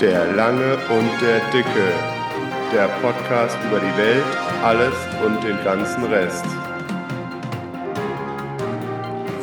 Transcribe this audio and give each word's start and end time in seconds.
Der 0.00 0.30
Lange 0.34 0.76
und 0.90 1.22
der 1.22 1.40
Dicke. 1.52 1.92
Der 2.70 2.86
Podcast 3.00 3.56
über 3.66 3.80
die 3.80 3.96
Welt, 3.96 4.24
alles 4.62 4.92
und 5.24 5.42
den 5.42 5.56
ganzen 5.64 6.04
Rest. 6.04 6.44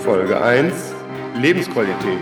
Folge 0.04 0.40
1. 0.40 0.94
Lebensqualität. 1.42 2.20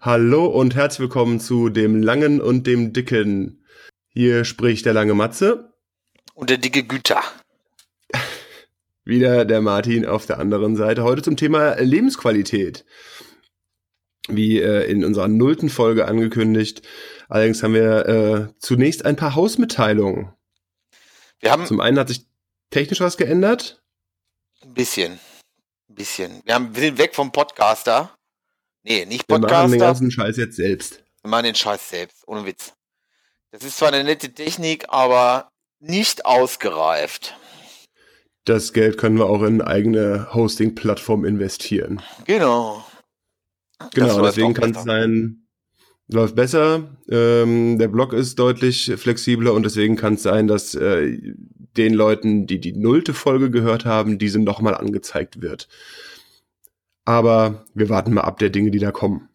Hallo 0.00 0.46
und 0.46 0.74
herzlich 0.74 1.00
willkommen 1.00 1.38
zu 1.38 1.68
dem 1.68 2.02
Langen 2.02 2.40
und 2.40 2.66
dem 2.66 2.94
Dicken. 2.94 3.62
Hier 4.08 4.46
spricht 4.46 4.86
der 4.86 4.94
lange 4.94 5.12
Matze. 5.12 5.74
Und 6.32 6.48
der 6.48 6.56
dicke 6.56 6.82
Güter. 6.82 7.20
Wieder 9.04 9.44
der 9.44 9.60
Martin 9.60 10.06
auf 10.06 10.24
der 10.24 10.38
anderen 10.38 10.76
Seite. 10.76 11.02
Heute 11.02 11.20
zum 11.20 11.36
Thema 11.36 11.74
Lebensqualität. 11.74 12.86
Wie 14.28 14.60
äh, 14.60 14.90
in 14.90 15.04
unserer 15.04 15.28
nullten 15.28 15.68
Folge 15.70 16.06
angekündigt. 16.06 16.82
Allerdings 17.28 17.62
haben 17.62 17.74
wir 17.74 18.06
äh, 18.06 18.48
zunächst 18.58 19.04
ein 19.04 19.16
paar 19.16 19.34
Hausmitteilungen. 19.34 20.32
Wir 21.40 21.50
haben 21.52 21.66
Zum 21.66 21.80
einen 21.80 21.98
hat 21.98 22.08
sich 22.08 22.26
technisch 22.70 23.00
was 23.00 23.16
geändert. 23.16 23.82
ein 24.62 24.74
bisschen. 24.74 25.18
Ein 25.88 25.94
bisschen. 25.94 26.42
Wir, 26.44 26.54
haben, 26.54 26.74
wir 26.74 26.82
sind 26.82 26.98
weg 26.98 27.14
vom 27.14 27.32
Podcaster. 27.32 28.14
Nee, 28.82 29.06
nicht 29.06 29.28
Wir 29.28 29.38
machen 29.38 29.42
den 29.42 29.48
Podcaster. 29.50 29.78
ganzen 29.78 30.10
Scheiß 30.10 30.36
jetzt 30.36 30.56
selbst. 30.56 31.02
Wir 31.22 31.30
machen 31.30 31.44
den 31.44 31.54
Scheiß 31.54 31.88
selbst. 31.88 32.26
Ohne 32.26 32.44
Witz. 32.46 32.72
Das 33.50 33.64
ist 33.64 33.78
zwar 33.78 33.88
eine 33.92 34.04
nette 34.04 34.32
Technik, 34.32 34.86
aber 34.88 35.48
nicht 35.80 36.26
ausgereift. 36.26 37.34
Das 38.44 38.72
Geld 38.72 38.98
können 38.98 39.18
wir 39.18 39.26
auch 39.26 39.42
in 39.42 39.60
eigene 39.62 40.28
Hosting-Plattform 40.34 41.24
investieren. 41.24 42.02
Genau. 42.24 42.84
Genau, 43.94 44.22
deswegen 44.22 44.54
kann 44.54 44.72
es 44.72 44.82
sein, 44.82 45.46
läuft 46.08 46.34
besser. 46.34 46.96
Ähm, 47.08 47.78
der 47.78 47.88
Blog 47.88 48.12
ist 48.12 48.38
deutlich 48.38 48.92
flexibler 48.96 49.52
und 49.52 49.62
deswegen 49.62 49.96
kann 49.96 50.14
es 50.14 50.22
sein, 50.22 50.48
dass 50.48 50.74
äh, 50.74 51.18
den 51.76 51.94
Leuten, 51.94 52.46
die 52.46 52.60
die 52.60 52.72
nullte 52.72 53.14
Folge 53.14 53.50
gehört 53.50 53.84
haben, 53.84 54.18
diese 54.18 54.38
nochmal 54.38 54.74
angezeigt 54.74 55.40
wird. 55.40 55.68
Aber 57.04 57.64
wir 57.74 57.88
warten 57.88 58.12
mal 58.12 58.22
ab 58.22 58.38
der 58.38 58.50
Dinge, 58.50 58.70
die 58.70 58.80
da 58.80 58.90
kommen. 58.90 59.28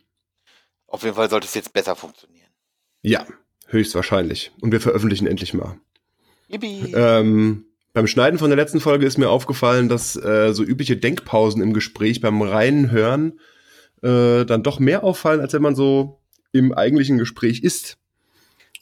Auf 0.87 1.03
jeden 1.03 1.15
Fall 1.15 1.29
sollte 1.29 1.47
es 1.47 1.53
jetzt 1.55 1.73
besser 1.73 1.95
funktionieren. 1.95 2.49
Ja, 3.01 3.25
höchstwahrscheinlich. 3.67 4.51
Und 4.61 4.71
wir 4.71 4.81
veröffentlichen 4.81 5.25
endlich 5.25 5.53
mal. 5.53 5.79
Yippie. 6.47 6.93
Ähm, 6.93 7.65
beim 7.93 8.07
Schneiden 8.07 8.37
von 8.37 8.49
der 8.49 8.57
letzten 8.57 8.79
Folge 8.79 9.05
ist 9.05 9.17
mir 9.17 9.29
aufgefallen, 9.29 9.89
dass 9.89 10.15
äh, 10.15 10.53
so 10.53 10.63
übliche 10.63 10.97
Denkpausen 10.97 11.61
im 11.61 11.73
Gespräch 11.73 12.21
beim 12.21 12.41
reinen 12.41 12.91
Hören 12.91 13.39
äh, 14.03 14.45
dann 14.45 14.63
doch 14.63 14.79
mehr 14.79 15.03
auffallen, 15.03 15.41
als 15.41 15.53
wenn 15.53 15.61
man 15.61 15.75
so 15.75 16.19
im 16.51 16.73
eigentlichen 16.73 17.17
Gespräch 17.17 17.63
ist. 17.63 17.97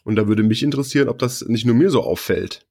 Und 0.04 0.16
da 0.16 0.26
würde 0.26 0.42
mich 0.42 0.62
interessieren, 0.62 1.08
ob 1.08 1.18
das 1.18 1.42
nicht 1.42 1.64
nur 1.64 1.74
mir 1.74 1.90
so 1.90 2.02
auffällt. 2.02 2.66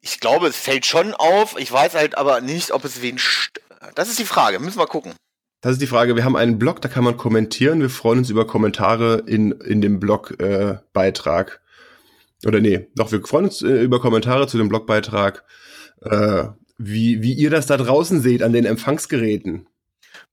Ich 0.00 0.20
glaube, 0.20 0.46
es 0.46 0.56
fällt 0.56 0.86
schon 0.86 1.12
auf. 1.12 1.56
Ich 1.58 1.70
weiß 1.70 1.94
halt 1.94 2.16
aber 2.16 2.40
nicht, 2.40 2.70
ob 2.72 2.84
es 2.84 3.02
wen. 3.02 3.18
Das 3.94 4.08
ist 4.08 4.18
die 4.18 4.24
Frage. 4.24 4.58
Müssen 4.60 4.78
wir 4.78 4.86
gucken. 4.86 5.12
Das 5.60 5.72
ist 5.72 5.82
die 5.82 5.88
Frage. 5.88 6.14
Wir 6.14 6.24
haben 6.24 6.36
einen 6.36 6.58
Blog, 6.58 6.80
da 6.80 6.88
kann 6.88 7.04
man 7.04 7.16
kommentieren. 7.16 7.80
Wir 7.80 7.90
freuen 7.90 8.20
uns 8.20 8.30
über 8.30 8.46
Kommentare 8.46 9.24
in, 9.26 9.50
in 9.50 9.80
dem 9.80 9.98
Blogbeitrag. 9.98 11.60
Äh. 12.42 12.46
Oder 12.46 12.60
nee, 12.60 12.86
doch, 12.94 13.10
wir 13.10 13.20
freuen 13.22 13.46
uns 13.46 13.62
äh, 13.62 13.82
über 13.82 14.00
Kommentare 14.00 14.46
zu 14.46 14.56
dem 14.56 14.68
Blogbeitrag, 14.68 15.42
äh, 16.02 16.44
wie, 16.78 17.20
wie 17.22 17.32
ihr 17.32 17.50
das 17.50 17.66
da 17.66 17.76
draußen 17.76 18.22
seht 18.22 18.44
an 18.44 18.52
den 18.52 18.64
Empfangsgeräten. 18.64 19.66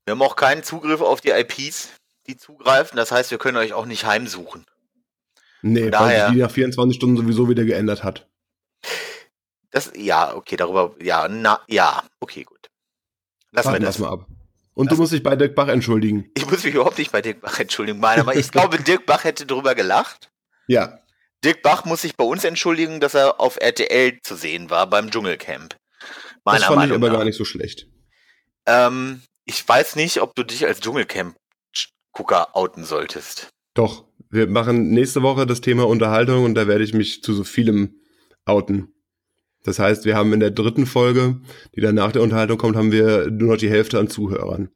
Wir 0.05 0.11
haben 0.11 0.21
auch 0.21 0.35
keinen 0.35 0.63
Zugriff 0.63 1.01
auf 1.01 1.21
die 1.21 1.29
IPs, 1.31 1.89
die 2.27 2.37
zugreifen. 2.37 2.95
Das 2.97 3.11
heißt, 3.11 3.31
wir 3.31 3.37
können 3.37 3.57
euch 3.57 3.73
auch 3.73 3.85
nicht 3.85 4.05
heimsuchen. 4.05 4.65
Nee, 5.61 5.83
Von 5.83 5.85
weil 5.85 5.91
daher- 5.91 6.25
sich 6.27 6.35
die 6.35 6.41
nach 6.41 6.51
24 6.51 6.95
Stunden 6.95 7.17
sowieso 7.17 7.49
wieder 7.49 7.65
geändert 7.65 8.03
hat. 8.03 8.27
Das, 9.71 9.91
ja, 9.95 10.33
okay, 10.35 10.55
darüber, 10.55 10.95
ja, 11.01 11.27
na, 11.27 11.59
ja, 11.67 12.03
okay, 12.19 12.43
gut. 12.43 12.69
Lassen 13.51 13.67
Warten 13.69 13.81
wir 13.81 13.87
das. 13.87 13.99
mal 13.99 14.09
ab. 14.09 14.27
Und 14.73 14.91
du 14.91 14.95
musst 14.97 15.11
dich 15.13 15.23
bei 15.23 15.35
Dirk 15.35 15.55
Bach 15.55 15.67
entschuldigen. 15.69 16.29
Ich 16.37 16.49
muss 16.49 16.63
mich 16.63 16.75
überhaupt 16.75 16.97
nicht 16.97 17.11
bei 17.11 17.21
Dirk 17.21 17.41
Bach 17.41 17.59
entschuldigen, 17.59 17.99
meiner, 17.99 18.21
aber 18.21 18.35
ich 18.35 18.51
glaube, 18.51 18.77
Dirk 18.77 19.05
Bach 19.05 19.23
hätte 19.23 19.45
drüber 19.45 19.73
gelacht. 19.75 20.31
Ja, 20.67 20.99
Dirk 21.43 21.61
Bach 21.61 21.85
muss 21.85 22.01
sich 22.03 22.15
bei 22.15 22.23
uns 22.23 22.43
entschuldigen, 22.43 22.99
dass 22.99 23.13
er 23.13 23.39
auf 23.39 23.57
RTL 23.59 24.19
zu 24.21 24.35
sehen 24.35 24.69
war 24.69 24.87
beim 24.89 25.09
Dschungelcamp. 25.11 25.75
Meiner 26.43 26.59
das 26.59 26.67
fand 26.67 26.77
Meinung 26.77 26.97
ich 26.97 27.01
aber 27.03 27.09
nach. 27.09 27.17
gar 27.19 27.25
nicht 27.25 27.37
so 27.37 27.45
schlecht. 27.45 27.87
Ähm, 28.65 29.21
ich 29.45 29.67
weiß 29.67 29.95
nicht, 29.95 30.21
ob 30.21 30.35
du 30.35 30.43
dich 30.43 30.65
als 30.65 30.79
Dschungelcamp-Gucker 30.79 32.55
outen 32.55 32.83
solltest. 32.83 33.49
Doch, 33.73 34.05
wir 34.29 34.47
machen 34.47 34.89
nächste 34.89 35.21
Woche 35.21 35.45
das 35.45 35.61
Thema 35.61 35.87
Unterhaltung 35.87 36.43
und 36.43 36.55
da 36.55 36.67
werde 36.67 36.83
ich 36.83 36.93
mich 36.93 37.21
zu 37.21 37.33
so 37.33 37.43
vielem 37.43 38.01
outen. 38.45 38.91
Das 39.63 39.79
heißt, 39.79 40.05
wir 40.05 40.15
haben 40.15 40.33
in 40.33 40.39
der 40.39 40.51
dritten 40.51 40.85
Folge, 40.85 41.41
die 41.75 41.81
dann 41.81 41.95
nach 41.95 42.11
der 42.11 42.21
Unterhaltung 42.21 42.57
kommt, 42.57 42.75
haben 42.75 42.91
wir 42.91 43.31
nur 43.31 43.53
noch 43.53 43.57
die 43.57 43.69
Hälfte 43.69 43.99
an 43.99 44.09
Zuhörern. 44.09 44.69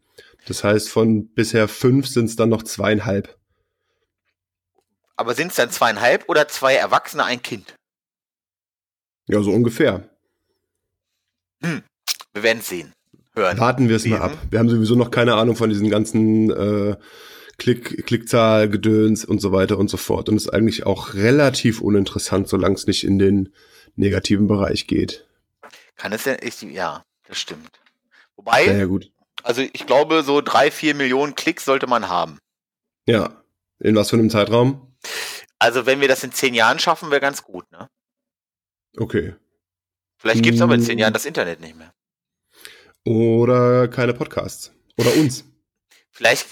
Das 0.47 0.63
heißt, 0.63 0.89
von 0.89 1.31
bisher 1.33 1.67
fünf 1.67 2.07
sind 2.07 2.25
es 2.25 2.35
dann 2.35 2.49
noch 2.49 2.63
zweieinhalb. 2.63 3.37
Aber 5.15 5.35
sind 5.35 5.49
es 5.49 5.55
dann 5.55 5.69
zweieinhalb 5.69 6.27
oder 6.29 6.47
zwei 6.47 6.75
Erwachsene, 6.75 7.25
ein 7.25 7.41
Kind? 7.41 7.75
Ja, 9.27 9.41
so 9.41 9.51
ungefähr. 9.51 10.09
Wir 11.59 11.83
werden 12.33 12.59
es 12.59 12.69
sehen. 12.69 12.93
Hören. 13.39 13.57
Warten 13.57 13.89
wir 13.89 13.95
es 13.95 14.05
mal 14.05 14.21
ab. 14.21 14.37
Wir 14.49 14.59
haben 14.59 14.69
sowieso 14.69 14.95
noch 14.95 15.11
keine 15.11 15.35
Ahnung 15.35 15.55
von 15.55 15.69
diesen 15.69 15.89
ganzen 15.89 16.49
äh, 16.51 16.95
Klick, 17.57 18.05
Klickzahl, 18.05 18.69
Gedöns 18.69 19.25
und 19.25 19.39
so 19.41 19.51
weiter 19.51 19.77
und 19.77 19.89
so 19.89 19.97
fort. 19.97 20.29
Und 20.29 20.35
ist 20.37 20.49
eigentlich 20.49 20.85
auch 20.85 21.13
relativ 21.13 21.81
uninteressant, 21.81 22.47
solange 22.47 22.75
es 22.75 22.87
nicht 22.87 23.03
in 23.03 23.19
den 23.19 23.53
negativen 23.95 24.47
Bereich 24.47 24.87
geht. 24.87 25.25
Kann 25.95 26.13
es 26.13 26.23
denn, 26.23 26.37
ich, 26.41 26.61
ja, 26.61 27.03
das 27.27 27.37
stimmt. 27.39 27.79
Wobei, 28.35 28.65
Ja, 28.65 28.73
ja, 28.73 28.85
gut. 28.85 29.11
also 29.43 29.61
ich 29.61 29.85
glaube, 29.85 30.23
so 30.23 30.39
drei, 30.41 30.71
vier 30.71 30.95
Millionen 30.95 31.35
Klicks 31.35 31.65
sollte 31.65 31.87
man 31.87 32.07
haben. 32.07 32.39
Ja. 33.05 33.41
In 33.79 33.95
was 33.95 34.09
für 34.09 34.17
einem 34.17 34.29
Zeitraum? 34.29 34.95
Also 35.57 35.85
wenn 35.85 35.99
wir 36.01 36.07
das 36.07 36.23
in 36.23 36.31
zehn 36.31 36.53
Jahren 36.53 36.79
schaffen, 36.79 37.11
wäre 37.11 37.21
ganz 37.21 37.43
gut, 37.43 37.69
ne? 37.71 37.87
Okay. 38.97 39.35
Vielleicht 40.17 40.43
gibt 40.43 40.55
es 40.55 40.61
aber 40.61 40.75
in 40.75 40.81
zehn 40.81 40.99
Jahren 40.99 41.13
das 41.13 41.25
Internet 41.25 41.61
nicht 41.61 41.77
mehr. 41.77 41.93
Oder 43.05 43.87
keine 43.87 44.13
Podcasts. 44.13 44.71
Oder 44.97 45.15
uns. 45.15 45.45
Vielleicht, 46.11 46.47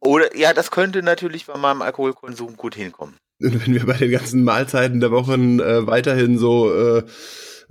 oder, 0.00 0.36
ja, 0.36 0.52
das 0.52 0.70
könnte 0.70 1.02
natürlich 1.02 1.46
bei 1.46 1.56
meinem 1.56 1.82
Alkoholkonsum 1.82 2.56
gut 2.56 2.74
hinkommen. 2.74 3.16
Und 3.40 3.60
wenn 3.66 3.74
wir 3.74 3.86
bei 3.86 3.96
den 3.96 4.10
ganzen 4.10 4.44
Mahlzeiten 4.44 5.00
der 5.00 5.10
Wochen 5.10 5.60
äh, 5.60 5.86
weiterhin 5.86 6.38
so 6.38 6.72
äh, 6.72 7.02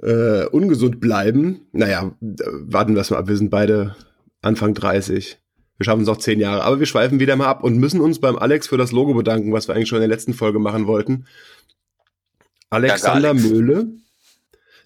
äh, 0.02 0.46
ungesund 0.48 1.00
bleiben, 1.00 1.68
naja, 1.72 2.12
warten 2.20 2.96
wir 2.96 3.02
es 3.02 3.10
mal 3.10 3.18
ab. 3.18 3.28
Wir 3.28 3.38
sind 3.38 3.50
beide 3.50 3.96
Anfang 4.42 4.74
30. 4.74 5.40
Wir 5.78 5.86
schaffen 5.86 6.04
es 6.04 6.08
auch 6.08 6.18
zehn 6.18 6.40
Jahre. 6.40 6.64
Aber 6.64 6.80
wir 6.80 6.86
schweifen 6.86 7.20
wieder 7.20 7.36
mal 7.36 7.48
ab 7.48 7.64
und 7.64 7.78
müssen 7.78 8.02
uns 8.02 8.20
beim 8.20 8.38
Alex 8.38 8.68
für 8.68 8.78
das 8.78 8.92
Logo 8.92 9.14
bedanken, 9.14 9.54
was 9.54 9.68
wir 9.68 9.76
eigentlich 9.76 9.90
schon 9.90 9.98
in 9.98 10.08
der 10.08 10.16
letzten 10.16 10.34
Folge 10.34 10.60
machen 10.60 10.88
wollten. 10.88 11.26
Alexander 12.70 13.30
Alex. 13.30 13.44
Möhle. 13.44 13.88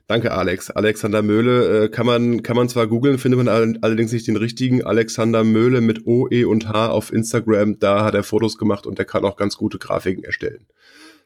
Danke, 0.08 0.32
Alex. 0.32 0.72
Alexander 0.72 1.22
Möhle 1.22 1.84
äh, 1.86 1.90
kann 1.90 2.06
man 2.06 2.42
kann 2.42 2.56
man 2.56 2.70
zwar 2.70 2.88
googeln, 2.88 3.18
findet 3.18 3.38
man 3.40 3.50
all- 3.50 3.78
allerdings 3.82 4.14
nicht 4.14 4.26
den 4.28 4.38
richtigen 4.38 4.84
Alexander 4.86 5.44
Möhle 5.44 5.82
mit 5.82 6.08
O, 6.08 6.28
E 6.32 6.46
und 6.46 6.70
H 6.70 6.88
auf 6.90 7.12
Instagram. 7.12 7.78
Da 7.80 8.06
hat 8.06 8.16
er 8.16 8.24
Fotos 8.24 8.58
gemacht 8.58 8.86
und 8.88 8.98
der 8.98 9.06
kann 9.06 9.26
auch 9.26 9.36
ganz 9.36 9.58
gute 9.58 9.80
Grafiken 9.80 10.24
erstellen. 10.24 10.66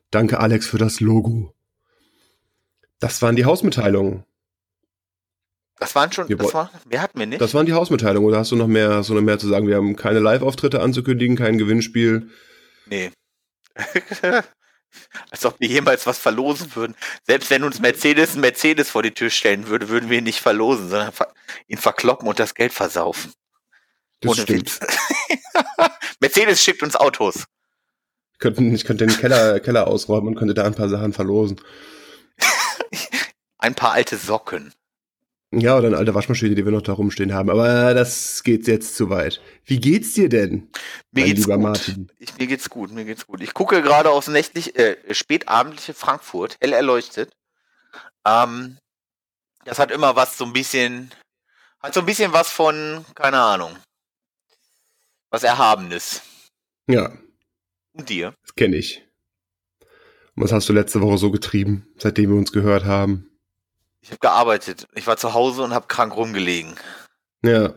Danke, 0.09 0.39
Alex, 0.39 0.65
für 0.67 0.79
das 0.79 0.99
Logo. 0.99 1.53
Das 2.99 3.21
waren 3.21 3.35
die 3.35 3.45
Hausmitteilungen. 3.45 4.23
Das 5.79 5.95
waren 5.95 6.11
schon, 6.11 6.27
Wir 6.29 6.37
das 6.37 6.53
war, 6.53 6.71
wer 6.89 7.01
hat 7.01 7.15
mir 7.15 7.25
nicht? 7.27 7.41
Das 7.41 7.53
waren 7.53 7.65
die 7.65 7.73
Hausmitteilungen. 7.73 8.27
Oder 8.27 8.37
hast 8.39 8.51
du 8.51 8.55
noch 8.55 8.67
mehr, 8.67 8.89
hast 8.95 9.09
du 9.09 9.13
noch 9.13 9.21
mehr 9.21 9.39
zu 9.39 9.47
sagen? 9.47 9.67
Wir 9.67 9.75
haben 9.75 9.95
keine 9.95 10.19
Live-Auftritte 10.19 10.81
anzukündigen, 10.81 11.35
kein 11.35 11.57
Gewinnspiel. 11.57 12.29
Nee. 12.87 13.11
Als 15.29 15.45
ob 15.45 15.59
wir 15.59 15.67
jemals 15.67 16.05
was 16.05 16.17
verlosen 16.17 16.75
würden. 16.75 16.95
Selbst 17.25 17.49
wenn 17.49 17.63
uns 17.63 17.79
Mercedes 17.79 18.35
ein 18.35 18.41
Mercedes 18.41 18.89
vor 18.89 19.03
die 19.03 19.11
Tür 19.11 19.29
stellen 19.29 19.67
würde, 19.67 19.89
würden 19.89 20.09
wir 20.09 20.19
ihn 20.19 20.23
nicht 20.23 20.39
verlosen, 20.39 20.89
sondern 20.89 21.11
ihn 21.67 21.77
verkloppen 21.77 22.27
und 22.27 22.39
das 22.39 22.55
Geld 22.55 22.73
versaufen. 22.73 23.33
Das 24.21 24.31
Ohne 24.31 24.41
stimmt. 24.43 24.79
Witz. 24.79 24.79
Mercedes 26.19 26.63
schickt 26.63 26.83
uns 26.83 26.95
Autos. 26.95 27.45
Könnten, 28.39 28.73
ich 28.73 28.85
könnte 28.85 29.05
den 29.05 29.17
Keller, 29.17 29.59
Keller 29.59 29.87
ausräumen 29.87 30.29
und 30.29 30.35
könnte 30.35 30.53
da 30.53 30.65
ein 30.65 30.75
paar 30.75 30.89
Sachen 30.89 31.13
verlosen. 31.13 31.61
Ein 33.59 33.75
paar 33.75 33.91
alte 33.91 34.17
Socken. 34.17 34.73
Ja, 35.53 35.77
oder 35.77 35.87
eine 35.87 35.97
alte 35.97 36.15
Waschmaschine, 36.15 36.55
die 36.55 36.63
wir 36.63 36.71
noch 36.71 36.81
da 36.81 36.93
rumstehen 36.93 37.33
haben. 37.33 37.49
Aber 37.49 37.93
das 37.93 38.41
geht 38.43 38.67
jetzt 38.67 38.95
zu 38.95 39.09
weit. 39.09 39.41
Wie 39.65 39.81
geht's 39.81 40.13
dir 40.13 40.29
denn? 40.29 40.69
Mir 41.11 41.25
geht's 41.25 41.41
lieber 41.41 41.55
gut. 41.55 41.63
Martin? 41.63 42.11
Ich, 42.19 42.37
mir 42.37 42.47
geht's 42.47 42.69
gut, 42.69 42.91
mir 42.91 43.03
geht's 43.03 43.27
gut. 43.27 43.41
Ich 43.41 43.53
gucke 43.53 43.81
gerade 43.81 44.09
aufs 44.11 44.29
nächtlich, 44.29 44.77
äh, 44.77 44.95
spätabendliche 45.13 45.93
Frankfurt, 45.93 46.57
hell 46.61 46.71
erleuchtet. 46.71 47.33
Ähm, 48.25 48.77
das 49.65 49.77
hat 49.77 49.91
immer 49.91 50.15
was 50.15 50.37
so 50.37 50.45
ein 50.45 50.53
bisschen, 50.53 51.11
hat 51.81 51.93
so 51.93 51.99
ein 51.99 52.05
bisschen 52.05 52.31
was 52.31 52.49
von, 52.49 53.03
keine 53.13 53.39
Ahnung. 53.41 53.75
Was 55.31 55.43
Erhabenes. 55.43 56.21
Ja, 56.87 57.11
Und 57.93 58.09
dir? 58.09 58.33
das 58.41 58.55
kenne 58.55 58.77
ich. 58.77 59.05
Und 60.35 60.43
was 60.43 60.53
hast 60.53 60.69
du 60.69 60.73
letzte 60.73 61.01
Woche 61.01 61.17
so 61.17 61.29
getrieben, 61.29 61.87
seitdem 61.97 62.29
wir 62.29 62.37
uns 62.37 62.53
gehört 62.53 62.85
haben? 62.85 63.30
Ich 64.01 64.09
habe 64.09 64.19
gearbeitet. 64.19 64.87
Ich 64.95 65.05
war 65.07 65.17
zu 65.17 65.33
Hause 65.33 65.63
und 65.63 65.73
habe 65.73 65.87
krank 65.87 66.15
rumgelegen. 66.15 66.75
Ja, 67.43 67.73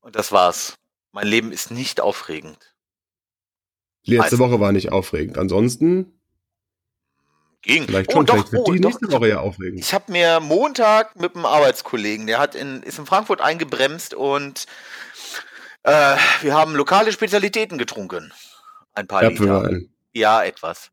Und 0.00 0.16
das 0.16 0.32
war's. 0.32 0.74
Mein 1.12 1.26
Leben 1.26 1.52
ist 1.52 1.70
nicht 1.70 2.00
aufregend. 2.00 2.74
die 4.06 4.12
letzte 4.12 4.32
Also- 4.32 4.38
Woche 4.38 4.60
war 4.60 4.72
nicht 4.72 4.92
aufregend. 4.92 5.36
Ansonsten 5.38 6.20
Ging. 7.62 7.84
vielleicht 7.86 8.10
Oh, 8.10 8.12
schon. 8.14 8.26
doch, 8.26 8.34
vielleicht 8.34 8.52
wird 8.52 8.68
oh, 8.68 8.72
die 8.72 8.80
doch. 8.80 8.88
nächste 8.90 9.12
Woche 9.12 9.28
ja 9.28 9.40
aufregend. 9.40 9.80
Ich 9.80 9.92
habe 9.92 10.10
mir 10.12 10.40
Montag 10.40 11.16
mit 11.20 11.34
einem 11.34 11.44
Arbeitskollegen, 11.44 12.26
der 12.26 12.38
hat 12.38 12.54
in, 12.54 12.82
ist 12.82 12.98
in 12.98 13.04
Frankfurt 13.06 13.40
eingebremst 13.42 14.14
und 14.14 14.66
äh, 15.82 16.16
wir 16.40 16.54
haben 16.54 16.74
lokale 16.74 17.12
Spezialitäten 17.12 17.76
getrunken. 17.78 18.32
Ein 18.94 19.06
paar 19.06 19.22
Liter. 19.22 19.32
Apfelwein. 19.60 19.92
Ja, 20.14 20.42
etwas. 20.42 20.90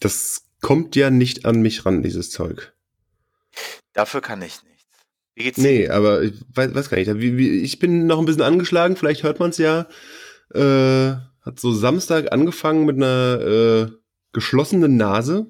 Das 0.00 0.44
kommt 0.60 0.96
ja 0.96 1.10
nicht 1.10 1.44
an 1.44 1.60
mich 1.60 1.84
ran, 1.84 2.02
dieses 2.02 2.30
Zeug. 2.30 2.73
Dafür 3.92 4.20
kann 4.20 4.42
ich 4.42 4.62
nichts. 4.64 4.86
Wie 5.34 5.44
geht's 5.44 5.56
dir? 5.56 5.62
Nee, 5.62 5.88
aber 5.88 6.22
ich 6.22 6.34
weiß, 6.54 6.74
weiß 6.74 6.90
gar 6.90 6.98
nicht. 6.98 7.12
Wie, 7.18 7.36
wie, 7.36 7.60
ich 7.60 7.78
bin 7.78 8.06
noch 8.06 8.18
ein 8.18 8.24
bisschen 8.24 8.42
angeschlagen, 8.42 8.96
vielleicht 8.96 9.22
hört 9.22 9.40
man 9.40 9.50
es 9.50 9.58
ja. 9.58 9.88
Äh, 10.52 11.16
hat 11.44 11.60
so 11.60 11.72
Samstag 11.72 12.32
angefangen 12.32 12.84
mit 12.86 12.96
einer 12.96 13.40
äh, 13.40 13.86
geschlossenen 14.32 14.96
Nase 14.96 15.46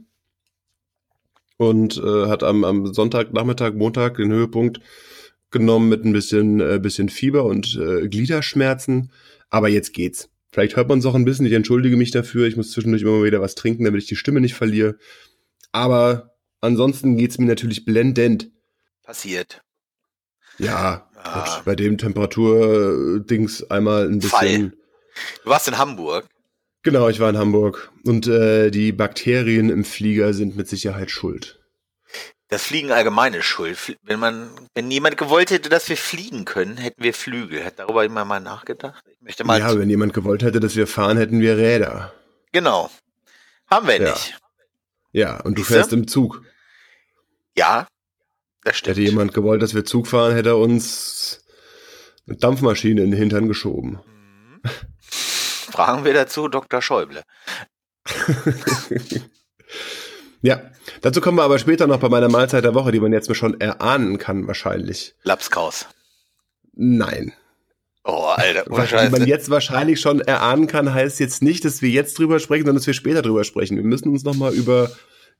und 1.56 1.97
äh, 1.99 2.27
hat 2.27 2.43
am, 2.43 2.65
am 2.65 2.93
Sonntag, 2.93 3.33
Nachmittag, 3.33 3.75
Montag 3.75 4.17
den 4.17 4.33
Höhepunkt 4.33 4.81
genommen 5.50 5.89
mit 5.89 6.05
ein 6.05 6.12
bisschen, 6.12 6.61
äh, 6.61 6.81
bisschen 6.83 7.09
Fieber 7.09 7.45
und 7.45 7.79
äh, 7.81 8.09
Gliederschmerzen. 8.09 9.11
Aber 9.50 9.69
jetzt 9.69 9.93
geht's. 9.93 10.29
Vielleicht 10.50 10.77
hört 10.77 10.89
man 10.89 10.99
es 10.99 11.07
auch 11.07 11.15
ein 11.15 11.25
bisschen. 11.25 11.47
Ich 11.47 11.53
entschuldige 11.53 11.97
mich 11.97 12.11
dafür. 12.11 12.47
Ich 12.47 12.57
muss 12.57 12.73
zwischendurch 12.73 13.03
immer 13.03 13.23
wieder 13.25 13.41
was 13.41 13.55
trinken, 13.55 13.85
damit 13.85 14.03
ich 14.03 14.09
die 14.09 14.17
Stimme 14.17 14.41
nicht 14.41 14.55
verliere. 14.55 14.97
Aber 15.73 16.34
ansonsten 16.64 17.16
geht's 17.16 17.38
mir 17.38 17.46
natürlich 17.46 17.84
blendend. 17.84 18.50
Passiert. 19.02 19.62
Ja, 20.58 21.08
Ah. 21.16 21.44
gut, 21.56 21.64
bei 21.64 21.75
dem 21.75 21.96
Temperatur-Dings 21.99 23.70
einmal 23.70 24.08
ein 24.08 24.20
Fall. 24.20 24.46
bisschen. 24.46 24.76
Du 25.44 25.50
warst 25.50 25.69
in 25.69 25.78
Hamburg. 25.78 26.26
Genau, 26.82 27.08
ich 27.08 27.19
war 27.20 27.31
in 27.31 27.38
Hamburg. 27.38 27.90
Und 28.05 28.26
äh, 28.26 28.70
die 28.70 28.93
Bakterien 28.93 29.70
im 29.70 29.84
Flieger 29.84 30.34
sind 30.34 30.56
mit 30.56 30.69
Sicherheit 30.69 31.11
schuld. 31.11 31.61
Das 32.49 32.62
Fliegen 32.64 32.93
allgemein 32.93 33.32
ist 33.32 33.46
schuld. 33.46 33.96
Wenn 34.02 34.20
man, 34.20 34.50
wenn 34.75 34.90
jemand 34.90 35.16
gewollt 35.16 35.50
hätte, 35.50 35.70
dass 35.70 35.88
wir 35.88 35.96
fliegen 35.96 36.44
können, 36.44 36.76
hätten 36.76 37.02
wir 37.02 37.14
Flügel. 37.14 37.64
Hat 37.64 37.78
darüber 37.78 38.05
immer 38.05 38.25
mal 38.26 38.40
nachgedacht? 38.40 39.02
Ich 39.11 39.20
möchte 39.22 39.44
mal. 39.44 39.58
ja, 39.58 39.76
wenn 39.78 39.88
jemand 39.88 40.12
gewollt 40.12 40.43
hätte, 40.43 40.61
dass 40.61 40.76
wir 40.76 40.87
fahren, 40.87 41.16
hätten 41.16 41.40
wir 41.40 41.56
Räder. 41.56 42.12
genau. 42.52 42.90
Haben 43.66 43.88
wir 43.88 44.00
Ja. 44.00 44.11
nicht. 44.12 44.38
Ja, 45.12 45.40
und 45.40 45.56
du 45.56 45.62
Siehste? 45.62 45.75
fährst 45.75 45.93
im 45.94 46.06
Zug. 46.06 46.43
Ja. 47.56 47.87
Das 48.62 48.77
stimmt. 48.77 48.97
Hätte 48.97 49.06
jemand 49.06 49.35
gewollt, 49.35 49.62
dass 49.62 49.75
wir 49.75 49.85
Zug 49.85 50.06
fahren, 50.06 50.35
hätte 50.35 50.51
er 50.51 50.59
uns 50.59 51.45
eine 52.27 52.37
Dampfmaschine 52.37 53.03
in 53.03 53.11
den 53.11 53.19
Hintern 53.19 53.49
geschoben. 53.49 54.01
Mhm. 54.62 54.71
Fragen 55.01 56.05
wir 56.05 56.15
dazu 56.15 56.49
Dr. 56.49 56.81
Schäuble. 56.81 57.23
Ja, 60.45 60.61
dazu 61.01 61.23
kommen 61.23 61.39
wir 61.39 61.43
aber 61.43 61.59
später 61.59 61.87
noch 61.87 62.01
bei 62.01 62.11
meiner 62.11 62.29
Mahlzeit 62.29 62.65
der 62.65 62.75
Woche, 62.75 62.93
die 62.93 63.01
man 63.01 63.15
jetzt 63.15 63.35
schon 63.35 63.59
erahnen 63.62 64.19
kann, 64.19 64.47
wahrscheinlich. 64.47 65.15
Lapskaus. 65.23 65.87
Nein. 66.75 67.33
Oh, 68.05 68.27
Alter, 68.27 68.65
Was 68.67 68.91
die 68.91 68.95
man 68.95 69.11
Scheiße. 69.11 69.25
jetzt 69.25 69.49
wahrscheinlich 69.49 70.03
schon 70.03 70.21
erahnen 70.21 70.67
kann, 70.67 70.93
heißt 70.93 71.19
jetzt 71.19 71.43
nicht, 71.43 71.65
dass 71.65 71.81
wir 71.81 71.89
jetzt 71.89 72.19
drüber 72.19 72.41
sprechen, 72.41 72.65
sondern 72.67 72.77
dass 72.77 72.87
wir 72.87 72.93
später 72.93 73.23
drüber 73.23 73.43
sprechen. 73.45 73.79
Wir 73.79 73.85
müssen 73.85 74.11
uns 74.11 74.23
nochmal 74.23 74.53
über, 74.53 74.91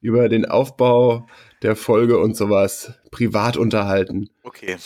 über 0.00 0.29
den 0.29 0.44
Aufbau 0.44 1.26
der 1.62 1.76
Folge 1.76 2.19
und 2.19 2.37
sowas 2.37 2.93
privat 3.11 3.56
unterhalten. 3.56 4.31
Okay. 4.43 4.76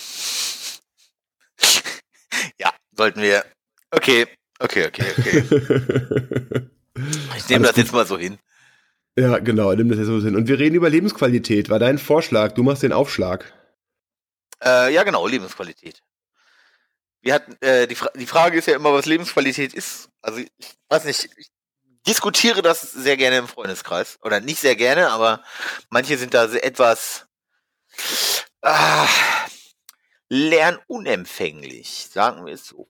ja, 2.59 2.73
sollten 2.93 3.23
wir. 3.23 3.45
Okay, 3.91 4.27
okay, 4.59 4.87
okay, 4.87 5.05
okay. 5.19 6.69
Ich 7.37 7.49
nehme 7.49 7.67
das 7.67 7.77
jetzt 7.77 7.93
mal 7.93 8.07
so 8.07 8.19
hin. 8.19 8.39
ja, 9.17 9.39
genau, 9.39 9.73
nimm 9.73 9.89
das 9.89 9.99
jetzt 9.99 10.09
so 10.09 10.21
hin. 10.21 10.37
Und 10.37 10.49
wir 10.49 10.59
reden 10.59 10.75
über 10.75 10.91
Lebensqualität. 10.91 11.71
War 11.71 11.79
dein 11.79 11.99
Vorschlag, 11.99 12.53
du 12.53 12.63
machst 12.63 12.83
den 12.83 12.93
Aufschlag. 12.93 13.53
Äh, 14.63 14.93
ja, 14.93 15.05
genau, 15.05 15.27
Lebensqualität. 15.27 16.03
Wir 17.21 17.35
hatten, 17.35 17.57
äh, 17.61 17.87
die, 17.87 17.95
Fra 17.95 18.11
die 18.15 18.27
Frage 18.27 18.59
ist 18.59 18.67
ja 18.67 18.77
immer, 18.77 18.93
was 18.93 19.07
Lebensqualität 19.07 19.75
ist. 19.75 20.09
Also 20.23 20.39
ich 20.39 20.75
weiß 20.89 21.05
nicht, 21.05 21.29
ich 21.37 21.51
diskutiere 22.09 22.63
das 22.63 22.81
sehr 22.83 23.17
gerne 23.17 23.39
im 23.39 23.47
Freundeskreis. 23.49 24.19
Oder 24.23 24.41
nicht 24.41 24.59
sehr 24.61 24.75
gerne, 24.77 25.11
aber 25.11 25.43
manche 25.91 26.17
sind 26.19 26.35
da 26.35 26.47
etwas 26.53 27.27
ah, 28.63 29.07
lernunempfänglich, 30.29 32.09
sagen 32.13 32.45
wir 32.47 32.55
es 32.55 32.67
so. 32.67 32.89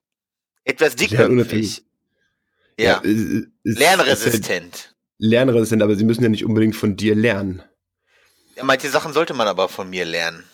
Etwas 0.65 0.97
dickköpfig. 0.97 1.85
Ja, 2.79 3.01
äh, 3.05 3.09
ist- 3.09 3.49
ist 3.65 3.79
lernresistent. 3.79 4.95
ja 5.19 5.29
lernresistent, 5.41 5.83
aber 5.83 5.97
sie 5.97 6.05
müssen 6.05 6.23
ja 6.23 6.29
nicht 6.29 6.45
unbedingt 6.45 6.77
von 6.77 6.97
dir 6.97 7.15
lernen. 7.17 7.63
Ja, 8.57 8.63
manche 8.65 8.89
Sachen 8.89 9.13
sollte 9.13 9.35
man 9.35 9.49
aber 9.49 9.69
von 9.69 9.91
mir 9.91 10.05
lernen. 10.05 10.45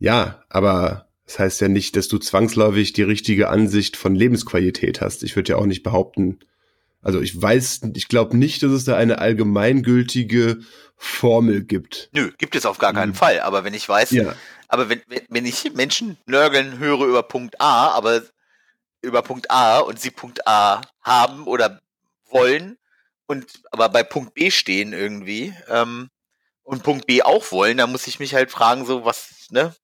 Ja, 0.00 0.44
aber 0.48 1.08
das 1.26 1.38
heißt 1.38 1.60
ja 1.60 1.68
nicht, 1.68 1.94
dass 1.96 2.08
du 2.08 2.18
zwangsläufig 2.18 2.92
die 2.92 3.02
richtige 3.02 3.48
Ansicht 3.50 3.96
von 3.96 4.14
Lebensqualität 4.14 5.00
hast. 5.00 5.22
Ich 5.22 5.36
würde 5.36 5.50
ja 5.52 5.56
auch 5.56 5.66
nicht 5.66 5.82
behaupten, 5.84 6.40
also 7.04 7.20
ich 7.20 7.40
weiß, 7.40 7.82
ich 7.94 8.08
glaube 8.08 8.36
nicht, 8.36 8.62
dass 8.62 8.72
es 8.72 8.84
da 8.84 8.96
eine 8.96 9.18
allgemeingültige 9.18 10.60
Formel 10.96 11.62
gibt. 11.64 12.08
Nö, 12.12 12.32
gibt 12.38 12.56
es 12.56 12.66
auf 12.66 12.78
gar 12.78 12.92
keinen 12.92 13.10
Mhm. 13.10 13.16
Fall. 13.16 13.40
Aber 13.40 13.64
wenn 13.64 13.74
ich 13.74 13.88
weiß, 13.88 14.10
Ja, 14.10 14.34
Aber 14.68 14.88
wenn, 14.88 15.02
wenn, 15.28 15.46
ich 15.46 15.72
Menschen 15.74 16.16
nörgeln 16.26 16.78
höre 16.78 17.06
über 17.06 17.22
Punkt 17.22 17.60
A, 17.60 17.88
aber 17.90 18.22
über 19.02 19.22
Punkt 19.22 19.50
A 19.50 19.78
und 19.78 20.00
sie 20.00 20.10
Punkt 20.10 20.46
A 20.48 20.80
haben 21.02 21.46
oder 21.46 21.80
wollen 22.30 22.78
und 23.26 23.46
aber 23.70 23.88
bei 23.88 24.02
Punkt 24.02 24.34
B 24.34 24.50
stehen 24.50 24.92
irgendwie 24.92 25.54
ähm, 25.68 26.08
und 26.62 26.82
Punkt 26.82 27.06
B 27.06 27.22
auch 27.22 27.52
wollen, 27.52 27.76
dann 27.76 27.92
muss 27.92 28.06
ich 28.06 28.18
mich 28.18 28.34
halt 28.34 28.50
fragen, 28.50 28.86
so 28.86 29.04
was, 29.04 29.46
ne, 29.50 29.74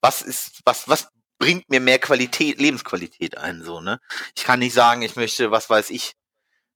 was 0.00 0.22
ist, 0.22 0.60
was, 0.64 0.88
was 0.88 1.08
bringt 1.38 1.68
mir 1.68 1.80
mehr 1.80 1.98
Qualität, 1.98 2.60
Lebensqualität 2.60 3.36
ein, 3.36 3.62
so, 3.62 3.80
ne? 3.80 3.98
Ich 4.36 4.44
kann 4.44 4.60
nicht 4.60 4.74
sagen, 4.74 5.02
ich 5.02 5.16
möchte, 5.16 5.50
was 5.50 5.68
weiß 5.68 5.90
ich, 5.90 6.12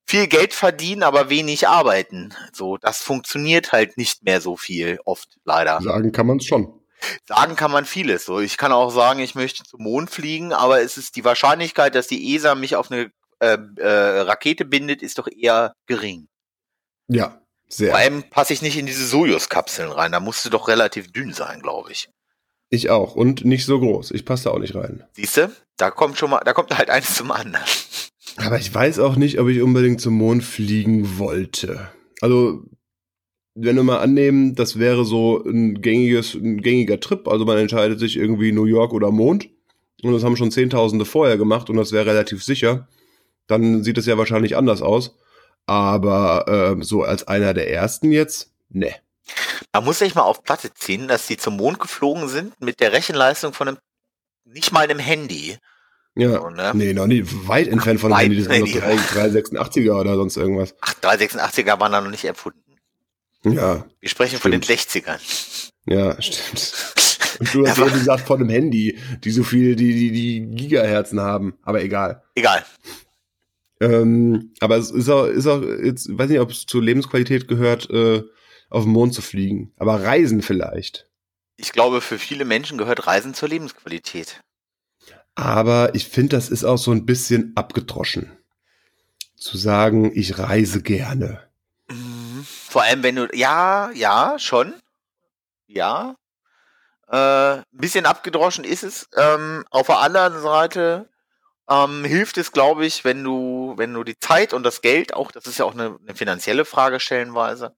viel 0.07 0.27
Geld 0.27 0.55
verdienen, 0.55 1.03
aber 1.03 1.31
wenig 1.31 1.69
arbeiten. 1.69 2.35
So, 2.53 2.77
das 2.77 3.03
funktioniert 3.03 3.73
halt 3.73 3.97
nicht 3.97 4.25
mehr 4.25 4.41
so 4.41 4.57
viel, 4.57 4.99
oft 5.05 5.29
leider. 5.45 5.81
sagen 5.81 6.13
kann 6.13 6.27
man 6.27 6.39
es 6.39 6.45
schon. 6.45 6.81
Sagen 7.27 7.57
kann 7.57 7.71
man 7.71 7.85
vieles. 7.85 8.25
So, 8.25 8.41
ich 8.41 8.57
kann 8.57 8.73
auch 8.73 8.91
sagen, 8.91 9.21
ich 9.21 9.35
möchte 9.35 9.65
zum 9.65 9.83
Mond 9.83 10.11
fliegen, 10.11 10.53
aber 10.53 10.81
es 10.81 10.97
ist 10.97 11.17
die 11.17 11.25
Wahrscheinlichkeit, 11.25 11.95
dass 11.95 12.07
die 12.07 12.35
ESA 12.35 12.55
mich 12.55 12.77
auf 12.77 12.91
eine 12.91 13.11
äh, 13.41 13.59
äh, 13.77 14.21
Rakete 14.21 14.65
bindet, 14.65 15.03
ist 15.03 15.19
doch 15.19 15.29
eher 15.29 15.75
gering. 15.87 16.29
Ja, 17.09 17.41
sehr. 17.69 17.91
Vor 17.91 17.99
allem 17.99 18.31
passe 18.31 18.53
ich 18.53 18.63
nicht 18.63 18.79
in 18.79 18.87
diese 18.87 19.07
Sojus-Kapseln 19.07 19.91
rein. 19.91 20.13
Da 20.13 20.21
musste 20.21 20.51
doch 20.51 20.69
relativ 20.69 21.13
dünn 21.13 21.33
sein, 21.33 21.61
glaube 21.61 21.93
ich. 21.93 22.09
Ich 22.71 22.91
auch 22.91 23.15
und 23.15 23.45
nicht 23.45 23.67
so 23.67 23.79
groß. 23.79 24.11
Ich 24.13 24.25
passe 24.25 24.45
da 24.45 24.51
auch 24.51 24.59
nicht 24.59 24.75
rein. 24.75 25.05
Siehst 25.13 25.37
du? 25.37 25.55
Da 25.77 25.91
kommt 25.91 26.19
schon 26.19 26.31
mal, 26.31 26.41
da 26.45 26.53
kommt 26.53 26.77
halt 26.77 26.91
eins 26.91 27.15
zum 27.15 27.31
anderen. 27.31 27.65
Aber 28.37 28.59
ich 28.59 28.75
weiß 28.75 28.99
auch 28.99 29.17
nicht, 29.17 29.39
ob 29.39 29.49
ich 29.49 29.63
unbedingt 29.63 30.01
zum 30.01 30.15
Mond 30.15 30.43
fliegen 30.43 31.19
wollte. 31.19 31.89
Also, 32.21 32.65
wenn 33.55 33.77
wir 33.77 33.83
mal 33.85 34.01
annehmen, 34.01 34.55
das 34.55 34.79
wäre 34.79 35.05
so 35.05 35.43
ein 35.45 35.81
gängiges, 35.81 36.35
ein 36.35 36.61
gängiger 36.61 36.99
Trip, 36.99 37.29
also 37.29 37.45
man 37.45 37.59
entscheidet 37.59 38.01
sich 38.01 38.17
irgendwie 38.17 38.51
New 38.53 38.65
York 38.65 38.93
oder 38.93 39.13
Mond 39.13 39.49
und 40.03 40.13
das 40.13 40.25
haben 40.25 40.37
schon 40.37 40.51
Zehntausende 40.51 41.05
vorher 41.05 41.37
gemacht 41.37 41.71
und 41.71 41.77
das 41.77 41.93
wäre 41.93 42.07
relativ 42.07 42.43
sicher, 42.43 42.89
dann 43.47 43.85
sieht 43.85 43.99
es 43.99 44.07
ja 44.07 44.19
wahrscheinlich 44.19 44.57
anders 44.57 44.83
aus. 44.83 45.17
Aber 45.67 46.45
ähm, 46.49 46.83
so 46.83 47.03
als 47.03 47.27
einer 47.27 47.55
der 47.55 47.71
ersten 47.71 48.11
jetzt, 48.13 48.51
ne. 48.69 48.95
Man 49.73 49.85
muss 49.85 50.01
sich 50.01 50.15
mal 50.15 50.23
auf 50.23 50.43
Platte 50.43 50.75
ziehen, 50.75 51.09
dass 51.09 51.27
die 51.27 51.39
zum 51.39 51.57
Mond 51.57 51.81
geflogen 51.81 52.29
sind 52.29 52.61
mit 52.61 52.81
der 52.81 52.93
Rechenleistung 52.93 53.55
von 53.55 53.69
einem, 53.69 53.79
nicht 54.45 54.73
mal 54.73 54.83
einem 54.83 54.99
Handy. 54.99 55.57
Ja, 56.17 56.41
So, 56.41 56.49
ne? 56.51 56.71
nee, 56.75 56.93
noch 56.95 57.07
nie 57.09 57.25
weit 57.47 57.67
entfernt 57.69 58.01
von 58.01 58.11
dem 58.11 58.17
Weit, 58.17 58.23
Handy, 58.25 58.37
das 58.37 58.47
sind 58.47 58.65
nee, 58.65 58.75
noch 58.75 58.87
386er 59.13 60.01
oder 60.01 60.15
sonst 60.17 60.37
irgendwas. 60.37 60.75
Ach, 60.81 60.95
386er 61.03 61.81
waren 61.81 61.93
da 61.93 62.01
noch 62.01 62.11
nicht 62.11 62.25
erfunden. 62.25 62.61
Ja, 63.45 63.85
Wir 64.01 64.09
sprechen 64.09 64.39
von 64.39 64.51
den 64.53 64.63
Stimmt. 64.63 64.81
60ern. 64.81 65.73
ja, 65.87 66.21
stimmt. 66.23 66.95
Und 67.41 67.53
du 67.53 67.67
hast 67.67 67.79
Ja, 67.79 67.87
eben 67.87 67.95
gesagt 67.99 68.27
von 68.29 68.39
einem 68.41 68.49
Handy, 68.49 68.97
die 69.25 69.31
so 69.33 69.43
viel, 69.43 69.75
die, 69.75 69.93
die, 69.93 70.13
die 70.13 70.41
Gigaherzen 70.55 71.21
haben. 71.21 71.59
Aber 71.63 71.83
egal. 71.83 72.23
Egal. 72.37 72.65
Ähm, 73.81 74.53
aber 74.61 74.77
es 74.77 74.91
ist 74.93 75.09
auch, 75.09 75.27
ist 75.27 75.47
auch 75.49 75.61
jetzt, 75.63 76.17
weiß 76.17 76.31
nicht, 76.31 76.39
ob 76.41 76.51
es 76.53 76.65
zur 76.67 76.81
Lebensqualität 76.83 77.49
gehört, 77.49 77.91
äh, 77.91 78.23
auf 78.71 78.85
den 78.85 78.93
Mond 78.93 79.15
zu 79.15 79.21
fliegen. 79.21 79.73
Aber 79.77 80.03
Reisen 80.03 80.43
vielleicht. 80.43 81.09
Ich 81.57 81.73
glaube, 81.73 82.01
für 82.01 82.19
viele 82.19 82.45
Menschen 82.45 82.79
gehört 82.79 83.07
Reisen 83.09 83.35
zur 83.35 83.49
Lebensqualität. 83.49 84.41
Aber 85.35 85.95
ich 85.95 86.09
finde, 86.09 86.37
das 86.37 86.49
ist 86.49 86.65
auch 86.65 86.79
so 86.79 86.93
ein 86.93 87.07
bisschen 87.07 87.53
abgedroschen. 87.57 88.39
Zu 89.37 89.59
sagen, 89.59 90.13
ich 90.15 90.39
reise 90.39 90.83
gerne. 90.83 91.43
Mhm. 91.89 92.47
Vor 92.47 92.83
allem, 92.83 93.03
wenn 93.03 93.17
du, 93.17 93.29
ja, 93.33 93.91
ja, 93.93 94.39
schon. 94.39 94.75
Ja. 95.67 96.17
Äh, 97.09 97.17
ein 97.59 97.65
bisschen 97.73 98.07
abgedroschen 98.07 98.65
ist 98.65 98.85
es. 98.85 99.09
Ähm, 99.17 99.65
auf 99.71 99.87
der 99.87 99.99
anderen 99.99 100.41
Seite 100.41 101.09
ähm, 101.69 102.05
hilft 102.05 102.39
es, 102.39 102.53
glaube 102.53 102.87
ich, 102.87 103.05
wenn 103.05 103.23
du, 103.23 103.75
wenn 103.77 103.93
du 103.93 104.05
die 104.05 104.19
Zeit 104.19 104.53
und 104.53 104.63
das 104.63 104.81
Geld, 104.81 105.15
auch 105.15 105.33
das 105.33 105.47
ist 105.47 105.59
ja 105.59 105.65
auch 105.65 105.75
eine, 105.75 105.99
eine 106.03 106.15
finanzielle 106.15 106.65
Frage 106.65 107.01
stellenweise, 107.01 107.75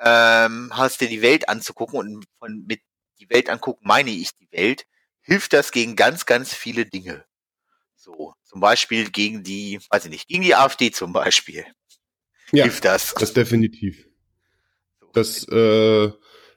ähm, 0.00 0.70
hast 0.74 1.00
dir 1.00 1.08
die 1.08 1.22
Welt 1.22 1.48
anzugucken 1.48 1.98
und 1.98 2.24
von, 2.38 2.64
mit 2.66 2.80
die 3.20 3.28
Welt 3.30 3.50
angucken 3.50 3.80
meine 3.84 4.10
ich 4.10 4.30
die 4.36 4.48
Welt, 4.52 4.86
hilft 5.28 5.52
das 5.52 5.72
gegen 5.72 5.94
ganz, 5.94 6.26
ganz 6.26 6.54
viele 6.54 6.86
Dinge. 6.86 7.24
So, 7.94 8.32
zum 8.44 8.60
Beispiel 8.60 9.10
gegen 9.10 9.42
die, 9.42 9.78
weiß 9.90 10.06
ich 10.06 10.10
nicht, 10.10 10.28
gegen 10.28 10.42
die 10.42 10.54
AfD 10.54 10.90
zum 10.90 11.12
Beispiel. 11.12 11.64
Ja, 12.50 12.64
hilft 12.64 12.86
das. 12.86 13.14
Das 13.14 13.34
definitiv. 13.34 14.08
Das 15.12 15.46
äh, 15.48 16.10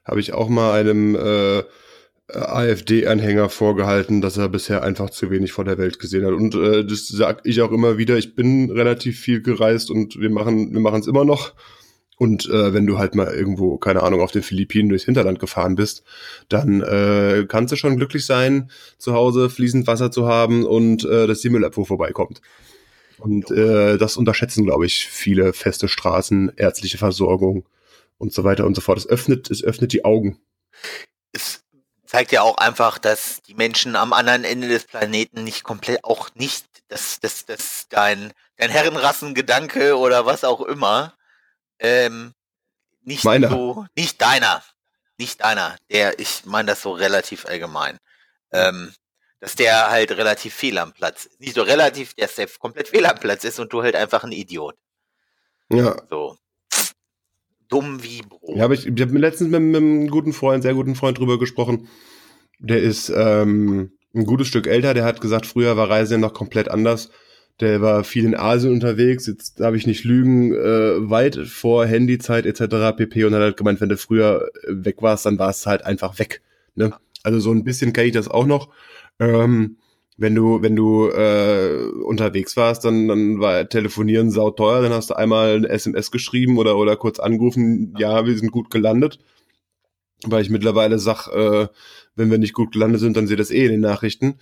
habe 0.06 0.20
ich 0.20 0.32
auch 0.32 0.48
mal 0.48 0.80
einem 0.80 1.16
äh, 1.16 1.63
AfD-Anhänger 2.30 3.50
vorgehalten, 3.50 4.22
dass 4.22 4.38
er 4.38 4.48
bisher 4.48 4.84
einfach 4.84 5.10
zu 5.10 5.30
wenig 5.30 5.51
von 5.51 5.66
der 5.66 5.78
Welt 5.78 6.00
gesehen 6.00 6.25
hat. 6.25 6.34
Und 6.34 6.56
äh, 6.56 6.86
das 6.86 7.08
sage 7.08 7.42
ich 7.44 7.62
auch 7.62 7.72
immer 7.72 7.98
wieder. 7.98 8.18
Ich 8.18 8.36
bin 8.36 8.72
relativ 8.72 9.20
viel 9.20 9.42
gereist 9.42 9.92
und 9.92 10.18
wir 10.18 10.30
machen 10.30 10.74
wir 10.74 10.80
machen 10.80 11.01
es 11.01 11.08
immer 11.08 11.25
noch. 11.25 11.54
Und 12.22 12.48
äh, 12.50 12.72
wenn 12.72 12.86
du 12.86 13.00
halt 13.00 13.16
mal 13.16 13.34
irgendwo, 13.34 13.80
keine 13.80 14.04
Ahnung, 14.04 14.22
auf 14.22 14.32
den 14.32 14.44
Philippinen 14.44 14.90
durchs 14.90 15.06
Hinterland 15.06 15.40
gefahren 15.40 15.74
bist, 15.74 16.04
dann 16.50 16.82
äh, 16.82 17.48
kannst 17.50 17.72
du 17.72 17.75
schon 17.75 17.98
glücklich 17.98 18.28
sein, 18.28 18.70
zu 19.00 19.13
Hause 19.13 19.50
fließend 19.50 19.88
Wasser 19.88 20.12
zu 20.12 20.28
haben 20.28 20.63
und 20.63 21.04
äh, 21.04 21.25
dass 21.25 21.42
die 21.42 21.50
Müllabfuhr 21.50 21.88
vorbeikommt. 21.88 22.44
Und 23.18 23.50
äh, 23.50 23.98
das 23.98 24.18
unterschätzen, 24.18 24.66
glaube 24.66 24.86
ich, 24.86 25.08
viele 25.08 25.51
feste 25.51 25.88
Straßen, 25.88 26.51
ärztliche 26.58 27.00
Versorgung 27.00 27.66
und 28.20 28.32
so 28.32 28.44
weiter 28.44 28.68
und 28.68 28.75
so 28.75 28.82
fort. 28.82 29.00
Es 29.00 29.08
öffnet, 29.08 29.50
es 29.50 29.63
öffnet 29.63 29.92
die 29.92 30.06
Augen. 30.06 30.38
Es 31.32 31.63
zeigt 32.06 32.32
ja 32.32 32.44
auch 32.44 32.60
einfach, 32.60 33.00
dass 33.00 33.42
die 33.42 33.56
Menschen 33.56 33.96
am 33.96 34.13
anderen 34.13 34.44
Ende 34.44 34.68
des 34.68 34.84
Planeten 34.84 35.44
nicht 35.44 35.63
komplett, 35.63 36.04
auch 36.04 36.30
nicht, 36.36 36.68
dass, 36.88 37.20
dass, 37.20 37.48
dass 37.48 37.88
dein, 37.90 38.32
dein 38.58 38.70
Herrenrassengedanke 38.70 39.98
oder 39.98 40.28
was 40.28 40.44
auch 40.44 40.62
immer, 40.62 41.16
ähm, 41.82 42.34
nicht 43.04 43.26
Meiner. 43.26 43.50
so, 43.50 43.86
nicht 43.96 44.22
deiner, 44.22 44.64
nicht 45.18 45.42
deiner, 45.42 45.76
der, 45.92 46.20
ich 46.20 46.46
meine 46.46 46.68
das 46.68 46.84
so 46.84 46.92
relativ 46.92 47.46
allgemein, 47.46 47.98
ähm, 48.52 48.94
dass 49.40 49.56
der 49.56 49.90
halt 49.90 50.12
relativ 50.12 50.54
fehl 50.54 50.78
am 50.78 50.94
Platz 50.94 51.26
ist. 51.26 51.42
Nicht 51.42 51.56
so 51.56 51.64
relativ, 51.64 52.14
dass 52.14 52.36
der 52.36 52.48
komplett 52.48 52.90
fehl 52.90 53.06
am 53.06 53.18
Platz 53.18 53.44
ist 53.44 53.60
und 53.60 53.74
du 53.74 53.82
halt 53.82 53.96
einfach 53.96 54.24
ein 54.24 54.32
Idiot. 54.32 54.76
Ja. 55.70 55.98
So. 56.10 56.38
Dumm 57.68 58.04
wie 58.04 58.22
Brot. 58.22 58.56
Ja, 58.56 58.70
ich, 58.70 58.86
ich 58.86 59.02
habe 59.02 59.18
letztens 59.18 59.50
mit, 59.50 59.62
mit 59.62 59.78
einem 59.78 60.08
guten 60.10 60.34
Freund, 60.34 60.62
sehr 60.62 60.76
guten 60.76 60.96
Freund 60.96 61.18
drüber 61.18 61.40
gesprochen. 61.40 61.90
Der 62.60 62.80
ist 62.80 63.10
ähm, 63.10 63.98
ein 64.14 64.26
gutes 64.26 64.48
Stück 64.48 64.68
älter, 64.68 64.94
der 64.94 65.06
hat 65.06 65.22
gesagt, 65.22 65.48
früher 65.48 65.78
war 65.78 65.90
Reisen 65.90 66.22
noch 66.22 66.34
komplett 66.34 66.70
anders 66.70 67.10
der 67.62 67.82
war 67.82 68.03
viel 68.03 68.25
in 68.25 68.36
Asien 68.36 68.74
unterwegs, 68.74 69.27
jetzt 69.27 69.60
darf 69.60 69.75
ich 69.75 69.88
nicht 69.88 70.03
lügen, 70.03 70.53
äh, 70.53 71.10
weit 71.10 71.36
vor 71.36 71.86
Handyzeit 71.86 72.46
etc. 72.46 72.98
pp. 72.98 73.25
Und 73.25 73.36
hat 73.36 73.41
halt 73.41 73.58
gemeint, 73.58 73.82
wenn 73.82 73.89
du 73.89 73.98
früher 73.98 74.50
weg 74.68 75.01
warst, 75.01 75.25
dann 75.25 75.39
war 75.39 75.50
es 75.50 75.65
halt 75.65 75.86
einfach 75.86 76.20
weg. 76.20 76.41
Ne? 76.75 76.94
Also 77.24 77.39
so 77.39 77.51
ein 77.51 77.63
bisschen 77.63 77.94
kenne 77.94 78.08
ich 78.08 78.13
das 78.13 78.27
auch 78.27 78.46
noch. 78.46 78.70
Ähm, 79.20 79.77
wenn 80.18 80.36
du, 80.36 80.62
wenn 80.62 80.75
du 80.75 81.08
äh, 81.10 81.89
unterwegs 82.03 82.56
warst, 82.58 82.86
dann, 82.86 83.08
dann 83.08 83.39
war 83.39 83.68
telefonieren 83.68 84.30
sauteuer, 84.30 84.82
dann 84.82 84.94
hast 84.94 85.10
du 85.10 85.15
einmal 85.15 85.56
ein 85.56 85.65
SMS 85.65 86.12
geschrieben 86.12 86.58
oder, 86.58 86.77
oder 86.77 86.96
kurz 86.96 87.20
angerufen, 87.20 87.96
ja, 87.98 88.25
wir 88.25 88.38
sind 88.38 88.51
gut 88.51 88.70
gelandet. 88.70 89.20
Weil 90.24 90.44
ich 90.44 90.51
mittlerweile 90.51 91.00
sag, 91.00 91.27
äh, 91.30 91.68
wenn 92.15 92.30
wir 92.30 92.38
nicht 92.38 92.53
gut 92.53 92.74
gelandet 92.74 93.00
sind, 93.00 93.18
dann 93.18 93.25
seht 93.25 93.39
das 93.39 93.50
eh 93.50 93.65
in 93.65 93.72
den 93.72 93.82
Nachrichten. 93.82 94.36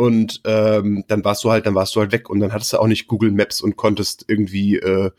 Und 0.00 0.40
ähm, 0.46 1.04
dann 1.08 1.26
warst 1.26 1.44
du 1.44 1.50
halt, 1.50 1.66
dann 1.66 1.74
warst 1.74 1.94
du 1.94 2.00
halt 2.00 2.10
weg 2.10 2.30
und 2.30 2.40
dann 2.40 2.54
hattest 2.54 2.72
du 2.72 2.78
auch 2.78 2.86
nicht 2.86 3.06
Google 3.06 3.32
Maps 3.32 3.60
und 3.60 3.76
konntest 3.76 4.24
irgendwie 4.28 4.76
äh, 4.76 5.10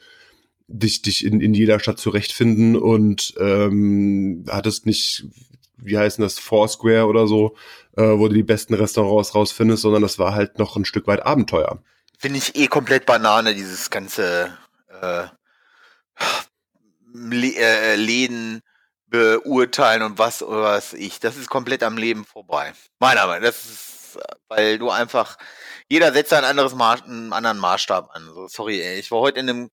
dich, 0.67 1.03
dich 1.03 1.23
in, 1.23 1.39
in 1.39 1.53
jeder 1.53 1.79
Stadt 1.79 1.99
zurechtfinden 1.99 2.75
und 2.75 3.35
ähm, 3.39 4.43
hattest 4.49 4.87
nicht, 4.87 5.25
wie 5.77 5.99
heißen 5.99 6.23
das, 6.23 6.39
Foursquare 6.39 7.05
oder 7.05 7.27
so, 7.27 7.55
äh, 7.95 8.01
wo 8.01 8.27
du 8.27 8.33
die 8.33 8.41
besten 8.41 8.73
Restaurants 8.73 9.35
rausfindest, 9.35 9.83
sondern 9.83 10.01
das 10.01 10.17
war 10.17 10.33
halt 10.33 10.57
noch 10.57 10.75
ein 10.75 10.85
Stück 10.85 11.05
weit 11.05 11.27
Abenteuer. 11.27 11.83
Finde 12.17 12.39
ich 12.39 12.55
eh 12.55 12.65
komplett 12.65 13.05
Banane, 13.05 13.53
dieses 13.53 13.91
ganze 13.91 14.51
äh, 14.99 15.25
äh, 17.13 17.95
Läden 17.97 18.61
beurteilen 19.05 20.01
und 20.01 20.17
was 20.17 20.41
oder 20.41 20.63
was 20.63 20.93
ich. 20.93 21.19
Das 21.19 21.37
ist 21.37 21.51
komplett 21.51 21.83
am 21.83 21.99
Leben 21.99 22.25
vorbei. 22.25 22.73
Meiner 22.97 23.27
Meinung 23.27 23.43
nach. 23.43 23.49
Das 23.49 23.65
ist 23.65 23.90
weil 24.47 24.77
du 24.77 24.89
einfach, 24.89 25.37
jeder 25.89 26.13
setzt 26.13 26.33
ein 26.33 26.45
anderes 26.45 26.75
Maß, 26.75 27.03
einen 27.03 27.33
anderen 27.33 27.57
Maßstab 27.57 28.09
an. 28.13 28.25
So, 28.33 28.47
sorry, 28.47 28.81
ey, 28.81 28.99
ich 28.99 29.11
war 29.11 29.19
heute 29.19 29.39
in 29.39 29.49
einem, 29.49 29.69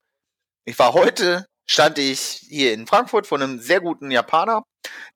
ich 0.65 0.79
war 0.79 0.93
heute, 0.93 1.47
stand 1.67 1.99
ich 1.99 2.21
hier 2.49 2.73
in 2.73 2.87
Frankfurt 2.87 3.27
von 3.27 3.43
einem 3.43 3.61
sehr 3.61 3.81
guten 3.81 4.11
Japaner. 4.11 4.65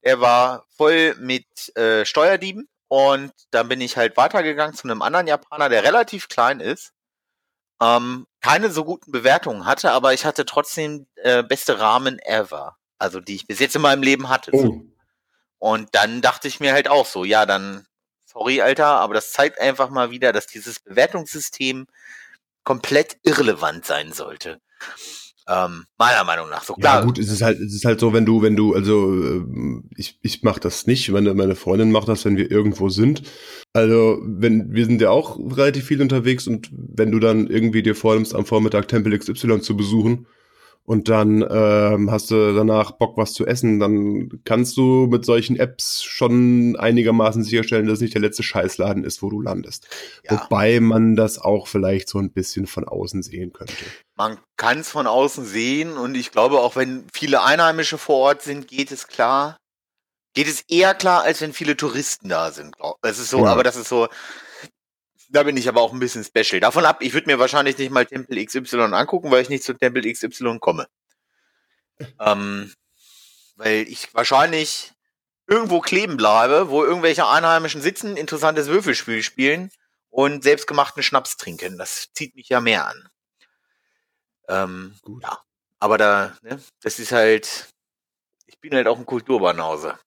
Der 0.04 0.20
war 0.20 0.66
voll 0.76 1.14
mit 1.18 1.46
äh, 1.76 2.04
Steuerdieben 2.04 2.68
und 2.88 3.32
dann 3.50 3.68
bin 3.68 3.80
ich 3.80 3.96
halt 3.96 4.16
weitergegangen 4.16 4.74
zu 4.74 4.84
einem 4.84 5.02
anderen 5.02 5.26
Japaner, 5.26 5.68
der 5.68 5.82
relativ 5.82 6.28
klein 6.28 6.60
ist. 6.60 6.92
Ähm, 7.80 8.26
keine 8.40 8.70
so 8.70 8.84
guten 8.84 9.10
Bewertungen 9.12 9.64
hatte, 9.64 9.92
aber 9.92 10.12
ich 10.12 10.24
hatte 10.24 10.44
trotzdem 10.44 11.06
äh, 11.16 11.42
beste 11.42 11.80
Rahmen 11.80 12.18
ever. 12.20 12.76
Also 12.98 13.20
die 13.20 13.34
ich 13.34 13.46
bis 13.46 13.58
jetzt 13.58 13.74
in 13.74 13.82
meinem 13.82 14.02
Leben 14.02 14.28
hatte. 14.28 14.50
Oh. 14.54 14.62
So. 14.62 14.82
Und 15.58 15.94
dann 15.94 16.22
dachte 16.22 16.48
ich 16.48 16.60
mir 16.60 16.72
halt 16.72 16.88
auch 16.88 17.06
so, 17.06 17.24
ja, 17.24 17.46
dann 17.46 17.86
sorry, 18.32 18.60
Alter, 18.60 18.86
aber 18.86 19.14
das 19.14 19.32
zeigt 19.32 19.60
einfach 19.60 19.90
mal 19.90 20.10
wieder, 20.10 20.32
dass 20.32 20.46
dieses 20.46 20.80
Bewertungssystem 20.80 21.86
komplett 22.64 23.16
irrelevant 23.22 23.84
sein 23.84 24.12
sollte. 24.12 24.60
Ähm, 25.48 25.86
meiner 25.98 26.22
Meinung 26.22 26.48
nach. 26.48 26.62
So 26.62 26.74
klar. 26.74 27.00
Ja, 27.00 27.04
gut, 27.04 27.18
es 27.18 27.30
ist 27.30 27.42
halt, 27.42 27.58
es 27.58 27.74
ist 27.74 27.84
halt 27.84 27.98
so, 27.98 28.12
wenn 28.12 28.24
du, 28.24 28.42
wenn 28.42 28.54
du, 28.54 28.74
also 28.74 29.12
äh, 29.12 29.42
ich, 29.96 30.18
ich 30.22 30.42
mach 30.42 30.60
das 30.60 30.86
nicht, 30.86 31.08
meine, 31.10 31.34
meine 31.34 31.56
Freundin 31.56 31.90
macht 31.90 32.06
das, 32.06 32.24
wenn 32.24 32.36
wir 32.36 32.48
irgendwo 32.50 32.88
sind. 32.88 33.22
Also, 33.72 34.20
wenn, 34.22 34.72
wir 34.72 34.86
sind 34.86 35.00
ja 35.00 35.10
auch 35.10 35.38
relativ 35.38 35.86
viel 35.86 36.00
unterwegs 36.00 36.46
und 36.46 36.70
wenn 36.72 37.10
du 37.10 37.18
dann 37.18 37.48
irgendwie 37.48 37.82
dir 37.82 37.96
vornimmst, 37.96 38.34
am 38.34 38.46
Vormittag 38.46 38.86
Tempel 38.86 39.18
XY 39.18 39.60
zu 39.60 39.76
besuchen, 39.76 40.26
und 40.84 41.08
dann 41.08 41.46
ähm, 41.48 42.10
hast 42.10 42.30
du 42.32 42.54
danach 42.54 42.92
Bock, 42.92 43.16
was 43.16 43.32
zu 43.34 43.46
essen, 43.46 43.78
dann 43.78 44.42
kannst 44.44 44.76
du 44.76 45.06
mit 45.08 45.24
solchen 45.24 45.56
Apps 45.56 46.02
schon 46.02 46.76
einigermaßen 46.76 47.44
sicherstellen, 47.44 47.86
dass 47.86 47.94
es 47.94 48.00
nicht 48.00 48.14
der 48.14 48.20
letzte 48.20 48.42
Scheißladen 48.42 49.04
ist, 49.04 49.22
wo 49.22 49.30
du 49.30 49.40
landest. 49.40 49.88
Ja. 50.24 50.32
Wobei 50.32 50.80
man 50.80 51.14
das 51.14 51.38
auch 51.38 51.68
vielleicht 51.68 52.08
so 52.08 52.18
ein 52.18 52.32
bisschen 52.32 52.66
von 52.66 52.86
außen 52.88 53.22
sehen 53.22 53.52
könnte. 53.52 53.84
Man 54.16 54.38
kann 54.56 54.80
es 54.80 54.90
von 54.90 55.06
außen 55.06 55.44
sehen 55.44 55.96
und 55.96 56.16
ich 56.16 56.32
glaube, 56.32 56.60
auch 56.60 56.74
wenn 56.74 57.06
viele 57.12 57.42
Einheimische 57.42 57.96
vor 57.96 58.16
Ort 58.16 58.42
sind, 58.42 58.66
geht 58.66 58.90
es 58.90 59.06
klar. 59.06 59.56
Geht 60.34 60.48
es 60.48 60.62
eher 60.62 60.94
klar, 60.94 61.22
als 61.22 61.42
wenn 61.42 61.52
viele 61.52 61.76
Touristen 61.76 62.28
da 62.28 62.50
sind. 62.50 62.74
Das 63.02 63.18
ist 63.18 63.30
so, 63.30 63.44
ja. 63.44 63.52
aber 63.52 63.62
das 63.62 63.76
ist 63.76 63.88
so, 63.88 64.08
da 65.32 65.42
bin 65.42 65.56
ich 65.56 65.68
aber 65.68 65.80
auch 65.80 65.92
ein 65.92 65.98
bisschen 65.98 66.24
special. 66.24 66.60
Davon 66.60 66.84
ab, 66.84 66.98
ich 67.00 67.14
würde 67.14 67.26
mir 67.26 67.38
wahrscheinlich 67.38 67.78
nicht 67.78 67.90
mal 67.90 68.06
Tempel 68.06 68.44
XY 68.44 68.80
angucken, 68.92 69.30
weil 69.30 69.42
ich 69.42 69.48
nicht 69.48 69.64
zu 69.64 69.72
Tempel 69.72 70.10
XY 70.10 70.58
komme. 70.60 70.86
ähm, 72.20 72.72
weil 73.56 73.88
ich 73.88 74.12
wahrscheinlich 74.14 74.92
irgendwo 75.46 75.80
kleben 75.80 76.16
bleibe, 76.16 76.68
wo 76.68 76.84
irgendwelche 76.84 77.26
Einheimischen 77.26 77.80
sitzen, 77.80 78.16
interessantes 78.16 78.68
Würfelspiel 78.68 79.22
spielen 79.22 79.70
und 80.10 80.44
selbstgemachten 80.44 81.02
Schnaps 81.02 81.36
trinken. 81.36 81.78
Das 81.78 82.12
zieht 82.12 82.36
mich 82.36 82.48
ja 82.50 82.60
mehr 82.60 82.86
an. 82.86 83.08
Ähm, 84.48 84.94
Gut. 85.02 85.22
Ja, 85.22 85.38
aber 85.78 85.96
da, 85.96 86.36
ne, 86.42 86.62
das 86.82 86.98
ist 86.98 87.12
halt, 87.12 87.68
ich 88.46 88.60
bin 88.60 88.74
halt 88.74 88.86
auch 88.86 88.98
ein 88.98 89.06
Kulturbanause 89.06 89.98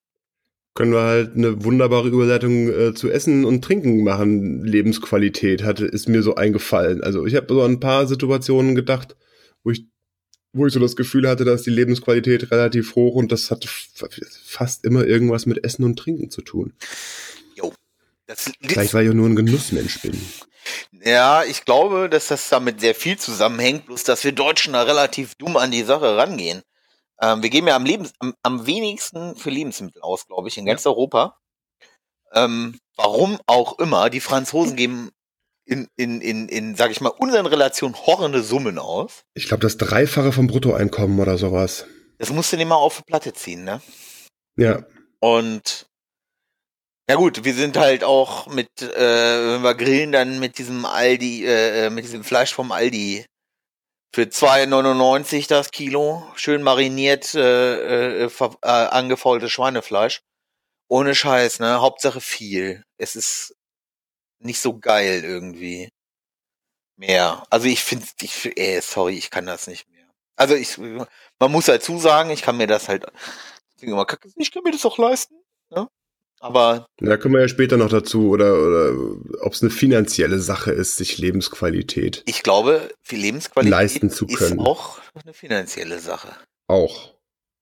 können 0.76 0.92
wir 0.92 1.04
halt 1.04 1.36
eine 1.36 1.64
wunderbare 1.64 2.10
Überleitung 2.10 2.70
äh, 2.70 2.94
zu 2.94 3.10
Essen 3.10 3.46
und 3.46 3.64
Trinken 3.64 4.04
machen. 4.04 4.64
Lebensqualität 4.64 5.64
hat, 5.64 5.80
ist 5.80 6.10
mir 6.10 6.22
so 6.22 6.36
eingefallen. 6.36 7.02
Also 7.02 7.26
ich 7.26 7.36
habe 7.36 7.54
so 7.54 7.64
an 7.64 7.72
ein 7.72 7.80
paar 7.80 8.06
Situationen 8.08 8.76
gedacht, 8.76 9.16
wo 9.64 9.72
ich, 9.72 9.86
wo 10.52 10.68
ich 10.68 10.74
so 10.74 10.82
das 10.82 10.98
Gefühl 10.98 11.30
hatte, 11.30 11.46
dass 11.46 11.64
die 11.64 11.70
Lebensqualität 11.70 12.52
relativ 12.52 12.96
hoch 12.96 13.16
und 13.16 13.32
das 13.32 13.52
hat 13.52 13.66
fast 13.66 14.84
immer 14.84 15.06
irgendwas 15.06 15.46
mit 15.46 15.64
Essen 15.64 15.86
und 15.86 15.98
Trinken 15.98 16.30
zu 16.30 16.42
tun. 16.42 16.74
Jo. 17.56 17.74
Das, 18.28 18.52
Vielleicht 18.62 18.94
weil 18.94 19.08
ich 19.08 19.14
nur 19.14 19.30
ein 19.30 19.36
Genussmensch 19.36 20.02
bin. 20.02 20.20
Ja, 20.92 21.44
ich 21.44 21.64
glaube, 21.64 22.10
dass 22.10 22.28
das 22.28 22.50
damit 22.50 22.82
sehr 22.82 22.96
viel 22.96 23.18
zusammenhängt, 23.18 23.86
bloß 23.86 24.04
dass 24.04 24.24
wir 24.26 24.34
Deutschen 24.34 24.74
da 24.74 24.82
relativ 24.82 25.36
dumm 25.36 25.56
an 25.56 25.72
die 25.72 25.84
Sache 25.84 26.18
rangehen. 26.18 26.64
Ähm, 27.22 27.42
wir 27.42 27.50
geben 27.50 27.68
ja 27.68 27.76
am, 27.76 27.86
Lebens 27.86 28.14
am, 28.20 28.34
am 28.44 28.66
wenigsten 28.66 29.36
für 29.36 29.50
Lebensmittel 29.50 30.02
aus, 30.02 30.28
glaube 30.28 30.48
ich, 30.48 30.58
in 30.58 30.66
ganz 30.66 30.84
ja. 30.84 30.92
Europa. 30.92 31.40
ähm, 32.34 32.78
warum 32.98 33.40
auch 33.46 33.80
immer, 33.80 34.10
die 34.10 34.20
Franzosen 34.20 34.76
geben 34.76 35.12
in, 35.66 35.88
in, 35.96 36.22
in, 36.22 36.48
in, 36.48 36.76
sag 36.76 36.92
ich 36.92 37.02
mal, 37.02 37.10
unseren 37.10 37.46
Relationen 37.46 37.96
horrende 37.96 38.44
Summen 38.44 38.78
aus. 38.78 39.24
Ich 39.34 39.48
glaube, 39.48 39.62
das 39.62 39.78
Dreifache 39.78 40.32
vom 40.32 40.48
Bruttoeinkommen 40.48 41.20
oder 41.20 41.38
sowas. 41.38 41.86
Das 42.18 42.30
musst 42.32 42.54
du 42.54 42.58
dir 42.58 42.66
mal 42.66 42.76
auf 42.76 42.98
die 42.98 43.04
Platte 43.04 43.34
ziehen, 43.34 43.64
ne? 43.64 43.82
Ja. 44.58 44.86
Und 45.20 45.88
ja 47.10 47.16
gut, 47.16 47.44
wir 47.44 47.54
sind 47.54 47.78
halt 47.78 48.04
auch 48.04 48.48
mit, 48.48 48.70
äh, 48.82 49.54
wenn 49.54 49.62
wir 49.62 49.76
grillen, 49.76 50.12
dann 50.12 50.40
mit 50.40 50.58
diesem 50.58 50.86
Aldi, 50.86 51.46
äh, 51.46 51.86
äh 51.86 51.90
mit 51.90 52.06
diesem 52.06 52.24
Fleisch 52.24 52.54
vom 52.54 52.72
Aldi 52.72 53.26
für 54.16 54.22
2,99 54.22 55.50
das 55.50 55.72
Kilo, 55.72 56.24
schön 56.36 56.64
mariniert, 56.64 57.36
äh, 57.36 58.24
äh, 58.24 58.30
äh, 58.30 58.50
angefaultes 58.62 59.52
Schweinefleisch. 59.52 60.22
Ohne 60.88 61.14
Scheiß, 61.14 61.60
ne? 61.60 61.82
Hauptsache 61.82 62.22
viel. 62.22 62.86
Es 62.98 63.18
ist 63.18 63.58
nicht 64.40 64.62
so 64.62 64.80
geil 64.80 65.26
irgendwie. 65.26 65.90
Mehr. 66.96 67.44
Also 67.50 67.68
ich 67.68 67.84
finde, 67.84 68.06
ich, 68.22 68.58
ey, 68.58 68.80
sorry, 68.80 69.18
ich 69.18 69.32
kann 69.32 69.48
das 69.48 69.68
nicht 69.68 69.90
mehr. 69.90 70.10
Also 70.38 70.56
ich, 70.56 70.78
man 70.78 71.52
muss 71.52 71.66
dazu 71.66 72.00
sagen, 72.00 72.30
ich 72.30 72.42
kann 72.42 72.56
mir 72.56 72.68
das 72.68 72.88
halt, 72.88 73.06
ich 73.82 74.52
kann 74.52 74.64
mir 74.64 74.72
das 74.72 74.86
auch 74.86 74.98
leisten. 74.98 75.36
Ne? 75.72 75.90
Aber. 76.46 76.86
Da 76.98 77.18
kommen 77.18 77.34
wir 77.34 77.42
ja 77.42 77.48
später 77.48 77.76
noch 77.76 77.90
dazu, 77.90 78.30
oder, 78.30 78.54
oder 78.54 78.94
ob 79.42 79.54
es 79.54 79.64
eine 79.64 79.72
finanzielle 79.72 80.40
Sache 80.40 80.72
ist, 80.72 80.96
sich 80.96 81.18
Lebensqualität. 81.18 82.22
Ich 82.28 82.44
glaube, 82.44 82.94
viel 83.02 83.20
Lebensqualität 83.20 83.72
leisten 83.72 84.12
zu 84.12 84.28
können. 84.28 84.60
ist 84.60 84.66
auch 84.66 85.00
eine 85.24 85.34
finanzielle 85.34 85.98
Sache. 85.98 86.36
Auch. 86.68 87.16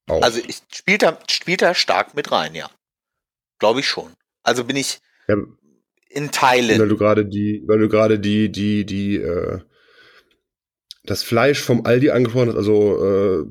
auch. 0.10 0.22
Also 0.22 0.42
ich, 0.46 0.58
spielt 0.74 1.02
da, 1.02 1.18
spielt 1.30 1.62
da 1.62 1.74
stark 1.74 2.14
mit 2.14 2.34
rein, 2.34 2.56
ja. 2.56 2.70
Glaube 3.58 3.80
ich 3.80 3.88
schon. 3.88 4.12
Also 4.44 4.66
bin 4.66 4.76
ich 4.76 5.00
ja, 5.30 5.38
in 6.10 6.32
Teilen. 6.32 6.78
Weil 6.82 6.90
du 6.90 6.98
gerade 6.98 7.26
die, 7.26 7.64
weil 7.66 7.80
du 7.80 7.88
gerade 7.88 8.20
die, 8.20 8.52
die, 8.52 8.86
die, 8.86 9.16
äh, 9.16 9.62
das 11.06 11.24
Fleisch 11.24 11.62
vom 11.62 11.86
Aldi 11.86 12.10
angesprochen 12.10 12.50
hast, 12.50 12.58
also 12.58 13.02
äh, 13.02 13.46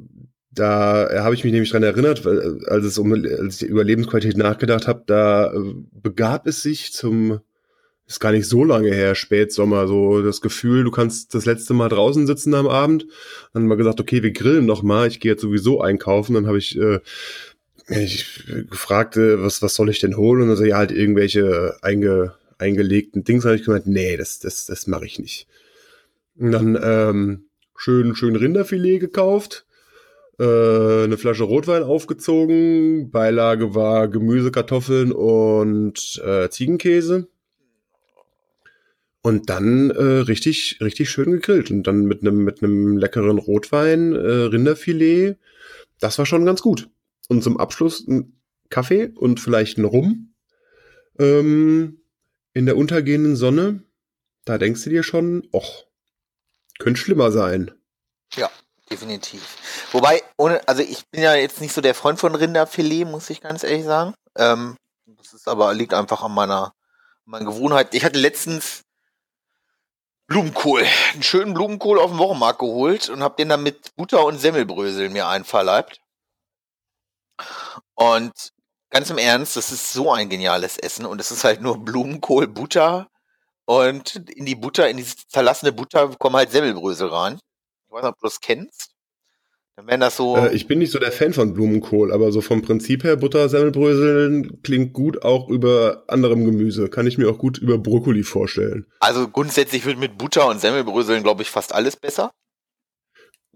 da 0.54 1.09
habe 1.25 1.35
ich 1.35 1.44
mich 1.44 1.52
nämlich 1.52 1.71
dran 1.71 1.82
erinnert, 1.82 2.26
äh, 2.26 2.66
als 2.66 2.85
es 2.85 2.99
um 2.99 3.12
als 3.12 3.62
ich 3.62 3.68
über 3.68 3.85
Lebensqualität 3.85 4.37
nachgedacht 4.37 4.87
habe, 4.87 5.02
da 5.06 5.52
äh, 5.52 5.75
begab 5.92 6.47
es 6.47 6.62
sich 6.62 6.92
zum 6.92 7.40
ist 8.06 8.21
gar 8.21 8.32
nicht 8.32 8.47
so 8.47 8.62
lange 8.64 8.92
her, 8.92 9.14
Spätsommer, 9.14 9.87
so 9.88 10.23
das 10.23 10.40
Gefühl, 10.40 10.85
du 10.85 10.90
kannst 10.90 11.35
das 11.35 11.47
letzte 11.47 11.73
Mal 11.73 11.88
draußen 11.88 12.26
sitzen 12.26 12.52
am 12.52 12.68
Abend. 12.68 13.06
Dann 13.52 13.62
haben 13.62 13.71
wir 13.71 13.76
gesagt, 13.76 14.00
okay, 14.00 14.23
wir 14.23 14.32
grillen 14.32 14.66
noch 14.66 14.82
mal. 14.82 15.09
Ich 15.09 15.21
gehe 15.21 15.32
jetzt 15.32 15.40
sowieso 15.40 15.80
einkaufen. 15.80 16.35
Dann 16.35 16.47
habe 16.47 16.59
ich, 16.59 16.78
äh, 16.78 17.00
ich 17.88 18.44
gefragt, 18.68 19.16
äh, 19.16 19.42
was 19.42 19.62
was 19.62 19.75
soll 19.75 19.88
ich 19.88 20.00
denn 20.00 20.16
holen? 20.16 20.42
Und 20.42 20.49
dann 20.49 20.56
so, 20.56 20.64
ja 20.64 20.76
halt 20.76 20.92
irgendwelche 20.92 21.76
einge, 21.80 22.35
eingelegten 22.59 23.25
Dings. 23.25 23.44
Habe 23.44 23.56
ich 23.56 23.64
gemeint, 23.64 23.87
nee, 23.87 24.16
das 24.16 24.40
das 24.40 24.66
das 24.66 24.87
mache 24.87 25.06
ich 25.06 25.18
nicht. 25.18 25.47
Und 26.37 26.52
dann 26.52 26.78
ähm, 26.82 27.44
schön 27.76 28.14
schön 28.14 28.37
Rinderfilet 28.37 28.99
gekauft 28.99 29.64
äh, 30.42 31.04
eine 31.04 31.18
Flasche 31.18 31.44
Rotwein 31.44 31.84
aufgezogen. 31.84 33.11
Beilage 33.12 33.76
war 33.76 34.08
Gemüse, 34.08 34.50
Kartoffeln 34.50 35.12
und 35.12 36.20
äh, 36.25 36.49
Ziegenkäse. 36.49 37.28
Und 39.22 39.50
dann 39.50 39.90
äh, 39.90 40.02
richtig, 40.02 40.78
richtig 40.80 41.11
schön 41.11 41.30
gegrillt. 41.30 41.70
Und 41.70 41.87
dann 41.87 42.06
mit 42.06 42.22
einem 42.22 42.38
mit 42.38 42.61
einem 42.61 42.99
leckeren 42.99 43.38
Rotwein, 43.38 44.14
äh, 44.14 44.18
Rinderfilet. 44.18 45.37
Das 46.00 46.18
war 46.18 46.26
schon 46.26 46.44
ganz 46.44 46.61
gut. 46.61 46.90
Und 47.28 47.44
zum 47.44 47.58
Abschluss 47.58 48.06
ein 48.08 48.37
Kaffee 48.68 49.12
und 49.14 49.38
vielleicht 49.38 49.78
ein 49.78 49.84
Rum. 49.84 50.34
Ähm, 51.20 52.00
in 52.52 52.66
der 52.66 52.76
untergehenden 52.76 53.37
Sonne. 53.37 53.84
Da 54.44 54.58
denkst 54.58 54.82
du 54.82 54.90
dir 54.90 55.04
schon, 55.04 55.46
och, 55.52 55.87
könnte 56.81 56.98
schlimmer 56.98 57.31
sein. 57.31 57.70
Ja, 58.35 58.50
definitiv. 58.92 59.88
Wobei, 59.92 60.22
ohne, 60.37 60.66
also 60.68 60.83
ich 60.83 61.09
bin 61.09 61.22
ja 61.22 61.35
jetzt 61.35 61.61
nicht 61.61 61.72
so 61.72 61.81
der 61.81 61.94
Freund 61.94 62.20
von 62.20 62.35
Rinderfilet, 62.35 63.07
muss 63.07 63.31
ich 63.31 63.40
ganz 63.40 63.64
ehrlich 63.64 63.85
sagen. 63.85 64.14
Ähm, 64.37 64.76
das 65.07 65.33
ist 65.33 65.48
aber 65.48 65.72
liegt 65.74 65.94
einfach 65.94 66.22
an 66.22 66.33
meiner, 66.33 66.74
meiner 67.24 67.46
Gewohnheit. 67.46 67.94
Ich 67.94 68.05
hatte 68.05 68.18
letztens 68.18 68.83
Blumenkohl, 70.26 70.85
einen 71.12 71.22
schönen 71.22 71.55
Blumenkohl 71.55 71.98
auf 71.98 72.11
dem 72.11 72.18
Wochenmarkt 72.18 72.59
geholt 72.61 73.09
und 73.09 73.22
habe 73.22 73.37
den 73.37 73.48
dann 73.48 73.62
mit 73.62 73.94
Butter 73.96 74.24
und 74.24 74.38
Semmelbrösel 74.38 75.09
mir 75.09 75.26
einverleibt. 75.26 76.00
Und 77.94 78.52
ganz 78.90 79.11
im 79.11 79.18
Ernst, 79.18 79.57
das 79.57 79.72
ist 79.72 79.92
so 79.92 80.12
ein 80.12 80.28
geniales 80.28 80.78
Essen 80.78 81.07
und 81.07 81.20
es 81.20 81.31
ist 81.31 81.44
halt 81.44 81.61
nur 81.61 81.83
Blumenkohl, 81.83 82.46
Butter 82.46 83.09
und 83.64 84.16
in 84.31 84.44
die 84.44 84.55
Butter, 84.55 84.88
in 84.88 84.98
diese 84.98 85.16
zerlassene 85.28 85.72
Butter 85.72 86.09
kommen 86.16 86.37
halt 86.37 86.50
Semmelbrösel 86.50 87.09
rein. 87.09 87.40
Ich 87.92 87.96
weiß 87.96 88.05
nicht, 88.05 88.12
ob 88.12 88.20
du 88.20 88.26
das 88.26 88.40
kennst. 88.40 88.94
Dann 89.76 89.87
wären 89.87 90.00
das 90.00 90.16
so. 90.16 90.35
Äh, 90.35 90.55
ich 90.55 90.66
bin 90.66 90.78
nicht 90.78 90.92
so 90.92 90.98
der 90.98 91.12
Fan 91.12 91.35
von 91.35 91.52
Blumenkohl, 91.52 92.11
aber 92.11 92.33
so 92.33 92.40
vom 92.40 92.62
Prinzip 92.62 93.05
her 93.05 93.16
Butter, 93.16 93.50
Semmelbröseln 93.50 94.62
klingt 94.62 94.94
gut 94.94 95.22
auch 95.22 95.50
über 95.50 96.05
anderem 96.09 96.46
Gemüse. 96.46 96.88
Kann 96.88 97.07
ich 97.07 97.18
mir 97.18 97.28
auch 97.28 97.37
gut 97.37 97.59
über 97.59 97.76
Brokkoli 97.76 98.22
vorstellen. 98.22 98.87
Also 99.00 99.28
grundsätzlich 99.28 99.85
wird 99.85 99.98
mit 99.98 100.16
Butter 100.16 100.48
und 100.48 100.59
Semmelbröseln, 100.59 101.22
glaube 101.22 101.42
ich, 101.42 101.50
fast 101.50 101.74
alles 101.74 101.96
besser. 101.96 102.33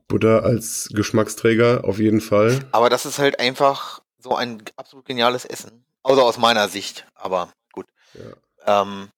Butter 0.07 0.45
als 0.45 0.91
Geschmacksträger 0.93 1.85
auf 1.85 1.99
jeden 1.99 2.21
Fall. 2.21 2.61
Aber 2.73 2.91
das 2.91 3.07
ist 3.07 3.19
halt 3.19 3.41
einfach 3.41 4.03
so 4.19 4.37
ein 4.37 4.63
absolut 4.77 5.07
geniales 5.07 5.47
Essen. 5.47 5.87
Außer 6.03 6.23
aus 6.23 6.37
meiner 6.37 6.69
Sicht, 6.69 7.07
aber 7.15 7.51
gut. 7.73 7.87
Ja. 8.13 8.83
Ähm, 8.83 9.09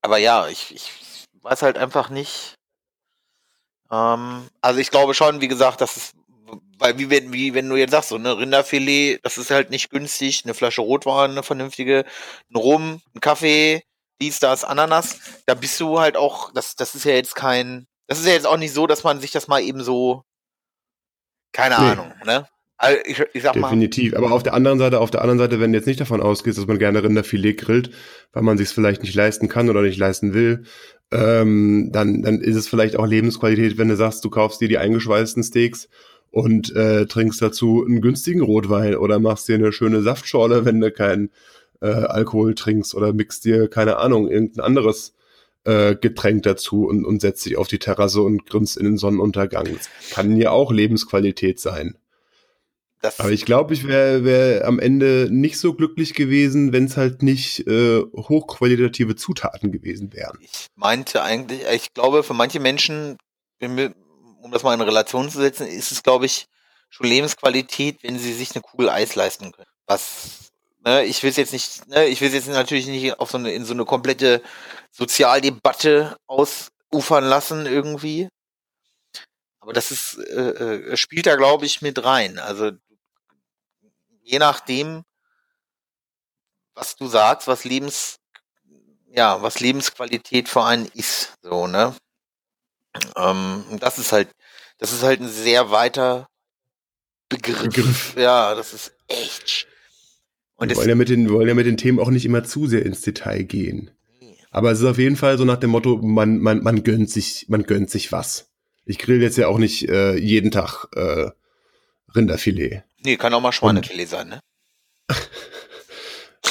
aber 0.00 0.16
ja, 0.16 0.48
ich, 0.48 0.74
ich 0.74 0.90
weiß 1.42 1.60
halt 1.60 1.76
einfach 1.76 2.08
nicht, 2.08 2.54
ähm, 3.90 4.48
also 4.60 4.80
ich 4.80 4.90
glaube 4.90 5.14
schon, 5.14 5.40
wie 5.40 5.48
gesagt, 5.48 5.80
das 5.80 5.96
ist, 5.96 6.14
weil 6.78 6.98
wie 6.98 7.10
wenn, 7.10 7.32
wie 7.32 7.54
wenn 7.54 7.68
du 7.68 7.76
jetzt 7.76 7.90
sagst, 7.90 8.10
so 8.10 8.16
eine 8.16 8.38
Rinderfilet, 8.38 9.20
das 9.22 9.38
ist 9.38 9.50
halt 9.50 9.70
nicht 9.70 9.90
günstig, 9.90 10.42
eine 10.44 10.54
Flasche 10.54 10.80
Rotwein, 10.80 11.32
eine 11.32 11.42
vernünftige, 11.42 12.04
ein 12.50 12.56
Rum, 12.56 13.00
ein 13.14 13.20
Kaffee, 13.20 13.82
dies, 14.20 14.38
das, 14.38 14.64
Ananas, 14.64 15.18
da 15.46 15.54
bist 15.54 15.78
du 15.80 15.98
halt 15.98 16.16
auch, 16.16 16.52
das, 16.52 16.76
das 16.76 16.94
ist 16.94 17.04
ja 17.04 17.12
jetzt 17.12 17.34
kein, 17.34 17.86
das 18.06 18.20
ist 18.20 18.26
ja 18.26 18.32
jetzt 18.32 18.46
auch 18.46 18.56
nicht 18.56 18.74
so, 18.74 18.86
dass 18.86 19.04
man 19.04 19.20
sich 19.20 19.30
das 19.30 19.48
mal 19.48 19.62
eben 19.62 19.82
so, 19.82 20.24
keine 21.52 21.78
nee. 21.78 21.90
Ahnung, 21.90 22.12
ne? 22.24 22.46
Also 22.76 22.98
ich, 23.04 23.22
ich 23.34 23.42
sag 23.42 23.52
Definitiv. 23.52 24.12
Mal, 24.12 24.24
Aber 24.24 24.32
auf 24.32 24.42
der 24.42 24.54
anderen 24.54 24.78
Seite, 24.78 25.00
auf 25.00 25.10
der 25.10 25.20
anderen 25.20 25.38
Seite, 25.38 25.60
wenn 25.60 25.70
du 25.70 25.78
jetzt 25.78 25.86
nicht 25.86 26.00
davon 26.00 26.22
ausgehst, 26.22 26.56
dass 26.56 26.66
man 26.66 26.78
gerne 26.78 27.02
Rinderfilet 27.02 27.58
grillt, 27.58 27.90
weil 28.32 28.42
man 28.42 28.56
sich 28.56 28.68
es 28.68 28.72
vielleicht 28.72 29.02
nicht 29.02 29.14
leisten 29.14 29.48
kann 29.48 29.68
oder 29.68 29.82
nicht 29.82 29.98
leisten 29.98 30.32
will, 30.32 30.64
ähm, 31.12 31.90
dann, 31.92 32.22
dann 32.22 32.40
ist 32.40 32.56
es 32.56 32.68
vielleicht 32.68 32.96
auch 32.96 33.06
Lebensqualität, 33.06 33.78
wenn 33.78 33.88
du 33.88 33.96
sagst, 33.96 34.24
du 34.24 34.30
kaufst 34.30 34.60
dir 34.60 34.68
die 34.68 34.78
eingeschweißten 34.78 35.42
Steaks 35.42 35.88
und 36.30 36.74
äh, 36.76 37.06
trinkst 37.06 37.42
dazu 37.42 37.84
einen 37.84 38.00
günstigen 38.00 38.42
Rotwein 38.42 38.94
oder 38.94 39.18
machst 39.18 39.48
dir 39.48 39.56
eine 39.56 39.72
schöne 39.72 40.02
Saftschorle, 40.02 40.64
wenn 40.64 40.80
du 40.80 40.92
keinen 40.92 41.30
äh, 41.80 41.86
Alkohol 41.86 42.54
trinkst 42.54 42.94
oder 42.94 43.12
mixt 43.12 43.44
dir, 43.44 43.68
keine 43.68 43.96
Ahnung, 43.96 44.28
irgendein 44.28 44.64
anderes 44.64 45.14
äh, 45.64 45.96
Getränk 45.96 46.44
dazu 46.44 46.86
und, 46.86 47.04
und 47.04 47.20
setzt 47.20 47.44
dich 47.44 47.56
auf 47.56 47.68
die 47.68 47.78
Terrasse 47.78 48.22
und 48.22 48.46
grinst 48.46 48.76
in 48.76 48.84
den 48.84 48.96
Sonnenuntergang. 48.96 49.66
Das 49.76 49.90
kann 50.10 50.36
ja 50.36 50.50
auch 50.50 50.72
Lebensqualität 50.72 51.58
sein. 51.58 51.96
Das 53.00 53.18
Aber 53.18 53.30
ich 53.30 53.46
glaube, 53.46 53.72
ich 53.72 53.86
wäre 53.86 54.24
wär 54.24 54.66
am 54.66 54.78
Ende 54.78 55.28
nicht 55.30 55.58
so 55.58 55.72
glücklich 55.72 56.12
gewesen, 56.12 56.72
wenn 56.72 56.84
es 56.84 56.98
halt 56.98 57.22
nicht 57.22 57.66
äh, 57.66 58.02
hochqualitative 58.14 59.16
Zutaten 59.16 59.72
gewesen 59.72 60.12
wären. 60.12 60.38
Ich 60.42 60.66
meinte 60.74 61.22
eigentlich, 61.22 61.62
ich 61.72 61.94
glaube, 61.94 62.22
für 62.22 62.34
manche 62.34 62.60
Menschen, 62.60 63.16
um 63.60 64.50
das 64.52 64.62
mal 64.62 64.74
in 64.74 64.82
Relation 64.82 65.30
zu 65.30 65.38
setzen, 65.38 65.66
ist 65.66 65.92
es, 65.92 66.02
glaube 66.02 66.26
ich, 66.26 66.46
schon 66.90 67.06
Lebensqualität, 67.06 68.02
wenn 68.02 68.18
sie 68.18 68.34
sich 68.34 68.54
eine 68.54 68.62
Kugel 68.62 68.90
Eis 68.90 69.14
leisten 69.14 69.52
können. 69.52 69.68
Was, 69.86 70.50
ne, 70.84 71.04
ich 71.04 71.22
will 71.22 71.30
es 71.30 71.36
jetzt 71.36 71.54
nicht, 71.54 71.88
ne, 71.88 72.06
ich 72.06 72.20
will 72.20 72.28
es 72.28 72.34
jetzt 72.34 72.48
natürlich 72.48 72.86
nicht 72.86 73.18
auf 73.18 73.30
so 73.30 73.38
eine, 73.38 73.52
in 73.52 73.64
so 73.64 73.72
eine 73.72 73.86
komplette 73.86 74.42
Sozialdebatte 74.90 76.16
ausufern 76.26 77.24
lassen 77.24 77.64
irgendwie. 77.64 78.28
Aber 79.60 79.72
das 79.72 79.90
ist, 79.90 80.18
äh, 80.18 80.90
äh 80.90 80.96
spielt 80.98 81.26
da, 81.26 81.36
glaube 81.36 81.64
ich, 81.64 81.80
mit 81.80 82.04
rein. 82.04 82.38
Also 82.38 82.72
je 84.30 84.38
nachdem, 84.38 85.02
was 86.74 86.96
du 86.96 87.08
sagst, 87.08 87.48
was 87.48 87.64
Lebens, 87.64 88.18
ja, 89.12 89.42
was 89.42 89.60
Lebensqualität 89.60 90.48
für 90.48 90.62
einen 90.62 90.86
ist, 90.94 91.34
so, 91.42 91.66
ne? 91.66 91.94
Ähm, 93.16 93.64
das 93.80 93.98
ist 93.98 94.12
halt, 94.12 94.28
das 94.78 94.92
ist 94.92 95.02
halt 95.02 95.20
ein 95.20 95.28
sehr 95.28 95.70
weiter 95.70 96.28
Begriff. 97.28 97.62
Begriff. 97.62 98.14
Ja, 98.16 98.54
das 98.54 98.72
ist 98.72 98.92
echt. 99.08 99.66
Und 100.56 100.68
wir 100.68 100.76
wollen, 100.76 100.88
ja 100.88 100.94
mit 100.94 101.08
den, 101.08 101.28
wir 101.28 101.34
wollen 101.34 101.48
ja 101.48 101.54
mit 101.54 101.66
den 101.66 101.76
Themen 101.76 101.98
auch 101.98 102.10
nicht 102.10 102.24
immer 102.24 102.44
zu 102.44 102.66
sehr 102.66 102.84
ins 102.84 103.00
Detail 103.02 103.42
gehen. 103.44 103.90
Aber 104.50 104.72
es 104.72 104.80
ist 104.80 104.84
auf 104.84 104.98
jeden 104.98 105.16
Fall 105.16 105.38
so 105.38 105.44
nach 105.44 105.58
dem 105.58 105.70
Motto, 105.70 105.98
man, 105.98 106.38
man, 106.38 106.62
man 106.62 106.82
gönnt 106.82 107.08
sich, 107.10 107.46
man 107.48 107.62
gönnt 107.62 107.88
sich 107.90 108.10
was. 108.10 108.50
Ich 108.84 108.98
grill 108.98 109.22
jetzt 109.22 109.38
ja 109.38 109.46
auch 109.46 109.58
nicht 109.58 109.88
äh, 109.88 110.16
jeden 110.16 110.50
Tag 110.50 110.88
äh, 110.94 111.30
Rinderfilet. 112.14 112.82
Nee, 113.02 113.16
kann 113.16 113.34
auch 113.34 113.40
mal 113.40 113.52
Schweinefilet 113.52 114.06
sein, 114.06 114.28
ne? 114.28 114.40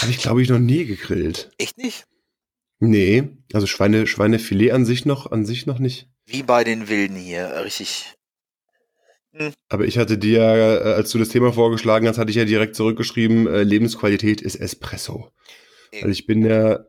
Habe 0.01 0.11
ich, 0.11 0.17
glaube 0.17 0.41
ich, 0.41 0.49
noch 0.49 0.59
nie 0.59 0.85
gegrillt. 0.85 1.51
Echt 1.57 1.77
nicht? 1.77 2.05
Nee, 2.79 3.29
also 3.53 3.67
Schweine, 3.67 4.07
Schweinefilet 4.07 4.71
an 4.71 4.85
sich 4.85 5.05
noch, 5.05 5.31
an 5.31 5.45
sich 5.45 5.65
noch 5.65 5.79
nicht. 5.79 6.07
Wie 6.25 6.43
bei 6.43 6.63
den 6.63 6.87
Wilden 6.87 7.17
hier, 7.17 7.63
richtig. 7.63 8.15
Aber 9.67 9.85
ich 9.85 9.97
hatte 9.97 10.17
dir, 10.17 10.41
äh, 10.41 10.93
als 10.93 11.11
du 11.11 11.19
das 11.19 11.29
Thema 11.29 11.53
vorgeschlagen 11.53 12.07
hast, 12.07 12.17
hatte 12.17 12.31
ich 12.31 12.37
ja 12.37 12.45
direkt 12.45 12.75
zurückgeschrieben, 12.75 13.47
äh, 13.47 13.63
Lebensqualität 13.63 14.41
ist 14.41 14.55
Espresso. 14.55 15.31
Weil 16.01 16.11
ich 16.11 16.25
bin 16.25 16.45
ja 16.45 16.85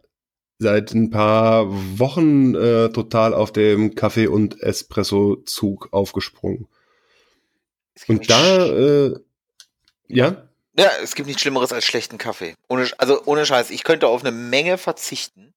seit 0.59 0.93
ein 0.93 1.11
paar 1.11 1.67
Wochen 1.99 2.55
äh, 2.55 2.91
total 2.91 3.35
auf 3.35 3.53
dem 3.53 3.95
Kaffee- 3.95 4.27
und 4.27 4.61
Espresso-Zug 4.63 5.89
aufgesprungen. 5.93 6.69
Und 8.09 8.31
da, 8.31 8.67
äh, 8.67 9.15
ja, 10.17 10.49
ja, 10.79 10.89
es 11.03 11.15
gibt 11.15 11.27
nichts 11.27 11.43
Schlimmeres 11.43 11.73
als 11.73 11.85
schlechten 11.85 12.19
Kaffee. 12.19 12.55
Ohne, 12.69 12.89
also 12.99 13.23
ohne 13.25 13.45
Scheiß, 13.45 13.71
ich 13.71 13.85
könnte 13.85 14.07
auf 14.07 14.23
eine 14.23 14.31
Menge 14.31 14.79
verzichten. 14.79 15.53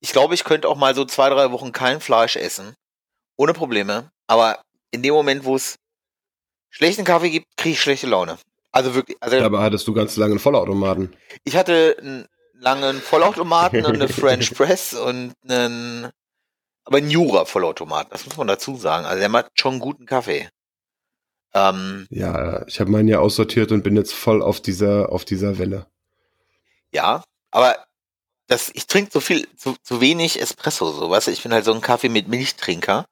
Ich 0.00 0.12
glaube, 0.12 0.34
ich 0.34 0.44
könnte 0.44 0.68
auch 0.68 0.76
mal 0.76 0.94
so 0.94 1.04
zwei, 1.04 1.30
drei 1.30 1.50
Wochen 1.52 1.72
kein 1.72 2.00
Fleisch 2.00 2.36
essen. 2.36 2.74
Ohne 3.36 3.54
Probleme. 3.54 4.10
Aber 4.26 4.60
in 4.90 5.02
dem 5.02 5.14
Moment, 5.14 5.44
wo 5.44 5.56
es 5.56 5.76
schlechten 6.70 7.04
Kaffee 7.04 7.30
gibt, 7.30 7.46
kriege 7.56 7.72
ich 7.72 7.80
schlechte 7.80 8.06
Laune. 8.06 8.38
Also 8.72 8.94
wirklich, 8.94 9.16
also 9.20 9.38
aber 9.38 9.62
hattest 9.62 9.88
du 9.88 9.94
ganz 9.94 10.16
lange 10.16 10.32
einen 10.32 10.38
Vollautomaten. 10.38 11.16
ich 11.44 11.56
hatte 11.56 11.96
einen 11.98 12.26
langen 12.52 13.00
Vollautomaten 13.00 13.86
und 13.86 13.94
eine 13.94 14.08
French 14.08 14.54
Press 14.54 14.92
und 14.92 15.32
einen, 15.48 16.10
aber 16.84 16.98
einen 16.98 17.10
Jura-Vollautomaten, 17.10 18.10
das 18.10 18.26
muss 18.26 18.36
man 18.36 18.46
dazu 18.46 18.76
sagen. 18.76 19.06
Also 19.06 19.18
der 19.18 19.30
macht 19.30 19.50
schon 19.54 19.78
guten 19.80 20.04
Kaffee. 20.04 20.50
Ähm, 21.56 22.06
Ja, 22.10 22.66
ich 22.66 22.78
habe 22.80 22.90
meinen 22.90 23.08
ja 23.08 23.18
aussortiert 23.20 23.72
und 23.72 23.82
bin 23.82 23.96
jetzt 23.96 24.12
voll 24.12 24.42
auf 24.42 24.60
dieser, 24.60 25.10
auf 25.10 25.24
dieser 25.24 25.58
Welle. 25.58 25.86
ja, 26.92 27.22
aber 27.50 27.76
das, 28.46 28.70
ich 28.74 28.86
trinke 28.86 29.10
so 29.12 29.20
viel, 29.20 29.48
zu, 29.56 29.74
zu 29.82 30.00
wenig 30.00 30.40
Espresso, 30.40 30.92
so, 30.92 31.10
du, 31.10 31.26
ich 31.32 31.42
bin 31.42 31.52
halt 31.52 31.64
so 31.64 31.72
ein 31.72 31.80
Kaffee 31.80 32.08
mit 32.10 32.28
Milchtrinker. 32.28 33.06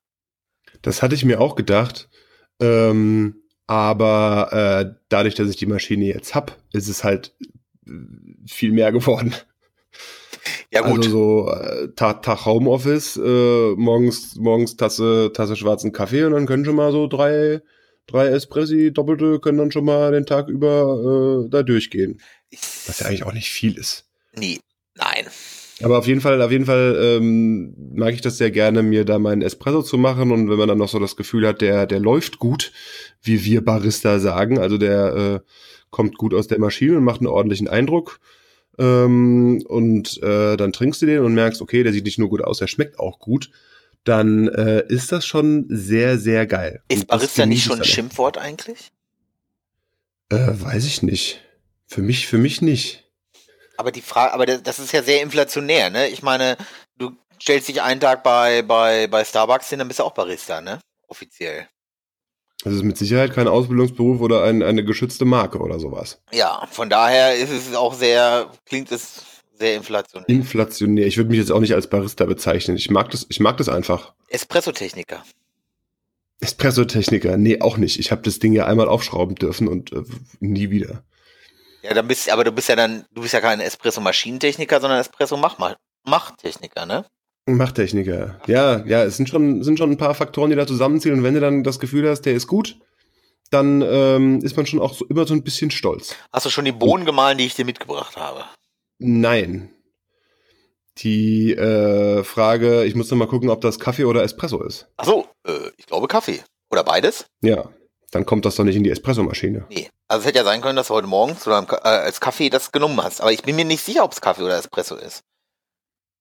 Das 0.82 1.02
hatte 1.02 1.14
ich 1.14 1.24
mir 1.24 1.40
auch 1.40 1.56
gedacht. 1.56 2.08
Ähm, 2.60 3.42
aber 3.66 4.52
äh, 4.52 4.94
dadurch, 5.08 5.34
dass 5.34 5.48
ich 5.48 5.56
die 5.56 5.66
Maschine 5.66 6.04
jetzt 6.04 6.34
hab, 6.34 6.56
ist 6.72 6.88
es 6.88 7.02
halt 7.02 7.34
äh, 7.86 7.90
viel 8.46 8.72
mehr 8.72 8.92
geworden. 8.98 9.34
Ja 10.70 10.82
gut, 10.82 10.98
Also 11.06 11.10
so 11.10 11.50
äh, 11.50 11.88
Tag, 11.94 12.22
Tag 12.22 12.44
Homeoffice, 12.44 13.16
äh, 13.16 13.74
morgens, 13.76 14.36
morgens 14.36 14.76
Tasse, 14.76 15.32
Tasse 15.32 15.56
schwarzen 15.56 15.92
Kaffee 15.92 16.24
und 16.24 16.32
dann 16.32 16.46
können 16.46 16.64
schon 16.64 16.76
mal 16.76 16.92
so 16.92 17.06
drei, 17.06 17.62
drei 18.06 18.28
Espressi, 18.28 18.92
doppelte, 18.92 19.40
können 19.40 19.58
dann 19.58 19.72
schon 19.72 19.84
mal 19.84 20.12
den 20.12 20.26
Tag 20.26 20.48
über 20.48 21.44
äh, 21.46 21.50
da 21.50 21.62
durchgehen. 21.62 22.20
Was 22.86 23.00
ja 23.00 23.06
eigentlich 23.06 23.24
auch 23.24 23.32
nicht 23.32 23.50
viel 23.50 23.76
ist. 23.78 24.06
nie, 24.36 24.60
nein. 24.94 25.26
Aber 25.82 25.98
auf 25.98 26.06
jeden 26.06 26.20
Fall, 26.20 26.40
auf 26.40 26.52
jeden 26.52 26.66
Fall 26.66 26.96
ähm, 27.00 27.74
mag 27.94 28.14
ich 28.14 28.20
das 28.20 28.38
sehr 28.38 28.52
gerne, 28.52 28.82
mir 28.82 29.04
da 29.04 29.18
meinen 29.18 29.42
Espresso 29.42 29.82
zu 29.82 29.98
machen 29.98 30.30
und 30.30 30.48
wenn 30.48 30.56
man 30.56 30.68
dann 30.68 30.78
noch 30.78 30.88
so 30.88 31.00
das 31.00 31.16
Gefühl 31.16 31.46
hat, 31.48 31.60
der, 31.60 31.86
der 31.86 31.98
läuft 31.98 32.38
gut, 32.38 32.72
wie 33.22 33.44
wir 33.44 33.64
Barista 33.64 34.20
sagen, 34.20 34.58
also 34.58 34.78
der 34.78 35.14
äh, 35.14 35.40
kommt 35.90 36.16
gut 36.16 36.32
aus 36.32 36.46
der 36.46 36.60
Maschine 36.60 36.96
und 36.96 37.04
macht 37.04 37.20
einen 37.20 37.26
ordentlichen 37.26 37.68
Eindruck. 37.68 38.20
Ähm, 38.78 39.64
und 39.66 40.22
äh, 40.22 40.56
dann 40.56 40.72
trinkst 40.72 41.02
du 41.02 41.06
den 41.06 41.20
und 41.20 41.34
merkst, 41.34 41.60
okay, 41.60 41.82
der 41.82 41.92
sieht 41.92 42.04
nicht 42.04 42.18
nur 42.18 42.28
gut 42.28 42.42
aus, 42.42 42.58
der 42.58 42.66
schmeckt 42.66 42.98
auch 42.98 43.18
gut. 43.18 43.50
Dann 44.04 44.48
äh, 44.48 44.84
ist 44.88 45.12
das 45.12 45.26
schon 45.26 45.66
sehr, 45.68 46.18
sehr 46.18 46.46
geil. 46.46 46.82
Ist 46.88 47.06
Barista 47.06 47.46
nicht 47.46 47.64
schon 47.64 47.78
ein. 47.78 47.84
Schimpfwort 47.84 48.36
eigentlich? 48.38 48.92
Äh, 50.28 50.36
weiß 50.36 50.84
ich 50.84 51.02
nicht. 51.02 51.40
Für 51.86 52.02
mich, 52.02 52.26
für 52.26 52.38
mich 52.38 52.60
nicht. 52.60 53.04
Aber 53.76 53.90
die 53.90 54.02
Frage, 54.02 54.32
aber 54.32 54.46
das 54.46 54.62
das 54.62 54.78
ist 54.78 54.92
ja 54.92 55.02
sehr 55.02 55.22
inflationär, 55.22 55.90
ne? 55.90 56.08
Ich 56.08 56.22
meine, 56.22 56.56
du 56.98 57.16
stellst 57.40 57.68
dich 57.68 57.82
einen 57.82 58.00
Tag 58.00 58.22
bei, 58.22 58.62
bei, 58.62 59.06
bei 59.06 59.24
Starbucks 59.24 59.70
hin, 59.70 59.78
dann 59.78 59.88
bist 59.88 60.00
du 60.00 60.04
auch 60.04 60.14
Barista, 60.14 60.60
ne? 60.60 60.80
Offiziell. 61.08 61.68
Das 62.62 62.72
ist 62.72 62.82
mit 62.82 62.96
Sicherheit 62.96 63.32
kein 63.32 63.48
Ausbildungsberuf 63.48 64.20
oder 64.20 64.44
ein, 64.44 64.62
eine 64.62 64.84
geschützte 64.84 65.24
Marke 65.24 65.58
oder 65.58 65.78
sowas. 65.78 66.22
Ja, 66.32 66.66
von 66.70 66.88
daher 66.88 67.36
ist 67.36 67.50
es 67.50 67.74
auch 67.74 67.94
sehr, 67.94 68.50
klingt 68.64 68.90
es 68.90 69.22
sehr 69.56 69.76
inflationär. 69.76 70.28
Inflationär. 70.28 71.06
Ich 71.06 71.16
würde 71.16 71.30
mich 71.30 71.38
jetzt 71.38 71.52
auch 71.52 71.60
nicht 71.60 71.74
als 71.74 71.88
Barista 71.88 72.24
bezeichnen. 72.24 72.76
Ich 72.76 72.90
mag 72.90 73.10
das, 73.10 73.26
ich 73.28 73.40
mag 73.40 73.56
das 73.56 73.68
einfach. 73.68 74.14
Espresso-Techniker. 74.28 75.24
Espresso-Techniker, 76.40 77.36
nee, 77.36 77.60
auch 77.60 77.76
nicht. 77.76 77.98
Ich 77.98 78.10
habe 78.10 78.22
das 78.22 78.38
Ding 78.38 78.52
ja 78.52 78.66
einmal 78.66 78.88
aufschrauben 78.88 79.36
dürfen 79.36 79.68
und 79.68 79.92
äh, 79.92 80.02
nie 80.40 80.70
wieder. 80.70 81.04
Ja, 81.82 81.94
dann 81.94 82.08
bist, 82.08 82.30
aber 82.30 82.44
du 82.44 82.52
bist 82.52 82.68
ja 82.68 82.76
dann, 82.76 83.04
du 83.12 83.22
bist 83.22 83.34
ja 83.34 83.40
kein 83.40 83.60
Espresso-Maschinentechniker, 83.60 84.80
sondern 84.80 85.00
Espresso-Machtechniker, 85.00 86.86
ne? 86.86 87.04
Machtechniker. 87.46 88.40
Ja, 88.46 88.84
ja, 88.86 89.04
es 89.04 89.16
sind 89.18 89.28
schon, 89.28 89.62
sind 89.62 89.78
schon 89.78 89.90
ein 89.90 89.98
paar 89.98 90.14
Faktoren, 90.14 90.50
die 90.50 90.56
da 90.56 90.66
zusammenziehen. 90.66 91.14
Und 91.14 91.22
wenn 91.22 91.34
du 91.34 91.40
dann 91.40 91.62
das 91.62 91.78
Gefühl 91.78 92.08
hast, 92.08 92.22
der 92.22 92.34
ist 92.34 92.46
gut, 92.46 92.78
dann 93.50 93.82
ähm, 93.82 94.40
ist 94.42 94.56
man 94.56 94.66
schon 94.66 94.80
auch 94.80 94.94
so, 94.94 95.04
immer 95.06 95.26
so 95.26 95.34
ein 95.34 95.44
bisschen 95.44 95.70
stolz. 95.70 96.16
Hast 96.32 96.46
du 96.46 96.50
schon 96.50 96.64
die 96.64 96.72
Bohnen 96.72 97.04
gemahlen, 97.04 97.38
die 97.38 97.44
ich 97.44 97.54
dir 97.54 97.66
mitgebracht 97.66 98.16
habe? 98.16 98.44
Nein. 98.98 99.70
Die 100.98 101.52
äh, 101.52 102.22
Frage, 102.22 102.84
ich 102.84 102.94
muss 102.94 103.10
noch 103.10 103.18
mal 103.18 103.26
gucken, 103.26 103.50
ob 103.50 103.60
das 103.60 103.80
Kaffee 103.80 104.04
oder 104.04 104.22
Espresso 104.22 104.62
ist. 104.62 104.86
Ach 104.96 105.04
so, 105.04 105.26
äh, 105.46 105.70
ich 105.76 105.86
glaube 105.86 106.06
Kaffee. 106.06 106.40
Oder 106.70 106.84
beides? 106.84 107.26
Ja, 107.42 107.68
dann 108.12 108.24
kommt 108.26 108.44
das 108.44 108.54
doch 108.56 108.64
nicht 108.64 108.76
in 108.76 108.84
die 108.84 108.90
Espressomaschine. 108.90 109.66
Nee. 109.70 109.90
Also 110.06 110.20
es 110.20 110.26
hätte 110.28 110.38
ja 110.38 110.44
sein 110.44 110.60
können, 110.60 110.76
dass 110.76 110.88
du 110.88 110.94
heute 110.94 111.08
Morgen 111.08 111.36
äh, 111.42 111.74
als 111.88 112.20
Kaffee 112.20 112.48
das 112.50 112.70
genommen 112.70 113.02
hast. 113.02 113.20
Aber 113.20 113.32
ich 113.32 113.42
bin 113.42 113.56
mir 113.56 113.64
nicht 113.64 113.84
sicher, 113.84 114.04
ob 114.04 114.12
es 114.12 114.20
Kaffee 114.20 114.42
oder 114.42 114.56
Espresso 114.56 114.94
ist. 114.94 115.24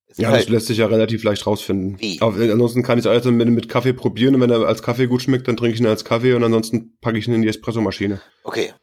Es 0.07 0.17
Ja, 0.17 0.29
ist 0.29 0.31
das 0.31 0.39
halt, 0.39 0.49
lässt 0.49 0.67
sich 0.67 0.77
ja 0.79 0.87
relativ 0.87 1.23
leicht 1.23 1.45
rausfinden. 1.45 1.99
Wie? 1.99 2.19
Aber 2.21 2.35
ansonsten 2.41 2.81
kann 2.81 2.97
ich 2.97 3.05
es 3.05 3.09
alles 3.09 3.25
mit, 3.25 3.47
mit 3.49 3.69
Kaffee 3.69 3.93
probieren 3.93 4.33
und 4.35 4.41
wenn 4.41 4.49
er 4.49 4.61
als 4.67 4.81
Kaffee 4.81 5.05
gut 5.07 5.21
schmeckt, 5.21 5.47
dann 5.47 5.57
trinke 5.57 5.75
ich 5.75 5.81
ihn 5.81 5.85
als 5.87 6.03
Kaffee 6.05 6.33
und 6.33 6.43
ansonsten 6.43 6.97
packe 6.99 7.17
ich 7.19 7.27
ihn 7.27 7.35
in 7.35 7.41
die 7.43 7.47
Espressomaschine. 7.49 8.21
okay. 8.43 8.73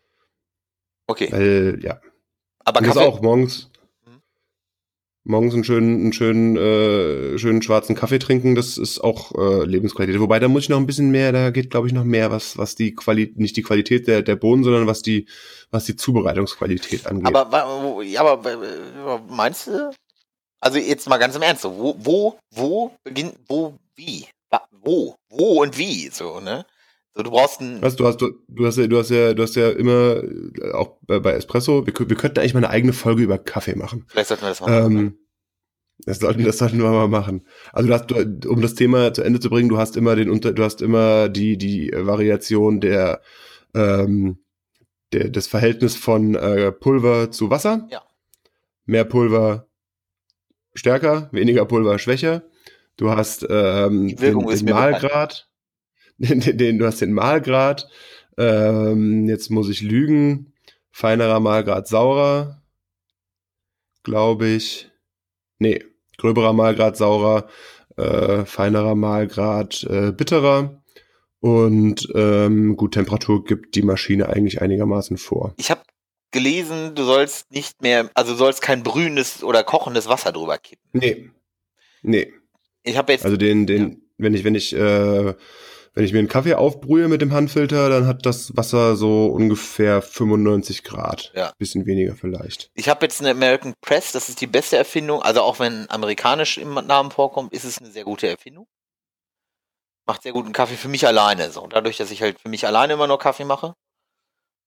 Okay. 1.09 1.29
Weil, 1.33 1.81
ja. 1.83 2.01
Aber 2.65 2.79
Und 2.79 2.87
das 2.87 2.95
Kaffee, 2.95 3.07
auch 3.09 3.21
morgens. 3.21 3.69
Morgens 5.31 5.55
einen 5.55 5.65
schönen, 5.65 6.01
einen 6.01 6.13
schönen, 6.13 6.57
äh, 6.57 7.39
schönen 7.39 7.63
schwarzen 7.63 7.95
Kaffee 7.95 8.19
trinken, 8.19 8.55
das 8.55 8.77
ist 8.77 8.99
auch 9.01 9.33
äh, 9.39 9.65
Lebensqualität. 9.65 10.21
Wobei 10.21 10.41
da 10.41 10.49
muss 10.49 10.65
ich 10.65 10.69
noch 10.69 10.79
ein 10.79 10.87
bisschen 10.87 11.11
mehr, 11.11 11.31
da 11.33 11.51
geht, 11.51 11.71
glaube 11.71 11.87
ich, 11.87 11.93
noch 11.93 12.05
mehr, 12.05 12.31
was, 12.31 12.59
was 12.59 12.75
die 12.75 12.95
Qualität, 12.95 13.39
nicht 13.39 13.57
die 13.57 13.63
Qualität 13.63 14.09
der, 14.09 14.23
der 14.23 14.37
Bohnen, 14.37 14.65
sondern 14.65 14.87
was 14.87 15.03
die, 15.03 15.27
was 15.71 15.85
die 15.85 15.97
Zubereitungsqualität 15.97 17.07
angeht. 17.07 17.29
aber, 18.19 18.41
aber 18.41 19.23
meinst 19.29 19.69
du? 19.69 19.93
Also 20.61 20.79
jetzt 20.79 21.09
mal 21.09 21.19
ganz 21.19 21.37
im 21.37 21.43
Ernst, 21.43 21.65
wo, 21.65 21.97
wo, 21.99 22.39
wo 22.51 22.93
beginnt, 23.05 23.35
wo, 23.47 23.79
wie? 23.95 24.27
Wo, 24.83 25.15
wo 25.29 25.63
und 25.63 25.79
wie, 25.79 26.09
so, 26.09 26.41
ne? 26.41 26.67
So, 27.15 27.23
du 27.23 27.31
brauchst 27.31 27.61
ein, 27.61 27.83
Weißt 27.83 27.99
du, 27.99 28.07
hast, 28.07 28.19
du, 28.19 28.33
du 28.49 28.67
hast 28.67 28.79
ja, 28.79 28.87
du 28.87 28.99
hast 28.99 29.11
ja, 29.11 29.35
du 29.35 29.43
hast 29.43 29.57
ja 29.57 29.71
immer, 29.71 30.23
äh, 30.23 30.73
auch 30.73 30.99
bei, 31.03 31.33
Espresso, 31.33 31.87
wir, 31.87 31.93
wir 31.93 32.17
könnten 32.17 32.39
eigentlich 32.39 32.55
mal 32.55 32.61
eine 32.65 32.71
eigene 32.71 32.93
Folge 32.93 33.23
über 33.23 33.39
Kaffee 33.39 33.75
machen. 33.75 34.05
vielleicht 34.09 34.29
sollten 34.29 34.45
wir 34.45 34.49
das 34.51 34.61
mal 34.61 34.81
machen. 34.83 34.97
Ähm, 34.97 35.19
das 36.07 36.19
sollten, 36.19 36.45
das 36.45 36.59
sollten 36.59 36.79
wir 36.79 36.91
mal 36.91 37.09
machen. 37.09 37.47
Also 37.73 37.89
du 37.89 37.95
hast, 37.95 38.07
du, 38.11 38.49
um 38.49 38.63
das 38.63 38.75
Thema 38.75 39.13
zu 39.13 39.23
Ende 39.23 39.41
zu 39.41 39.51
bringen, 39.51 39.69
du 39.69 39.79
hast 39.79 39.97
immer 39.97 40.17
den 40.17 40.31
Unter, 40.31 40.53
du 40.53 40.63
hast 40.63 40.83
immer 40.83 41.29
die, 41.29 41.59
die 41.59 41.91
Variation 41.95 42.81
der, 42.81 43.21
ähm, 43.75 44.39
der, 45.13 45.29
das 45.29 45.47
Verhältnis 45.47 45.97
von 45.97 46.35
äh, 46.37 46.73
Pulver 46.73 47.31
zu 47.31 47.51
Wasser. 47.51 47.87
Ja. 47.91 48.03
Mehr 48.87 49.05
Pulver 49.05 49.69
stärker, 50.75 51.29
weniger 51.33 51.67
Pulver 51.67 51.99
schwächer. 51.99 52.45
Du 52.97 53.11
hast 53.11 53.47
ähm, 53.49 54.15
den, 54.17 54.39
den. 54.39 54.69
Mahlgrad, 54.69 55.50
den, 56.21 56.57
den, 56.57 56.79
du 56.79 56.87
hast 56.87 57.01
den 57.01 57.13
Mahlgrad. 57.13 57.89
Ähm, 58.39 59.29
jetzt 59.29 59.51
muss 59.51 59.69
ich 59.69 59.81
lügen. 59.81 60.53
Feinerer 60.93 61.41
Mahlgrad 61.41 61.89
saurer, 61.89 62.63
glaube 64.03 64.49
ich. 64.49 64.91
Nee, 65.59 65.85
gröberer 66.19 66.53
Mahlgrad 66.53 66.97
saurer, 66.97 67.49
äh, 67.97 68.45
feinerer 68.45 68.95
Mahlgrad 68.95 69.85
äh, 69.85 70.13
bitterer. 70.13 70.83
Und 71.41 72.09
ähm, 72.15 72.77
gut, 72.77 72.95
Temperatur 72.95 73.45
gibt 73.45 73.75
die 73.75 73.83
Maschine 73.83 74.29
eigentlich 74.29 74.61
einigermaßen 74.61 75.17
vor. 75.17 75.55
Ich 75.57 75.71
habe 75.71 75.81
gelesen, 76.33 76.95
du 76.95 77.05
sollst 77.05 77.51
nicht 77.51 77.81
mehr, 77.83 78.11
also 78.15 78.33
du 78.33 78.39
sollst 78.39 78.61
kein 78.61 78.83
brühendes 78.83 79.43
oder 79.43 79.65
kochendes 79.65 80.09
Wasser 80.09 80.33
drüber 80.33 80.59
kippen. 80.59 80.89
Nee. 80.93 81.31
Nee. 82.03 82.33
Ich 82.83 82.97
habe 82.97 83.13
jetzt, 83.13 83.25
Also 83.25 83.37
den, 83.37 83.67
den, 83.67 84.03
wenn 84.19 84.35
ich, 84.35 84.45
wenn 84.45 84.55
ich, 84.55 84.75
äh, 84.75 85.35
wenn 85.93 86.05
ich 86.05 86.13
mir 86.13 86.21
einen 86.21 86.29
Kaffee 86.29 86.55
aufbrühe 86.55 87.09
mit 87.09 87.21
dem 87.21 87.33
Handfilter, 87.33 87.89
dann 87.89 88.07
hat 88.07 88.25
das 88.25 88.57
Wasser 88.57 88.97
so 88.97 89.27
ungefähr 89.27 90.03
95 90.03 90.85
Grad. 90.85 91.33
Ja. 91.35 91.53
Bisschen 91.59 91.87
weniger 91.87 92.15
vielleicht. 92.15 92.71
ich 92.75 92.89
habe 92.89 93.05
jetzt 93.05 93.21
eine 93.21 93.31
American 93.31 93.75
Press, 93.81 94.13
das 94.13 94.29
ist 94.29 94.41
die 94.41 94.47
beste 94.47 94.77
Erfindung. 94.77 95.23
Also 95.23 95.43
auch 95.43 95.59
wenn 95.59 95.91
amerikanisch 95.91 96.59
im 96.59 96.75
Namen 96.75 97.11
vorkommt, 97.11 97.53
ist 97.53 97.65
es 97.65 97.79
eine 97.79 97.91
sehr 97.91 98.05
gute 98.05 98.29
Erfindung. 98.29 98.67
Macht 100.07 100.23
sehr 100.23 100.33
guten 100.33 100.53
Kaffee 100.53 100.77
für 100.77 100.89
mich 100.89 101.07
alleine. 101.07 101.51
So, 101.51 101.67
dadurch, 101.67 101.97
dass 101.97 102.11
ich 102.11 102.23
halt 102.23 102.39
für 102.41 102.49
mich 102.49 102.67
alleine 102.67 102.93
immer 102.93 103.07
nur 103.07 103.19
Kaffee 103.19 103.45
mache. 103.45 103.75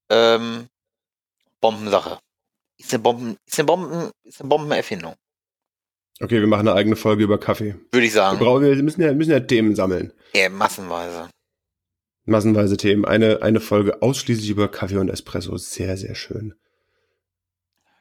Ähm, 0.09 0.67
Bombensache. 1.61 2.19
ist 2.77 2.93
eine 2.93 3.01
Bomben, 3.01 3.37
ist 3.45 3.59
eine 3.59 3.65
Bomben, 3.65 4.11
ist 4.23 4.41
eine 4.41 4.49
Bombenerfindung. 4.49 5.15
Okay, 6.23 6.39
wir 6.39 6.47
machen 6.47 6.67
eine 6.67 6.77
eigene 6.77 6.95
Folge 6.95 7.23
über 7.25 7.37
Kaffee. 7.37 7.75
Würde 7.91 8.07
ich 8.07 8.13
Wir, 8.13 8.21
sagen. 8.21 8.39
brauchen, 8.39 8.61
wir 8.63 8.81
müssen, 8.81 9.01
ja, 9.01 9.13
müssen 9.13 9.31
ja 9.31 9.41
Themen 9.41 9.75
sammeln. 9.75 10.13
Ja, 10.33 10.47
massenweise. 10.49 11.29
Massenweise 12.25 12.77
Themen. 12.77 13.03
Eine, 13.03 13.41
eine 13.41 13.59
Folge 13.59 14.01
ausschließlich 14.01 14.49
über 14.49 14.69
Kaffee 14.69 14.97
und 14.97 15.09
Espresso. 15.09 15.57
Sehr, 15.57 15.97
sehr 15.97 16.15
schön. 16.15 16.53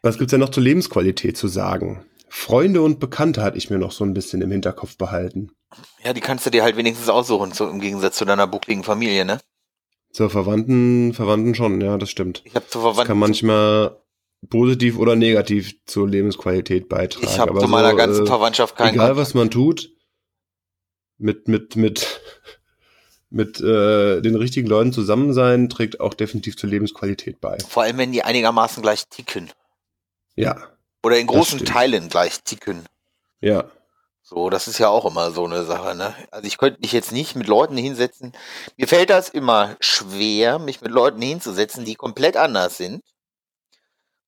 Was 0.02 0.18
gibt's 0.18 0.30
denn 0.30 0.40
noch 0.40 0.50
zur 0.50 0.62
Lebensqualität 0.62 1.36
zu 1.36 1.48
sagen? 1.48 2.06
Freunde 2.28 2.82
und 2.82 3.00
Bekannte 3.00 3.42
hatte 3.42 3.58
ich 3.58 3.70
mir 3.70 3.78
noch 3.78 3.90
so 3.92 4.04
ein 4.04 4.14
bisschen 4.14 4.40
im 4.40 4.52
Hinterkopf 4.52 4.96
behalten. 4.96 5.50
Ja, 6.04 6.12
die 6.12 6.20
kannst 6.20 6.46
du 6.46 6.50
dir 6.50 6.62
halt 6.62 6.76
wenigstens 6.76 7.08
aussuchen, 7.08 7.52
so 7.52 7.68
im 7.68 7.80
Gegensatz 7.80 8.16
zu 8.16 8.24
deiner 8.24 8.46
buckligen 8.46 8.84
Familie, 8.84 9.24
ne? 9.24 9.40
Zur 10.12 10.30
Verwandten, 10.30 11.12
Verwandten 11.12 11.54
schon, 11.54 11.80
ja, 11.80 11.98
das 11.98 12.10
stimmt. 12.10 12.42
Ich 12.44 12.54
habe 12.54 12.66
zu 12.68 12.78
Das 12.78 12.84
kann 12.84 12.94
Verwandten, 12.94 13.18
manchmal 13.18 13.96
positiv 14.48 14.98
oder 14.98 15.16
negativ 15.16 15.74
zur 15.86 16.08
Lebensqualität 16.08 16.88
beitragen. 16.88 17.26
ich 17.26 17.38
habe 17.38 17.58
zu 17.58 17.68
meiner 17.68 17.90
so, 17.90 17.96
ganzen 17.96 18.24
äh, 18.24 18.26
Verwandtschaft 18.26 18.76
keinen 18.76 18.94
egal 18.94 19.16
was 19.16 19.34
man 19.34 19.50
tut, 19.50 19.90
mit, 21.18 21.48
mit, 21.48 21.76
mit, 21.76 22.20
mit 23.30 23.60
äh, 23.60 24.20
den 24.20 24.34
richtigen 24.34 24.68
Leuten 24.68 24.92
zusammen 24.92 25.32
sein, 25.32 25.68
trägt 25.68 26.00
auch 26.00 26.14
definitiv 26.14 26.56
zur 26.56 26.70
Lebensqualität 26.70 27.40
bei. 27.40 27.58
Vor 27.68 27.84
allem, 27.84 27.98
wenn 27.98 28.12
die 28.12 28.24
einigermaßen 28.24 28.82
gleich 28.82 29.06
ticken. 29.08 29.50
Ja, 30.34 30.56
Oder 31.02 31.18
in 31.18 31.26
großen. 31.26 31.64
Teilen 31.64 32.08
gleich 32.08 32.42
ticken. 32.42 32.86
ja. 33.40 33.70
So, 34.24 34.50
das 34.50 34.68
ist 34.68 34.78
ja 34.78 34.88
auch 34.88 35.04
immer 35.04 35.32
so 35.32 35.44
eine 35.44 35.64
Sache, 35.64 35.96
ne? 35.96 36.14
Also 36.30 36.46
ich 36.46 36.56
könnte 36.56 36.80
mich 36.80 36.92
jetzt 36.92 37.10
nicht 37.10 37.34
mit 37.34 37.48
Leuten 37.48 37.76
hinsetzen. 37.76 38.32
Mir 38.76 38.86
fällt 38.86 39.10
das 39.10 39.28
immer 39.28 39.76
schwer, 39.80 40.60
mich 40.60 40.80
mit 40.80 40.92
Leuten 40.92 41.20
hinzusetzen, 41.20 41.84
die 41.84 41.96
komplett 41.96 42.36
anders 42.36 42.78
sind 42.78 43.02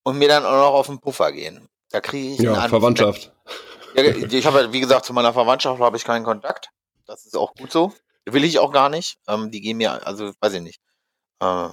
und 0.05 0.19
mir 0.19 0.29
dann 0.29 0.45
auch 0.47 0.53
noch 0.53 0.75
auf 0.75 0.87
den 0.87 1.01
Puffer 1.01 1.33
gehen. 1.33 1.69
Da 1.91 2.01
kriege 2.01 2.29
ich 2.35 2.39
einen 2.39 2.47
Ja, 2.47 2.53
Anfall. 2.55 2.71
Verwandtschaft. 2.71 3.33
Ja, 3.95 4.03
ich 4.05 4.47
habe, 4.47 4.73
wie 4.73 4.81
gesagt, 4.81 5.05
zu 5.05 5.13
meiner 5.13 5.33
Verwandtschaft 5.33 5.81
habe 5.81 5.97
ich 5.97 6.05
keinen 6.05 6.25
Kontakt. 6.25 6.71
Das 7.07 7.27
ist 7.27 7.37
auch 7.37 7.55
gut 7.55 7.71
so. 7.73 7.93
Will 8.27 8.45
ich 8.45 8.59
auch 8.59 8.73
gar 8.73 8.89
nicht. 8.89 9.19
Ähm, 9.29 9.51
die 9.51 9.61
gehen 9.61 9.77
mir, 9.77 10.07
also 10.07 10.33
weiß 10.41 10.55
ich 10.55 10.63
nicht. 10.63 10.81
Äh, 11.41 11.69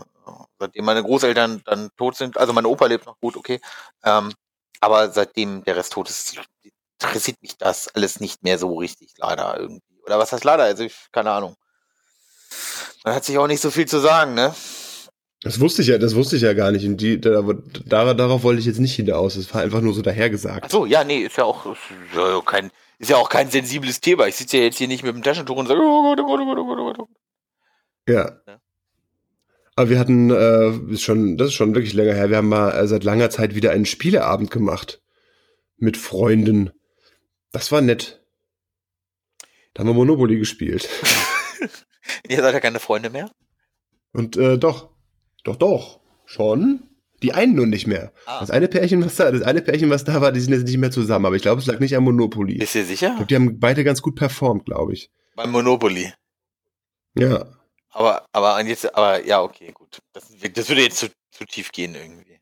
seitdem 0.59 0.85
meine 0.85 1.03
Großeltern 1.03 1.61
dann 1.65 1.89
tot 1.97 2.15
sind, 2.15 2.37
also 2.37 2.53
mein 2.53 2.65
Opa 2.65 2.85
lebt 2.87 3.05
noch 3.05 3.19
gut, 3.19 3.37
okay. 3.37 3.59
Ähm, 4.03 4.33
aber 4.79 5.11
seitdem 5.11 5.63
der 5.63 5.75
Rest 5.75 5.93
tot 5.93 6.09
ist, 6.09 6.39
interessiert 7.01 7.41
mich 7.41 7.57
das 7.57 7.87
alles 7.89 8.19
nicht 8.19 8.43
mehr 8.43 8.57
so 8.57 8.75
richtig, 8.75 9.13
leider 9.17 9.57
irgendwie. 9.59 9.99
Oder 10.05 10.19
was 10.19 10.31
heißt 10.31 10.43
leider? 10.43 10.63
Also 10.63 10.83
ich, 10.83 10.95
keine 11.11 11.31
Ahnung. 11.31 11.55
Man 13.03 13.15
hat 13.15 13.25
sich 13.25 13.37
auch 13.37 13.47
nicht 13.47 13.61
so 13.61 13.71
viel 13.71 13.87
zu 13.87 13.99
sagen, 13.99 14.33
ne? 14.35 14.53
Das 15.43 15.59
wusste 15.59 15.81
ich 15.81 15.87
ja, 15.87 15.97
das 15.97 16.13
wusste 16.13 16.35
ich 16.35 16.43
ja 16.43 16.53
gar 16.53 16.71
nicht. 16.71 16.85
Und 16.85 16.97
die, 16.97 17.19
da, 17.19 17.41
da, 17.85 18.13
darauf 18.13 18.43
wollte 18.43 18.59
ich 18.59 18.67
jetzt 18.67 18.79
nicht 18.79 18.95
hinaus. 18.95 19.35
Es 19.35 19.51
war 19.53 19.61
einfach 19.61 19.81
nur 19.81 19.93
so 19.93 20.03
dahergesagt. 20.03 20.65
Ach 20.65 20.69
so, 20.69 20.85
ja, 20.85 21.03
nee, 21.03 21.23
ist 21.23 21.37
ja 21.37 21.45
auch, 21.45 21.65
ist 21.65 21.79
ja 22.15 22.41
kein, 22.45 22.69
ist 22.99 23.09
ja 23.09 23.17
auch 23.17 23.29
kein 23.29 23.49
sensibles 23.49 24.01
Thema. 24.01 24.27
Ich 24.27 24.35
sitze 24.35 24.57
ja 24.57 24.63
jetzt 24.63 24.77
hier 24.77 24.87
nicht 24.87 25.03
mit 25.03 25.15
dem 25.15 25.23
Taschentuch 25.23 25.57
und 25.57 25.67
sage, 25.67 25.81
oh 25.81 26.03
Gott, 26.03 26.19
oh 26.19 26.25
Gott, 26.25 26.39
oh 26.39 26.45
Gott, 26.45 26.57
oh 26.59 26.65
Gott, 26.65 26.77
oh 26.77 26.85
Gott, 26.85 26.99
oh 26.99 27.05
Gott. 27.05 27.09
Ja. 28.07 28.39
Ja. 28.47 28.61
Aber 29.75 29.89
wir 29.89 29.99
hatten, 29.99 30.29
äh, 30.29 30.93
ist 30.93 31.01
schon, 31.01 31.37
das 31.37 31.47
ist 31.47 31.53
schon 31.53 31.73
wirklich 31.73 31.93
länger 31.93 32.13
her, 32.13 32.29
wir 32.29 32.37
haben 32.37 32.49
mal 32.49 32.71
äh, 32.71 32.87
seit 32.87 33.03
langer 33.03 33.31
Zeit 33.31 33.55
wieder 33.55 33.71
einen 33.71 33.85
Spieleabend 33.85 34.51
gemacht. 34.51 35.01
Mit 35.77 35.97
Freunden. 35.97 36.69
Das 37.51 37.71
war 37.71 37.81
nett. 37.81 38.23
Da 39.73 39.79
haben 39.79 39.87
wir 39.87 39.93
Monopoly 39.95 40.37
gespielt. 40.37 40.87
Ihr 42.29 42.37
seid 42.41 42.53
ja 42.53 42.59
keine 42.59 42.79
Freunde 42.79 43.09
mehr? 43.09 43.31
Und 44.13 44.37
äh, 44.37 44.59
doch, 44.59 44.91
doch, 45.43 45.55
doch, 45.55 45.99
schon. 46.25 46.83
Die 47.21 47.33
einen 47.33 47.53
nur 47.53 47.67
nicht 47.67 47.85
mehr. 47.85 48.11
Ah. 48.25 48.39
Das 48.39 48.49
eine 48.49 48.67
Pärchen, 48.67 49.05
was 49.05 49.15
da, 49.15 49.31
das 49.31 49.43
eine 49.43 49.61
Pärchen, 49.61 49.91
was 49.91 50.03
da 50.03 50.21
war, 50.21 50.31
die 50.31 50.39
sind 50.39 50.53
jetzt 50.53 50.65
nicht 50.65 50.77
mehr 50.77 50.89
zusammen. 50.89 51.27
Aber 51.27 51.35
ich 51.35 51.43
glaube, 51.43 51.61
es 51.61 51.67
lag 51.67 51.79
nicht 51.79 51.95
am 51.95 52.03
Monopoly. 52.03 52.53
Ich 52.53 52.59
Bist 52.59 52.75
du 52.75 52.83
sicher? 52.83 53.09
glaube, 53.11 53.27
die 53.27 53.35
haben 53.35 53.59
beide 53.59 53.83
ganz 53.83 54.01
gut 54.01 54.15
performt, 54.15 54.65
glaube 54.65 54.93
ich. 54.93 55.11
Beim 55.35 55.51
Monopoly. 55.51 56.11
Ja. 57.15 57.45
Aber, 57.91 58.25
aber 58.31 58.59
jetzt, 58.65 58.95
aber 58.95 59.23
ja, 59.25 59.41
okay, 59.41 59.71
gut. 59.73 59.99
Das, 60.13 60.29
das 60.53 60.69
würde 60.69 60.81
jetzt 60.81 60.97
zu, 60.97 61.07
zu 61.31 61.45
tief 61.45 61.71
gehen 61.71 61.93
irgendwie. 61.93 62.39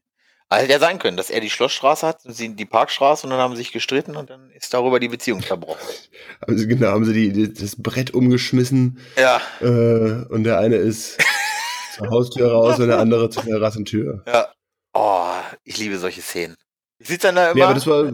Aber 0.48 0.62
hätte 0.62 0.72
ja 0.72 0.80
sein 0.80 0.98
können, 0.98 1.16
dass 1.18 1.30
er 1.30 1.42
die 1.42 1.50
Schlossstraße 1.50 2.08
hat 2.08 2.26
und 2.26 2.34
sie 2.34 2.56
die 2.56 2.66
Parkstraße 2.66 3.26
und 3.28 3.32
dann 3.32 3.40
haben 3.40 3.56
sie 3.56 3.62
sich 3.62 3.72
gestritten 3.72 4.16
und 4.16 4.32
dann 4.32 4.50
ist 4.52 4.74
darüber 4.74 5.00
die 5.00 5.08
Beziehung 5.08 5.44
zerbrochen. 5.44 5.88
Sie, 6.48 6.68
genau, 6.68 6.88
haben 6.88 7.06
sie 7.06 7.14
die, 7.14 7.32
die, 7.32 7.54
das 7.54 7.76
Brett 7.76 8.14
umgeschmissen 8.16 8.98
Ja, 9.16 9.40
äh, 9.62 10.26
und 10.30 10.46
der 10.46 10.58
eine 10.58 10.78
ist 10.78 11.18
zur 12.00 12.10
Haustür 12.10 12.52
raus 12.52 12.80
und 12.80 12.88
der 12.88 13.00
andere 13.00 13.30
zur 13.30 13.44
Terrassentür. 13.44 14.24
ja. 14.26 14.48
Oh, 14.94 15.28
ich 15.64 15.78
liebe 15.78 15.98
solche 16.00 16.22
Szenen. 16.22 16.58
Ich 16.98 17.08
sitze 17.08 17.28
dann 17.28 17.36
da 17.36 17.52
immer. 17.52 17.60
Ja, 17.60 17.66
aber 17.66 17.76
das 17.76 17.86
war, 17.86 18.12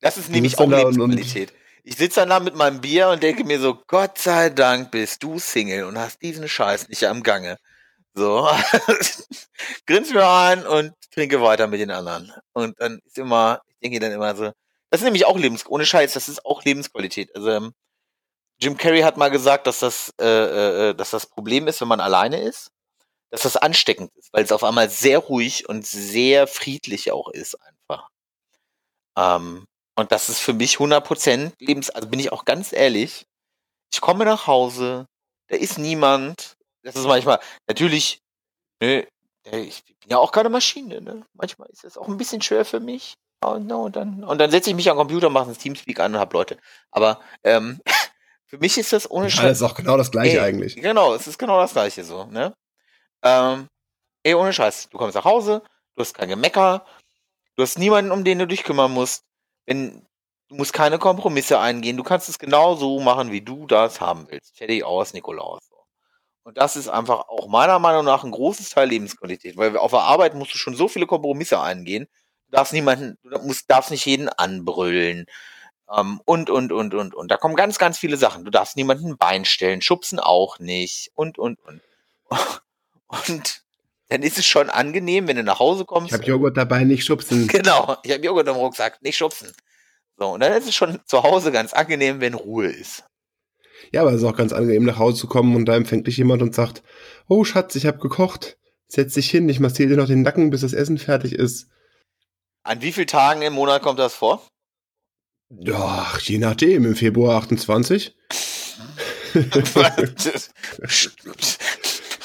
Das 0.00 0.16
ist 0.16 0.30
nämlich 0.30 0.56
auch 0.58 0.68
Lebensqualität. 0.68 1.52
Ich 1.82 1.96
sitze 1.96 2.20
dann 2.20 2.30
da 2.30 2.40
mit 2.40 2.54
meinem 2.54 2.80
Bier 2.80 3.08
und 3.08 3.22
denke 3.22 3.44
mir 3.44 3.60
so, 3.60 3.78
Gott 3.86 4.18
sei 4.18 4.50
Dank 4.50 4.90
bist 4.90 5.22
du 5.22 5.38
Single 5.38 5.84
und 5.84 5.98
hast 5.98 6.22
diesen 6.22 6.48
Scheiß 6.48 6.88
nicht 6.88 7.04
am 7.04 7.22
Gange. 7.22 7.58
So, 8.14 8.48
grins 9.86 10.12
mir 10.12 10.26
ein 10.26 10.66
und 10.66 10.92
trinke 11.12 11.42
weiter 11.42 11.66
mit 11.66 11.80
den 11.80 11.90
anderen. 11.90 12.32
Und 12.52 12.80
dann 12.80 13.00
ist 13.04 13.18
immer, 13.18 13.60
ich 13.66 13.76
denke 13.80 14.00
dann 14.00 14.12
immer 14.12 14.34
so, 14.34 14.52
das 14.90 15.00
ist 15.00 15.04
nämlich 15.04 15.26
auch 15.26 15.38
Lebens, 15.38 15.66
ohne 15.66 15.84
Scheiß, 15.84 16.14
das 16.14 16.28
ist 16.28 16.44
auch 16.46 16.64
Lebensqualität. 16.64 17.34
Also 17.36 17.50
ähm, 17.50 17.72
Jim 18.60 18.76
Carrey 18.76 19.02
hat 19.02 19.16
mal 19.16 19.30
gesagt, 19.30 19.66
dass 19.66 19.80
das, 19.80 20.12
äh, 20.20 20.90
äh, 20.90 20.94
dass 20.94 21.10
das 21.10 21.26
Problem 21.26 21.68
ist, 21.68 21.80
wenn 21.80 21.88
man 21.88 22.00
alleine 22.00 22.40
ist, 22.40 22.70
dass 23.30 23.42
das 23.42 23.56
ansteckend 23.56 24.12
ist, 24.16 24.32
weil 24.32 24.44
es 24.44 24.52
auf 24.52 24.64
einmal 24.64 24.88
sehr 24.88 25.18
ruhig 25.18 25.68
und 25.68 25.86
sehr 25.86 26.46
friedlich 26.46 27.12
auch 27.12 27.28
ist 27.28 27.56
einfach. 27.60 28.08
Ähm, 29.18 29.66
und 29.96 30.12
das 30.12 30.28
ist 30.28 30.40
für 30.40 30.52
mich 30.52 30.76
100% 30.76 31.52
Lebens... 31.58 31.90
Also 31.90 32.08
bin 32.08 32.20
ich 32.20 32.32
auch 32.32 32.44
ganz 32.44 32.72
ehrlich, 32.72 33.26
ich 33.92 34.00
komme 34.00 34.24
nach 34.24 34.46
Hause, 34.46 35.06
da 35.48 35.56
ist 35.56 35.78
niemand. 35.78 36.56
Das 36.82 36.96
ist 36.96 37.06
manchmal, 37.06 37.40
natürlich, 37.66 38.20
ne, 38.80 39.06
ich 39.50 39.84
bin 39.84 40.10
ja 40.10 40.18
auch 40.18 40.32
keine 40.32 40.50
Maschine, 40.50 41.00
ne? 41.00 41.24
Manchmal 41.34 41.68
ist 41.70 41.84
das 41.84 41.96
auch 41.96 42.08
ein 42.08 42.16
bisschen 42.16 42.42
schwer 42.42 42.64
für 42.64 42.80
mich. 42.80 43.14
Und, 43.44 43.66
no, 43.66 43.88
dann, 43.88 44.24
und 44.24 44.38
dann 44.38 44.50
setze 44.50 44.70
ich 44.70 44.76
mich 44.76 44.90
am 44.90 44.96
Computer, 44.96 45.30
mache 45.30 45.50
ein 45.50 45.58
Teamspeak 45.58 46.00
an 46.00 46.14
und 46.14 46.20
hab 46.20 46.32
Leute. 46.32 46.58
Aber 46.90 47.20
ähm, 47.44 47.80
für 48.46 48.58
mich 48.58 48.78
ist 48.78 48.92
das 48.92 49.10
ohne 49.10 49.26
ja, 49.26 49.30
Scheiß. 49.30 49.42
das 49.42 49.58
ist 49.58 49.62
auch 49.62 49.74
genau 49.74 49.96
das 49.96 50.10
gleiche 50.10 50.38
Ey, 50.38 50.40
eigentlich. 50.40 50.76
Genau, 50.76 51.14
es 51.14 51.26
ist 51.26 51.38
genau 51.38 51.60
das 51.60 51.72
gleiche 51.72 52.04
so, 52.04 52.24
ne? 52.26 52.54
Ähm, 53.22 53.68
ey, 54.22 54.34
ohne 54.34 54.52
Scheiß, 54.52 54.88
du 54.90 54.98
kommst 54.98 55.16
nach 55.16 55.24
Hause, 55.24 55.62
du 55.94 56.00
hast 56.00 56.14
kein 56.14 56.28
Gemecker, 56.28 56.86
du 57.56 57.62
hast 57.62 57.78
niemanden, 57.78 58.12
um 58.12 58.24
den 58.24 58.38
du 58.38 58.46
dich 58.46 58.62
kümmern 58.62 58.92
musst. 58.92 59.24
Wenn, 59.66 60.06
du 60.48 60.54
musst 60.54 60.72
keine 60.72 60.98
Kompromisse 60.98 61.58
eingehen, 61.58 61.96
du 61.96 62.04
kannst 62.04 62.28
es 62.28 62.38
genau 62.38 62.76
so 62.76 63.00
machen, 63.00 63.32
wie 63.32 63.40
du 63.40 63.66
das 63.66 64.00
haben 64.00 64.26
willst. 64.30 64.56
Fertig 64.56 64.84
aus, 64.84 65.12
Nikolaus. 65.12 65.68
Und 66.46 66.58
das 66.58 66.76
ist 66.76 66.88
einfach 66.88 67.26
auch 67.26 67.48
meiner 67.48 67.80
Meinung 67.80 68.04
nach 68.04 68.22
ein 68.22 68.30
großes 68.30 68.70
Teil 68.70 68.88
Lebensqualität, 68.88 69.56
weil 69.56 69.76
auf 69.76 69.90
der 69.90 70.02
Arbeit 70.02 70.34
musst 70.34 70.54
du 70.54 70.58
schon 70.58 70.76
so 70.76 70.86
viele 70.86 71.06
Kompromisse 71.06 71.60
eingehen. 71.60 72.06
Du 72.46 72.52
darfst 72.52 72.72
niemanden, 72.72 73.18
du 73.24 73.36
musst, 73.40 73.68
darfst 73.68 73.90
nicht 73.90 74.06
jeden 74.06 74.28
anbrüllen. 74.28 75.26
Ähm, 75.94 76.20
und, 76.24 76.50
und, 76.50 76.72
und, 76.72 76.94
und, 76.94 77.14
und. 77.14 77.30
Da 77.30 77.36
kommen 77.36 77.56
ganz, 77.56 77.78
ganz 77.78 77.98
viele 77.98 78.16
Sachen. 78.16 78.44
Du 78.44 78.50
darfst 78.50 78.76
niemanden 78.76 79.10
ein 79.10 79.18
Bein 79.18 79.44
stellen, 79.44 79.82
schubsen 79.82 80.18
auch 80.18 80.58
nicht. 80.58 81.10
Und, 81.14 81.38
und, 81.38 81.58
und. 81.64 81.80
Und 83.28 83.62
dann 84.08 84.22
ist 84.22 84.36
es 84.36 84.46
schon 84.46 84.68
angenehm, 84.68 85.28
wenn 85.28 85.36
du 85.36 85.44
nach 85.44 85.60
Hause 85.60 85.84
kommst. 85.84 86.08
Ich 86.08 86.12
habe 86.12 86.24
Joghurt 86.24 86.56
dabei, 86.56 86.82
nicht 86.82 87.04
schubsen. 87.04 87.46
Genau, 87.52 87.96
ich 88.02 88.12
habe 88.12 88.24
Joghurt 88.24 88.48
im 88.48 88.56
Rucksack, 88.56 89.00
nicht 89.02 89.16
schubsen. 89.16 89.52
So, 90.16 90.30
und 90.30 90.40
dann 90.40 90.52
ist 90.52 90.66
es 90.66 90.74
schon 90.74 90.98
zu 91.06 91.22
Hause 91.22 91.52
ganz 91.52 91.72
angenehm, 91.72 92.20
wenn 92.20 92.34
Ruhe 92.34 92.66
ist. 92.66 93.04
Ja, 93.92 94.00
aber 94.02 94.10
es 94.10 94.22
ist 94.22 94.24
auch 94.24 94.36
ganz 94.36 94.52
angenehm, 94.52 94.84
nach 94.84 94.98
Hause 94.98 95.18
zu 95.18 95.26
kommen 95.26 95.54
und 95.54 95.66
da 95.66 95.76
empfängt 95.76 96.06
dich 96.06 96.16
jemand 96.16 96.42
und 96.42 96.54
sagt, 96.54 96.82
oh 97.28 97.44
Schatz, 97.44 97.74
ich 97.74 97.86
habe 97.86 97.98
gekocht. 97.98 98.58
Setz 98.88 99.14
dich 99.14 99.30
hin, 99.30 99.48
ich 99.48 99.60
massiere 99.60 99.90
dir 99.90 99.96
noch 99.96 100.06
den 100.06 100.22
Nacken, 100.22 100.50
bis 100.50 100.60
das 100.60 100.72
Essen 100.72 100.98
fertig 100.98 101.32
ist. 101.32 101.68
An 102.62 102.82
wie 102.82 102.92
vielen 102.92 103.06
Tagen 103.06 103.42
im 103.42 103.52
Monat 103.52 103.82
kommt 103.82 103.98
das 103.98 104.14
vor? 104.14 104.42
Ja, 105.50 106.12
je 106.22 106.38
nachdem, 106.38 106.84
im 106.84 106.96
Februar 106.96 107.36
28. 107.42 108.14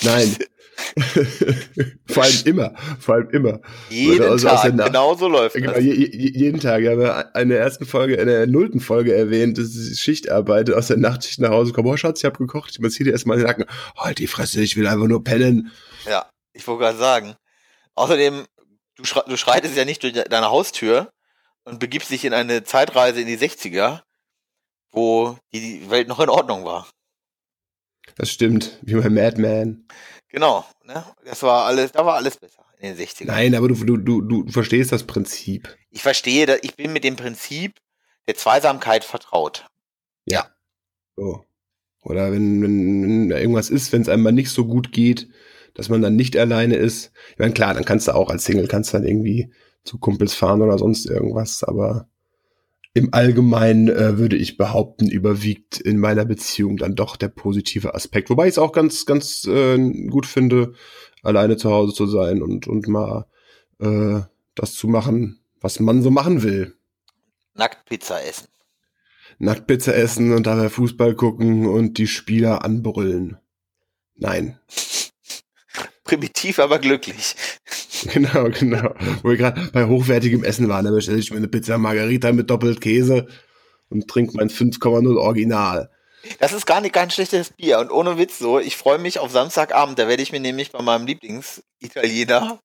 Nein. 0.03 0.35
vor 2.07 2.23
allem 2.23 2.41
immer, 2.45 2.73
vor 2.99 3.15
allem 3.15 3.29
immer. 3.29 3.59
Jeden 3.89 4.23
Also 4.25 4.47
Tag, 4.47 4.75
genau 4.75 5.13
so 5.15 5.27
läuft 5.27 5.55
Genau, 5.55 5.73
das. 5.73 5.83
je, 5.83 5.93
je, 5.93 6.31
jeden 6.33 6.59
Tag. 6.59 6.81
Wir 6.81 6.91
haben 6.91 7.01
ja 7.01 7.21
in 7.39 7.49
der 7.49 7.59
ersten 7.59 7.85
Folge, 7.85 8.15
in 8.15 8.27
der 8.27 8.47
nullten 8.47 8.79
Folge 8.79 9.13
erwähnt, 9.13 9.57
dass 9.59 9.75
ich 9.75 9.99
Schichtarbeit 9.99 10.71
aus 10.71 10.87
der 10.87 10.97
Nachtschicht 10.97 11.39
nach 11.39 11.51
Hause 11.51 11.71
komme. 11.73 11.89
Oh 11.89 11.97
Schatz, 11.97 12.19
ich 12.21 12.25
habe 12.25 12.37
gekocht, 12.39 12.71
ich 12.71 12.79
massiere 12.79 13.05
dir 13.05 13.11
erstmal 13.11 13.37
den 13.37 13.45
Nacken. 13.45 13.65
Halt 13.95 14.17
die 14.17 14.27
Fresse, 14.27 14.61
ich 14.61 14.75
will 14.75 14.87
einfach 14.87 15.07
nur 15.07 15.23
pennen. 15.23 15.71
Ja, 16.09 16.27
ich 16.53 16.65
wollte 16.67 16.83
gerade 16.85 16.97
sagen. 16.97 17.35
Außerdem, 17.95 18.45
du, 18.95 19.03
schrei 19.03 19.21
du 19.27 19.37
schreitest 19.37 19.77
ja 19.77 19.85
nicht 19.85 20.01
durch 20.01 20.13
de- 20.13 20.27
deine 20.27 20.49
Haustür 20.49 21.11
und 21.71 21.79
begibst 21.79 22.11
dich 22.11 22.25
in 22.25 22.33
eine 22.33 22.63
Zeitreise 22.63 23.21
in 23.21 23.27
die 23.27 23.37
60er, 23.37 24.01
wo 24.91 25.37
die 25.53 25.89
Welt 25.89 26.09
noch 26.09 26.19
in 26.19 26.29
Ordnung 26.29 26.65
war. 26.65 26.87
Das 28.15 28.29
stimmt, 28.29 28.77
wie 28.81 28.95
mein 28.95 29.13
Madman. 29.13 29.87
Genau, 30.27 30.65
ne? 30.83 31.03
Das 31.23 31.41
war 31.43 31.65
alles, 31.65 31.93
da 31.93 32.05
war 32.05 32.15
alles 32.15 32.37
besser. 32.37 32.65
in 32.77 32.95
den 32.95 33.07
60ern. 33.07 33.25
Nein, 33.25 33.55
aber 33.55 33.69
du, 33.69 33.75
du, 33.75 33.97
du, 33.97 34.21
du 34.21 34.51
verstehst 34.51 34.91
das 34.91 35.05
Prinzip. 35.05 35.75
Ich 35.91 36.01
verstehe, 36.01 36.59
ich 36.61 36.75
bin 36.75 36.91
mit 36.91 37.05
dem 37.05 37.15
Prinzip 37.15 37.79
der 38.27 38.35
Zweisamkeit 38.35 39.05
vertraut. 39.05 39.65
So. 41.15 41.45
Oder 42.03 42.31
wenn, 42.31 42.61
wenn, 42.61 43.03
wenn 43.03 43.29
da 43.29 43.37
irgendwas 43.37 43.69
ist, 43.69 43.93
wenn 43.93 44.01
es 44.01 44.09
einem 44.09 44.23
mal 44.23 44.31
nicht 44.31 44.49
so 44.49 44.65
gut 44.65 44.91
geht, 44.91 45.29
dass 45.73 45.87
man 45.87 46.01
dann 46.01 46.17
nicht 46.17 46.35
alleine 46.35 46.75
ist. 46.75 47.11
Ich 47.31 47.39
meine, 47.39 47.53
klar, 47.53 47.73
dann 47.73 47.85
kannst 47.85 48.07
du 48.07 48.15
auch 48.15 48.29
als 48.29 48.43
Single 48.43 48.67
kannst 48.67 48.91
du 48.91 48.97
dann 48.97 49.07
irgendwie 49.07 49.53
zu 49.83 49.97
Kumpels 49.97 50.33
fahren 50.33 50.61
oder 50.61 50.77
sonst 50.77 51.05
irgendwas, 51.05 51.63
aber 51.63 52.07
im 52.93 53.13
Allgemeinen 53.13 53.87
äh, 53.87 54.17
würde 54.17 54.35
ich 54.35 54.57
behaupten, 54.57 55.09
überwiegt 55.09 55.79
in 55.79 55.97
meiner 55.97 56.25
Beziehung 56.25 56.77
dann 56.77 56.95
doch 56.95 57.15
der 57.15 57.29
positive 57.29 57.95
Aspekt. 57.95 58.29
Wobei 58.29 58.47
ich 58.47 58.51
es 58.51 58.57
auch 58.57 58.73
ganz, 58.73 59.05
ganz 59.05 59.45
äh, 59.45 59.77
gut 60.09 60.25
finde, 60.25 60.73
alleine 61.23 61.55
zu 61.55 61.71
Hause 61.71 61.93
zu 61.93 62.05
sein 62.05 62.41
und, 62.41 62.67
und 62.67 62.87
mal 62.87 63.27
äh, 63.79 64.19
das 64.55 64.73
zu 64.73 64.87
machen, 64.87 65.39
was 65.61 65.79
man 65.79 66.01
so 66.01 66.11
machen 66.11 66.43
will. 66.43 66.75
Nackt 67.53 67.85
Pizza 67.85 68.21
essen. 68.23 68.47
Nacktpizza 69.41 69.93
essen 69.93 70.33
und 70.33 70.45
dabei 70.45 70.69
Fußball 70.69 71.15
gucken 71.15 71.65
und 71.65 71.97
die 71.97 72.07
Spieler 72.07 72.63
anbrüllen. 72.63 73.37
Nein. 74.15 74.59
Primitiv, 76.11 76.59
aber 76.59 76.79
glücklich. 76.79 77.35
Genau, 78.13 78.49
genau. 78.49 78.95
Wo 79.21 79.29
wir 79.29 79.37
gerade 79.37 79.69
bei 79.71 79.85
hochwertigem 79.85 80.43
Essen 80.43 80.67
waren, 80.67 80.83
da 80.83 80.91
bestelle 80.91 81.19
ich 81.19 81.29
mir 81.31 81.37
eine 81.37 81.47
Pizza 81.47 81.77
Margarita 81.77 82.31
mit 82.33 82.49
doppelt 82.49 82.81
Käse 82.81 83.27
und 83.89 84.09
trinke 84.09 84.35
mein 84.35 84.49
5,0 84.49 85.17
Original. 85.17 85.89
Das 86.39 86.51
ist 86.51 86.65
gar 86.65 86.81
nicht 86.81 86.93
kein 86.93 87.11
schlechtes 87.11 87.51
Bier. 87.51 87.79
Und 87.79 87.91
ohne 87.91 88.17
Witz 88.17 88.39
so, 88.39 88.59
ich 88.59 88.75
freue 88.75 88.97
mich 88.97 89.19
auf 89.19 89.31
Samstagabend. 89.31 89.97
Da 89.99 90.07
werde 90.09 90.21
ich 90.21 90.31
mir 90.33 90.39
nämlich 90.41 90.71
bei 90.71 90.81
meinem 90.81 91.05
Lieblingsitaliener 91.05 92.59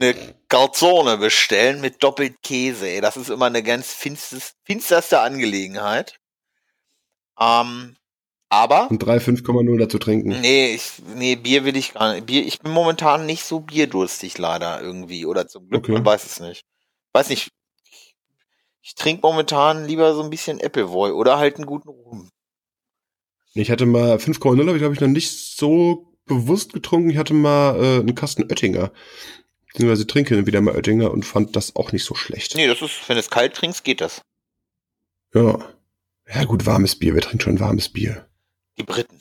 eine 0.00 0.14
Calzone 0.48 1.18
bestellen 1.18 1.80
mit 1.80 2.02
doppelt 2.02 2.42
Käse. 2.42 2.88
Ey, 2.88 3.00
das 3.00 3.16
ist 3.16 3.30
immer 3.30 3.46
eine 3.46 3.62
ganz 3.62 3.92
finstes, 3.92 4.54
finsterste 4.64 5.20
Angelegenheit. 5.20 6.18
Ähm, 7.38 7.96
aber 8.50 8.90
Und 8.90 8.98
drei 9.00 9.16
5,0 9.18 9.78
dazu 9.78 9.98
trinken. 9.98 10.28
Nee, 10.40 10.74
ich, 10.74 10.92
nee, 11.16 11.36
Bier 11.36 11.64
will 11.64 11.76
ich 11.76 11.94
gar 11.94 12.14
nicht. 12.14 12.26
Bier, 12.26 12.46
ich 12.46 12.60
bin 12.60 12.72
momentan 12.72 13.26
nicht 13.26 13.44
so 13.44 13.60
bierdurstig 13.60 14.38
leider 14.38 14.80
irgendwie. 14.80 15.26
Oder 15.26 15.48
zum 15.48 15.68
Glück, 15.68 15.84
Okay. 15.84 15.92
man 15.92 16.04
weiß 16.04 16.24
es 16.24 16.40
nicht. 16.40 16.64
Weiß 17.12 17.28
nicht. 17.30 17.50
Ich, 17.90 18.14
ich 18.82 18.94
trinke 18.94 19.22
momentan 19.26 19.86
lieber 19.86 20.14
so 20.14 20.22
ein 20.22 20.30
bisschen 20.30 20.60
Appleboy 20.60 21.10
oder 21.12 21.38
halt 21.38 21.56
einen 21.56 21.66
guten 21.66 21.88
Rum. 21.88 22.30
Ich 23.54 23.70
hatte 23.70 23.86
mal 23.86 24.16
5,0 24.16 24.58
habe 24.66 24.72
ich 24.72 24.78
glaube 24.78 24.94
ich 24.94 25.00
noch 25.00 25.08
nicht 25.08 25.30
so 25.30 26.12
bewusst 26.26 26.72
getrunken. 26.72 27.10
Ich 27.10 27.16
hatte 27.18 27.34
mal 27.34 27.76
äh, 27.76 28.00
einen 28.00 28.14
Kasten 28.14 28.42
Oettinger. 28.44 28.92
Beziehungsweise 29.68 30.06
trinke 30.06 30.46
wieder 30.46 30.60
mal 30.60 30.74
Oettinger 30.76 31.10
und 31.10 31.24
fand 31.24 31.56
das 31.56 31.74
auch 31.76 31.92
nicht 31.92 32.04
so 32.04 32.14
schlecht. 32.14 32.54
Nee, 32.56 32.66
das 32.68 32.80
ist, 32.82 33.08
wenn 33.08 33.16
du 33.16 33.20
es 33.20 33.30
kalt 33.30 33.54
trinkst, 33.54 33.82
geht 33.84 34.00
das. 34.00 34.22
Ja. 35.34 35.58
Ja, 36.32 36.44
gut, 36.44 36.64
warmes 36.66 36.96
Bier. 36.96 37.14
Wir 37.14 37.20
trinken 37.22 37.40
schon 37.40 37.60
warmes 37.60 37.88
Bier. 37.88 38.28
Die 38.78 38.82
Briten. 38.82 39.20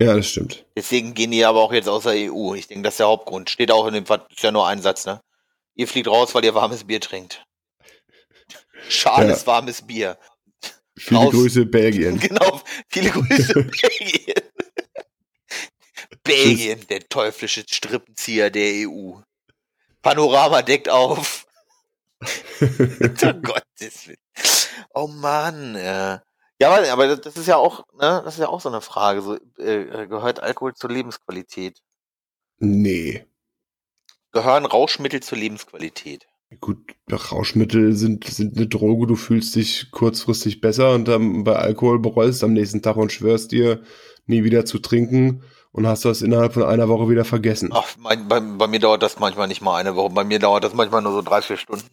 Ja, 0.00 0.16
das 0.16 0.28
stimmt. 0.28 0.64
Deswegen 0.76 1.12
gehen 1.14 1.30
die 1.30 1.44
aber 1.44 1.60
auch 1.60 1.72
jetzt 1.72 1.88
aus 1.88 2.04
der 2.04 2.32
EU. 2.32 2.54
Ich 2.54 2.66
denke, 2.68 2.82
das 2.84 2.94
ist 2.94 3.00
der 3.00 3.08
Hauptgrund. 3.08 3.50
Steht 3.50 3.70
auch 3.70 3.86
in 3.86 3.94
dem, 3.94 4.06
Ver- 4.06 4.26
ist 4.30 4.42
ja 4.42 4.50
nur 4.50 4.66
ein 4.66 4.80
Satz, 4.80 5.04
ne? 5.04 5.20
Ihr 5.74 5.86
fliegt 5.86 6.08
raus, 6.08 6.34
weil 6.34 6.44
ihr 6.44 6.54
warmes 6.54 6.84
Bier 6.84 7.00
trinkt. 7.00 7.44
Schales 8.88 9.46
warmes 9.46 9.82
Bier. 9.86 10.18
Viele 10.96 11.20
Raus. 11.20 11.30
Grüße, 11.30 11.66
Belgien. 11.66 12.18
Genau, 12.20 12.62
viele 12.88 13.10
Grüße 13.10 13.54
Belgien. 13.82 14.34
Belgien, 16.22 16.86
der 16.88 17.08
teuflische 17.08 17.64
Strippenzieher 17.68 18.50
der 18.50 18.88
EU. 18.88 19.20
Panorama 20.02 20.62
deckt 20.62 20.88
auf. 20.88 21.46
oh 22.22 22.26
Gottes 23.42 24.06
Willen. 24.08 24.16
Oh 24.94 25.06
Mann. 25.06 25.74
Äh. 25.76 26.18
Ja, 26.60 26.70
aber, 26.70 26.92
aber 26.92 27.16
das 27.16 27.36
ist 27.36 27.46
ja 27.46 27.56
auch, 27.56 27.86
ne, 27.94 28.20
das 28.24 28.34
ist 28.34 28.40
ja 28.40 28.48
auch 28.48 28.60
so 28.60 28.68
eine 28.68 28.82
Frage. 28.82 29.22
So, 29.22 29.36
äh, 29.58 30.06
gehört 30.06 30.42
Alkohol 30.42 30.74
zur 30.74 30.90
Lebensqualität? 30.90 31.80
Nee. 32.58 33.24
Gehören 34.32 34.66
Rauschmittel 34.66 35.22
zur 35.22 35.38
Lebensqualität? 35.38 36.26
Gut, 36.60 36.78
Rauschmittel 37.10 37.94
sind, 37.94 38.24
sind 38.24 38.56
eine 38.56 38.66
Droge, 38.66 39.06
du 39.06 39.16
fühlst 39.16 39.54
dich 39.54 39.90
kurzfristig 39.92 40.60
besser 40.60 40.94
und 40.94 41.06
dann 41.06 41.44
bei 41.44 41.54
Alkohol 41.56 42.00
bereust 42.00 42.42
du 42.42 42.46
am 42.46 42.52
nächsten 42.52 42.82
Tag 42.82 42.96
und 42.96 43.12
schwörst 43.12 43.52
dir, 43.52 43.82
nie 44.26 44.44
wieder 44.44 44.66
zu 44.66 44.80
trinken 44.80 45.44
und 45.72 45.86
hast 45.86 46.04
das 46.04 46.22
innerhalb 46.22 46.52
von 46.52 46.64
einer 46.64 46.88
Woche 46.88 47.08
wieder 47.08 47.24
vergessen. 47.24 47.70
Ach, 47.72 47.86
mein, 47.98 48.28
bei, 48.28 48.40
bei 48.40 48.66
mir 48.66 48.80
dauert 48.80 49.02
das 49.02 49.18
manchmal 49.18 49.48
nicht 49.48 49.62
mal 49.62 49.76
eine 49.76 49.94
Woche. 49.94 50.12
Bei 50.12 50.24
mir 50.24 50.40
dauert 50.40 50.64
das 50.64 50.74
manchmal 50.74 51.02
nur 51.02 51.12
so 51.12 51.22
drei, 51.22 51.40
vier 51.40 51.56
Stunden. 51.56 51.86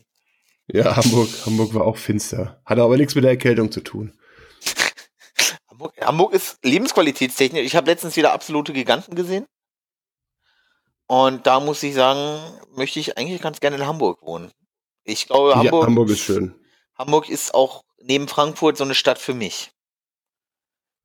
Ja, 0.67 0.97
Hamburg, 0.97 1.29
Hamburg 1.45 1.73
war 1.73 1.85
auch 1.85 1.97
finster. 1.97 2.59
Hatte 2.65 2.81
aber 2.81 2.97
nichts 2.97 3.15
mit 3.15 3.23
der 3.23 3.31
Erkältung 3.31 3.71
zu 3.71 3.81
tun. 3.81 4.17
Hamburg, 5.77 5.93
Hamburg 6.01 6.33
ist 6.33 6.57
lebensqualitätstechnisch. 6.63 7.65
Ich 7.65 7.75
habe 7.75 7.89
letztens 7.91 8.15
wieder 8.15 8.33
absolute 8.33 8.73
Giganten 8.73 9.15
gesehen. 9.15 9.45
Und 11.07 11.45
da 11.45 11.59
muss 11.59 11.83
ich 11.83 11.93
sagen, 11.93 12.41
möchte 12.75 12.99
ich 12.99 13.17
eigentlich 13.17 13.41
ganz 13.41 13.59
gerne 13.59 13.77
in 13.77 13.85
Hamburg 13.85 14.21
wohnen. 14.23 14.51
Ich 15.03 15.27
glaube, 15.27 15.51
Ja, 15.51 15.55
Hamburg, 15.57 15.85
Hamburg 15.85 16.09
ist 16.09 16.19
schön. 16.19 16.55
Hamburg 16.97 17.29
ist 17.29 17.53
auch 17.53 17.83
neben 18.01 18.27
Frankfurt 18.27 18.75
so 18.77 18.83
eine 18.83 18.95
Stadt 18.95 19.19
für 19.19 19.33
mich. 19.35 19.71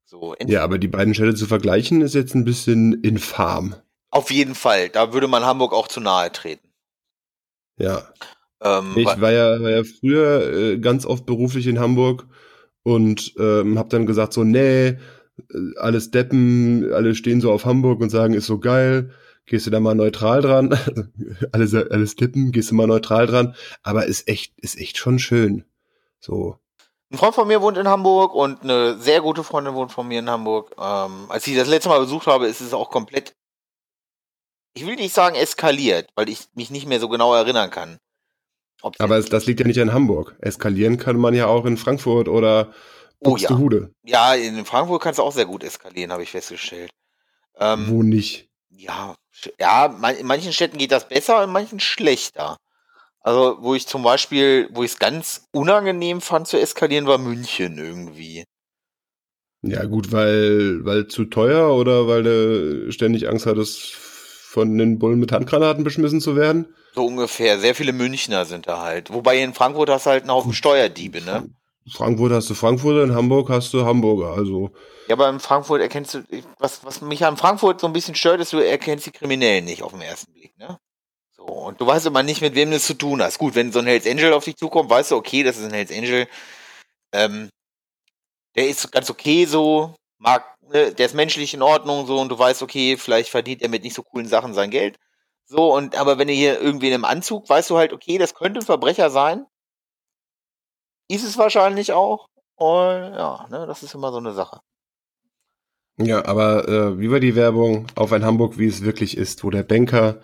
So, 0.05 0.35
Ja, 0.45 0.63
aber 0.63 0.79
die 0.79 0.87
beiden 0.87 1.13
Städte 1.13 1.35
zu 1.35 1.45
vergleichen 1.45 2.01
ist 2.01 2.15
jetzt 2.15 2.33
ein 2.35 2.43
bisschen 2.43 3.01
infam. 3.03 3.75
auf 4.09 4.31
jeden 4.31 4.55
Fall. 4.55 4.89
Da 4.89 5.13
würde 5.13 5.27
man 5.27 5.45
Hamburg 5.45 5.73
auch 5.73 5.87
zu 5.87 5.99
nahe 6.01 6.31
treten. 6.31 6.67
Ja. 7.77 8.11
Ähm, 8.61 8.93
Ich 8.97 9.05
war 9.05 9.31
ja, 9.31 9.61
war 9.61 9.69
ja 9.69 9.83
früher 9.83 10.53
äh, 10.53 10.77
ganz 10.79 11.05
oft 11.05 11.25
beruflich 11.25 11.67
in 11.67 11.79
Hamburg 11.79 12.27
und 12.83 13.33
ähm, 13.39 13.79
habe 13.79 13.89
dann 13.89 14.05
gesagt 14.05 14.33
so, 14.33 14.43
nee, 14.43 14.97
alles 15.77 16.11
Deppen, 16.11 16.93
alle 16.93 17.15
stehen 17.15 17.41
so 17.41 17.51
auf 17.51 17.65
Hamburg 17.65 18.01
und 18.01 18.09
sagen, 18.09 18.33
ist 18.33 18.45
so 18.45 18.59
geil, 18.59 19.11
gehst 19.45 19.65
du 19.65 19.71
da 19.71 19.79
mal 19.79 19.95
neutral 19.95 20.41
dran, 20.41 20.77
alles, 21.51 21.73
alles 21.73 22.15
Deppen, 22.15 22.51
gehst 22.51 22.71
du 22.71 22.75
mal 22.75 22.87
neutral 22.87 23.25
dran, 23.25 23.55
aber 23.81 24.05
ist 24.05 24.27
echt, 24.27 24.57
ist 24.59 24.77
echt 24.77 24.97
schon 24.97 25.19
schön. 25.19 25.65
So, 26.19 26.57
Ein 27.11 27.17
Freund 27.17 27.35
von 27.35 27.47
mir 27.47 27.61
wohnt 27.61 27.77
in 27.77 27.87
Hamburg 27.87 28.33
und 28.33 28.63
eine 28.63 28.97
sehr 28.97 29.21
gute 29.21 29.43
Freundin 29.43 29.73
wohnt 29.73 29.91
von 29.91 30.07
mir 30.07 30.19
in 30.19 30.29
Hamburg. 30.29 30.71
Ähm, 30.77 31.25
als 31.29 31.47
ich 31.47 31.55
das 31.55 31.67
letzte 31.67 31.89
Mal 31.89 31.99
besucht 31.99 32.27
habe, 32.27 32.47
ist 32.47 32.61
es 32.61 32.73
auch 32.73 32.89
komplett, 32.89 33.35
ich 34.73 34.85
will 34.85 34.95
nicht 34.95 35.13
sagen 35.13 35.35
eskaliert, 35.35 36.09
weil 36.15 36.29
ich 36.29 36.47
mich 36.53 36.69
nicht 36.69 36.87
mehr 36.87 36.99
so 36.99 37.09
genau 37.09 37.33
erinnern 37.33 37.69
kann. 37.71 37.99
Ob 38.83 38.95
aber 38.99 39.17
es, 39.17 39.25
das 39.27 39.45
liegt 39.45 39.59
ja 39.59 39.67
nicht 39.67 39.79
an 39.81 39.93
Hamburg. 39.93 40.35
Eskalieren 40.39 40.97
kann 40.97 41.17
man 41.17 41.33
ja 41.33 41.47
auch 41.47 41.65
in 41.65 41.77
Frankfurt 41.77 42.27
oder 42.27 42.73
Oh 43.19 43.37
ja. 43.37 43.49
Buxtehude. 43.51 43.91
ja, 44.05 44.33
in 44.35 44.65
Frankfurt 44.65 45.01
kannst 45.01 45.19
du 45.19 45.23
auch 45.23 45.31
sehr 45.31 45.45
gut 45.45 45.63
eskalieren, 45.63 46.11
habe 46.11 46.23
ich 46.23 46.31
festgestellt. 46.31 46.91
Ähm, 47.57 47.87
Wo 47.89 48.03
nicht? 48.03 48.49
ja, 48.69 49.15
ja, 49.59 49.85
in 50.11 50.25
manchen 50.27 50.53
Städten 50.53 50.77
geht 50.77 50.91
das 50.91 51.07
besser, 51.07 51.43
in 51.43 51.51
manchen 51.51 51.79
schlechter. 51.79 52.57
Also, 53.21 53.57
wo 53.61 53.75
ich 53.75 53.87
zum 53.87 54.03
Beispiel, 54.03 54.69
wo 54.73 54.83
ich 54.83 54.93
es 54.93 54.99
ganz 54.99 55.47
unangenehm 55.53 56.21
fand 56.21 56.47
zu 56.47 56.59
eskalieren, 56.59 57.07
war 57.07 57.17
München 57.19 57.77
irgendwie. 57.77 58.45
Ja, 59.61 59.85
gut, 59.85 60.11
weil, 60.11 60.83
weil 60.83 61.07
zu 61.07 61.25
teuer 61.25 61.73
oder 61.73 62.07
weil 62.07 62.23
du 62.23 62.91
ständig 62.91 63.29
Angst 63.29 63.45
hattest, 63.45 63.93
von 64.53 64.77
den 64.77 64.99
Bullen 64.99 65.19
mit 65.19 65.31
Handgranaten 65.31 65.83
beschmissen 65.83 66.21
zu 66.21 66.35
werden? 66.35 66.75
So 66.93 67.07
ungefähr. 67.07 67.57
Sehr 67.59 67.73
viele 67.73 67.91
Münchner 67.91 68.45
sind 68.45 68.67
da 68.67 68.83
halt. 68.83 69.11
Wobei 69.11 69.39
in 69.41 69.55
Frankfurt 69.55 69.89
hast 69.89 70.05
du 70.05 70.11
halt 70.11 70.23
einen 70.23 70.31
Haufen 70.31 70.53
Steuerdiebe, 70.53 71.21
ne? 71.21 71.49
Frankfurt 71.91 72.31
hast 72.31 72.51
du 72.51 72.53
Frankfurter, 72.53 73.03
in 73.03 73.15
Hamburg 73.15 73.49
hast 73.49 73.73
du 73.73 73.83
Hamburger. 73.83 74.37
Also, 74.37 74.69
Ja, 75.07 75.15
aber 75.15 75.27
in 75.29 75.39
Frankfurt 75.39 75.81
erkennst 75.81 76.13
du, 76.13 76.23
was, 76.59 76.85
was 76.85 77.01
mich 77.01 77.25
an 77.25 77.35
Frankfurt 77.35 77.81
so 77.81 77.87
ein 77.87 77.93
bisschen 77.93 78.13
stört, 78.13 78.41
ist, 78.41 78.53
du 78.53 78.59
erkennst 78.59 79.07
die 79.07 79.11
Kriminellen 79.11 79.65
nicht 79.65 79.81
auf 79.81 79.91
den 79.91 80.01
ersten 80.01 80.31
Blick, 80.31 80.55
ne? 80.59 80.77
So, 81.35 81.45
und 81.45 81.81
du 81.81 81.87
weißt 81.87 82.05
immer 82.05 82.21
nicht, 82.21 82.41
mit 82.41 82.53
wem 82.53 82.69
du 82.69 82.75
es 82.75 82.85
zu 82.85 82.93
tun 82.93 83.23
hast. 83.23 83.39
Gut, 83.39 83.55
wenn 83.55 83.71
so 83.71 83.79
ein 83.79 83.87
Hells 83.87 84.05
Angel 84.05 84.33
auf 84.33 84.45
dich 84.45 84.55
zukommt, 84.55 84.91
weißt 84.91 85.11
du, 85.11 85.15
okay, 85.15 85.41
das 85.41 85.57
ist 85.57 85.65
ein 85.65 85.73
Hells 85.73 85.91
Angel. 85.91 86.27
Ähm, 87.11 87.49
der 88.55 88.69
ist 88.69 88.91
ganz 88.91 89.09
okay 89.09 89.45
so, 89.45 89.95
mag, 90.19 90.52
ne, 90.73 90.93
der 90.93 91.05
ist 91.05 91.15
menschlich 91.15 91.53
in 91.53 91.61
Ordnung 91.61 92.05
so 92.07 92.19
und 92.19 92.29
du 92.29 92.37
weißt, 92.37 92.61
okay, 92.63 92.97
vielleicht 92.97 93.29
verdient 93.29 93.61
er 93.61 93.69
mit 93.69 93.83
nicht 93.83 93.95
so 93.95 94.03
coolen 94.03 94.27
Sachen 94.27 94.53
sein 94.53 94.71
Geld. 94.71 94.97
So, 95.45 95.73
und 95.73 95.95
aber 95.97 96.17
wenn 96.17 96.27
du 96.27 96.33
hier 96.33 96.59
irgendwie 96.59 96.87
in 96.87 96.93
einem 96.93 97.05
Anzug, 97.05 97.49
weißt 97.49 97.69
du 97.69 97.77
halt, 97.77 97.93
okay, 97.93 98.17
das 98.17 98.33
könnte 98.33 98.59
ein 98.61 98.65
Verbrecher 98.65 99.09
sein. 99.09 99.45
Ist 101.09 101.23
es 101.23 101.37
wahrscheinlich 101.37 101.93
auch. 101.93 102.27
Und 102.55 103.13
ja, 103.13 103.47
ne, 103.49 103.65
das 103.67 103.83
ist 103.83 103.93
immer 103.95 104.11
so 104.11 104.17
eine 104.17 104.33
Sache. 104.33 104.61
ja, 105.97 106.25
aber 106.25 106.67
äh, 106.67 106.99
wie 106.99 107.11
war 107.11 107.19
die 107.19 107.35
Werbung 107.35 107.87
auf 107.95 108.11
ein 108.11 108.25
Hamburg, 108.25 108.57
wie 108.57 108.67
es 108.67 108.83
wirklich 108.83 109.17
ist, 109.17 109.43
wo 109.43 109.49
der 109.49 109.63
Banker 109.63 110.21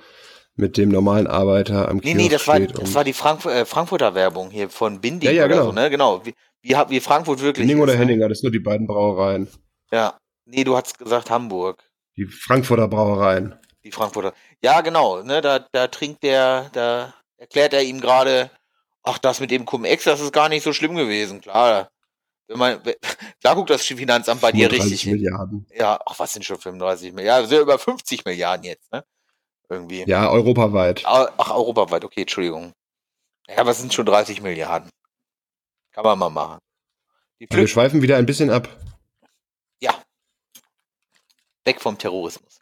mit 0.56 0.78
dem 0.78 0.90
normalen 0.90 1.28
Arbeiter 1.28 1.88
am 1.90 1.98
Nee, 1.98 2.14
Kiosk 2.14 2.18
nee, 2.18 2.30
das 2.30 2.48
war, 2.48 2.60
das 2.60 2.94
war 2.96 3.04
die 3.04 3.14
Frankf 3.14 3.46
äh, 3.46 3.66
Frankfurter 3.66 4.16
Werbung 4.16 4.50
hier 4.52 4.70
von 4.70 5.00
Binding 5.02 5.30
Ja, 5.30 5.36
ja, 5.36 5.46
oder 5.46 5.56
genau. 5.56 5.66
so, 5.68 5.72
ne? 5.74 5.90
Genau. 5.90 6.26
Wie, 6.26 6.36
wie, 6.62 6.76
wie 6.90 7.00
Frankfurt 7.00 7.42
wirklich 7.42 7.74
oder 7.76 7.94
ist, 7.94 8.00
ne? 8.00 8.06
Henninger, 8.06 8.30
das 8.30 8.40
sind 8.40 8.48
nur 8.48 8.52
die 8.52 8.60
beiden 8.60 8.88
Brauereien. 8.88 9.48
Ja. 9.92 10.18
Nee, 10.50 10.64
du 10.64 10.76
hast 10.76 10.98
gesagt 10.98 11.30
Hamburg. 11.30 11.84
Die 12.18 12.26
Frankfurter 12.26 12.88
Brauereien. 12.88 13.56
Die 13.84 13.92
Frankfurter. 13.92 14.34
Ja, 14.62 14.82
genau. 14.82 15.22
Ne, 15.22 15.42
da, 15.42 15.60
da 15.60 15.88
trinkt 15.88 16.24
der, 16.24 16.70
da 16.74 17.14
erklärt 17.38 17.74
er 17.74 17.84
ihm 17.84 18.02
gerade, 18.02 18.50
ach, 19.04 19.20
das 19.20 19.40
mit 19.40 19.52
dem 19.52 19.66
Cum-Ex, 19.66 20.06
das 20.06 20.20
ist 20.20 20.34
gar 20.34 20.50
nicht 20.50 20.64
so 20.64 20.74
schlimm 20.74 20.96
gewesen. 20.96 21.40
Klar, 21.40 21.90
wenn 22.48 22.58
man, 22.58 22.82
klar 23.42 23.56
guckt 23.56 23.70
das 23.70 23.86
Finanzamt 23.86 24.42
bei 24.42 24.52
dir 24.52 24.72
richtig 24.72 25.06
Milliarden. 25.06 25.68
hin. 25.70 25.80
Ja, 25.80 26.00
ach, 26.04 26.18
was 26.18 26.34
sind 26.34 26.44
schon 26.44 26.58
35 26.58 27.14
Milliarden? 27.14 27.44
Das 27.44 27.50
sind 27.50 27.58
ja 27.58 27.62
über 27.62 27.78
50 27.78 28.26
Milliarden 28.26 28.66
jetzt, 28.66 28.92
ne? 28.92 29.06
Irgendwie. 29.70 30.04
Ja, 30.08 30.32
europaweit. 30.32 31.04
Ach, 31.06 31.52
europaweit, 31.52 32.04
okay, 32.04 32.22
Entschuldigung. 32.22 32.74
Ja, 33.48 33.66
was 33.68 33.80
sind 33.80 33.94
schon 33.94 34.08
30 34.08 34.42
Milliarden? 34.42 34.90
Kann 35.92 36.04
man 36.04 36.18
mal 36.18 36.30
machen. 36.30 36.58
Wir 37.38 37.68
schweifen 37.68 38.02
wieder 38.02 38.18
ein 38.18 38.26
bisschen 38.26 38.50
ab. 38.50 38.68
Weg 41.70 41.82
vom 41.82 41.98
Terrorismus. 41.98 42.60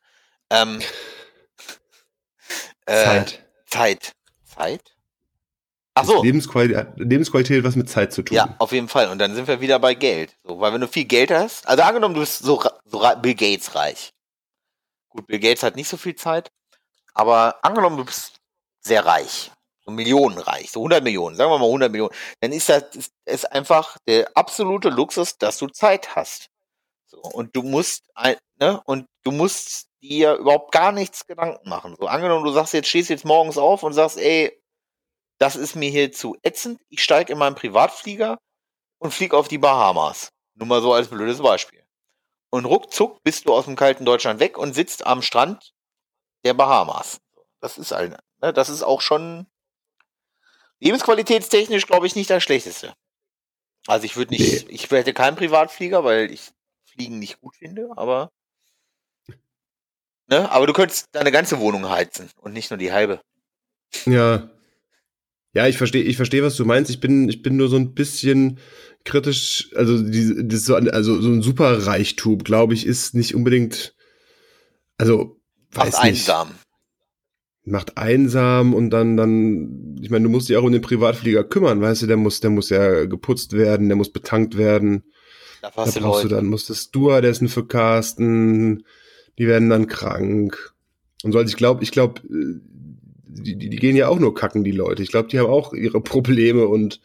Ähm, 0.49 0.81
äh, 2.85 3.03
Zeit. 3.03 3.43
Zeit. 3.65 4.11
Zeit? 4.45 4.95
Ach 5.93 6.05
so. 6.05 6.21
Lebensqualität, 6.21 6.87
Lebensqualität 6.97 7.57
hat 7.57 7.63
was 7.63 7.75
mit 7.75 7.89
Zeit 7.89 8.13
zu 8.13 8.21
tun. 8.21 8.35
Ja, 8.35 8.55
auf 8.59 8.71
jeden 8.71 8.87
Fall. 8.87 9.09
Und 9.09 9.17
dann 9.17 9.33
sind 9.33 9.47
wir 9.47 9.61
wieder 9.61 9.79
bei 9.79 9.95
Geld. 9.95 10.35
So, 10.43 10.59
weil 10.59 10.73
wenn 10.73 10.81
du 10.81 10.87
viel 10.87 11.05
Geld 11.05 11.31
hast, 11.31 11.67
also 11.67 11.81
angenommen, 11.83 12.13
du 12.13 12.19
bist 12.19 12.39
so, 12.39 12.61
so 12.85 13.11
Bill 13.21 13.33
Gates 13.33 13.73
reich. 13.73 14.13
Gut, 15.09 15.25
Bill 15.25 15.39
Gates 15.39 15.63
hat 15.63 15.75
nicht 15.75 15.87
so 15.87 15.97
viel 15.97 16.15
Zeit, 16.15 16.51
aber 17.13 17.55
angenommen, 17.63 17.97
du 17.97 18.05
bist 18.05 18.35
sehr 18.81 19.05
reich, 19.05 19.51
so 19.85 19.91
millionenreich, 19.91 20.69
so 20.69 20.81
100 20.81 21.03
Millionen, 21.03 21.35
sagen 21.35 21.49
wir 21.49 21.57
mal 21.57 21.65
100 21.65 21.91
Millionen, 21.91 22.13
dann 22.41 22.51
ist 22.51 22.69
das 22.69 22.83
ist, 22.93 23.13
ist 23.25 23.51
einfach 23.51 23.97
der 24.05 24.29
absolute 24.35 24.89
Luxus, 24.89 25.37
dass 25.37 25.57
du 25.57 25.67
Zeit 25.67 26.15
hast. 26.15 26.51
So, 27.07 27.19
und 27.21 27.55
du 27.55 27.63
musst, 27.63 28.03
ne, 28.59 28.81
und 28.85 29.07
du 29.23 29.31
musst 29.31 29.87
dir 30.01 30.35
überhaupt 30.35 30.71
gar 30.71 30.91
nichts 30.91 31.25
Gedanken 31.25 31.67
machen. 31.67 31.95
So, 31.97 32.07
angenommen, 32.07 32.45
du 32.45 32.51
sagst 32.51 32.73
jetzt, 32.73 32.89
stehst 32.89 33.09
jetzt 33.09 33.25
morgens 33.25 33.57
auf 33.57 33.83
und 33.83 33.93
sagst, 33.93 34.17
ey, 34.17 34.61
das 35.39 35.55
ist 35.55 35.75
mir 35.75 35.89
hier 35.89 36.11
zu 36.11 36.35
ätzend, 36.43 36.81
ich 36.89 37.01
steige 37.01 37.33
in 37.33 37.39
meinen 37.39 37.55
Privatflieger 37.55 38.37
und 38.99 39.13
fliege 39.13 39.37
auf 39.37 39.47
die 39.47 39.57
Bahamas. 39.57 40.29
Nur 40.55 40.67
mal 40.67 40.81
so 40.81 40.93
als 40.93 41.07
blödes 41.07 41.41
Beispiel. 41.41 41.83
Und 42.49 42.65
ruckzuck 42.65 43.23
bist 43.23 43.47
du 43.47 43.53
aus 43.53 43.65
dem 43.65 43.75
kalten 43.75 44.05
Deutschland 44.05 44.39
weg 44.39 44.57
und 44.57 44.73
sitzt 44.73 45.05
am 45.05 45.21
Strand 45.21 45.73
der 46.43 46.53
Bahamas. 46.53 47.19
Das 47.61 47.77
ist 47.77 47.91
halt, 47.91 48.17
ne, 48.41 48.53
das 48.53 48.69
ist 48.69 48.83
auch 48.83 49.01
schon 49.01 49.47
lebensqualitätstechnisch, 50.79 51.87
glaube 51.87 52.07
ich, 52.07 52.15
nicht 52.15 52.29
das 52.29 52.43
Schlechteste. 52.43 52.93
Also 53.87 54.05
ich 54.05 54.17
würde 54.17 54.33
nicht, 54.33 54.67
nee. 54.67 54.73
ich 54.73 54.89
hätte 54.91 55.13
keinen 55.13 55.37
Privatflieger, 55.37 56.03
weil 56.03 56.31
ich 56.31 56.51
Fliegen 56.97 57.19
nicht 57.19 57.39
gut 57.39 57.55
finde, 57.55 57.89
aber 57.95 58.31
ne, 60.27 60.49
aber 60.51 60.67
du 60.67 60.73
könntest 60.73 61.07
deine 61.11 61.31
ganze 61.31 61.59
Wohnung 61.59 61.87
heizen 61.89 62.29
und 62.37 62.53
nicht 62.53 62.71
nur 62.71 62.77
die 62.77 62.91
halbe. 62.91 63.21
Ja. 64.05 64.49
Ja, 65.53 65.67
ich 65.67 65.77
verstehe, 65.77 66.03
ich 66.03 66.17
verstehe, 66.17 66.43
was 66.43 66.55
du 66.55 66.65
meinst. 66.65 66.91
Ich 66.91 66.99
bin, 66.99 67.29
ich 67.29 67.41
bin 67.41 67.55
nur 67.55 67.69
so 67.69 67.77
ein 67.77 67.93
bisschen 67.93 68.59
kritisch, 69.05 69.71
also 69.75 70.03
die, 70.03 70.47
das 70.47 70.65
so, 70.65 70.75
also 70.75 71.21
so 71.21 71.29
ein 71.29 71.41
Superreichtum, 71.41 72.39
glaube 72.43 72.73
ich, 72.73 72.85
ist 72.85 73.15
nicht 73.15 73.33
unbedingt, 73.33 73.95
also 74.97 75.39
weiß 75.71 75.93
Macht 75.93 76.03
nicht. 76.03 76.29
einsam. 76.29 76.55
Macht 77.63 77.97
einsam 77.97 78.73
und 78.73 78.91
dann, 78.91 79.17
dann, 79.17 79.97
ich 80.01 80.09
meine, 80.09 80.23
du 80.23 80.29
musst 80.29 80.49
dich 80.49 80.57
auch 80.57 80.63
um 80.63 80.71
den 80.71 80.81
Privatflieger 80.81 81.43
kümmern, 81.43 81.81
weißt 81.81 82.03
du, 82.03 82.07
der 82.07 82.17
muss, 82.17 82.39
der 82.39 82.49
muss 82.49 82.69
ja 82.69 83.05
geputzt 83.05 83.53
werden, 83.53 83.87
der 83.87 83.97
muss 83.97 84.11
betankt 84.11 84.57
werden. 84.57 85.03
Da, 85.75 85.85
da 85.85 85.99
brauchst 85.99 86.23
Leute. 86.23 86.29
du 86.29 86.35
dann, 86.35 86.45
musst 86.47 86.69
du 86.69 86.73
Stewardessen 86.73 87.49
für 87.49 87.65
Carsten, 87.65 88.85
die 89.37 89.47
werden 89.47 89.69
dann 89.69 89.87
krank. 89.87 90.73
Und 91.23 91.31
so, 91.31 91.39
also 91.39 91.49
ich 91.49 91.57
glaube, 91.57 91.83
ich 91.83 91.91
glaube, 91.91 92.21
äh, 92.21 92.59
die, 93.27 93.55
die, 93.55 93.69
die 93.69 93.77
gehen 93.77 93.95
ja 93.95 94.07
auch 94.07 94.19
nur 94.19 94.33
kacken, 94.33 94.63
die 94.63 94.71
Leute. 94.71 95.03
Ich 95.03 95.09
glaube, 95.09 95.29
die 95.29 95.39
haben 95.39 95.49
auch 95.49 95.73
ihre 95.73 96.01
Probleme 96.01 96.67
und 96.67 96.99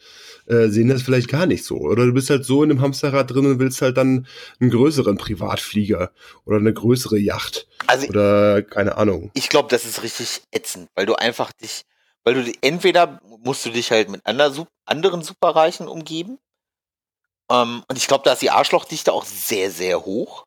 äh, 0.45 0.67
sehen 0.67 0.89
das 0.89 1.01
vielleicht 1.01 1.29
gar 1.29 1.45
nicht 1.45 1.63
so. 1.63 1.77
Oder 1.77 2.05
du 2.05 2.13
bist 2.13 2.29
halt 2.29 2.45
so 2.45 2.63
in 2.63 2.71
einem 2.71 2.81
Hamsterrad 2.81 3.31
drin 3.31 3.45
und 3.45 3.59
willst 3.59 3.81
halt 3.81 3.97
dann 3.97 4.27
einen 4.59 4.71
größeren 4.71 5.17
Privatflieger 5.17 6.11
oder 6.45 6.57
eine 6.57 6.73
größere 6.73 7.17
Yacht. 7.17 7.67
Also 7.87 8.07
oder 8.07 8.61
keine 8.61 8.97
Ahnung. 8.97 9.31
Ich 9.35 9.49
glaube, 9.49 9.69
das 9.69 9.85
ist 9.85 10.03
richtig 10.03 10.41
ätzend, 10.51 10.89
weil 10.95 11.05
du 11.05 11.15
einfach 11.15 11.51
dich, 11.53 11.83
weil 12.23 12.33
du 12.35 12.51
entweder 12.61 13.21
musst 13.43 13.65
du 13.65 13.69
dich 13.69 13.91
halt 13.91 14.09
mit 14.09 14.21
anderen 14.25 15.21
Superreichen 15.21 15.87
umgeben. 15.87 16.39
Ähm, 17.53 17.83
und 17.87 17.97
ich 17.97 18.07
glaube, 18.07 18.23
da 18.25 18.33
ist 18.33 18.41
die 18.41 18.49
Arschlochdichte 18.49 19.13
auch 19.13 19.25
sehr, 19.25 19.69
sehr 19.69 20.03
hoch. 20.03 20.45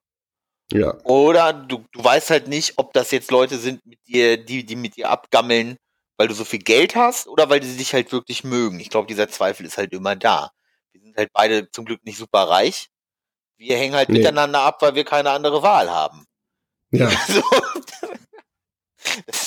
Ja. 0.73 0.95
Oder 1.05 1.53
du, 1.53 1.85
du 1.93 2.03
weißt 2.03 2.31
halt 2.31 2.49
nicht, 2.49 2.75
ob 2.77 2.93
das 2.93 3.13
jetzt 3.13 3.31
Leute 3.31 3.59
sind 3.59 3.87
mit 3.87 4.01
dir, 4.09 4.37
die, 4.37 4.67
die 4.67 4.75
mit 4.75 4.97
dir 4.97 5.11
abgammeln, 5.11 5.77
weil 6.17 6.27
du 6.27 6.35
so 6.35 6.45
viel 6.45 6.59
Geld 6.59 6.97
hast 6.97 7.29
oder 7.29 7.49
weil 7.49 7.61
die 7.61 7.77
dich 7.77 7.95
halt 7.95 8.11
wirklich 8.11 8.43
mögen. 8.43 8.81
Ich 8.81 8.91
glaube, 8.91 9.07
dieser 9.07 9.29
Zweifel 9.29 9.65
ist 9.65 9.79
halt 9.79 9.93
immer 9.93 10.17
da. 10.17 10.51
Wir 10.93 11.03
sind 11.03 11.17
halt 11.17 11.31
beide 11.33 11.71
zum 11.71 11.85
Glück 11.85 12.05
nicht 12.05 12.19
super 12.19 12.49
reich. 12.49 12.89
Wir 13.59 13.77
hängen 13.77 13.95
halt 13.95 14.09
nee. 14.09 14.19
miteinander 14.19 14.61
ab, 14.61 14.83
weil 14.83 14.97
wir 14.97 15.05
keine 15.05 15.31
andere 15.31 15.63
Wahl 15.63 15.89
haben. 15.89 16.25
Ja. 16.91 17.09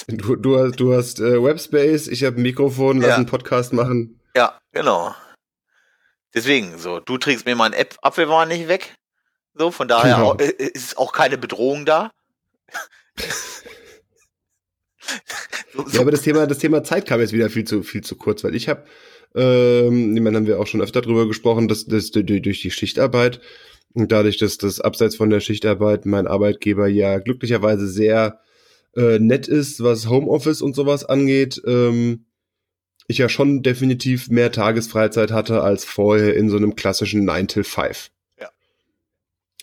du, 0.08 0.36
du 0.38 0.60
hast, 0.60 0.78
du 0.78 0.94
hast 0.94 1.20
äh, 1.20 1.44
Webspace, 1.44 2.08
ich 2.08 2.24
habe 2.24 2.38
ein 2.38 2.44
Mikrofon, 2.44 3.02
lass 3.02 3.10
ja. 3.10 3.16
einen 3.16 3.26
Podcast 3.26 3.74
machen. 3.74 4.22
Ja, 4.36 4.58
genau. 4.72 5.14
Deswegen, 6.34 6.78
so, 6.78 7.00
du 7.00 7.18
trägst 7.18 7.46
mir 7.46 7.56
meinen 7.56 7.74
App 7.74 7.98
Apfelwein 8.02 8.50
nicht 8.50 8.68
weg. 8.68 8.96
So, 9.56 9.72
von 9.72 9.88
daher 9.88 10.16
genau. 10.16 10.32
auch, 10.32 10.40
äh, 10.40 10.50
äh, 10.50 10.72
ist 10.74 10.98
auch 10.98 11.12
keine 11.12 11.38
Bedrohung 11.38 11.86
da. 11.86 12.12
so, 15.74 15.84
so. 15.86 15.90
Ja, 15.92 16.02
aber 16.02 16.12
das 16.12 16.22
Thema, 16.22 16.46
das 16.48 16.60
Thema 16.60 16.84
Zeit 16.84 17.08
kam 17.08 17.20
jetzt 17.20 17.34
wieder 17.34 17.50
viel 17.50 17.66
zu, 17.66 17.84
viel 17.84 18.02
zu 18.02 18.16
kurz, 18.16 18.44
weil 18.44 18.56
ich 18.56 18.70
habe, 18.70 18.86
ähm, 19.36 20.16
ich 20.16 20.22
meine, 20.22 20.38
haben 20.38 20.48
wir 20.48 20.60
auch 20.60 20.68
schon 20.68 20.82
öfter 20.82 21.02
drüber 21.02 21.28
gesprochen, 21.28 21.68
dass, 21.68 21.86
dass 21.86 22.12
durch 22.12 22.62
die 22.62 22.72
Schichtarbeit 22.72 23.42
und 23.94 24.12
dadurch, 24.12 24.38
dass 24.38 24.58
das 24.58 24.80
abseits 24.80 25.16
von 25.16 25.30
der 25.30 25.40
Schichtarbeit 25.40 26.06
mein 26.06 26.28
Arbeitgeber 26.28 26.88
ja 26.88 27.18
glücklicherweise 27.18 27.88
sehr 27.88 28.40
äh, 28.96 29.20
nett 29.20 29.48
ist, 29.48 29.84
was 29.84 30.08
Homeoffice 30.08 30.62
und 30.62 30.76
sowas 30.76 31.06
angeht, 31.06 31.62
ähm, 31.66 32.26
ich 33.10 33.18
ja 33.18 33.28
schon 33.28 33.64
definitiv 33.64 34.30
mehr 34.30 34.52
Tagesfreizeit 34.52 35.32
hatte 35.32 35.62
als 35.62 35.84
vorher 35.84 36.36
in 36.36 36.50
so 36.50 36.58
einem 36.58 36.76
klassischen 36.76 37.26
9 37.26 37.48
till 37.48 37.64
5. 37.64 38.12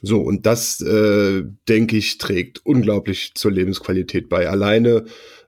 So, 0.02 0.20
und 0.20 0.44
das, 0.44 0.80
äh, 0.82 1.42
denke 1.68 1.96
ich, 1.96 2.18
trägt 2.18 2.64
unglaublich 2.66 3.32
zur 3.34 3.50
Lebensqualität 3.50 4.28
bei. 4.28 4.48
Alleine 4.48 5.04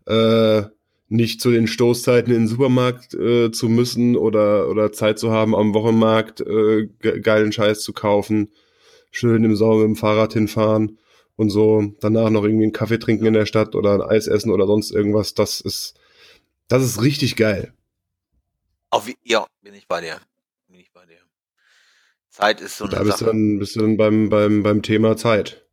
äh, 0.06 0.62
nicht 1.08 1.40
zu 1.40 1.50
den 1.50 1.66
Stoßzeiten 1.66 2.32
in 2.32 2.42
den 2.42 2.48
Supermarkt 2.48 3.14
äh, 3.14 3.50
zu 3.50 3.68
müssen 3.68 4.16
oder, 4.16 4.68
oder 4.68 4.92
Zeit 4.92 5.18
zu 5.18 5.32
haben, 5.32 5.54
am 5.54 5.74
Wochenmarkt 5.74 6.40
äh, 6.40 6.86
geilen 7.20 7.52
Scheiß 7.52 7.82
zu 7.82 7.92
kaufen, 7.92 8.50
schön 9.10 9.44
im 9.44 9.56
Sommer 9.56 9.76
mit 9.76 9.86
dem 9.86 9.96
Fahrrad 9.96 10.32
hinfahren 10.32 10.98
und 11.36 11.50
so, 11.50 11.92
danach 12.00 12.30
noch 12.30 12.44
irgendwie 12.44 12.64
einen 12.64 12.72
Kaffee 12.72 12.98
trinken 12.98 13.26
in 13.26 13.34
der 13.34 13.46
Stadt 13.46 13.74
oder 13.74 13.94
ein 13.94 14.02
Eis 14.02 14.28
essen 14.28 14.50
oder 14.50 14.66
sonst 14.66 14.92
irgendwas, 14.92 15.34
das 15.34 15.60
ist, 15.60 15.94
das 16.68 16.84
ist 16.84 17.02
richtig 17.02 17.36
geil. 17.36 17.74
Auf, 18.90 19.08
ja, 19.22 19.46
bin 19.62 19.74
ich 19.74 19.86
bei 19.86 20.00
dir. 20.00 20.20
Zeit 22.38 22.60
ist 22.60 22.76
so 22.76 22.84
eine 22.84 22.94
da 22.94 23.02
bist 23.02 23.18
Sache. 23.18 23.24
Du 23.24 23.30
dann, 23.30 23.58
bist 23.58 23.76
du 23.76 23.80
dann 23.80 23.96
beim, 23.96 24.28
beim, 24.28 24.62
beim 24.62 24.82
Thema 24.82 25.16
Zeit. 25.16 25.64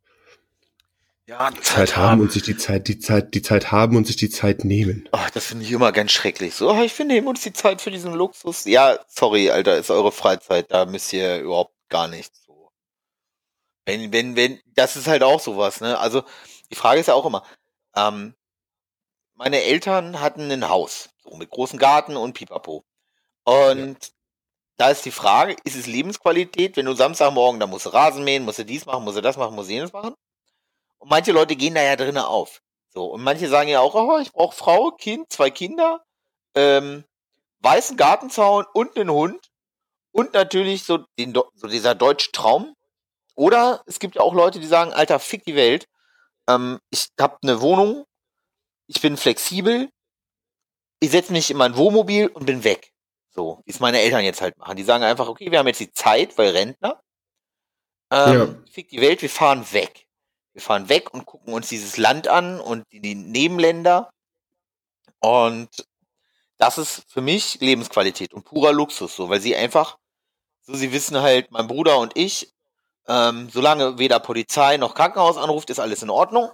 Ja, 1.28 1.50
Zeit, 1.54 1.64
Zeit 1.64 1.96
haben 1.96 2.20
und 2.20 2.32
sich 2.32 2.42
die 2.42 2.56
Zeit, 2.56 2.88
die 2.88 2.98
Zeit, 2.98 3.34
die 3.34 3.42
Zeit 3.42 3.72
haben 3.72 3.96
und 3.96 4.06
sich 4.06 4.16
die 4.16 4.30
Zeit 4.30 4.64
nehmen. 4.64 5.08
Ach, 5.12 5.30
das 5.30 5.46
finde 5.46 5.64
ich 5.64 5.72
immer 5.72 5.92
ganz 5.92 6.12
schrecklich. 6.12 6.54
So, 6.54 6.70
oh, 6.70 6.82
ich 6.82 6.96
wir 6.98 7.04
nehmen 7.04 7.26
uns 7.28 7.42
die 7.42 7.52
Zeit 7.52 7.80
für 7.80 7.90
diesen 7.90 8.14
Luxus. 8.14 8.64
Ja, 8.64 8.98
sorry, 9.08 9.50
Alter, 9.50 9.76
ist 9.76 9.90
eure 9.90 10.12
Freizeit, 10.12 10.70
da 10.70 10.86
müsst 10.86 11.12
ihr 11.12 11.40
überhaupt 11.40 11.74
gar 11.88 12.06
nichts 12.08 12.44
so. 12.46 12.70
Wenn, 13.84 14.12
wenn, 14.12 14.36
wenn, 14.36 14.60
das 14.74 14.96
ist 14.96 15.08
halt 15.08 15.22
auch 15.22 15.40
sowas, 15.40 15.80
ne? 15.80 15.98
Also, 15.98 16.22
die 16.70 16.76
Frage 16.76 17.00
ist 17.00 17.06
ja 17.06 17.14
auch 17.14 17.26
immer, 17.26 17.44
ähm, 17.94 18.34
meine 19.34 19.62
Eltern 19.62 20.20
hatten 20.20 20.50
ein 20.50 20.68
Haus, 20.68 21.10
so 21.22 21.36
mit 21.36 21.50
großem 21.50 21.78
Garten 21.78 22.16
und 22.16 22.34
Pipapo. 22.34 22.84
Und 23.46 24.12
da 24.76 24.90
ist 24.90 25.04
die 25.04 25.12
Frage, 25.12 25.56
ist 25.62 25.76
es 25.76 25.86
Lebensqualität, 25.86 26.76
wenn 26.76 26.86
du 26.86 26.94
Samstagmorgen, 26.94 27.60
da 27.60 27.68
musst 27.68 27.86
du 27.86 27.90
Rasen 27.90 28.24
mähen, 28.24 28.44
musst 28.44 28.58
du 28.58 28.64
dies 28.64 28.86
machen, 28.86 29.04
musst 29.04 29.16
du 29.16 29.22
das 29.22 29.36
machen, 29.36 29.54
musst 29.54 29.70
du 29.70 29.74
jenes 29.74 29.92
machen? 29.92 30.14
Und 30.98 31.10
manche 31.10 31.30
Leute 31.30 31.54
gehen 31.54 31.76
da 31.76 31.82
ja 31.82 31.94
drinnen 31.94 32.18
auf. 32.18 32.60
So, 32.90 33.06
und 33.06 33.22
manche 33.22 33.48
sagen 33.48 33.68
ja 33.68 33.80
auch, 33.80 33.94
oh, 33.94 34.18
ich 34.18 34.32
brauche 34.32 34.56
Frau, 34.56 34.90
Kind, 34.90 35.30
zwei 35.30 35.50
Kinder, 35.50 36.04
ähm, 36.56 37.04
weißen 37.60 37.96
Gartenzaun 37.96 38.66
und 38.74 38.98
einen 38.98 39.10
Hund 39.10 39.48
und 40.10 40.34
natürlich 40.34 40.82
so, 40.82 40.98
den, 41.18 41.32
so 41.54 41.68
dieser 41.68 41.94
deutsche 41.94 42.32
Traum. 42.32 42.74
Oder 43.36 43.82
es 43.86 44.00
gibt 44.00 44.16
ja 44.16 44.22
auch 44.22 44.34
Leute, 44.34 44.58
die 44.58 44.66
sagen, 44.66 44.92
Alter, 44.92 45.20
fick 45.20 45.44
die 45.44 45.54
Welt. 45.54 45.86
Ähm, 46.48 46.80
ich 46.90 47.10
habe 47.20 47.38
eine 47.42 47.60
Wohnung, 47.60 48.06
ich 48.88 49.00
bin 49.00 49.16
flexibel, 49.16 49.88
ich 50.98 51.10
setze 51.12 51.32
mich 51.32 51.50
in 51.50 51.58
mein 51.58 51.76
Wohnmobil 51.76 52.26
und 52.26 52.46
bin 52.46 52.64
weg. 52.64 52.92
So, 53.36 53.60
wie 53.66 53.70
es 53.70 53.80
meine 53.80 54.00
Eltern 54.00 54.24
jetzt 54.24 54.40
halt 54.40 54.56
machen. 54.56 54.76
Die 54.76 54.82
sagen 54.82 55.04
einfach, 55.04 55.28
okay, 55.28 55.50
wir 55.50 55.58
haben 55.58 55.66
jetzt 55.66 55.80
die 55.80 55.92
Zeit, 55.92 56.38
weil 56.38 56.50
Rentner. 56.50 57.02
Ähm, 58.10 58.38
ja. 58.38 58.72
Fick 58.72 58.88
die 58.88 59.02
Welt, 59.02 59.20
wir 59.20 59.28
fahren 59.28 59.66
weg. 59.72 60.06
Wir 60.54 60.62
fahren 60.62 60.88
weg 60.88 61.12
und 61.12 61.26
gucken 61.26 61.52
uns 61.52 61.68
dieses 61.68 61.98
Land 61.98 62.28
an 62.28 62.58
und 62.58 62.84
die, 62.90 63.14
Nebenländer. 63.14 64.10
Und 65.20 65.68
das 66.56 66.78
ist 66.78 67.04
für 67.08 67.20
mich 67.20 67.60
Lebensqualität 67.60 68.32
und 68.32 68.44
purer 68.44 68.72
Luxus, 68.72 69.14
so, 69.14 69.28
weil 69.28 69.42
sie 69.42 69.54
einfach, 69.54 69.98
so 70.62 70.72
sie 70.72 70.92
wissen 70.92 71.20
halt, 71.20 71.50
mein 71.50 71.66
Bruder 71.66 71.98
und 71.98 72.16
ich, 72.16 72.54
ähm, 73.06 73.50
solange 73.52 73.98
weder 73.98 74.18
Polizei 74.18 74.78
noch 74.78 74.94
Krankenhaus 74.94 75.36
anruft, 75.36 75.68
ist 75.68 75.78
alles 75.78 76.02
in 76.02 76.08
Ordnung. 76.08 76.50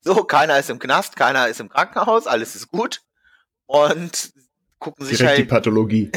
So, 0.00 0.24
keiner 0.24 0.58
ist 0.58 0.68
im 0.70 0.80
Knast, 0.80 1.14
keiner 1.14 1.46
ist 1.46 1.60
im 1.60 1.68
Krankenhaus, 1.68 2.26
alles 2.26 2.56
ist 2.56 2.66
gut. 2.66 3.02
Und 3.66 4.32
gucken 4.82 5.06
sich 5.06 5.16
Direkt 5.16 5.30
halt. 5.30 5.38
die 5.38 5.50
Pathologie. 5.50 6.10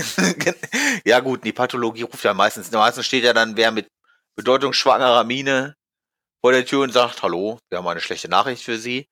ja 1.06 1.20
gut, 1.20 1.46
die 1.46 1.54
Pathologie 1.54 2.02
ruft 2.02 2.24
ja 2.24 2.34
meistens. 2.34 2.72
Meistens 2.72 3.06
steht 3.06 3.24
ja 3.24 3.32
dann 3.32 3.56
wer 3.56 3.72
mit 3.72 3.88
bedeutungsschwangerer 4.36 5.24
Miene 5.24 5.76
vor 6.42 6.52
der 6.52 6.66
Tür 6.66 6.82
und 6.82 6.92
sagt, 6.92 7.22
hallo, 7.22 7.60
wir 7.70 7.78
haben 7.78 7.88
eine 7.88 8.02
schlechte 8.02 8.28
Nachricht 8.28 8.64
für 8.64 8.78
Sie. 8.78 9.08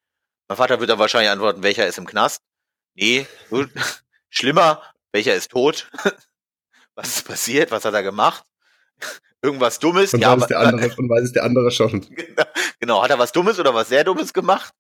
Mein 0.50 0.58
Vater 0.58 0.80
wird 0.80 0.90
dann 0.90 1.00
wahrscheinlich 1.00 1.30
antworten, 1.30 1.64
welcher 1.64 1.88
ist 1.88 1.98
im 1.98 2.06
Knast? 2.06 2.42
Nee, 2.96 3.28
gut. 3.50 3.70
schlimmer, 4.30 4.82
welcher 5.12 5.36
ist 5.36 5.52
tot? 5.52 5.90
Was 6.96 7.08
ist 7.18 7.28
passiert? 7.28 7.72
Was 7.72 7.86
hat 7.86 7.94
er 7.94 8.04
gemacht? 8.04 8.44
Irgendwas 9.42 9.80
Dummes? 9.80 10.14
Und, 10.14 10.22
ja, 10.22 10.32
weiß, 10.36 10.44
aber, 10.44 10.48
der 10.48 10.60
andere, 10.60 10.96
und 10.96 11.10
weiß 11.10 11.24
es 11.24 11.32
der 11.32 11.44
andere 11.44 11.72
schon. 11.72 12.02
genau, 12.02 12.44
genau, 12.80 13.04
hat 13.04 13.10
er 13.10 13.18
was 13.18 13.32
Dummes 13.32 13.60
oder 13.60 13.74
was 13.74 13.90
sehr 13.90 14.04
Dummes 14.04 14.32
gemacht? 14.32 14.74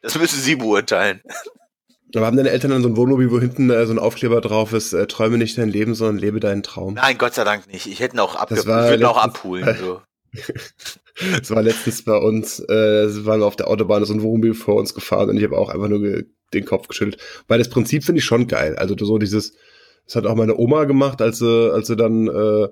das 0.00 0.14
müssen 0.14 0.40
Sie 0.40 0.54
beurteilen. 0.54 1.20
Aber 2.16 2.26
haben 2.26 2.36
deine 2.36 2.50
Eltern 2.50 2.70
dann 2.70 2.82
so 2.82 2.88
ein 2.88 2.96
Wohnmobil, 2.96 3.30
wo 3.30 3.40
hinten 3.40 3.70
äh, 3.70 3.86
so 3.86 3.92
ein 3.92 3.98
Aufkleber 3.98 4.40
drauf 4.40 4.72
ist, 4.72 4.92
äh, 4.92 5.06
träume 5.06 5.38
nicht 5.38 5.58
dein 5.58 5.68
Leben, 5.68 5.94
sondern 5.94 6.18
lebe 6.18 6.40
deinen 6.40 6.62
Traum? 6.62 6.94
Nein, 6.94 7.18
Gott 7.18 7.34
sei 7.34 7.44
Dank 7.44 7.66
nicht. 7.66 7.86
Ich 7.86 8.00
hätte 8.00 8.16
ihn 8.16 8.20
auch, 8.20 8.36
abge 8.36 8.54
Das 8.54 8.64
ich 8.64 8.70
ihn 8.70 9.04
auch 9.04 9.16
letztens- 9.16 9.16
abholen. 9.16 9.76
So. 9.80 10.00
Es 11.40 11.50
war 11.50 11.62
letztens 11.62 12.02
bei 12.04 12.16
uns, 12.16 12.60
äh, 12.60 13.24
waren 13.24 13.40
wir 13.40 13.46
auf 13.46 13.56
der 13.56 13.68
Autobahn, 13.68 14.02
ist 14.02 14.08
so 14.08 14.14
ein 14.14 14.20
Wohnmobil 14.22 14.52
vor 14.52 14.74
uns 14.74 14.92
gefahren 14.92 15.30
und 15.30 15.38
ich 15.38 15.44
habe 15.44 15.56
auch 15.56 15.70
einfach 15.70 15.88
nur 15.88 16.24
den 16.52 16.64
Kopf 16.66 16.88
geschüttelt. 16.88 17.16
Weil 17.48 17.58
das 17.58 17.70
Prinzip 17.70 18.04
finde 18.04 18.18
ich 18.18 18.26
schon 18.26 18.46
geil. 18.48 18.76
Also 18.76 18.94
so 18.98 19.16
dieses, 19.16 19.54
das 20.04 20.16
hat 20.16 20.26
auch 20.26 20.34
meine 20.34 20.58
Oma 20.58 20.84
gemacht, 20.84 21.22
als 21.22 21.38
sie, 21.38 21.72
als 21.72 21.86
sie 21.86 21.96
dann 21.96 22.28
äh, 22.28 22.68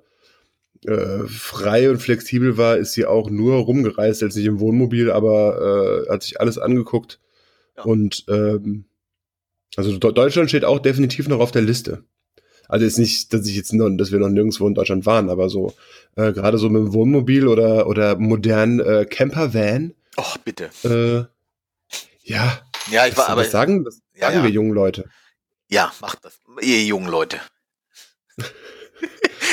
äh, 0.90 1.26
frei 1.26 1.88
und 1.88 2.00
flexibel 2.02 2.58
war, 2.58 2.76
ist 2.76 2.92
sie 2.92 3.06
auch 3.06 3.30
nur 3.30 3.54
rumgereist, 3.56 4.20
jetzt 4.20 4.36
nicht 4.36 4.44
im 4.44 4.60
Wohnmobil, 4.60 5.10
aber 5.10 6.04
äh, 6.06 6.12
hat 6.12 6.22
sich 6.22 6.38
alles 6.38 6.58
angeguckt. 6.58 7.20
Ja. 7.78 7.84
Und 7.84 8.26
ähm, 8.28 8.84
also 9.76 9.96
Deutschland 9.98 10.48
steht 10.50 10.64
auch 10.64 10.78
definitiv 10.78 11.28
noch 11.28 11.40
auf 11.40 11.50
der 11.52 11.62
Liste. 11.62 12.04
Also 12.68 12.84
jetzt 12.86 12.98
nicht, 12.98 13.32
dass 13.34 13.46
ich 13.46 13.56
jetzt 13.56 13.72
noch, 13.74 13.90
dass 13.96 14.10
wir 14.12 14.18
noch 14.18 14.28
nirgendwo 14.30 14.66
in 14.66 14.74
Deutschland 14.74 15.04
waren, 15.06 15.28
aber 15.28 15.48
so 15.50 15.74
äh, 16.16 16.32
gerade 16.32 16.56
so 16.58 16.68
mit 16.70 16.80
dem 16.82 16.92
Wohnmobil 16.94 17.46
oder 17.46 17.86
oder 17.86 18.16
modernen 18.16 18.80
äh, 18.80 19.04
Campervan. 19.04 19.94
Och, 20.16 20.38
bitte. 20.38 20.70
Äh, 20.84 21.26
ja, 22.22 22.60
Ja, 22.90 23.06
ich 23.06 23.16
war 23.16 23.24
was, 23.24 23.28
aber. 23.30 23.40
was 23.42 23.50
sagen, 23.50 23.84
was 23.84 24.00
Ja, 24.14 24.26
sagen 24.28 24.36
ja. 24.38 24.42
wir 24.44 24.50
jungen 24.50 24.72
Leute? 24.72 25.10
Ja, 25.68 25.92
macht 26.00 26.24
das. 26.24 26.38
Ihr 26.62 26.82
jungen 26.84 27.08
Leute. 27.08 27.38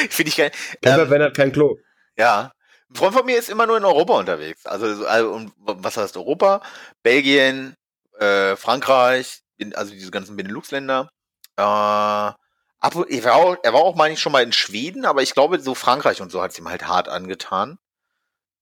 Finde 0.09 0.29
ich 0.29 0.37
geil. 0.37 0.51
Ähm, 0.53 0.77
Campervan 0.81 1.21
hat 1.23 1.35
kein 1.35 1.51
Klo. 1.51 1.77
ja. 2.17 2.51
Ein 2.89 2.95
Freund 2.95 3.13
von 3.13 3.25
mir 3.25 3.39
ist 3.39 3.49
immer 3.49 3.65
nur 3.67 3.77
in 3.77 3.85
Europa 3.85 4.19
unterwegs. 4.19 4.65
Also, 4.65 4.93
so- 4.93 5.05
also 5.05 5.31
und 5.31 5.53
was 5.57 5.95
heißt 5.95 6.17
Europa? 6.17 6.61
Belgien, 7.03 7.75
äh, 8.19 8.57
Frankreich, 8.57 9.43
also 9.75 9.93
diese 9.93 10.11
ganzen 10.11 10.35
Benelux-Länder. 10.35 11.09
Äh, 11.57 11.61
ab, 11.61 12.35
er, 12.81 13.23
war 13.23 13.35
auch, 13.35 13.57
er 13.63 13.73
war 13.73 13.81
auch, 13.81 13.95
meine 13.95 14.13
ich, 14.13 14.19
schon 14.19 14.31
mal 14.31 14.43
in 14.43 14.53
Schweden, 14.53 15.05
aber 15.05 15.21
ich 15.21 15.33
glaube, 15.33 15.59
so 15.59 15.75
Frankreich 15.75 16.21
und 16.21 16.31
so 16.31 16.41
hat 16.41 16.51
es 16.51 16.59
ihm 16.59 16.69
halt 16.69 16.87
hart 16.87 17.09
angetan. 17.09 17.77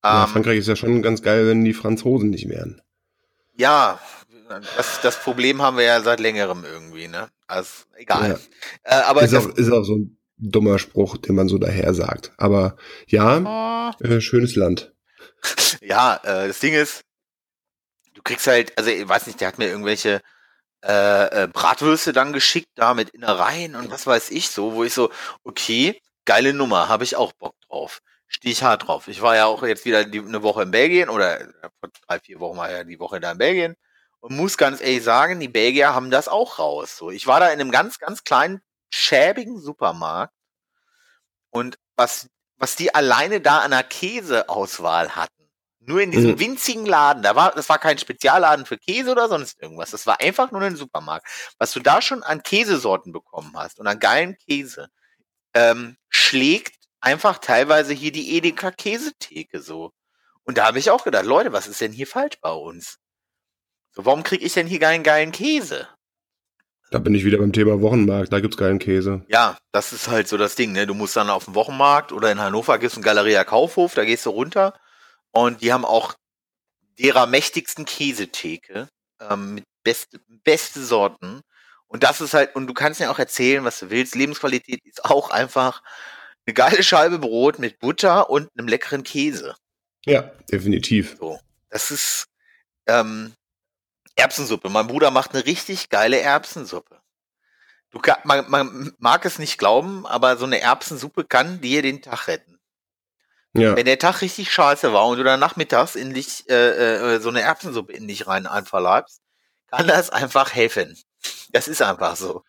ja, 0.04 0.24
Ähm, 0.24 0.30
Frankreich 0.30 0.60
ist 0.60 0.68
ja 0.68 0.76
schon 0.76 1.02
ganz 1.02 1.22
geil, 1.22 1.48
wenn 1.48 1.64
die 1.64 1.74
Franzosen 1.74 2.30
nicht 2.30 2.50
wären. 2.50 2.82
Ja, 3.56 4.00
das, 4.78 5.02
das 5.02 5.22
Problem 5.22 5.62
haben 5.62 5.78
wir 5.78 5.84
ja 5.84 6.02
seit 6.02 6.20
längerem 6.20 6.64
irgendwie, 6.66 7.08
ne? 7.08 7.30
Also, 7.48 7.86
egal. 7.96 8.40
Äh, 8.84 8.96
aber 8.96 9.22
Ist 9.22 9.34
das, 9.34 9.46
auch, 9.46 9.56
ist 9.56 9.72
auch 9.72 9.84
so 9.84 9.98
ein 9.98 10.18
dummer 10.38 10.80
Spruch, 10.80 11.18
den 11.18 11.36
man 11.36 11.48
so 11.48 11.58
daher 11.58 11.94
sagt. 11.94 12.32
Aber 12.38 12.78
ja, 13.08 13.94
äh, 14.00 14.22
schönes 14.22 14.56
Land. 14.56 14.94
ja, 15.82 16.20
äh, 16.24 16.48
das 16.48 16.60
Ding 16.60 16.74
ist, 16.74 17.04
du 18.14 18.22
kriegst 18.24 18.48
halt, 18.48 18.78
also 18.78 18.90
ich 18.90 19.08
weiß 19.08 19.28
nicht, 19.28 19.40
der 19.42 19.50
hat 19.50 19.58
mir 19.58 19.68
irgendwelche 19.68 20.22
äh, 20.84 21.44
äh, 21.44 21.48
Bratwürste 21.48 22.14
dann 22.14 22.34
geschickt, 22.34 22.70
da 22.76 22.94
mit 22.94 23.10
Innereien 23.10 23.76
und 23.76 23.92
was 23.92 24.08
weiß 24.08 24.32
ich 24.32 24.50
so, 24.50 24.74
wo 24.74 24.84
ich 24.84 24.94
so, 24.94 25.12
okay, 25.44 26.02
geile 26.26 26.54
Nummer, 26.54 26.88
habe 26.90 27.04
ich 27.04 27.16
auch 27.16 27.34
Bock 27.34 27.56
drauf. 27.68 28.02
Stehe 28.28 28.54
ich 28.54 28.64
hart 28.64 28.88
drauf. 28.88 29.08
Ich 29.08 29.22
war 29.22 29.36
ja 29.36 29.46
auch 29.46 29.64
jetzt 29.64 29.86
wieder 29.86 30.06
die, 30.06 30.20
eine 30.20 30.44
Woche 30.44 30.64
in 30.64 30.72
Belgien 30.72 31.10
oder 31.10 31.42
äh, 31.42 31.70
vor 31.80 31.90
drei, 32.08 32.20
vier 32.20 32.40
Wochen 32.40 32.58
war 32.58 32.72
ja 32.72 32.84
die 32.84 33.00
Woche 33.00 33.20
da 33.20 33.32
in 33.32 33.38
Belgien 33.40 33.76
und 34.20 34.36
muss 34.36 34.58
ganz 34.58 34.82
ehrlich 34.82 35.04
sagen, 35.04 35.40
die 35.40 35.48
Belgier 35.48 35.94
haben 35.94 36.12
das 36.12 36.28
auch 36.28 36.60
raus. 36.60 36.96
So, 36.98 37.10
ich 37.12 37.28
war 37.28 37.40
da 37.40 37.48
in 37.48 37.60
einem 37.60 37.72
ganz, 37.72 38.00
ganz 38.00 38.24
kleinen, 38.24 38.62
schäbigen 38.92 39.60
Supermarkt 39.60 40.34
und 41.50 41.78
was, 41.96 42.30
was 42.58 42.76
die 42.76 42.94
alleine 42.94 43.42
da 43.42 43.60
an 43.60 43.72
der 43.72 43.84
Käseauswahl 43.84 45.16
hatten, 45.16 45.39
nur 45.90 46.02
in 46.02 46.12
diesem 46.12 46.32
Mhm. 46.32 46.40
winzigen 46.40 46.86
Laden, 46.86 47.24
da 47.24 47.36
war, 47.36 47.52
das 47.52 47.68
war 47.68 47.80
kein 47.80 47.98
Spezialladen 47.98 48.68
für 48.68 48.78
Käse 48.78 49.12
oder 49.12 49.28
sonst 49.28 49.60
irgendwas, 49.60 49.90
das 49.90 50.06
war 50.06 50.22
einfach 50.22 50.52
nur 50.52 50.62
ein 50.62 50.76
Supermarkt. 50.76 51.28
Was 51.58 51.74
du 51.74 51.80
da 51.80 52.02
schon 52.02 52.22
an 52.22 52.44
Käsesorten 52.44 53.12
bekommen 53.12 53.54
hast 53.56 53.80
und 53.80 53.88
an 53.88 54.00
geilen 54.00 54.38
Käse, 54.38 54.90
ähm, 55.56 55.98
schlägt 56.08 56.76
einfach 57.02 57.40
teilweise 57.40 57.94
hier 57.94 58.12
die 58.12 58.38
Edeka 58.38 58.70
Käsetheke 58.72 59.62
so. 59.62 59.92
Und 60.44 60.60
da 60.60 60.68
habe 60.68 60.78
ich 60.78 60.92
auch 60.92 61.04
gedacht, 61.04 61.26
Leute, 61.26 61.54
was 61.54 61.68
ist 61.68 61.82
denn 61.82 61.92
hier 61.92 62.08
falsch 62.08 62.38
bei 62.40 62.52
uns? 62.52 63.00
So, 63.92 64.06
warum 64.06 64.22
kriege 64.22 64.46
ich 64.46 64.54
denn 64.54 64.68
hier 64.68 64.80
keinen 64.80 65.04
geilen 65.04 65.32
Käse? 65.32 65.88
Da 66.92 67.00
bin 67.00 67.16
ich 67.16 67.26
wieder 67.26 67.40
beim 67.40 67.54
Thema 67.54 67.82
Wochenmarkt, 67.82 68.32
da 68.32 68.40
gibt's 68.40 68.58
geilen 68.58 68.80
Käse. 68.80 69.24
Ja, 69.28 69.58
das 69.72 69.92
ist 69.92 70.08
halt 70.08 70.28
so 70.28 70.38
das 70.38 70.56
Ding, 70.56 70.72
ne? 70.72 70.86
Du 70.86 70.94
musst 70.94 71.16
dann 71.16 71.32
auf 71.32 71.46
dem 71.46 71.56
Wochenmarkt 71.56 72.12
oder 72.12 72.32
in 72.32 72.40
Hannover 72.40 72.78
gibt's 72.78 72.96
einen 72.96 73.04
Galeria 73.04 73.44
Kaufhof, 73.44 73.96
da 73.96 74.06
gehst 74.06 74.28
du 74.28 74.30
runter 74.30 74.80
und 75.32 75.62
die 75.62 75.74
haben 75.74 75.86
auch 75.86 76.16
derer 76.98 77.26
mächtigsten 77.28 77.86
Käsetheke 77.86 78.90
ähm, 79.22 79.56
mit 79.56 79.66
beste, 79.84 80.20
beste 80.44 80.84
Sorten. 80.84 81.42
Und 81.88 82.04
das 82.04 82.22
ist 82.22 82.34
halt, 82.34 82.56
und 82.56 82.68
du 82.68 82.74
kannst 82.74 83.00
ja 83.00 83.10
auch 83.10 83.20
erzählen, 83.20 83.64
was 83.64 83.80
du 83.80 83.90
willst. 83.90 84.16
Lebensqualität 84.16 84.86
ist 84.86 85.06
auch 85.06 85.32
einfach 85.32 85.82
eine 86.46 86.54
geile 86.54 86.84
Scheibe 86.84 87.20
Brot 87.20 87.60
mit 87.60 87.80
Butter 87.80 88.30
und 88.30 88.50
einem 88.58 88.68
leckeren 88.68 89.04
Käse. 89.04 89.56
Ja, 90.06 90.22
definitiv. 90.52 91.18
So. 91.20 91.40
Das 91.70 91.92
ist 91.92 92.26
ähm, 92.88 93.34
Erbsensuppe. 94.16 94.70
Mein 94.70 94.88
Bruder 94.88 95.12
macht 95.12 95.34
eine 95.34 95.46
richtig 95.46 95.90
geile 95.90 96.20
Erbsensuppe. 96.20 97.00
Du 97.92 98.00
kann, 98.00 98.18
man, 98.24 98.50
man 98.50 98.94
mag 99.00 99.26
es 99.26 99.40
nicht 99.40 99.58
glauben, 99.58 100.06
aber 100.06 100.38
so 100.38 100.46
eine 100.46 100.60
Erbsensuppe 100.60 101.26
kann 101.26 101.62
dir 101.62 101.82
den 101.82 102.02
Tag 102.02 102.28
retten. 102.28 102.59
Ja, 103.54 103.76
Wenn 103.76 103.86
der 103.86 103.98
Tag 103.98 104.22
richtig 104.22 104.52
scheiße 104.52 104.94
war 104.94 105.08
und 105.08 105.18
du 105.18 105.24
dann 105.24 105.40
nachmittags 105.40 105.96
in 105.96 106.14
dich 106.14 106.48
äh, 106.50 107.16
äh, 107.16 107.20
so 107.20 107.30
eine 107.30 107.42
Erbsensuppe 107.42 107.94
in 107.94 108.08
dich 108.08 108.28
rein 108.28 108.46
einverleibst, 108.46 109.22
kann 109.68 109.88
das 109.88 110.10
einfach 110.12 110.54
helfen. 110.54 110.98
Das 111.52 111.68
ist 111.68 111.82
einfach 111.82 112.16
so. 112.16 112.44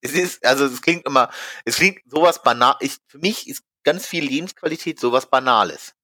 Es 0.00 0.12
ist, 0.12 0.44
also 0.44 0.66
es 0.66 0.82
klingt 0.82 1.04
immer, 1.06 1.30
es 1.64 1.76
klingt 1.76 2.00
sowas 2.06 2.42
banal. 2.42 2.76
Ich, 2.80 2.98
für 3.08 3.18
mich 3.18 3.48
ist 3.48 3.62
ganz 3.82 4.06
viel 4.06 4.24
Lebensqualität 4.24 5.00
sowas 5.00 5.26
Banales. 5.26 5.94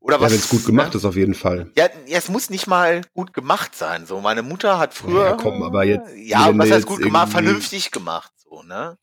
Oder 0.00 0.16
ja 0.16 0.22
was? 0.22 0.32
wenn 0.32 0.38
es 0.38 0.48
gut 0.48 0.64
gemacht 0.64 0.92
ne? 0.92 0.98
ist, 0.98 1.04
auf 1.04 1.16
jeden 1.16 1.34
Fall. 1.34 1.70
Ja, 1.76 1.88
ja, 2.06 2.18
es 2.18 2.28
muss 2.28 2.50
nicht 2.50 2.66
mal 2.66 3.02
gut 3.14 3.32
gemacht 3.32 3.74
sein. 3.74 4.06
So, 4.06 4.20
meine 4.20 4.42
Mutter 4.42 4.78
hat 4.78 4.94
früher. 4.94 5.26
Ja, 5.26 5.32
komm, 5.34 5.62
aber 5.62 5.84
jetzt- 5.84 6.10
Ja, 6.16 6.56
was 6.56 6.70
heißt 6.70 6.86
gut 6.86 7.02
gemacht? 7.02 7.30
Vernünftig 7.30 7.90
gemacht, 7.90 8.32
so, 8.36 8.62
ne? 8.62 8.98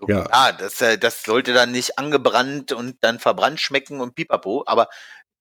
So, 0.00 0.08
Ja. 0.08 0.26
ja. 0.30 0.52
das, 0.52 0.80
äh, 0.82 0.98
das 0.98 1.22
sollte 1.24 1.52
dann 1.54 1.72
nicht 1.72 1.98
angebrannt 1.98 2.72
und 2.72 2.98
dann 3.04 3.18
verbrannt 3.20 3.60
schmecken 3.60 4.00
und 4.00 4.14
pipapo, 4.14 4.64
aber 4.66 4.88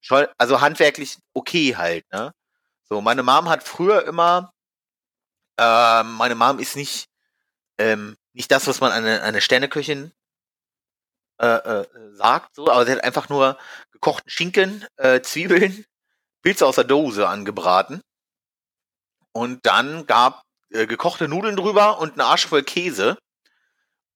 schon, 0.02 0.28
also 0.38 0.62
handwerklich 0.62 1.18
okay 1.34 1.76
halt, 1.78 2.06
ne? 2.14 2.34
So, 2.90 3.02
meine 3.02 3.24
Mom 3.24 3.50
hat 3.50 3.64
früher 3.64 4.06
immer, 4.08 4.54
äh, 5.58 6.04
meine 6.04 6.36
Mom 6.36 6.60
ist 6.60 6.76
nicht, 6.76 7.08
ähm, 7.80 8.18
nicht 8.34 8.52
das, 8.52 8.68
was 8.68 8.82
man 8.82 8.92
eine, 8.92 9.24
eine 9.24 9.42
Sterneköchin 9.42 10.14
äh, 11.40 11.46
äh, 11.82 11.86
sagt, 12.14 12.56
so, 12.56 12.70
aber 12.70 12.86
sie 12.86 12.92
hat 12.92 13.04
einfach 13.04 13.30
nur 13.30 13.58
gekochten 13.92 14.30
Schinken, 14.30 14.86
äh, 14.98 15.22
Zwiebeln, 15.22 15.86
Pilze 16.44 16.66
aus 16.66 16.76
der 16.76 16.84
Dose 16.86 17.28
angebraten 17.28 18.02
und 19.32 19.66
dann 19.66 20.06
gab 20.06 20.44
äh, 20.72 20.86
gekochte 20.86 21.28
Nudeln 21.28 21.56
drüber 21.56 22.00
und 22.00 22.12
einen 22.12 22.22
Arsch 22.22 22.48
voll 22.48 22.64
Käse. 22.64 23.18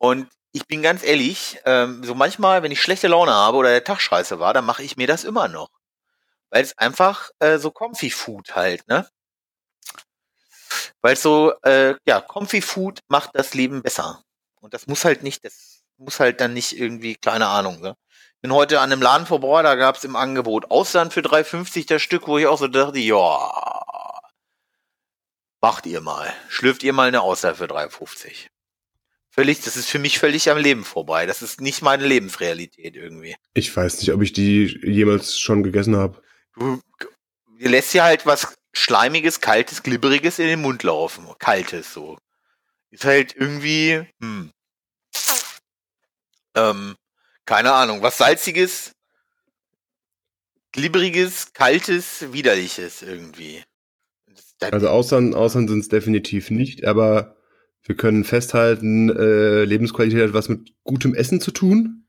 Und 0.04 0.28
ich 0.52 0.68
bin 0.68 0.82
ganz 0.82 1.02
ehrlich, 1.02 1.60
ähm, 1.64 2.04
so 2.04 2.14
manchmal, 2.14 2.62
wenn 2.62 2.74
ich 2.74 2.82
schlechte 2.82 3.08
Laune 3.08 3.32
habe 3.32 3.56
oder 3.56 3.70
der 3.70 3.86
Tag 3.86 4.02
scheiße 4.02 4.38
war, 4.38 4.54
dann 4.54 4.66
mache 4.66 4.84
ich 4.84 4.98
mir 4.98 5.08
das 5.08 5.24
immer 5.24 5.48
noch. 5.48 5.70
Weil 6.50 6.62
es 6.64 6.78
einfach 6.78 7.30
äh, 7.40 7.58
so 7.58 7.72
Comfy 7.72 8.10
Food 8.10 8.54
halt, 8.54 8.86
ne? 8.90 9.08
Weil 11.02 11.16
so, 11.16 11.54
äh, 11.64 11.96
ja, 12.06 12.20
Comfy 12.20 12.62
Food 12.62 13.00
macht 13.08 13.30
das 13.34 13.54
Leben 13.54 13.82
besser. 13.82 14.24
Und 14.60 14.74
das 14.74 14.88
muss 14.88 15.06
halt 15.06 15.24
nicht, 15.24 15.46
das 15.46 15.84
muss 15.96 16.20
halt 16.20 16.42
dann 16.42 16.54
nicht 16.54 16.78
irgendwie, 16.78 17.16
keine 17.16 17.48
Ahnung, 17.48 17.80
ne? 17.80 17.96
Bin 18.42 18.52
heute 18.54 18.82
an 18.82 18.92
einem 18.92 19.02
Laden 19.02 19.26
vorbei, 19.26 19.62
da 19.62 19.76
gab 19.76 19.96
es 19.96 20.04
im 20.04 20.18
Angebot 20.18 20.70
Austern 20.70 21.12
für 21.12 21.22
3,50 21.22 21.88
das 21.88 22.02
Stück, 22.02 22.28
wo 22.28 22.38
ich 22.38 22.48
auch 22.48 22.60
so 22.60 22.68
dachte, 22.68 23.00
ja, 23.00 24.20
macht 25.62 25.86
ihr 25.86 26.02
mal. 26.02 26.34
Schlürft 26.50 26.84
ihr 26.84 26.92
mal 26.92 27.08
eine 27.08 27.22
Auster 27.22 27.56
für 27.56 27.68
3,50. 27.68 28.53
Völlig, 29.36 29.62
das 29.62 29.76
ist 29.78 29.90
für 29.90 29.98
mich 29.98 30.20
völlig 30.20 30.52
am 30.52 30.60
Leben 30.60 30.84
vorbei. 30.84 31.26
Das 31.26 31.42
ist 31.42 31.60
nicht 31.60 31.82
meine 31.82 32.06
Lebensrealität 32.06 32.96
irgendwie. 32.96 33.36
Ich 33.56 33.76
weiß 33.76 34.00
nicht, 34.00 34.14
ob 34.14 34.22
ich 34.22 34.32
die 34.32 34.80
jemals 34.84 35.40
schon 35.40 35.64
gegessen 35.64 35.96
habe. 35.96 36.22
Du, 36.56 36.80
dir 37.60 37.70
lässt 37.70 37.96
ja 37.96 38.04
halt 38.04 38.28
was 38.28 38.54
Schleimiges, 38.74 39.42
Kaltes, 39.42 39.82
Glibberiges 39.82 40.38
in 40.38 40.46
den 40.46 40.62
Mund 40.62 40.84
laufen. 40.84 41.26
Kaltes 41.40 41.92
so. 41.92 42.20
Ist 42.92 43.06
halt 43.06 43.36
irgendwie, 43.36 44.06
hm. 44.22 44.52
Ähm, 46.54 46.96
keine 47.46 47.72
Ahnung, 47.74 48.04
was 48.04 48.20
Salziges, 48.20 48.92
Glibberiges, 50.74 51.54
Kaltes, 51.54 52.32
Widerliches 52.34 53.02
irgendwie. 53.02 53.64
Also 54.60 54.90
Austern, 54.90 55.34
Austern 55.34 55.68
sind 55.68 55.80
es 55.80 55.90
definitiv 55.90 56.52
nicht, 56.52 56.86
aber 56.86 57.36
wir 57.84 57.96
können 57.96 58.24
festhalten, 58.24 59.10
äh, 59.10 59.66
Lebensqualität 59.66 60.22
hat 60.24 60.34
was 60.34 60.50
mit 60.50 60.74
gutem 60.84 61.14
Essen 61.14 61.42
zu 61.42 61.52
tun. 61.52 62.08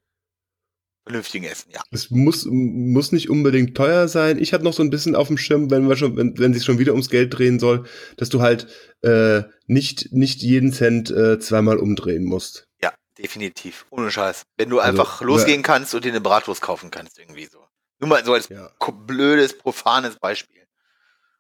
Vernünftigen 1.05 1.45
Essen, 1.45 1.71
ja. 1.71 1.83
Es 1.91 2.11
muss, 2.11 2.47
muss 2.49 3.13
nicht 3.13 3.29
unbedingt 3.29 3.77
teuer 3.77 4.09
sein. 4.09 4.39
Ich 4.39 4.55
habe 4.55 4.65
noch 4.65 4.73
so 4.73 4.83
ein 4.83 4.89
bisschen 4.89 5.15
auf 5.15 5.29
dem 5.29 5.37
Schirm, 5.37 5.71
wenn 5.71 5.87
wir 5.87 5.97
schon, 5.97 6.17
wenn, 6.17 6.39
wenn 6.39 6.55
sich 6.55 6.65
schon 6.65 6.79
wieder 6.79 6.93
ums 6.93 7.11
Geld 7.11 7.37
drehen 7.37 7.59
soll, 7.61 7.85
dass 8.17 8.31
du 8.31 8.41
halt 8.41 8.69
äh, 9.03 9.43
nicht, 9.67 10.13
nicht 10.13 10.41
jeden 10.43 10.73
Cent 10.73 11.11
äh, 11.11 11.39
zweimal 11.39 11.77
umdrehen 11.77 12.25
musst. 12.25 12.69
Ja, 12.81 12.95
definitiv. 13.19 13.85
Ohne 13.91 14.11
Scheiß. 14.11 14.45
Wenn 14.57 14.71
du 14.71 14.79
also, 14.79 14.91
einfach 14.91 15.21
losgehen 15.21 15.61
ja. 15.61 15.67
kannst 15.67 15.95
und 15.95 16.07
dir 16.07 16.11
eine 16.11 16.23
Bratwurst 16.23 16.63
kaufen 16.63 16.91
kannst, 16.91 17.19
irgendwie 17.19 17.47
so. 17.47 17.59
Nur 17.99 18.09
mal 18.09 18.25
so 18.25 18.33
als 18.33 18.49
ja. 18.49 18.71
blödes, 19.07 19.59
profanes 19.59 20.17
Beispiel. 20.17 20.63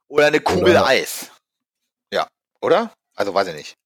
Oder 0.09 0.27
eine 0.27 0.41
Kugel 0.41 0.73
oder, 0.73 0.87
Eis. 0.87 1.31
Ja, 2.13 2.29
oder? 2.61 2.93
Also 3.15 3.33
weiß 3.33 3.49
ich 3.49 3.55
nicht. 3.55 3.77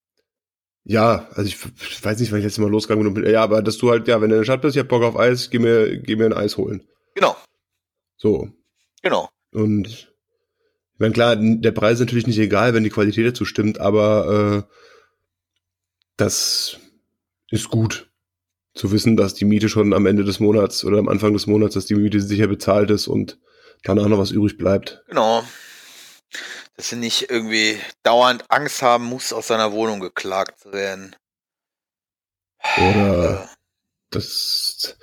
Ja, 0.88 1.28
also 1.34 1.42
ich, 1.42 1.58
ich 1.82 2.02
weiß 2.02 2.18
nicht, 2.18 2.32
wann 2.32 2.38
ich 2.38 2.44
letztes 2.44 2.62
Mal 2.62 2.70
losgegangen 2.70 3.12
bin. 3.12 3.30
Ja, 3.30 3.42
aber 3.42 3.60
dass 3.60 3.76
du 3.76 3.90
halt, 3.90 4.08
ja, 4.08 4.22
wenn 4.22 4.30
du 4.30 4.36
in 4.36 4.40
der 4.40 4.44
Stadt 4.44 4.62
bist, 4.62 4.74
ich 4.74 4.80
hab 4.80 4.88
Bock 4.88 5.02
auf 5.02 5.18
Eis, 5.18 5.50
geh 5.50 5.58
mir, 5.58 5.98
geh 5.98 6.16
mir 6.16 6.24
ein 6.24 6.32
Eis 6.32 6.56
holen. 6.56 6.88
Genau. 7.14 7.36
So. 8.16 8.48
Genau. 9.02 9.28
Und 9.52 9.86
ich 9.86 10.08
meine, 10.96 11.12
klar, 11.12 11.36
der 11.36 11.72
Preis 11.72 11.94
ist 11.94 12.00
natürlich 12.00 12.26
nicht 12.26 12.38
egal, 12.38 12.72
wenn 12.72 12.84
die 12.84 12.90
Qualität 12.90 13.26
dazu 13.26 13.44
stimmt, 13.44 13.78
aber 13.78 14.66
äh, 14.66 14.74
das 16.16 16.78
ist 17.50 17.68
gut 17.68 18.10
zu 18.72 18.90
wissen, 18.90 19.18
dass 19.18 19.34
die 19.34 19.44
Miete 19.44 19.68
schon 19.68 19.92
am 19.92 20.06
Ende 20.06 20.24
des 20.24 20.40
Monats 20.40 20.86
oder 20.86 20.96
am 20.96 21.08
Anfang 21.08 21.34
des 21.34 21.46
Monats, 21.46 21.74
dass 21.74 21.84
die 21.84 21.96
Miete 21.96 22.18
sicher 22.22 22.46
bezahlt 22.46 22.90
ist 22.90 23.08
und 23.08 23.38
danach 23.82 24.08
noch 24.08 24.18
was 24.18 24.30
übrig 24.30 24.56
bleibt. 24.56 25.04
Genau 25.08 25.44
dass 26.78 26.92
er 26.92 26.98
nicht 26.98 27.28
irgendwie 27.28 27.80
dauernd 28.04 28.44
Angst 28.48 28.82
haben 28.82 29.04
muss, 29.04 29.32
aus 29.32 29.48
seiner 29.48 29.72
Wohnung 29.72 29.98
geklagt 29.98 30.60
zu 30.60 30.72
werden. 30.72 31.16
Oder 32.76 33.50
das, 34.10 34.96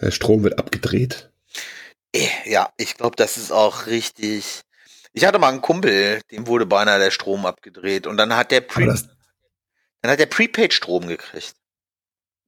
der 0.00 0.10
Strom 0.10 0.42
wird 0.42 0.58
abgedreht. 0.58 1.30
Äh, 2.12 2.26
ja, 2.46 2.72
ich 2.76 2.96
glaube, 2.96 3.14
das 3.14 3.36
ist 3.36 3.52
auch 3.52 3.86
richtig. 3.86 4.62
Ich 5.12 5.24
hatte 5.24 5.38
mal 5.38 5.50
einen 5.50 5.62
Kumpel, 5.62 6.20
dem 6.32 6.48
wurde 6.48 6.66
beinahe 6.66 6.98
der 6.98 7.12
Strom 7.12 7.46
abgedreht 7.46 8.08
und 8.08 8.16
dann 8.16 8.34
hat 8.34 8.50
der 8.50 8.62
Pre 8.62 8.86
dann 10.02 10.10
hat 10.10 10.18
der 10.18 10.26
Prepaid-Strom 10.26 11.06
gekriegt. 11.06 11.54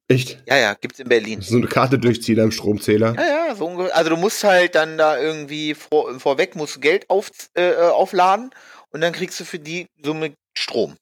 Echt? 0.09 0.43
Ja, 0.47 0.57
ja, 0.57 0.75
gibt's 0.75 0.99
in 0.99 1.09
Berlin. 1.09 1.41
So 1.41 1.57
eine 1.57 1.69
Karte 1.69 1.99
durchziehen 1.99 2.41
am 2.41 2.51
Stromzähler. 2.51 3.15
Ja, 3.15 3.49
ja, 3.49 3.55
so 3.55 3.69
also 3.93 4.11
du 4.11 4.17
musst 4.17 4.43
halt 4.43 4.75
dann 4.75 4.99
da 4.99 5.19
irgendwie 5.19 5.75
vor, 5.75 6.19
vorweg 6.19 6.57
musst 6.57 6.83
Geld 6.83 7.09
auf, 7.09 7.31
äh, 7.55 7.75
aufladen 7.77 8.51
und 8.93 9.01
dann 9.01 9.13
kriegst 9.13 9.41
du 9.41 9.45
für 9.45 9.59
die 9.59 9.87
Summe 10.03 10.35
Strom. 10.57 10.97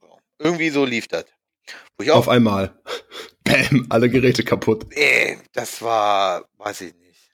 So. 0.00 0.18
Irgendwie 0.38 0.70
so 0.70 0.84
lief 0.84 1.08
das. 1.08 1.24
Auf 2.10 2.28
einmal. 2.28 2.74
Bäm, 3.44 3.86
alle 3.90 4.08
Geräte 4.08 4.44
kaputt. 4.44 4.86
Äh, 4.90 5.36
das 5.52 5.82
war, 5.82 6.44
weiß 6.58 6.82
ich 6.82 6.94
nicht. 6.94 7.30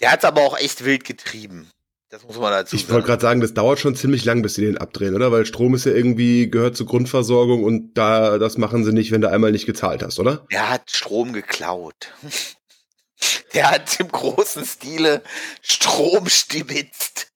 Der 0.00 0.12
hat's 0.12 0.24
aber 0.24 0.42
auch 0.42 0.58
echt 0.58 0.84
wild 0.84 1.04
getrieben. 1.04 1.70
Das 2.12 2.24
muss 2.24 2.36
man 2.36 2.52
dazu 2.52 2.76
ich 2.76 2.82
sagen. 2.82 2.90
Ich 2.90 2.94
wollte 2.94 3.06
gerade 3.06 3.22
sagen, 3.22 3.40
das 3.40 3.54
dauert 3.54 3.78
schon 3.78 3.96
ziemlich 3.96 4.24
lang, 4.24 4.42
bis 4.42 4.54
sie 4.54 4.66
den 4.66 4.76
abdrehen, 4.76 5.14
oder? 5.14 5.32
Weil 5.32 5.46
Strom 5.46 5.74
ist 5.74 5.86
ja 5.86 5.92
irgendwie, 5.92 6.50
gehört 6.50 6.76
zur 6.76 6.86
Grundversorgung 6.86 7.64
und 7.64 7.94
da, 7.94 8.36
das 8.38 8.58
machen 8.58 8.84
sie 8.84 8.92
nicht, 8.92 9.12
wenn 9.12 9.22
du 9.22 9.30
einmal 9.30 9.50
nicht 9.50 9.64
gezahlt 9.64 10.02
hast, 10.02 10.18
oder? 10.18 10.46
Der 10.52 10.68
hat 10.68 10.90
Strom 10.90 11.32
geklaut. 11.32 12.12
Der 13.54 13.70
hat 13.70 14.00
im 14.00 14.08
großen 14.08 14.64
Stile 14.64 15.22
Strom 15.62 16.28
stibitzt. 16.28 17.31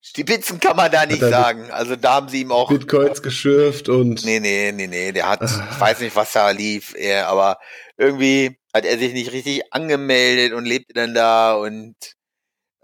Stibitzen 0.00 0.60
kann 0.60 0.76
man 0.76 0.90
da 0.90 1.06
nicht 1.06 1.20
sagen. 1.20 1.70
Also 1.70 1.96
da 1.96 2.14
haben 2.14 2.28
sie 2.28 2.42
ihm 2.42 2.52
auch. 2.52 2.68
Bitcoins 2.68 3.22
geschürft 3.22 3.88
und. 3.88 4.24
Nee, 4.24 4.40
nee, 4.40 4.72
nee, 4.72 4.86
nee. 4.86 5.12
Der 5.12 5.28
hat, 5.28 5.42
ah. 5.42 5.68
ich 5.70 5.80
weiß 5.80 6.00
nicht, 6.00 6.16
was 6.16 6.32
da 6.32 6.50
lief, 6.50 6.94
er, 6.96 7.28
aber 7.28 7.58
irgendwie 7.96 8.58
hat 8.74 8.84
er 8.84 8.98
sich 8.98 9.12
nicht 9.12 9.32
richtig 9.32 9.72
angemeldet 9.72 10.52
und 10.52 10.64
lebte 10.64 10.94
dann 10.94 11.14
da 11.14 11.54
und 11.54 11.94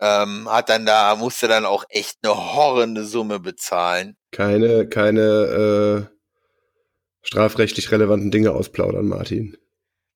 ähm, 0.00 0.48
hat 0.50 0.68
dann 0.68 0.86
da, 0.86 1.16
musste 1.16 1.48
dann 1.48 1.64
auch 1.64 1.84
echt 1.88 2.18
eine 2.22 2.34
horrende 2.34 3.04
Summe 3.04 3.40
bezahlen. 3.40 4.16
Keine, 4.32 4.88
keine 4.88 6.08
äh, 6.10 6.16
strafrechtlich 7.22 7.90
relevanten 7.90 8.30
Dinge 8.30 8.52
ausplaudern, 8.52 9.06
Martin. 9.06 9.56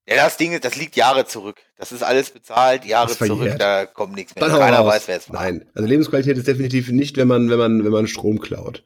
Ja, 0.08 0.16
das 0.16 0.38
Ding, 0.38 0.58
das 0.58 0.76
liegt 0.76 0.96
Jahre 0.96 1.26
zurück. 1.26 1.56
Das 1.76 1.92
ist 1.92 2.02
alles 2.02 2.30
bezahlt, 2.30 2.86
Jahre 2.86 3.14
zurück, 3.14 3.56
da 3.58 3.84
kommt 3.84 4.14
nichts 4.14 4.34
mehr. 4.34 4.48
Dann 4.48 4.58
Keiner 4.58 4.86
weiß, 4.86 5.06
wer 5.06 5.18
es 5.18 5.28
war. 5.30 5.42
Nein, 5.42 5.68
also 5.74 5.86
Lebensqualität 5.86 6.38
ist 6.38 6.48
definitiv 6.48 6.90
nicht, 6.90 7.18
wenn 7.18 7.28
man, 7.28 7.50
wenn 7.50 7.58
man, 7.58 7.84
wenn 7.84 7.92
man 7.92 8.08
Strom 8.08 8.40
klaut, 8.40 8.84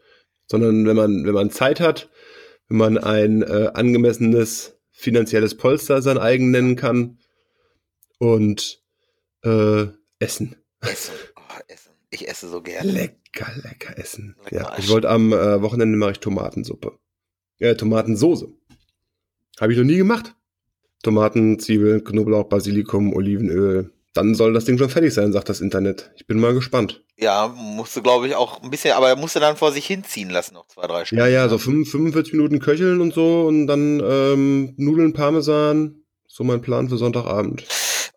sondern 0.49 0.85
wenn 0.85 0.97
man, 0.97 1.25
wenn 1.25 1.33
man 1.35 1.51
Zeit 1.51 1.79
hat, 1.79 2.11
wenn 2.69 2.77
man 2.79 2.99
ein 2.99 3.43
äh, 3.43 3.71
angemessenes 3.73 4.81
finanzielles 4.91 5.57
Polster 5.57 6.03
sein 6.03 6.19
eigen 6.19 6.51
nennen 6.51 6.75
kann 6.75 7.19
und 8.19 8.83
äh, 9.45 9.87
Essen. 10.19 10.57
Essen. 10.81 11.15
Oh, 11.37 11.61
Essen. 11.69 11.93
Ich 12.11 12.29
esse 12.29 12.49
so 12.49 12.63
gerne. 12.63 12.91
Lecker, 12.91 13.53
lecker 13.63 13.97
Essen. 13.97 14.35
Lecker 14.43 14.57
ja, 14.57 14.77
ich 14.77 14.89
wollte 14.89 15.09
am 15.09 15.33
äh, 15.33 15.63
Wochenende 15.63 15.97
mache 15.97 16.13
ich 16.13 16.19
Tomatensuppe. 16.19 16.99
Ja, 17.59 17.75
Tomatensoße. 17.75 18.49
Habe 19.61 19.73
ich 19.73 19.79
noch 19.79 19.85
nie 19.85 19.99
gemacht. 19.99 20.35
Tomaten, 21.03 21.59
Zwiebeln, 21.59 22.05
Knoblauch, 22.05 22.45
Basilikum, 22.45 23.13
Olivenöl. 23.15 23.93
Dann 24.15 24.35
soll 24.35 24.53
das 24.53 24.67
Ding 24.67 24.77
schon 24.77 24.91
fertig 24.91 25.15
sein, 25.15 25.33
sagt 25.33 25.49
das 25.49 25.61
Internet. 25.61 26.11
Ich 26.17 26.27
bin 26.27 26.39
mal 26.39 26.53
gespannt. 26.53 27.03
Ja, 27.17 27.49
musste, 27.49 28.03
glaube 28.03 28.29
ich, 28.29 28.35
auch 28.35 28.63
ein 28.63 28.71
bisschen, 28.71 28.93
aber 28.93 29.09
er 29.09 29.17
musste 29.17 29.41
dann 29.41 29.57
vor 29.57 29.73
sich 29.73 29.87
hinziehen 29.87 30.29
lassen, 30.29 30.55
noch 30.55 30.67
zwei, 30.67 30.87
drei 30.87 31.05
Stunden. 31.05 31.25
Ja, 31.25 31.29
ja, 31.29 31.49
so 31.49 31.57
45 31.57 32.35
Minuten 32.35 32.59
köcheln 32.59 33.01
und 33.01 33.15
so 33.15 33.47
und 33.47 33.67
dann 33.67 34.01
ähm, 34.01 34.75
Nudeln, 34.77 35.13
Parmesan. 35.13 36.03
So 36.27 36.45
mein 36.45 36.63
Plan 36.63 36.89
für 36.89 36.97
Sonntagabend. 36.97 37.65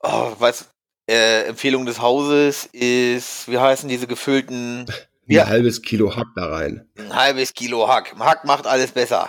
Oh, 0.01 0.31
was, 0.39 0.69
äh, 1.07 1.43
Empfehlung 1.43 1.85
des 1.85 2.01
Hauses 2.01 2.65
ist, 2.71 3.49
wie 3.49 3.57
heißen 3.57 3.89
diese 3.89 4.07
gefüllten... 4.07 4.85
Ein 5.27 5.33
ja, 5.33 5.47
halbes 5.47 5.81
Kilo 5.81 6.15
Hack 6.15 6.27
da 6.35 6.45
rein. 6.45 6.87
Ein 6.99 7.15
halbes 7.15 7.53
Kilo 7.53 7.87
Hack. 7.87 8.15
Hack 8.19 8.45
macht 8.45 8.67
alles 8.67 8.91
besser. 8.91 9.27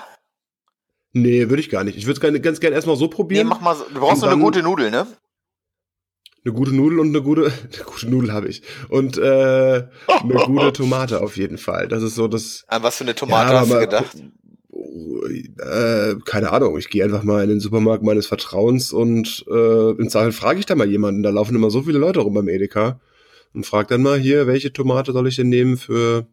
Nee, 1.19 1.49
würde 1.49 1.61
ich 1.61 1.71
gar 1.71 1.83
nicht. 1.83 1.97
Ich 1.97 2.07
würde 2.07 2.21
es 2.27 2.43
ganz 2.43 2.61
gerne 2.61 2.77
erstmal 2.77 2.97
so 2.97 3.09
probieren. 3.09 3.47
Nee, 3.47 3.55
mach 3.55 3.63
mal 3.63 3.75
so. 3.75 3.85
Du 3.85 4.01
brauchst 4.01 4.21
noch 4.21 4.29
eine 4.29 4.43
gute 4.43 4.63
Nudel, 4.63 4.91
ne? 4.91 5.07
Eine 6.45 6.53
gute 6.53 6.75
Nudel 6.75 7.01
und 7.01 7.09
eine 7.09 7.23
gute, 7.23 7.45
eine 7.75 7.85
gute 7.87 8.11
Nudel 8.11 8.35
habe 8.35 8.49
ich. 8.49 8.61
Und 8.91 9.17
äh, 9.17 9.23
eine 10.09 10.35
gute 10.45 10.75
Tomate 10.75 11.23
auf 11.23 11.39
jeden 11.39 11.57
Fall. 11.57 11.89
Das 11.89 12.03
ist 12.03 12.17
so 12.17 12.29
das. 12.29 12.67
An 12.69 12.83
was 12.83 12.99
für 12.99 13.05
eine 13.05 13.15
Tomate 13.15 13.51
ja, 13.51 13.61
hast 13.61 13.73
du 13.73 13.79
gedacht? 13.79 14.17
Äh, 15.59 16.17
keine 16.27 16.53
Ahnung. 16.53 16.77
Ich 16.77 16.91
gehe 16.91 17.03
einfach 17.03 17.23
mal 17.23 17.43
in 17.43 17.49
den 17.49 17.61
Supermarkt 17.61 18.05
meines 18.05 18.27
Vertrauens 18.27 18.93
und 18.93 19.43
äh, 19.51 19.91
im 19.93 20.11
Zweifel 20.11 20.33
frage 20.33 20.59
ich 20.59 20.67
da 20.67 20.75
mal 20.75 20.87
jemanden. 20.87 21.23
Da 21.23 21.31
laufen 21.31 21.57
immer 21.57 21.71
so 21.71 21.81
viele 21.81 21.97
Leute 21.97 22.21
rum 22.21 22.35
beim 22.35 22.49
Edeka 22.49 23.01
und 23.55 23.65
frag 23.65 23.89
dann 23.89 24.03
mal 24.03 24.19
hier, 24.19 24.47
welche 24.47 24.71
Tomate 24.71 25.13
soll 25.13 25.29
ich 25.29 25.37
denn 25.37 25.49
nehmen 25.49 25.79
für 25.79 26.27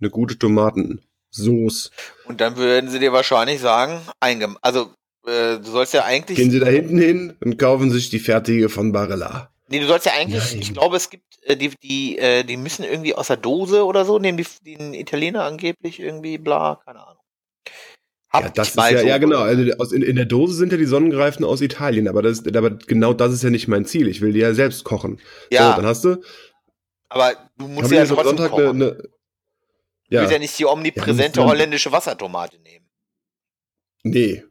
eine 0.00 0.08
gute 0.08 0.38
Tomaten? 0.38 1.02
Soße. 1.34 1.90
Und 2.26 2.40
dann 2.40 2.56
würden 2.56 2.90
sie 2.90 2.98
dir 2.98 3.12
wahrscheinlich 3.12 3.60
sagen, 3.60 4.00
eingem 4.20 4.56
also 4.62 4.90
äh, 5.26 5.58
du 5.58 5.70
sollst 5.70 5.94
ja 5.94 6.04
eigentlich. 6.04 6.36
Gehen 6.36 6.50
sie 6.50 6.60
da 6.60 6.66
hinten 6.66 6.98
hin 6.98 7.36
und 7.42 7.58
kaufen 7.58 7.90
sich 7.90 8.10
die 8.10 8.18
fertige 8.18 8.68
von 8.68 8.92
Barilla. 8.92 9.50
Nee, 9.68 9.80
du 9.80 9.86
sollst 9.86 10.06
ja 10.06 10.12
eigentlich, 10.12 10.52
Nein. 10.52 10.60
ich 10.60 10.74
glaube, 10.74 10.96
es 10.96 11.08
gibt, 11.08 11.24
äh, 11.42 11.56
die, 11.56 11.70
die, 11.82 12.18
äh, 12.18 12.44
die 12.44 12.58
müssen 12.58 12.84
irgendwie 12.84 13.14
aus 13.14 13.28
der 13.28 13.38
Dose 13.38 13.84
oder 13.84 14.04
so, 14.04 14.18
nehmen 14.18 14.36
die, 14.36 14.46
die 14.62 15.00
Italiener 15.00 15.44
angeblich 15.44 16.00
irgendwie, 16.00 16.36
bla, 16.36 16.80
keine 16.84 17.00
Ahnung. 17.00 17.22
Hab 18.28 18.42
ja, 18.42 18.50
das 18.50 18.70
ist 18.70 18.76
ja, 18.76 18.98
so 18.98 19.06
ja 19.06 19.18
genau. 19.18 19.40
Also 19.40 19.72
aus, 19.78 19.92
in, 19.92 20.02
in 20.02 20.16
der 20.16 20.26
Dose 20.26 20.54
sind 20.54 20.72
ja 20.72 20.76
die 20.76 20.84
Sonnengreifen 20.84 21.44
aus 21.44 21.60
Italien, 21.60 22.08
aber, 22.08 22.20
das, 22.20 22.44
aber 22.46 22.70
genau 22.70 23.14
das 23.14 23.32
ist 23.32 23.44
ja 23.44 23.50
nicht 23.50 23.68
mein 23.68 23.86
Ziel. 23.86 24.08
Ich 24.08 24.20
will 24.20 24.32
die 24.32 24.40
ja 24.40 24.52
selbst 24.52 24.84
kochen. 24.84 25.20
Ja. 25.50 25.70
So, 25.70 25.76
dann 25.76 25.86
hast 25.86 26.04
du. 26.04 26.16
Aber 27.08 27.32
du 27.56 27.68
musst 27.68 27.92
ja 27.92 28.04
trotzdem 28.04 28.36
Sonntag 28.36 28.50
kochen. 28.50 28.82
Eine, 28.82 28.90
eine, 28.90 29.08
ja. 30.14 30.20
Du 30.20 30.24
willst 30.24 30.32
ja 30.32 30.38
nicht 30.38 30.58
die 30.58 30.66
omnipräsente 30.66 31.40
ja, 31.40 31.46
holländische 31.46 31.92
Wassertomate 31.92 32.58
nehmen. 32.58 32.86
Nee. 34.02 34.44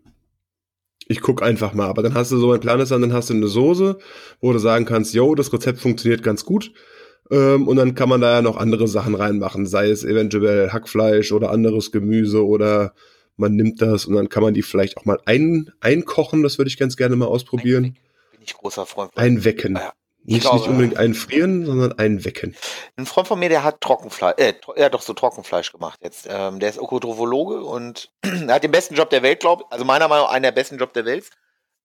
ich 1.07 1.21
guck 1.21 1.43
einfach 1.43 1.73
mal. 1.73 1.87
Aber 1.87 2.01
dann 2.01 2.13
hast 2.13 2.31
du 2.31 2.37
so, 2.37 2.47
mein 2.47 2.59
Plan 2.59 2.79
ist 2.79 2.91
dann, 2.91 3.01
dann 3.01 3.13
hast 3.13 3.29
du 3.29 3.33
eine 3.33 3.47
Soße, 3.47 3.99
wo 4.41 4.53
du 4.53 4.59
sagen 4.59 4.85
kannst, 4.85 5.13
yo, 5.13 5.35
das 5.35 5.53
Rezept 5.53 5.79
funktioniert 5.79 6.23
ganz 6.23 6.45
gut. 6.45 6.71
Ähm, 7.31 7.67
und 7.67 7.77
dann 7.77 7.95
kann 7.95 8.09
man 8.09 8.21
da 8.21 8.33
ja 8.33 8.41
noch 8.41 8.57
andere 8.57 8.87
Sachen 8.87 9.15
reinmachen, 9.15 9.65
sei 9.65 9.89
es 9.89 10.03
eventuell 10.03 10.71
Hackfleisch 10.71 11.31
oder 11.31 11.51
anderes 11.51 11.91
Gemüse 11.91 12.45
oder 12.45 12.93
man 13.37 13.55
nimmt 13.55 13.81
das 13.81 14.05
und 14.05 14.15
dann 14.15 14.29
kann 14.29 14.43
man 14.43 14.53
die 14.53 14.61
vielleicht 14.61 14.97
auch 14.97 15.05
mal 15.05 15.19
ein, 15.25 15.71
einkochen, 15.79 16.43
das 16.43 16.57
würde 16.57 16.69
ich 16.69 16.77
ganz 16.77 16.97
gerne 16.97 17.15
mal 17.15 17.25
ausprobieren. 17.25 17.85
Einwecken. 17.85 18.03
Bin 18.31 18.41
ich 18.43 18.53
großer 18.53 18.85
Freund 18.85 19.13
von. 19.13 19.23
Einwecken. 19.23 19.75
Ja, 19.75 19.93
nicht, 20.25 20.41
glaube, 20.41 20.57
nicht 20.57 20.67
unbedingt 20.67 20.97
einfrieren, 20.97 21.65
sondern 21.65 21.93
einwecken. 21.99 22.55
Ein 22.95 23.05
Freund 23.05 23.27
von 23.27 23.39
mir, 23.39 23.49
der 23.49 23.63
hat 23.63 23.81
Trockenfleisch, 23.81 24.35
äh, 24.37 24.53
er 24.75 24.85
hat 24.85 24.93
doch 24.93 25.01
so 25.01 25.13
Trockenfleisch 25.13 25.71
gemacht 25.71 25.99
jetzt. 26.01 26.27
Ähm, 26.29 26.59
der 26.59 26.69
ist 26.69 26.77
Ökotrophologe 26.77 27.63
und 27.63 28.11
er 28.21 28.53
hat 28.53 28.63
den 28.63 28.71
besten 28.71 28.95
Job 28.95 29.09
der 29.09 29.23
Welt, 29.23 29.39
glaube 29.41 29.63
ich. 29.63 29.71
Also 29.71 29.85
meiner 29.85 30.07
Meinung 30.07 30.25
nach 30.25 30.33
einer 30.33 30.47
der 30.47 30.59
besten 30.59 30.77
Job 30.77 30.93
der 30.93 31.05
Welt. 31.05 31.29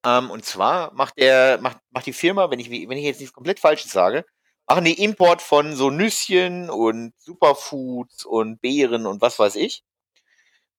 Ähm, 0.07 0.31
und 0.31 0.45
zwar 0.45 0.93
macht 0.95 1.19
der, 1.19 1.59
macht, 1.61 1.79
macht 1.91 2.07
die 2.07 2.13
Firma, 2.13 2.51
wenn 2.51 2.61
ich, 2.61 2.71
wenn 2.71 2.99
ich 2.99 3.05
jetzt 3.05 3.21
nichts 3.21 3.35
komplett 3.35 3.61
Falsches 3.61 3.91
sage, 3.91 4.25
machen 4.69 4.85
die 4.85 5.03
Import 5.03 5.43
von 5.43 5.75
so 5.75 5.91
Nüsschen 5.91 6.71
und 6.71 7.15
Superfoods 7.19 8.25
und 8.25 8.61
Beeren 8.61 9.07
und 9.07 9.21
was 9.21 9.39
weiß 9.39 9.57
ich. 9.57 9.83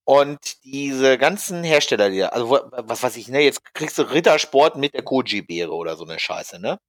Und 0.05 0.63
diese 0.63 1.17
ganzen 1.17 1.63
Hersteller, 1.63 2.09
die, 2.09 2.23
also 2.23 2.49
was 2.71 3.03
weiß 3.03 3.17
ich, 3.17 3.27
ne, 3.27 3.41
jetzt 3.41 3.73
kriegst 3.75 3.97
du 3.97 4.03
Rittersport 4.03 4.75
mit 4.75 4.93
der 4.93 5.03
Koji-Beere 5.03 5.71
oder 5.71 5.95
so 5.95 6.03
eine 6.03 6.17
Scheiße, 6.17 6.59
ne? 6.59 6.79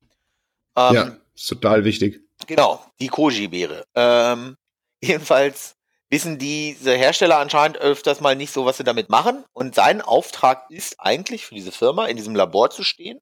Ähm, 0.77 0.95
ja, 0.95 1.17
ist 1.35 1.49
total 1.49 1.85
wichtig. 1.85 2.21
Genau, 2.47 2.85
die 3.01 3.09
Koji-Beere. 3.09 3.85
Ähm, 3.95 4.57
jedenfalls 5.03 5.75
wissen 6.11 6.39
diese 6.39 6.95
Hersteller 6.95 7.39
anscheinend 7.39 7.79
öfters 7.79 8.21
mal 8.21 8.35
nicht 8.35 8.53
so, 8.53 8.67
was 8.67 8.77
sie 8.77 8.85
damit 8.85 9.09
machen. 9.09 9.45
Und 9.53 9.75
sein 9.75 10.03
Auftrag 10.03 10.69
ist 10.71 10.97
eigentlich 10.99 11.47
für 11.47 11.55
diese 11.55 11.73
Firma, 11.73 12.07
in 12.07 12.17
diesem 12.17 12.35
Labor 12.35 12.71
zu 12.71 12.83
stehen 12.83 13.21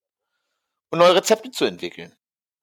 und 0.90 0.98
neue 0.98 1.14
Rezepte 1.14 1.50
zu 1.50 1.64
entwickeln. 1.64 2.14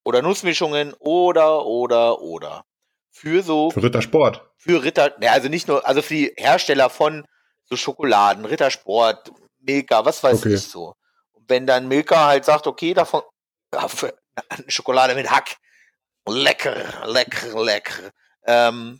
Oder 0.03 0.21
Nussmischungen 0.21 0.93
oder, 0.99 1.65
oder, 1.65 2.21
oder. 2.21 2.65
Für 3.11 3.43
so. 3.43 3.71
Für 3.71 3.83
Rittersport. 3.83 4.41
Für 4.57 4.83
Ritter, 4.83 5.15
ne, 5.19 5.31
also 5.31 5.47
nicht 5.47 5.67
nur, 5.67 5.87
also 5.87 6.01
für 6.01 6.15
die 6.15 6.33
Hersteller 6.37 6.89
von 6.89 7.25
so 7.63 7.75
Schokoladen, 7.75 8.45
Rittersport, 8.45 9.31
Milka, 9.59 10.05
was 10.05 10.23
weiß 10.23 10.39
okay. 10.39 10.55
ich 10.55 10.61
so. 10.61 10.93
Und 11.31 11.49
wenn 11.49 11.65
dann 11.65 11.87
Milka 11.87 12.25
halt 12.25 12.45
sagt, 12.45 12.67
okay, 12.67 12.93
davon, 12.93 13.21
Schokolade 14.67 15.15
mit 15.15 15.29
Hack, 15.29 15.57
lecker, 16.27 17.07
lecker, 17.07 17.63
lecker. 17.63 18.11
Ähm, 18.45 18.99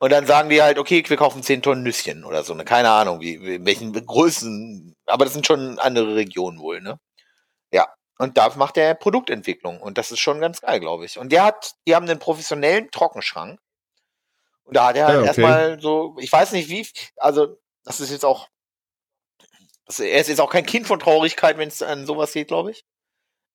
und 0.00 0.10
dann 0.12 0.26
sagen 0.26 0.48
die 0.48 0.62
halt, 0.62 0.78
okay, 0.78 1.02
wir 1.06 1.16
kaufen 1.16 1.42
10 1.42 1.62
Tonnen 1.62 1.82
Nüsschen 1.82 2.24
oder 2.24 2.44
so, 2.44 2.54
ne? 2.54 2.64
Keine 2.64 2.90
Ahnung, 2.90 3.20
wie, 3.20 3.40
wie 3.42 3.64
welchen 3.64 3.92
Größen, 3.92 4.94
aber 5.06 5.24
das 5.24 5.34
sind 5.34 5.46
schon 5.46 5.78
andere 5.80 6.14
Regionen 6.14 6.60
wohl, 6.60 6.80
ne? 6.80 7.00
Ja. 7.72 7.88
Und 8.18 8.36
da 8.36 8.48
macht 8.56 8.76
er 8.76 8.94
Produktentwicklung. 8.94 9.80
Und 9.80 9.98
das 9.98 10.10
ist 10.10 10.20
schon 10.20 10.40
ganz 10.40 10.60
geil, 10.60 10.80
glaube 10.80 11.04
ich. 11.04 11.18
Und 11.18 11.30
der 11.30 11.44
hat, 11.44 11.74
die 11.86 11.94
haben 11.94 12.08
einen 12.08 12.18
professionellen 12.18 12.90
Trockenschrank. 12.90 13.60
Und 14.64 14.76
da 14.76 14.88
hat 14.88 14.96
er 14.96 15.06
halt 15.06 15.14
ja, 15.14 15.20
okay. 15.20 15.28
erstmal 15.28 15.80
so, 15.80 16.16
ich 16.20 16.30
weiß 16.30 16.52
nicht 16.52 16.68
wie, 16.68 16.86
also 17.16 17.58
das 17.84 18.00
ist 18.00 18.10
jetzt 18.10 18.24
auch, 18.24 18.48
das, 19.86 20.00
er 20.00 20.20
ist 20.20 20.28
jetzt 20.28 20.40
auch 20.40 20.50
kein 20.50 20.66
Kind 20.66 20.86
von 20.86 21.00
Traurigkeit, 21.00 21.58
wenn 21.58 21.68
es 21.68 21.82
an 21.82 22.06
sowas 22.06 22.32
geht, 22.32 22.48
glaube 22.48 22.72
ich. 22.72 22.84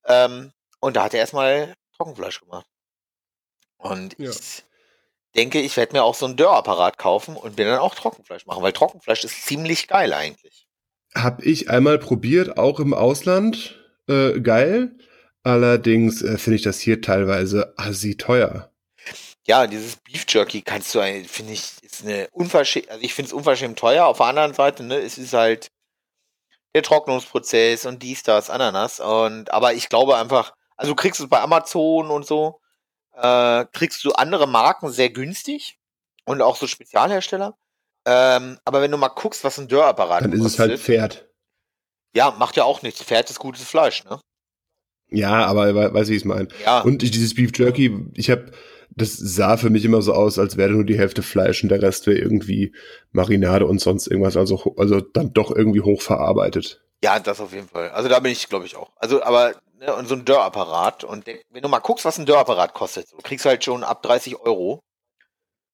Ähm, 0.05 0.51
und 0.83 0.97
da 0.97 1.05
hat 1.05 1.13
er 1.13 1.21
erstmal 1.21 1.73
Trockenfleisch 1.95 2.41
gemacht. 2.41 2.65
Und 3.77 4.19
ja. 4.19 4.29
ich 4.29 4.65
denke, 5.33 5.61
ich 5.61 5.77
werde 5.77 5.93
mir 5.93 6.03
auch 6.03 6.13
so 6.13 6.25
einen 6.25 6.35
Dörrapparat 6.35 6.97
kaufen 6.97 7.37
und 7.37 7.57
mir 7.57 7.65
dann 7.65 7.79
auch 7.79 7.95
Trockenfleisch 7.95 8.45
machen, 8.45 8.61
weil 8.61 8.73
Trockenfleisch 8.73 9.23
ist 9.23 9.45
ziemlich 9.45 9.87
geil 9.87 10.11
eigentlich. 10.11 10.67
Hab 11.15 11.41
ich 11.41 11.69
einmal 11.69 11.99
probiert, 11.99 12.57
auch 12.57 12.81
im 12.81 12.93
Ausland 12.93 13.79
äh, 14.09 14.41
geil. 14.41 14.97
Allerdings 15.43 16.21
äh, 16.21 16.37
finde 16.37 16.57
ich 16.57 16.63
das 16.63 16.79
hier 16.79 17.01
teilweise 17.01 17.73
assi 17.77 18.17
teuer. 18.17 18.69
Ja, 19.47 19.67
dieses 19.67 19.95
Beef 19.97 20.25
Jerky 20.27 20.63
kannst 20.63 20.93
du, 20.95 20.99
finde 21.27 21.53
ich, 21.53 21.81
ist 21.81 22.03
eine 22.03 22.27
unverschämt, 22.31 22.89
also 22.89 23.01
ich 23.01 23.13
finde 23.13 23.27
es 23.27 23.33
unverschämt 23.33 23.79
teuer. 23.79 24.05
Auf 24.05 24.17
der 24.17 24.25
anderen 24.25 24.53
Seite, 24.53 24.83
ne, 24.83 24.97
es 24.97 25.17
ist 25.17 25.31
halt 25.31 25.71
der 26.75 26.83
Trocknungsprozess 26.83 27.85
und 27.85 28.03
dies, 28.03 28.23
das, 28.23 28.49
Ananas. 28.49 28.99
Und, 28.99 29.51
aber 29.51 29.73
ich 29.73 29.87
glaube 29.87 30.17
einfach, 30.17 30.53
also 30.77 30.91
du 30.91 30.95
kriegst 30.95 31.19
es 31.19 31.29
bei 31.29 31.41
Amazon 31.41 32.09
und 32.09 32.25
so, 32.25 32.61
äh, 33.15 33.65
kriegst 33.71 34.03
du 34.03 34.11
andere 34.13 34.47
Marken 34.47 34.89
sehr 34.89 35.09
günstig 35.09 35.79
und 36.25 36.41
auch 36.41 36.55
so 36.55 36.67
Spezialhersteller. 36.67 37.57
Ähm, 38.05 38.59
aber 38.65 38.81
wenn 38.81 38.91
du 38.91 38.97
mal 38.97 39.09
guckst, 39.09 39.43
was 39.43 39.57
ein 39.57 39.67
Dörrapparat 39.67 40.23
Dann 40.23 40.33
ist 40.33 40.43
es 40.43 40.59
halt 40.59 40.79
Pferd. 40.79 41.27
Ja, 42.15 42.31
macht 42.31 42.57
ja 42.57 42.63
auch 42.63 42.81
nichts. 42.81 43.01
Pferd 43.01 43.29
ist 43.29 43.39
gutes 43.39 43.63
Fleisch, 43.63 44.03
ne? 44.03 44.19
Ja, 45.09 45.45
aber 45.45 45.93
weiß 45.93 46.07
ich, 46.07 46.11
wie 46.11 46.15
ich 46.15 46.21
es 46.21 46.25
meine. 46.25 46.47
Ja. 46.65 46.81
Und 46.81 47.03
ich, 47.03 47.11
dieses 47.11 47.35
Beef 47.35 47.51
Jerky, 47.55 48.07
ich 48.15 48.29
habe, 48.29 48.51
das 48.89 49.13
sah 49.13 49.57
für 49.57 49.69
mich 49.69 49.85
immer 49.85 50.01
so 50.01 50.13
aus, 50.13 50.39
als 50.39 50.57
wäre 50.57 50.71
nur 50.71 50.85
die 50.85 50.97
Hälfte 50.97 51.21
Fleisch 51.21 51.63
und 51.63 51.69
der 51.69 51.81
Rest 51.81 52.07
wäre 52.07 52.17
irgendwie 52.17 52.73
Marinade 53.11 53.65
und 53.65 53.79
sonst 53.79 54.07
irgendwas, 54.07 54.37
also, 54.37 54.75
also 54.77 55.01
dann 55.01 55.33
doch 55.33 55.55
irgendwie 55.55 55.81
hochverarbeitet. 55.81 56.81
Ja, 57.03 57.19
das 57.19 57.39
auf 57.41 57.53
jeden 57.53 57.67
Fall. 57.67 57.89
Also 57.89 58.09
da 58.09 58.19
bin 58.19 58.31
ich, 58.31 58.49
glaube 58.49 58.65
ich, 58.65 58.75
auch. 58.75 58.91
Also, 58.95 59.23
aber 59.23 59.53
ne, 59.83 59.95
und 59.95 60.07
so 60.07 60.15
ein 60.15 60.25
Dörrapparat 60.25 61.03
und 61.03 61.27
der, 61.27 61.39
wenn 61.49 61.61
du 61.61 61.69
mal 61.69 61.79
guckst, 61.79 62.05
was 62.05 62.17
ein 62.17 62.25
Dörrapparat 62.25 62.73
kostet, 62.73 63.11
du 63.11 63.17
kriegst 63.17 63.45
halt 63.45 63.63
schon 63.63 63.83
ab 63.83 64.01
30 64.03 64.37
Euro. 64.37 64.81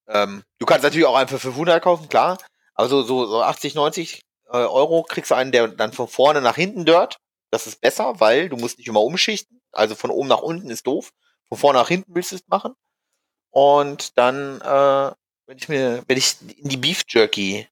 Ähm, 0.08 0.44
du 0.58 0.66
kannst 0.66 0.84
natürlich 0.84 1.08
auch 1.08 1.16
einen 1.16 1.30
für 1.30 1.40
500 1.40 1.82
kaufen, 1.84 2.10
klar, 2.10 2.38
aber 2.74 2.90
so, 2.90 3.04
so, 3.04 3.26
so 3.26 3.42
80, 3.42 3.76
90 3.76 4.22
äh, 4.48 4.58
Euro 4.58 5.04
kriegst 5.04 5.32
du 5.32 5.36
einen, 5.36 5.52
der 5.52 5.68
dann 5.68 5.94
von 5.94 6.08
vorne 6.08 6.42
nach 6.42 6.56
hinten 6.56 6.86
dört. 6.86 7.18
Das 7.52 7.68
ist 7.68 7.82
besser, 7.82 8.20
weil 8.20 8.50
du 8.50 8.58
musst 8.58 8.78
nicht 8.78 8.88
immer 8.88 9.02
umschichten. 9.02 9.62
Also 9.72 9.96
von 9.96 10.12
oben 10.12 10.28
nach 10.28 10.42
unten 10.42 10.70
ist 10.70 10.88
doof. 10.88 11.12
Von 11.48 11.58
vorne 11.58 11.80
nach 11.80 11.88
hinten 11.88 12.14
willst 12.14 12.32
du 12.32 12.36
es 12.36 12.48
machen. 12.48 12.74
Und 13.52 14.18
dann, 14.18 14.62
äh, 14.62 15.12
wenn 15.48 15.58
ich 15.58 15.70
mir, 15.70 16.04
wenn 16.08 16.18
ich 16.18 16.36
in 16.58 16.70
die 16.70 16.78
Beef 16.78 17.04
Jerky 17.08 17.68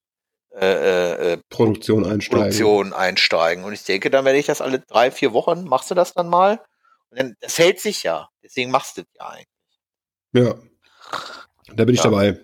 äh, 0.60 1.32
äh, 1.32 1.38
Produktion 1.50 2.04
einsteigen. 2.04 2.42
Produktion 2.42 2.92
einsteigen. 2.92 3.64
Und 3.64 3.72
ich 3.72 3.84
denke, 3.84 4.10
dann 4.10 4.24
werde 4.24 4.38
ich 4.38 4.46
das 4.46 4.60
alle 4.60 4.80
drei, 4.80 5.10
vier 5.10 5.32
Wochen, 5.32 5.64
machst 5.64 5.90
du 5.90 5.94
das 5.94 6.14
dann 6.14 6.28
mal. 6.28 6.60
Und 7.10 7.18
dann, 7.18 7.36
das 7.40 7.58
hält 7.58 7.80
sich 7.80 8.02
ja. 8.02 8.28
Deswegen 8.42 8.70
machst 8.70 8.96
du 8.96 9.02
das 9.02 9.10
ja 9.18 9.28
eigentlich. 9.28 9.46
Ja. 10.32 10.54
Da 11.74 11.84
bin 11.84 11.94
ich 11.94 12.02
ja. 12.02 12.10
dabei. 12.10 12.40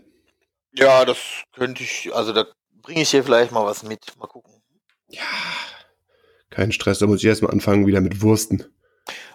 Ja, 0.72 1.04
das 1.04 1.18
könnte 1.52 1.82
ich, 1.82 2.14
also 2.14 2.32
da 2.32 2.46
bringe 2.82 3.02
ich 3.02 3.10
hier 3.10 3.24
vielleicht 3.24 3.52
mal 3.52 3.64
was 3.64 3.82
mit. 3.82 4.16
Mal 4.18 4.26
gucken. 4.26 4.62
Ja. 5.08 5.22
Kein 6.50 6.72
Stress, 6.72 7.00
da 7.00 7.06
muss 7.06 7.18
ich 7.18 7.26
erstmal 7.26 7.52
anfangen 7.52 7.86
wieder 7.86 8.00
mit 8.00 8.22
Wursten. 8.22 8.64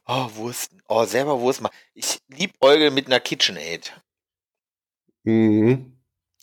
Oh, 0.05 0.27
Wursten. 0.36 0.82
Oh, 0.88 1.05
selber 1.05 1.39
Wurst 1.39 1.61
machen. 1.61 1.75
Ich 1.93 2.19
lieb 2.30 2.53
Eugel 2.61 2.91
mit 2.91 3.07
einer 3.07 3.19
KitchenAid. 3.19 3.93
Mhm. 5.23 5.99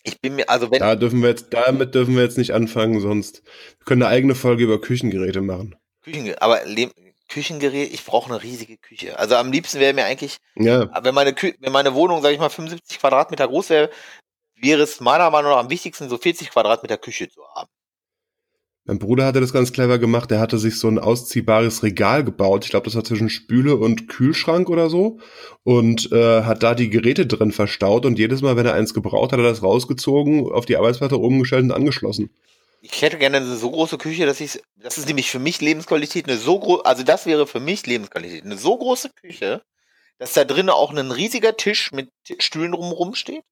Ich 0.07 0.21
bin 0.21 0.35
mir, 0.35 0.49
also 0.49 0.71
wenn. 0.71 0.79
Da 0.79 0.95
dürfen 0.95 1.21
wir 1.21 1.29
jetzt, 1.29 1.47
damit 1.53 1.93
dürfen 1.93 2.15
wir 2.15 2.23
jetzt 2.23 2.37
nicht 2.37 2.53
anfangen, 2.53 3.01
sonst. 3.01 3.43
Wir 3.77 3.85
können 3.85 4.03
eine 4.03 4.11
eigene 4.11 4.35
Folge 4.35 4.63
über 4.63 4.79
Küchengeräte 4.79 5.41
machen. 5.41 5.75
Küchengeräte, 6.01 6.41
aber 6.41 6.61
Küchengerät, 7.27 7.93
ich 7.93 8.05
brauche 8.05 8.31
eine 8.31 8.41
riesige 8.41 8.77
Küche. 8.77 9.19
Also 9.19 9.35
am 9.35 9.51
liebsten 9.51 9.81
wäre 9.81 9.93
mir 9.93 10.05
eigentlich, 10.05 10.37
ja. 10.55 10.89
wenn 11.03 11.13
meine, 11.13 11.33
Kü 11.33 11.53
wenn 11.59 11.73
meine 11.73 11.93
Wohnung, 11.93 12.21
sage 12.21 12.33
ich 12.33 12.39
mal, 12.39 12.49
75 12.49 12.99
Quadratmeter 12.99 13.49
groß 13.49 13.69
wäre, 13.69 13.89
wäre 14.55 14.81
es 14.81 15.01
meiner 15.01 15.29
Meinung 15.29 15.51
nach 15.51 15.59
am 15.59 15.69
wichtigsten, 15.69 16.07
so 16.07 16.17
40 16.17 16.51
Quadratmeter 16.51 16.97
Küche 16.97 17.27
zu 17.27 17.41
haben. 17.53 17.69
Mein 18.87 18.99
Bruder 18.99 19.25
hatte 19.25 19.41
das 19.41 19.51
ganz 19.51 19.73
clever 19.73 19.99
gemacht. 19.99 20.31
Der 20.31 20.39
hatte 20.39 20.57
sich 20.57 20.79
so 20.79 20.87
ein 20.87 20.97
ausziehbares 20.97 21.83
Regal 21.83 22.23
gebaut. 22.23 22.63
Ich 22.63 22.71
glaube, 22.71 22.85
das 22.85 22.95
war 22.95 23.03
zwischen 23.03 23.29
Spüle 23.29 23.75
und 23.75 24.07
Kühlschrank 24.07 24.69
oder 24.69 24.89
so. 24.89 25.19
Und 25.63 26.09
äh, 26.13 26.43
hat 26.43 26.63
da 26.63 26.73
die 26.73 26.89
Geräte 26.89 27.27
drin 27.27 27.51
verstaut. 27.51 28.05
Und 28.05 28.17
jedes 28.17 28.41
Mal, 28.41 28.55
wenn 28.55 28.65
er 28.65 28.75
eins 28.75 28.93
gebraucht 28.93 29.33
hat, 29.33 29.39
hat 29.39 29.45
er 29.45 29.49
das 29.49 29.61
rausgezogen, 29.61 30.49
auf 30.49 30.65
die 30.65 30.77
Arbeitsplatte 30.77 31.17
umgestellt 31.17 31.63
und 31.63 31.73
angeschlossen. 31.73 32.29
Ich 32.81 33.01
hätte 33.01 33.17
gerne 33.17 33.37
eine 33.37 33.57
so 33.57 33.71
große 33.71 33.97
Küche, 33.97 34.25
dass 34.25 34.39
ich, 34.39 34.61
das 34.77 34.97
ist 34.97 35.07
nämlich 35.07 35.29
für 35.29 35.39
mich 35.39 35.59
Lebensqualität, 35.59 36.29
eine 36.29 36.37
so 36.37 36.57
große, 36.57 36.85
also 36.85 37.03
das 37.03 37.25
wäre 37.25 37.45
für 37.45 37.59
mich 37.59 37.85
Lebensqualität, 37.85 38.45
eine 38.45 38.57
so 38.57 38.77
große 38.77 39.09
Küche, 39.19 39.63
dass 40.19 40.33
da 40.33 40.45
drinnen 40.45 40.69
auch 40.69 40.93
ein 40.93 41.11
riesiger 41.11 41.57
Tisch 41.57 41.91
mit 41.91 42.09
Stühlen 42.39 42.71
drumherum 42.71 43.15
steht 43.15 43.43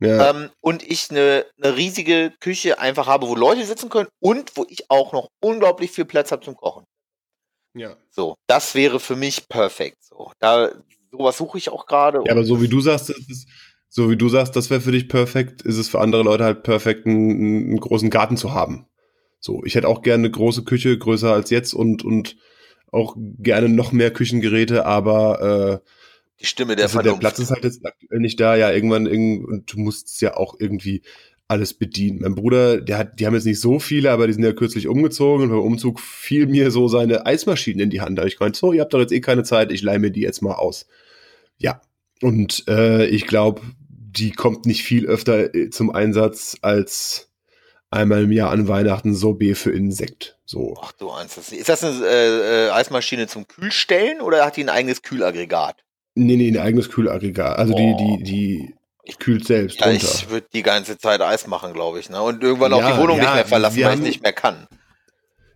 ja. 0.00 0.30
Ähm, 0.30 0.50
und 0.60 0.82
ich 0.82 1.10
eine, 1.10 1.46
eine 1.62 1.76
riesige 1.76 2.32
Küche 2.40 2.78
einfach 2.78 3.06
habe, 3.06 3.28
wo 3.28 3.34
Leute 3.34 3.64
sitzen 3.64 3.90
können 3.90 4.08
und 4.20 4.56
wo 4.56 4.66
ich 4.68 4.90
auch 4.90 5.12
noch 5.12 5.28
unglaublich 5.40 5.90
viel 5.90 6.06
Platz 6.06 6.32
habe 6.32 6.44
zum 6.44 6.56
Kochen. 6.56 6.84
Ja. 7.74 7.96
So, 8.10 8.34
das 8.46 8.74
wäre 8.74 8.98
für 8.98 9.16
mich 9.16 9.48
perfekt. 9.48 9.98
So, 10.02 10.32
da 10.40 10.70
sowas 11.10 11.36
suche 11.36 11.58
ich 11.58 11.68
auch 11.70 11.86
gerade. 11.86 12.22
Ja, 12.24 12.32
aber 12.32 12.44
so 12.44 12.62
wie 12.62 12.68
du 12.68 12.80
sagst, 12.80 13.10
ist, 13.10 13.48
so 13.88 14.10
wie 14.10 14.16
du 14.16 14.28
sagst, 14.28 14.56
das 14.56 14.70
wäre 14.70 14.80
für 14.80 14.92
dich 14.92 15.08
perfekt, 15.08 15.62
ist 15.62 15.76
es 15.76 15.88
für 15.88 16.00
andere 16.00 16.22
Leute 16.22 16.44
halt 16.44 16.62
perfekt, 16.62 17.06
einen, 17.06 17.30
einen, 17.30 17.80
großen 17.80 18.10
Garten 18.10 18.36
zu 18.36 18.52
haben. 18.52 18.86
So, 19.40 19.62
ich 19.64 19.74
hätte 19.74 19.88
auch 19.88 20.02
gerne 20.02 20.22
eine 20.22 20.30
große 20.30 20.64
Küche, 20.64 20.96
größer 20.96 21.32
als 21.32 21.50
jetzt 21.50 21.74
und 21.74 22.04
und 22.04 22.36
auch 22.92 23.16
gerne 23.16 23.68
noch 23.68 23.92
mehr 23.92 24.12
Küchengeräte, 24.12 24.84
aber 24.84 25.82
äh, 25.82 25.90
die 26.40 26.46
Stimme 26.46 26.76
der 26.76 26.86
also 26.86 26.94
Vernunft. 26.94 27.22
Der 27.22 27.28
Platz 27.28 27.38
ist 27.38 27.50
halt 27.50 27.64
jetzt 27.64 27.84
aktuell 27.84 28.20
nicht 28.20 28.40
da, 28.40 28.56
ja, 28.56 28.70
irgendwann, 28.70 29.06
irgend, 29.06 29.46
und 29.46 29.72
du 29.72 29.78
musst 29.78 30.08
es 30.08 30.20
ja 30.20 30.36
auch 30.36 30.56
irgendwie 30.58 31.02
alles 31.50 31.74
bedienen. 31.74 32.20
Mein 32.20 32.36
Bruder, 32.36 32.80
der 32.80 32.98
hat, 32.98 33.18
die 33.18 33.26
haben 33.26 33.34
jetzt 33.34 33.44
nicht 33.44 33.60
so 33.60 33.80
viele, 33.80 34.12
aber 34.12 34.28
die 34.28 34.32
sind 34.32 34.44
ja 34.44 34.52
kürzlich 34.52 34.86
umgezogen 34.86 35.44
und 35.44 35.50
beim 35.50 35.60
Umzug 35.60 35.98
fiel 35.98 36.46
mir 36.46 36.70
so 36.70 36.86
seine 36.86 37.26
Eismaschine 37.26 37.82
in 37.82 37.90
die 37.90 38.00
Hand. 38.00 38.18
Da 38.18 38.24
ich 38.24 38.38
gemeint, 38.38 38.54
so, 38.54 38.72
ihr 38.72 38.82
habt 38.82 38.94
doch 38.94 39.00
jetzt 39.00 39.12
eh 39.12 39.20
keine 39.20 39.42
Zeit, 39.42 39.72
ich 39.72 39.82
leih 39.82 39.98
mir 39.98 40.12
die 40.12 40.20
jetzt 40.20 40.42
mal 40.42 40.54
aus. 40.54 40.86
Ja. 41.58 41.80
Und 42.22 42.64
äh, 42.68 43.06
ich 43.06 43.26
glaube, 43.26 43.62
die 43.88 44.30
kommt 44.30 44.66
nicht 44.66 44.84
viel 44.84 45.06
öfter 45.06 45.54
äh, 45.54 45.70
zum 45.70 45.90
Einsatz 45.90 46.56
als 46.62 47.30
einmal 47.90 48.24
im 48.24 48.32
Jahr 48.32 48.50
an 48.50 48.68
Weihnachten 48.68 49.14
so 49.14 49.34
B 49.34 49.54
für 49.54 49.72
Insekt. 49.72 50.38
So. 50.44 50.76
Ach 50.80 50.92
du 50.92 51.10
eins. 51.10 51.36
Ist 51.36 51.68
das 51.68 51.82
eine 51.82 52.06
äh, 52.06 52.66
äh, 52.66 52.70
Eismaschine 52.70 53.26
zum 53.26 53.48
Kühlstellen 53.48 54.20
oder 54.20 54.44
hat 54.46 54.56
die 54.56 54.64
ein 54.64 54.68
eigenes 54.68 55.02
Kühlaggregat? 55.02 55.82
Nee, 56.14 56.36
nee, 56.36 56.48
ein 56.48 56.58
eigenes 56.58 56.90
Kühlaggregat. 56.90 57.58
Also 57.58 57.74
oh. 57.74 57.76
die, 57.76 58.22
die, 58.22 58.74
die 59.08 59.14
kühlt 59.14 59.46
selbst 59.46 59.80
ja, 59.80 59.86
runter. 59.86 60.06
Ich 60.06 60.30
würde 60.30 60.46
die 60.52 60.62
ganze 60.62 60.98
Zeit 60.98 61.20
Eis 61.20 61.46
machen, 61.46 61.72
glaube 61.72 62.00
ich. 62.00 62.10
Ne? 62.10 62.20
Und 62.20 62.42
irgendwann 62.42 62.72
auch 62.72 62.84
die 62.84 62.98
Wohnung 62.98 63.18
ja, 63.18 63.24
nicht 63.24 63.34
mehr 63.34 63.46
verlassen, 63.46 63.82
weil 63.84 63.94
ich 63.94 64.00
nicht 64.00 64.22
mehr 64.22 64.32
kann. 64.32 64.66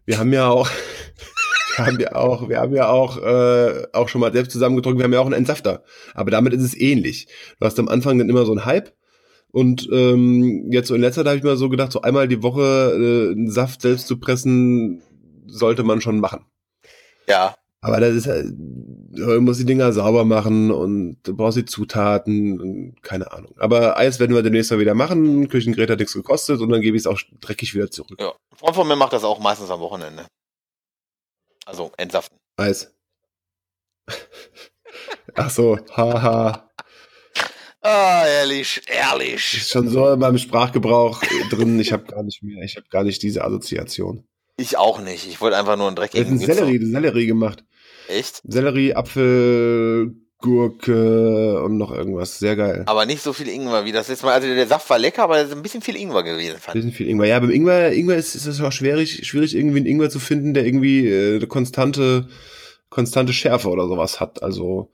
Wir 0.06 0.18
haben 0.18 0.32
ja 0.32 0.48
auch, 0.48 0.68
wir 1.76 1.86
haben 1.86 2.00
ja 2.00 2.14
auch, 2.14 2.48
wir 2.48 2.58
haben 2.60 2.74
ja 2.74 2.88
auch, 2.88 3.18
äh, 3.18 3.86
auch 3.92 4.08
schon 4.08 4.20
mal 4.20 4.32
selbst 4.32 4.52
zusammengedrückt, 4.52 4.98
wir 4.98 5.04
haben 5.04 5.12
ja 5.12 5.20
auch 5.20 5.26
einen 5.26 5.34
Entsafter. 5.34 5.82
Aber 6.14 6.30
damit 6.30 6.52
ist 6.52 6.62
es 6.62 6.78
ähnlich. 6.78 7.26
Du 7.58 7.66
hast 7.66 7.78
am 7.78 7.88
Anfang 7.88 8.18
dann 8.18 8.28
immer 8.28 8.44
so 8.44 8.52
einen 8.52 8.64
Hype. 8.64 8.92
Und 9.50 9.88
ähm, 9.92 10.68
jetzt 10.72 10.88
so 10.88 10.96
in 10.96 11.00
letzter 11.00 11.22
Zeit 11.22 11.28
habe 11.28 11.38
ich 11.38 11.44
mir 11.44 11.56
so 11.56 11.68
gedacht, 11.68 11.92
so 11.92 12.02
einmal 12.02 12.26
die 12.26 12.42
Woche 12.42 12.60
äh, 12.60 13.32
einen 13.32 13.50
Saft 13.50 13.82
selbst 13.82 14.08
zu 14.08 14.18
pressen, 14.18 15.00
sollte 15.46 15.84
man 15.84 16.00
schon 16.00 16.18
machen. 16.18 16.44
Ja. 17.28 17.54
Aber 17.80 18.00
das 18.00 18.14
ist 18.14 18.28
musst 19.40 19.60
die 19.60 19.64
Dinger 19.64 19.92
sauber 19.92 20.24
machen 20.24 20.70
und 20.70 21.18
du 21.22 21.36
brauchst 21.36 21.56
die 21.56 21.64
Zutaten 21.64 22.60
und 22.60 23.02
keine 23.02 23.32
Ahnung. 23.32 23.54
Aber 23.58 23.96
Eis 23.96 24.20
werden 24.20 24.34
wir 24.34 24.42
demnächst 24.42 24.70
mal 24.70 24.78
wieder 24.78 24.94
machen. 24.94 25.48
Küchengerät 25.48 25.90
hat 25.90 25.98
nichts 25.98 26.14
gekostet 26.14 26.60
und 26.60 26.68
dann 26.70 26.80
gebe 26.80 26.96
ich 26.96 27.02
es 27.02 27.06
auch 27.06 27.20
dreckig 27.40 27.74
wieder 27.74 27.90
zurück. 27.90 28.18
Ja. 28.20 28.30
Ein 28.30 28.56
Freund 28.58 28.76
von 28.76 28.88
mir 28.88 28.96
macht 28.96 29.12
das 29.12 29.24
auch 29.24 29.38
meistens 29.38 29.70
am 29.70 29.80
Wochenende. 29.80 30.26
Also 31.66 31.92
entsaften. 31.96 32.36
Eis. 32.56 32.94
Ach 35.34 35.50
so, 35.50 35.78
haha. 35.96 36.70
Ah, 37.86 38.24
ehrlich, 38.26 38.80
ehrlich. 38.86 39.58
Ist 39.58 39.68
schon 39.68 39.90
so 39.90 40.10
in 40.10 40.18
meinem 40.18 40.38
Sprachgebrauch 40.38 41.22
drin. 41.50 41.78
Ich 41.78 41.92
habe 41.92 42.04
gar 42.04 42.22
nicht 42.22 42.42
mehr, 42.42 42.64
ich 42.64 42.76
habe 42.76 42.86
gar 42.88 43.04
nicht 43.04 43.22
diese 43.22 43.44
Assoziation. 43.44 44.26
Ich 44.56 44.78
auch 44.78 45.00
nicht. 45.00 45.28
Ich 45.28 45.42
wollte 45.42 45.58
einfach 45.58 45.76
nur 45.76 45.88
einen 45.88 45.96
dreckigen. 45.96 46.40
Ich 46.40 46.48
habe 46.48 46.54
Sellerie, 46.54 46.78
Sellerie 46.82 47.26
gemacht. 47.26 47.62
Echt? 48.08 48.40
Sellerie, 48.44 48.94
Apfel, 48.94 50.14
Gurke 50.44 51.62
und 51.62 51.78
noch 51.78 51.90
irgendwas. 51.90 52.38
Sehr 52.38 52.54
geil. 52.54 52.82
Aber 52.86 53.06
nicht 53.06 53.22
so 53.22 53.32
viel 53.32 53.48
Ingwer 53.48 53.86
wie 53.86 53.92
das 53.92 54.08
letzte 54.08 54.26
Mal. 54.26 54.34
Also 54.34 54.46
der 54.46 54.66
Saft 54.66 54.90
war 54.90 54.98
lecker, 54.98 55.22
aber 55.22 55.38
es 55.38 55.48
ist 55.48 55.56
ein 55.56 55.62
bisschen 55.62 55.80
viel 55.80 55.96
Ingwer 55.96 56.22
gewesen. 56.22 56.58
Fand. 56.58 56.76
Ein 56.76 56.82
bisschen 56.82 56.92
viel 56.92 57.08
Ingwer. 57.08 57.26
Ja, 57.26 57.40
beim 57.40 57.50
Ingwer, 57.50 57.92
Ingwer 57.92 58.16
ist, 58.16 58.34
ist 58.34 58.46
es 58.46 58.60
auch 58.60 58.70
schwierig, 58.70 59.26
schwierig 59.26 59.56
irgendwie 59.56 59.78
einen 59.78 59.86
Ingwer 59.86 60.10
zu 60.10 60.18
finden, 60.18 60.52
der 60.52 60.66
irgendwie 60.66 61.08
äh, 61.08 61.36
eine 61.36 61.46
konstante, 61.46 62.28
konstante 62.90 63.32
Schärfe 63.32 63.70
oder 63.70 63.88
sowas 63.88 64.20
hat. 64.20 64.42
Also 64.42 64.90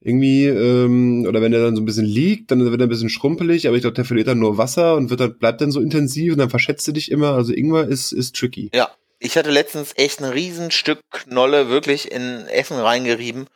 irgendwie, 0.00 0.46
ähm, 0.46 1.24
oder 1.26 1.42
wenn 1.42 1.50
der 1.50 1.62
dann 1.62 1.74
so 1.74 1.82
ein 1.82 1.86
bisschen 1.86 2.06
liegt, 2.06 2.52
dann 2.52 2.64
wird 2.64 2.80
er 2.80 2.86
ein 2.86 2.90
bisschen 2.90 3.08
schrumpelig, 3.08 3.66
aber 3.66 3.76
ich 3.76 3.82
glaube, 3.82 3.94
der 3.94 4.04
verliert 4.04 4.28
dann 4.28 4.38
nur 4.38 4.58
Wasser 4.58 4.94
und 4.94 5.10
wird 5.10 5.18
dann, 5.18 5.38
bleibt 5.38 5.60
dann 5.60 5.72
so 5.72 5.80
intensiv 5.80 6.32
und 6.32 6.38
dann 6.38 6.50
verschätzt 6.50 6.86
du 6.86 6.92
dich 6.92 7.10
immer. 7.10 7.32
Also 7.32 7.52
Ingwer 7.52 7.88
ist, 7.88 8.12
ist 8.12 8.36
tricky. 8.36 8.70
Ja, 8.72 8.90
ich 9.18 9.36
hatte 9.36 9.50
letztens 9.50 9.92
echt 9.96 10.20
ein 10.20 10.30
Riesenstück 10.30 11.00
Knolle 11.10 11.68
wirklich 11.68 12.10
in 12.10 12.46
Essen 12.46 12.78
reingerieben. 12.78 13.48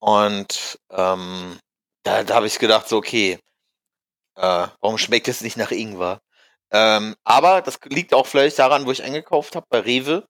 Und 0.00 0.78
ähm, 0.90 1.58
da, 2.02 2.24
da 2.24 2.34
habe 2.34 2.46
ich 2.46 2.58
gedacht, 2.58 2.88
so, 2.88 2.96
okay, 2.98 3.38
äh, 4.36 4.66
warum 4.80 4.98
schmeckt 4.98 5.28
es 5.28 5.40
nicht 5.40 5.56
nach 5.56 5.70
Ingwer? 5.70 6.20
Ähm, 6.70 7.14
aber 7.24 7.62
das 7.62 7.78
liegt 7.84 8.14
auch 8.14 8.26
vielleicht 8.26 8.58
daran, 8.58 8.86
wo 8.86 8.90
ich 8.90 9.02
eingekauft 9.02 9.56
habe, 9.56 9.66
bei 9.70 9.80
Rewe. 9.80 10.26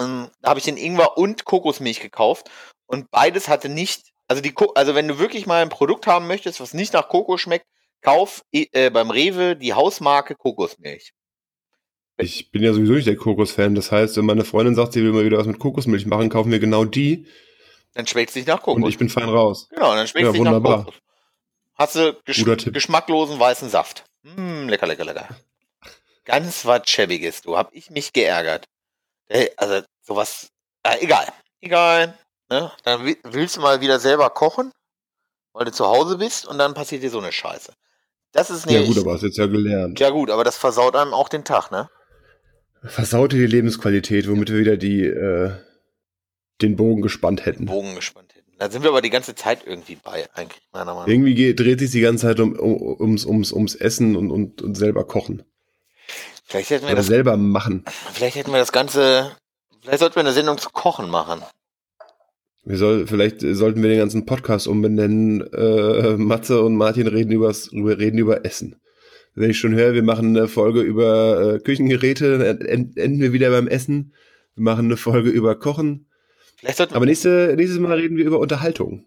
Ähm, 0.00 0.30
da 0.40 0.50
habe 0.50 0.58
ich 0.58 0.64
den 0.64 0.76
Ingwer 0.76 1.18
und 1.18 1.44
Kokosmilch 1.44 2.00
gekauft. 2.00 2.50
Und 2.86 3.10
beides 3.10 3.48
hatte 3.48 3.68
nicht, 3.68 4.12
also 4.28 4.42
die, 4.42 4.54
also 4.74 4.94
wenn 4.94 5.08
du 5.08 5.18
wirklich 5.18 5.46
mal 5.46 5.62
ein 5.62 5.68
Produkt 5.68 6.06
haben 6.06 6.26
möchtest, 6.26 6.60
was 6.60 6.74
nicht 6.74 6.92
nach 6.94 7.08
Kokos 7.08 7.40
schmeckt, 7.40 7.66
kauf 8.02 8.42
äh, 8.52 8.90
beim 8.90 9.10
Rewe 9.10 9.56
die 9.56 9.74
Hausmarke 9.74 10.34
Kokosmilch. 10.34 11.12
Ich 12.18 12.50
bin 12.50 12.62
ja 12.62 12.72
sowieso 12.72 12.92
nicht 12.92 13.06
der 13.06 13.16
Kokos-Fan. 13.16 13.74
Das 13.74 13.90
heißt, 13.90 14.16
wenn 14.16 14.26
meine 14.26 14.44
Freundin 14.44 14.74
sagt, 14.74 14.92
sie 14.92 15.02
will 15.02 15.12
mal 15.12 15.24
wieder 15.24 15.38
was 15.38 15.46
mit 15.46 15.58
Kokosmilch 15.58 16.06
machen, 16.06 16.28
kaufen 16.28 16.52
wir 16.52 16.58
genau 16.58 16.84
die. 16.84 17.26
Dann 17.94 18.06
schmeckt 18.06 18.30
es 18.30 18.36
nicht 18.36 18.48
nach 18.48 18.62
Kokos. 18.62 18.82
Und 18.82 18.88
ich 18.88 18.98
bin 18.98 19.08
fein 19.08 19.28
raus. 19.28 19.68
Genau, 19.70 19.94
dann 19.94 20.06
schmeckt 20.06 20.26
es 20.26 20.28
ja, 20.28 20.32
nicht 20.32 20.40
wunderbar. 20.40 20.78
nach 20.78 20.84
Kokos. 20.86 21.00
Hast 21.74 21.96
du 21.96 22.16
gesch 22.24 22.44
geschmacklosen 22.44 23.40
weißen 23.40 23.68
Saft. 23.68 24.04
Mm, 24.22 24.68
lecker, 24.68 24.86
lecker, 24.86 25.04
lecker. 25.04 25.28
Ganz 26.24 26.64
was 26.64 26.88
Schäbiges, 26.88 27.42
du. 27.42 27.56
Hab 27.56 27.74
ich 27.74 27.90
mich 27.90 28.12
geärgert. 28.12 28.66
Also, 29.56 29.82
sowas. 30.02 30.48
Äh, 30.82 30.98
egal. 31.00 31.26
Egal. 31.60 32.16
Ne? 32.50 32.70
Dann 32.84 33.16
willst 33.24 33.56
du 33.56 33.60
mal 33.60 33.80
wieder 33.80 33.98
selber 33.98 34.28
kochen, 34.30 34.72
weil 35.54 35.64
du 35.64 35.72
zu 35.72 35.86
Hause 35.86 36.18
bist 36.18 36.46
und 36.46 36.58
dann 36.58 36.74
passiert 36.74 37.02
dir 37.02 37.10
so 37.10 37.18
eine 37.18 37.32
Scheiße. 37.32 37.72
Das 38.32 38.50
ist 38.50 38.66
nicht. 38.66 38.74
Ja, 38.74 38.86
gut, 38.86 38.98
aber 38.98 39.14
hast 39.14 39.22
jetzt 39.22 39.38
ja 39.38 39.46
gelernt. 39.46 39.98
Ja, 39.98 40.10
gut, 40.10 40.30
aber 40.30 40.44
das 40.44 40.56
versaut 40.56 40.94
einem 40.94 41.14
auch 41.14 41.28
den 41.28 41.44
Tag, 41.44 41.70
ne? 41.70 41.88
Versaute 42.82 43.36
die 43.36 43.46
Lebensqualität, 43.46 44.28
womit 44.28 44.50
wir 44.50 44.58
wieder 44.58 44.76
die, 44.76 45.04
äh, 45.04 45.52
den 46.60 46.76
Bogen 46.76 47.02
gespannt 47.02 47.46
hätten. 47.46 47.66
Bogen 47.66 47.94
gespannt 47.94 48.34
hätten. 48.34 48.52
Da 48.58 48.70
sind 48.70 48.82
wir 48.82 48.90
aber 48.90 49.02
die 49.02 49.10
ganze 49.10 49.34
Zeit 49.34 49.66
irgendwie 49.66 49.96
bei, 49.96 50.28
eigentlich, 50.34 50.62
meiner 50.72 50.86
Meinung 50.86 51.00
nach. 51.00 51.08
Irgendwie 51.08 51.34
geht, 51.34 51.58
dreht 51.58 51.80
sich 51.80 51.90
die 51.90 52.00
ganze 52.00 52.26
Zeit 52.26 52.40
um, 52.40 52.52
um, 52.52 53.00
ums, 53.00 53.24
ums, 53.24 53.52
ums 53.52 53.74
Essen 53.74 54.16
und, 54.16 54.30
und, 54.30 54.62
und 54.62 54.76
selber 54.76 55.04
kochen. 55.04 55.42
Vielleicht 56.44 56.70
hätten 56.70 56.84
wir 56.84 56.90
Oder 56.90 56.96
das 56.96 57.06
selber 57.06 57.36
machen. 57.36 57.84
Vielleicht 58.12 58.36
hätten 58.36 58.52
wir 58.52 58.58
das 58.58 58.72
Ganze, 58.72 59.36
vielleicht 59.80 60.00
sollten 60.00 60.16
wir 60.16 60.20
eine 60.20 60.32
Sendung 60.32 60.58
zu 60.58 60.70
kochen 60.70 61.08
machen. 61.08 61.42
Wir 62.64 62.76
soll, 62.76 63.08
vielleicht 63.08 63.40
sollten 63.40 63.82
wir 63.82 63.90
den 63.90 63.98
ganzen 63.98 64.26
Podcast 64.26 64.68
umbenennen. 64.68 65.40
Äh, 65.52 66.16
Matze 66.16 66.62
und 66.62 66.76
Martin 66.76 67.08
reden, 67.08 67.32
übers, 67.32 67.72
reden 67.72 68.18
über 68.18 68.44
Essen 68.44 68.81
wenn 69.34 69.50
ich 69.50 69.58
schon 69.58 69.74
höre, 69.74 69.94
wir 69.94 70.02
machen 70.02 70.36
eine 70.36 70.48
Folge 70.48 70.80
über 70.80 71.54
äh, 71.54 71.58
Küchengeräte, 71.58 72.58
enden 72.60 73.20
wir 73.20 73.32
wieder 73.32 73.50
beim 73.50 73.68
Essen. 73.68 74.14
Wir 74.54 74.64
machen 74.64 74.86
eine 74.86 74.96
Folge 74.96 75.30
über 75.30 75.58
Kochen. 75.58 76.06
aber 76.90 77.06
nächste, 77.06 77.54
nächstes 77.56 77.78
Mal 77.78 77.98
reden 77.98 78.16
wir 78.16 78.24
über 78.24 78.38
Unterhaltung. 78.38 79.06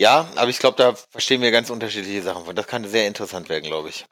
Ja, 0.00 0.28
aber 0.34 0.50
ich 0.50 0.58
glaube, 0.58 0.76
da 0.76 0.94
verstehen 0.94 1.40
wir 1.40 1.52
ganz 1.52 1.70
unterschiedliche 1.70 2.22
Sachen 2.22 2.44
von. 2.44 2.56
Das 2.56 2.66
kann 2.66 2.84
sehr 2.84 3.06
interessant 3.06 3.48
werden, 3.48 3.64
glaube 3.64 3.90
ich. 3.90 4.06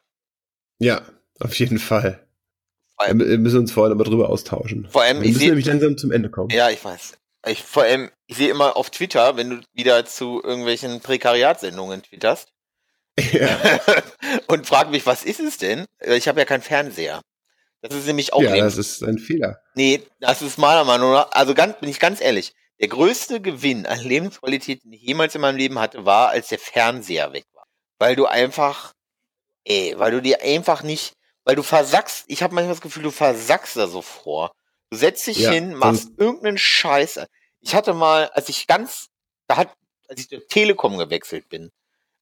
Ja, 0.79 1.03
auf 1.41 1.55
jeden 1.57 1.79
Fall. 1.79 2.25
Allem, 2.97 3.19
wir 3.19 3.39
müssen 3.39 3.61
uns 3.61 3.73
vorher 3.73 3.93
aber 3.93 4.05
drüber 4.05 4.29
austauschen. 4.29 4.87
Vor 4.91 5.03
allem, 5.03 5.23
wir 5.23 5.29
müssen 5.29 5.47
nämlich 5.47 5.67
langsam 5.67 5.99
zum 5.99 6.13
Ende 6.13 6.31
kommen. 6.31 6.51
Ja, 6.51 6.71
ich 6.71 6.85
weiß. 6.85 7.15
Ich, 7.49 7.63
vor 7.63 7.83
allem, 7.83 8.11
ich 8.29 8.37
sehe 8.37 8.51
immer 8.51 8.77
auf 8.77 8.91
Twitter, 8.91 9.37
wenn 9.37 9.51
du 9.51 9.61
wieder 9.73 10.05
zu 10.05 10.41
irgendwelchen 10.45 11.01
Prekariatsendungen 11.01 12.03
twitterst, 12.03 12.52
ja. 13.19 13.81
und 14.49 14.67
frage 14.67 14.91
mich, 14.91 15.07
was 15.07 15.25
ist 15.25 15.41
es 15.41 15.59
denn? 15.59 15.87
Ich 16.01 16.29
habe 16.29 16.41
ja 16.41 16.47
keinen 16.47 16.63
Fernseher. 16.63 17.23
Das 17.83 17.95
ist 17.95 18.07
nämlich 18.07 18.33
auch. 18.33 18.41
Ja, 18.41 18.57
das 18.57 18.79
ist 18.79 19.03
ein 19.03 19.19
Fehler. 19.19 19.61
Nee, 19.75 20.03
das 20.21 20.41
ist 20.41 20.57
meiner 20.57 20.85
Meinung 20.85 21.13
nach, 21.13 21.33
also 21.33 21.53
ganz, 21.53 21.79
bin 21.81 21.89
ich 21.89 21.99
ganz 21.99 22.21
ehrlich, 22.21 22.55
der 22.81 22.89
größte 22.89 23.41
Gewinn 23.41 23.87
an 23.87 24.01
Lebensqualität, 24.05 24.85
den 24.85 24.93
ich 24.93 25.03
jemals 25.03 25.35
in 25.35 25.41
meinem 25.41 25.57
Leben 25.57 25.79
hatte, 25.79 26.05
war, 26.05 26.31
als 26.31 26.49
der 26.49 26.59
Fernseher 26.59 27.33
weg 27.33 27.45
war. 27.53 27.67
Weil 27.99 28.17
du 28.17 28.27
einfach, 28.27 28.95
ey, 29.65 29.95
weil 29.99 30.13
du 30.13 30.23
dir 30.23 30.43
einfach 30.43 30.83
nicht, 30.83 31.15
weil 31.45 31.57
du 31.57 31.63
versackst, 31.63 32.25
ich 32.29 32.43
habe 32.43 32.55
manchmal 32.55 32.75
das 32.75 32.83
Gefühl, 32.83 33.03
du 33.03 33.11
versackst 33.11 33.77
da 33.77 33.89
so 33.89 34.01
vor. 34.01 34.53
Du 34.91 34.97
setzt 34.97 35.27
dich 35.27 35.39
ja, 35.39 35.51
hin, 35.51 35.75
machst 35.75 36.11
irgendeinen 36.19 36.59
Scheiß. 36.59 37.21
Ich 37.61 37.75
hatte 37.75 37.95
mal, 37.95 38.29
als 38.31 38.49
ich 38.49 38.67
ganz, 38.67 39.09
da 39.49 39.57
hat, 39.57 39.75
als 40.09 40.21
ich 40.21 40.29
zur 40.29 40.47
Telekom 40.47 40.99
gewechselt 40.99 41.49
bin, 41.49 41.71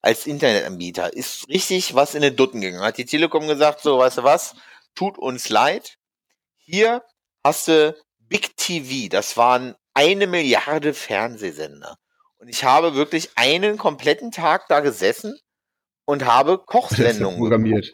als 0.03 0.27
Internetanbieter 0.27 1.13
ist 1.13 1.49
richtig 1.49 1.95
was 1.95 2.15
in 2.15 2.23
den 2.23 2.37
Dutten 2.37 2.61
gegangen. 2.61 2.85
Hat 2.85 2.99
die 2.99 3.05
Telekom 3.05 3.49
gesagt, 3.49 3.81
so, 3.81 3.99
weißt 3.99 4.19
du 4.19 4.23
was, 4.25 4.55
tut 4.95 5.19
uns 5.19 5.49
leid. 5.49 5.97
Hier 6.57 7.05
hast 7.45 7.69
du 7.69 7.95
Big 8.19 8.57
TV, 8.57 9.09
das 9.09 9.37
waren 9.37 9.75
eine 9.95 10.27
Milliarde 10.27 10.95
Fernsehsender. 10.95 11.99
Und 12.39 12.49
ich 12.49 12.65
habe 12.65 12.95
wirklich 12.95 13.31
einen 13.35 13.77
kompletten 13.77 14.31
Tag 14.31 14.67
da 14.69 14.81
gesessen 14.81 15.39
und 16.07 16.25
habe 16.25 16.59
Kochsendungen 16.59 17.39
programmiert. 17.39 17.93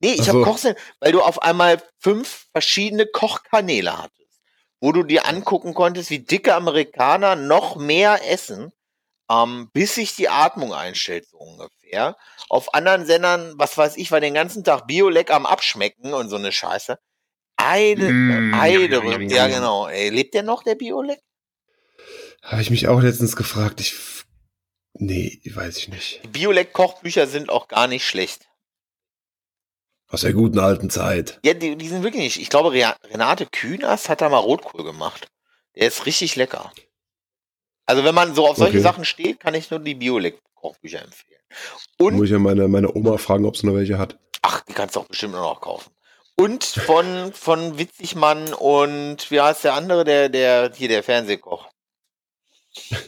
Nee, 0.00 0.14
ich 0.14 0.24
so. 0.24 0.28
habe 0.28 0.42
Kochsendungen, 0.42 0.82
weil 1.00 1.12
du 1.12 1.20
auf 1.20 1.42
einmal 1.42 1.82
fünf 1.98 2.46
verschiedene 2.52 3.06
Kochkanäle 3.06 3.98
hattest, 3.98 4.40
wo 4.80 4.92
du 4.92 5.02
dir 5.02 5.26
angucken 5.26 5.74
konntest, 5.74 6.10
wie 6.10 6.20
dicke 6.20 6.54
Amerikaner 6.54 7.36
noch 7.36 7.76
mehr 7.76 8.30
essen 8.30 8.72
ähm, 9.32 9.70
bis 9.72 9.94
sich 9.94 10.14
die 10.14 10.28
Atmung 10.28 10.72
einstellt, 10.74 11.26
so 11.28 11.38
ungefähr. 11.38 12.16
Auf 12.48 12.74
anderen 12.74 13.06
Sendern, 13.06 13.54
was 13.56 13.76
weiß 13.78 13.96
ich, 13.96 14.10
war 14.10 14.20
den 14.20 14.34
ganzen 14.34 14.64
Tag 14.64 14.86
Bioleck 14.86 15.30
am 15.30 15.46
Abschmecken 15.46 16.12
und 16.12 16.28
so 16.28 16.36
eine 16.36 16.52
Scheiße. 16.52 16.98
Eine, 17.56 18.12
mm, 18.12 18.54
Eide, 18.54 19.24
ja 19.28 19.46
genau. 19.46 19.86
Ey, 19.86 20.08
lebt 20.08 20.34
der 20.34 20.42
noch, 20.42 20.62
der 20.62 20.74
Bioleck? 20.74 21.20
Habe 22.42 22.62
ich 22.62 22.70
mich 22.70 22.88
auch 22.88 23.00
letztens 23.00 23.36
gefragt. 23.36 23.80
Ich, 23.80 23.94
nee, 24.94 25.40
weiß 25.44 25.76
ich 25.78 25.88
nicht. 25.88 26.20
Die 26.24 26.28
Bioleck-Kochbücher 26.28 27.26
sind 27.26 27.50
auch 27.50 27.68
gar 27.68 27.86
nicht 27.86 28.06
schlecht. 28.06 28.48
Aus 30.08 30.22
der 30.22 30.34
guten 30.34 30.58
alten 30.58 30.90
Zeit. 30.90 31.38
Ja, 31.44 31.54
die, 31.54 31.76
die 31.76 31.88
sind 31.88 32.02
wirklich 32.02 32.22
nicht. 32.22 32.40
Ich 32.40 32.50
glaube, 32.50 32.72
Renate 32.72 33.46
Künast 33.46 34.08
hat 34.08 34.20
da 34.20 34.28
mal 34.28 34.38
Rotkohl 34.38 34.84
gemacht. 34.84 35.28
Der 35.76 35.86
ist 35.86 36.04
richtig 36.04 36.36
lecker. 36.36 36.70
Also 37.86 38.04
wenn 38.04 38.14
man 38.14 38.34
so 38.34 38.46
auf 38.46 38.56
solche 38.56 38.78
Okay. 38.78 38.82
Sachen 38.82 39.04
steht, 39.04 39.40
kann 39.40 39.54
ich 39.54 39.70
nur 39.70 39.80
die 39.80 39.94
Biolek-Kochbücher 39.94 41.02
empfehlen. 41.02 41.40
Und 41.98 42.14
Muss 42.16 42.26
ich 42.26 42.30
ja 42.32 42.38
meine, 42.38 42.68
meine 42.68 42.94
Oma 42.94 43.18
fragen, 43.18 43.44
ob 43.44 43.56
sie 43.56 43.66
noch 43.66 43.74
welche 43.74 43.98
hat. 43.98 44.18
Ach, 44.42 44.60
die 44.62 44.72
kannst 44.72 44.96
du 44.96 45.00
auch 45.00 45.06
bestimmt 45.06 45.34
noch 45.34 45.60
kaufen. 45.60 45.90
Und 46.36 46.64
von, 46.64 47.32
von 47.32 47.78
Witzigmann 47.78 48.54
und 48.54 49.30
wie 49.30 49.40
heißt 49.40 49.64
der 49.64 49.74
andere, 49.74 50.04
der, 50.04 50.28
der, 50.28 50.72
hier 50.74 50.88
der 50.88 51.02
Fernsehkoch. 51.02 51.68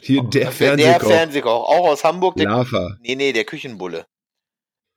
Hier, 0.03 0.22
der 0.25 0.43
Der 0.43 0.53
Fernsehkoch. 0.53 1.09
Fernsehkoch, 1.09 1.68
auch 1.68 1.89
aus 1.89 2.05
Hamburg, 2.05 2.37
der, 2.37 2.47
Lava. 2.47 2.97
nee, 3.01 3.14
nee, 3.14 3.33
der 3.33 3.45
Küchenbulle. 3.45 4.07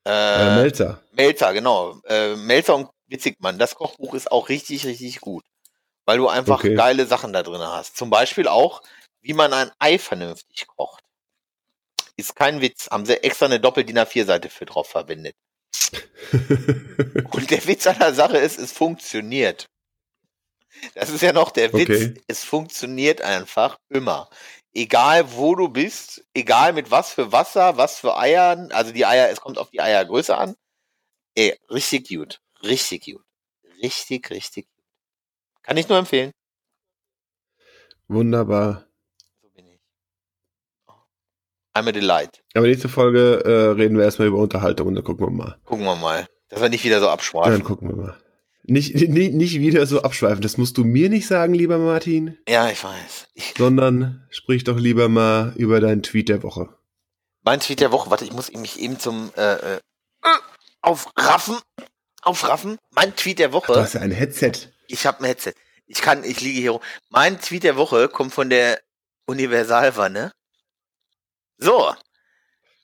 Äh, 0.05 0.11
Äh, 0.59 0.61
Melzer. 0.63 1.01
Melzer, 1.13 1.53
genau. 1.53 1.99
Äh, 2.05 2.35
Melzer 2.35 2.75
und 2.75 2.89
Witzigmann, 3.07 3.57
das 3.59 3.75
Kochbuch 3.75 4.13
ist 4.13 4.29
auch 4.31 4.49
richtig, 4.49 4.85
richtig 4.85 5.21
gut. 5.21 5.45
Weil 6.05 6.17
du 6.17 6.27
einfach 6.27 6.59
Okay. 6.59 6.75
geile 6.75 7.05
Sachen 7.05 7.31
da 7.33 7.43
drin 7.43 7.61
hast. 7.61 7.97
Zum 7.97 8.09
Beispiel 8.09 8.47
auch, 8.47 8.81
wie 9.21 9.33
man 9.33 9.53
ein 9.53 9.71
Ei 9.79 9.97
vernünftig 9.99 10.67
kocht. 10.67 11.03
Ist 12.15 12.35
kein 12.35 12.61
Witz. 12.61 12.89
Haben 12.89 13.05
sie 13.05 13.23
extra 13.23 13.45
eine 13.45 13.59
Doppel-DIN 13.59 13.99
A4-Seite 13.99 14.49
für 14.49 14.65
drauf 14.65 14.89
verwendet. 14.89 15.35
Und 17.31 17.51
der 17.51 17.65
Witz 17.67 17.87
an 17.87 17.99
der 17.99 18.13
Sache 18.13 18.37
ist, 18.37 18.57
es 18.57 18.71
funktioniert. 18.71 19.69
Das 20.95 21.09
ist 21.09 21.21
ja 21.21 21.33
noch 21.33 21.51
der 21.51 21.73
Witz. 21.73 21.89
Okay. 21.89 22.21
Es 22.27 22.43
funktioniert 22.43 23.21
einfach 23.21 23.77
immer. 23.89 24.29
Egal 24.73 25.33
wo 25.33 25.55
du 25.55 25.69
bist, 25.69 26.25
egal 26.33 26.73
mit 26.73 26.91
was 26.91 27.11
für 27.11 27.31
Wasser, 27.31 27.77
was 27.77 27.99
für 27.99 28.17
Eiern, 28.17 28.71
also 28.71 28.91
die 28.91 29.05
Eier, 29.05 29.29
es 29.29 29.41
kommt 29.41 29.57
auf 29.57 29.71
die 29.71 29.81
Eiergröße 29.81 30.37
an. 30.37 30.55
Ey, 31.35 31.57
richtig 31.69 32.09
gut. 32.09 32.41
Richtig 32.63 33.05
gut. 33.05 33.23
Richtig, 33.81 34.29
richtig 34.29 34.67
gut. 34.67 34.83
Kann 35.63 35.77
ich 35.77 35.87
nur 35.87 35.97
empfehlen. 35.97 36.31
Wunderbar. 38.07 38.86
I'm 41.77 41.87
a 41.87 41.91
delight. 41.91 42.43
Aber 42.55 42.67
nächste 42.67 42.89
Folge 42.89 43.41
äh, 43.45 43.71
reden 43.79 43.97
wir 43.97 44.03
erstmal 44.05 44.27
über 44.27 44.37
Unterhaltung 44.39 44.87
und 44.87 44.95
dann 44.95 45.03
gucken 45.03 45.27
wir 45.27 45.31
mal. 45.31 45.57
Gucken 45.65 45.85
wir 45.85 45.95
mal. 45.95 46.27
Dass 46.49 46.61
wir 46.61 46.69
nicht 46.69 46.83
wieder 46.83 46.99
so 46.99 47.05
Dann 47.05 47.13
abschweifen. 47.13 47.63
gucken 47.63 47.89
wir 47.89 47.95
mal. 47.95 48.17
Nicht, 48.69 48.95
nicht, 48.95 49.33
nicht 49.33 49.59
wieder 49.59 49.85
so 49.85 50.01
abschweifen. 50.01 50.41
Das 50.41 50.57
musst 50.57 50.77
du 50.77 50.83
mir 50.83 51.09
nicht 51.09 51.27
sagen, 51.27 51.53
lieber 51.53 51.77
Martin, 51.77 52.37
Ja, 52.49 52.69
ich 52.69 52.83
weiß. 52.83 53.27
Sondern 53.57 54.25
sprich 54.29 54.63
doch 54.65 54.77
lieber 54.77 55.07
mal 55.07 55.53
über 55.55 55.79
deinen 55.79 56.03
Tweet 56.03 56.27
der 56.29 56.43
Woche. 56.43 56.69
mein 57.43 57.59
Tweet 57.61 57.79
der 57.79 57.91
Woche, 57.93 58.09
warte, 58.11 58.25
ich 58.25 58.33
muss 58.33 58.51
mich 58.51 58.79
eben 58.79 58.99
zum 58.99 59.31
äh, 59.37 59.53
äh, 59.75 59.79
aufraffen. 60.81 61.57
Aufraffen. 62.21 62.77
Mein 62.91 63.15
Tweet 63.15 63.39
der 63.39 63.53
Woche. 63.53 63.71
Du 63.73 63.79
hast 63.79 63.93
ja 63.93 64.01
ein 64.01 64.11
Headset. 64.11 64.51
Ich 64.87 65.05
habe 65.05 65.19
ein 65.21 65.25
Headset. 65.25 65.53
Ich 65.85 66.01
kann, 66.01 66.23
ich 66.25 66.41
liege 66.41 66.59
hier 66.59 66.71
rum. 66.71 66.81
Mein 67.09 67.39
Tweet 67.39 67.63
der 67.63 67.77
Woche 67.77 68.09
kommt 68.09 68.33
von 68.33 68.49
der 68.49 68.79
Universalwanne. 69.27 70.31
So. 71.57 71.95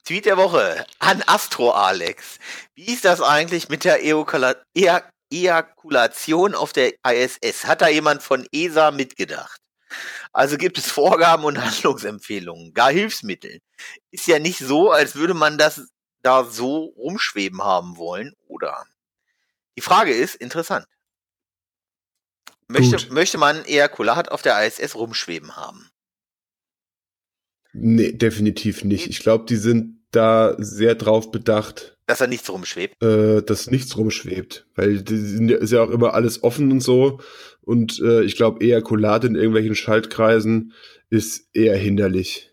Tweet 0.06 0.26
der 0.26 0.38
Woche 0.38 0.86
an 1.00 1.24
Astro 1.28 1.72
Alex. 1.72 2.38
Wie 2.76 2.92
ist 2.92 3.06
das 3.06 3.22
eigentlich 3.22 3.70
mit 3.70 3.86
der 3.86 4.04
Eokala 4.04 4.56
Ea 4.74 5.02
Ejakulation 5.32 6.56
auf 6.56 6.74
der 6.74 6.94
ISS? 7.08 7.66
Hat 7.66 7.82
da 7.82 7.88
jemand 7.88 8.22
von 8.22 8.46
ESA 8.52 8.92
mitgedacht? 8.92 9.62
Also 10.34 10.58
gibt 10.58 10.78
es 10.78 10.92
Vorgaben 10.92 11.46
und 11.46 11.58
Handlungsempfehlungen, 11.64 12.74
gar 12.74 12.92
Hilfsmittel. 12.92 13.62
Ist 14.12 14.28
ja 14.28 14.40
nicht 14.40 14.60
so, 14.60 14.92
als 14.92 15.16
würde 15.16 15.34
man 15.34 15.58
das 15.58 15.88
da 16.22 16.44
so 16.44 16.94
rumschweben 16.98 17.64
haben 17.64 17.98
wollen, 17.98 18.34
oder? 18.48 18.86
Die 19.78 19.82
Frage 19.82 20.14
ist 20.14 20.36
interessant. 20.36 20.86
Möchte, 22.68 22.98
Gut. 22.98 23.12
möchte 23.12 23.38
man 23.38 23.64
Ejakulat 23.66 24.30
auf 24.30 24.42
der 24.42 24.66
ISS 24.66 24.96
rumschweben 24.96 25.56
haben? 25.56 25.93
Nee, 27.74 28.12
definitiv 28.14 28.84
nicht. 28.84 29.08
Ich 29.08 29.20
glaube, 29.20 29.46
die 29.48 29.56
sind 29.56 30.00
da 30.12 30.56
sehr 30.60 30.94
drauf 30.96 31.32
bedacht, 31.32 31.98
Dass 32.06 32.22
er 32.22 32.28
nichts 32.28 32.50
rumschwebt? 32.50 33.02
äh, 33.04 33.42
dass 33.42 33.70
nichts 33.72 33.98
rumschwebt. 33.98 34.68
Weil 34.76 35.02
die 35.02 35.18
sind, 35.18 35.50
ja- 35.50 35.58
ist 35.58 35.72
ja 35.72 35.82
auch 35.84 35.90
immer 35.90 36.14
alles 36.14 36.44
offen 36.44 36.72
und 36.72 36.82
so. 36.82 37.20
Und 37.62 38.00
äh, 38.00 38.22
ich 38.24 38.36
glaube, 38.36 38.64
Ejakulat 38.64 39.24
in 39.24 39.36
irgendwelchen 39.36 39.74
Schaltkreisen 39.76 40.74
ist 41.10 41.48
eher 41.54 41.76
hinderlich. 41.78 42.52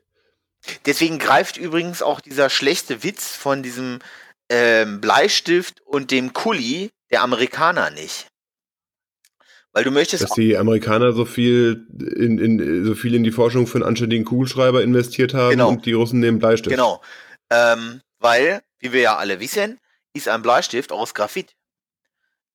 Deswegen 0.87 1.19
greift 1.19 1.57
übrigens 1.57 2.01
auch 2.03 2.21
dieser 2.21 2.49
schlechte 2.51 3.03
Witz 3.03 3.35
von 3.35 3.63
diesem 3.63 3.99
ähm, 4.49 5.01
Bleistift 5.01 5.81
und 5.85 6.11
dem 6.11 6.33
Kuli 6.33 6.91
der 7.11 7.23
Amerikaner 7.23 7.91
nicht. 7.91 8.27
Weil 9.73 9.85
du 9.85 9.91
möchtest 9.91 10.25
Dass 10.25 10.31
die 10.33 10.57
Amerikaner 10.57 11.13
so 11.13 11.25
viel 11.25 11.87
in, 12.17 12.39
in 12.39 12.85
so 12.85 12.95
viel 12.95 13.15
in 13.15 13.23
die 13.23 13.31
Forschung 13.31 13.67
für 13.67 13.79
einen 13.79 13.85
anständigen 13.85 14.25
Kugelschreiber 14.25 14.83
investiert 14.83 15.33
haben 15.33 15.51
Genau. 15.51 15.69
und 15.69 15.87
die 15.87 15.93
Russen 15.93 16.19
nehmen 16.19 16.39
Bleistift. 16.41 16.71
Genau. 16.71 17.01
Ähm, 17.51 18.01
weil, 18.19 18.63
wie 18.81 18.93
wir 18.93 19.01
ja 19.01 19.17
alle 19.17 19.39
wissen, 19.39 19.79
ist 20.13 20.29
ein 20.29 20.43
Bleistift 20.43 20.91
aus 20.91 21.15
Graphit. 21.15 21.55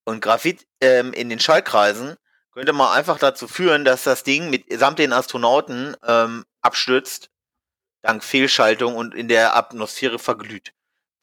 Und 0.04 0.20
Graphit 0.20 0.66
ähm, 0.80 1.12
in 1.14 1.30
den 1.30 1.40
Schallkreisen 1.40 2.16
könnte 2.52 2.72
man 2.72 2.96
einfach 2.96 3.18
dazu 3.18 3.48
führen, 3.48 3.84
dass 3.84 4.04
das 4.04 4.22
Ding 4.22 4.50
mit 4.50 4.64
samt 4.78 4.98
den 4.98 5.12
Astronauten 5.12 5.96
ähm, 6.06 6.44
abstürzt, 6.60 7.30
dank 8.02 8.22
Fehlschaltung 8.22 8.94
und 8.94 9.14
in 9.14 9.28
der 9.28 9.56
Atmosphäre 9.56 10.18
verglüht. 10.18 10.72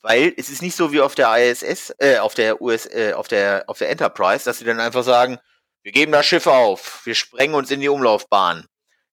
Weil 0.01 0.33
es 0.35 0.49
ist 0.49 0.61
nicht 0.61 0.75
so 0.75 0.91
wie 0.91 1.01
auf 1.01 1.15
der 1.15 1.33
ISS, 1.37 1.93
äh, 1.99 2.17
auf 2.17 2.33
der 2.33 2.61
US, 2.61 2.85
äh, 2.87 3.13
auf 3.13 3.27
der, 3.27 3.63
auf 3.67 3.77
der 3.77 3.89
Enterprise, 3.89 4.43
dass 4.43 4.57
sie 4.59 4.65
dann 4.65 4.79
einfach 4.79 5.03
sagen, 5.03 5.39
wir 5.83 5.91
geben 5.91 6.13
das 6.13 6.25
Schiff 6.25 6.47
auf, 6.47 7.05
wir 7.05 7.13
sprengen 7.13 7.55
uns 7.55 7.69
in 7.69 7.81
die 7.81 7.89
Umlaufbahn. 7.89 8.67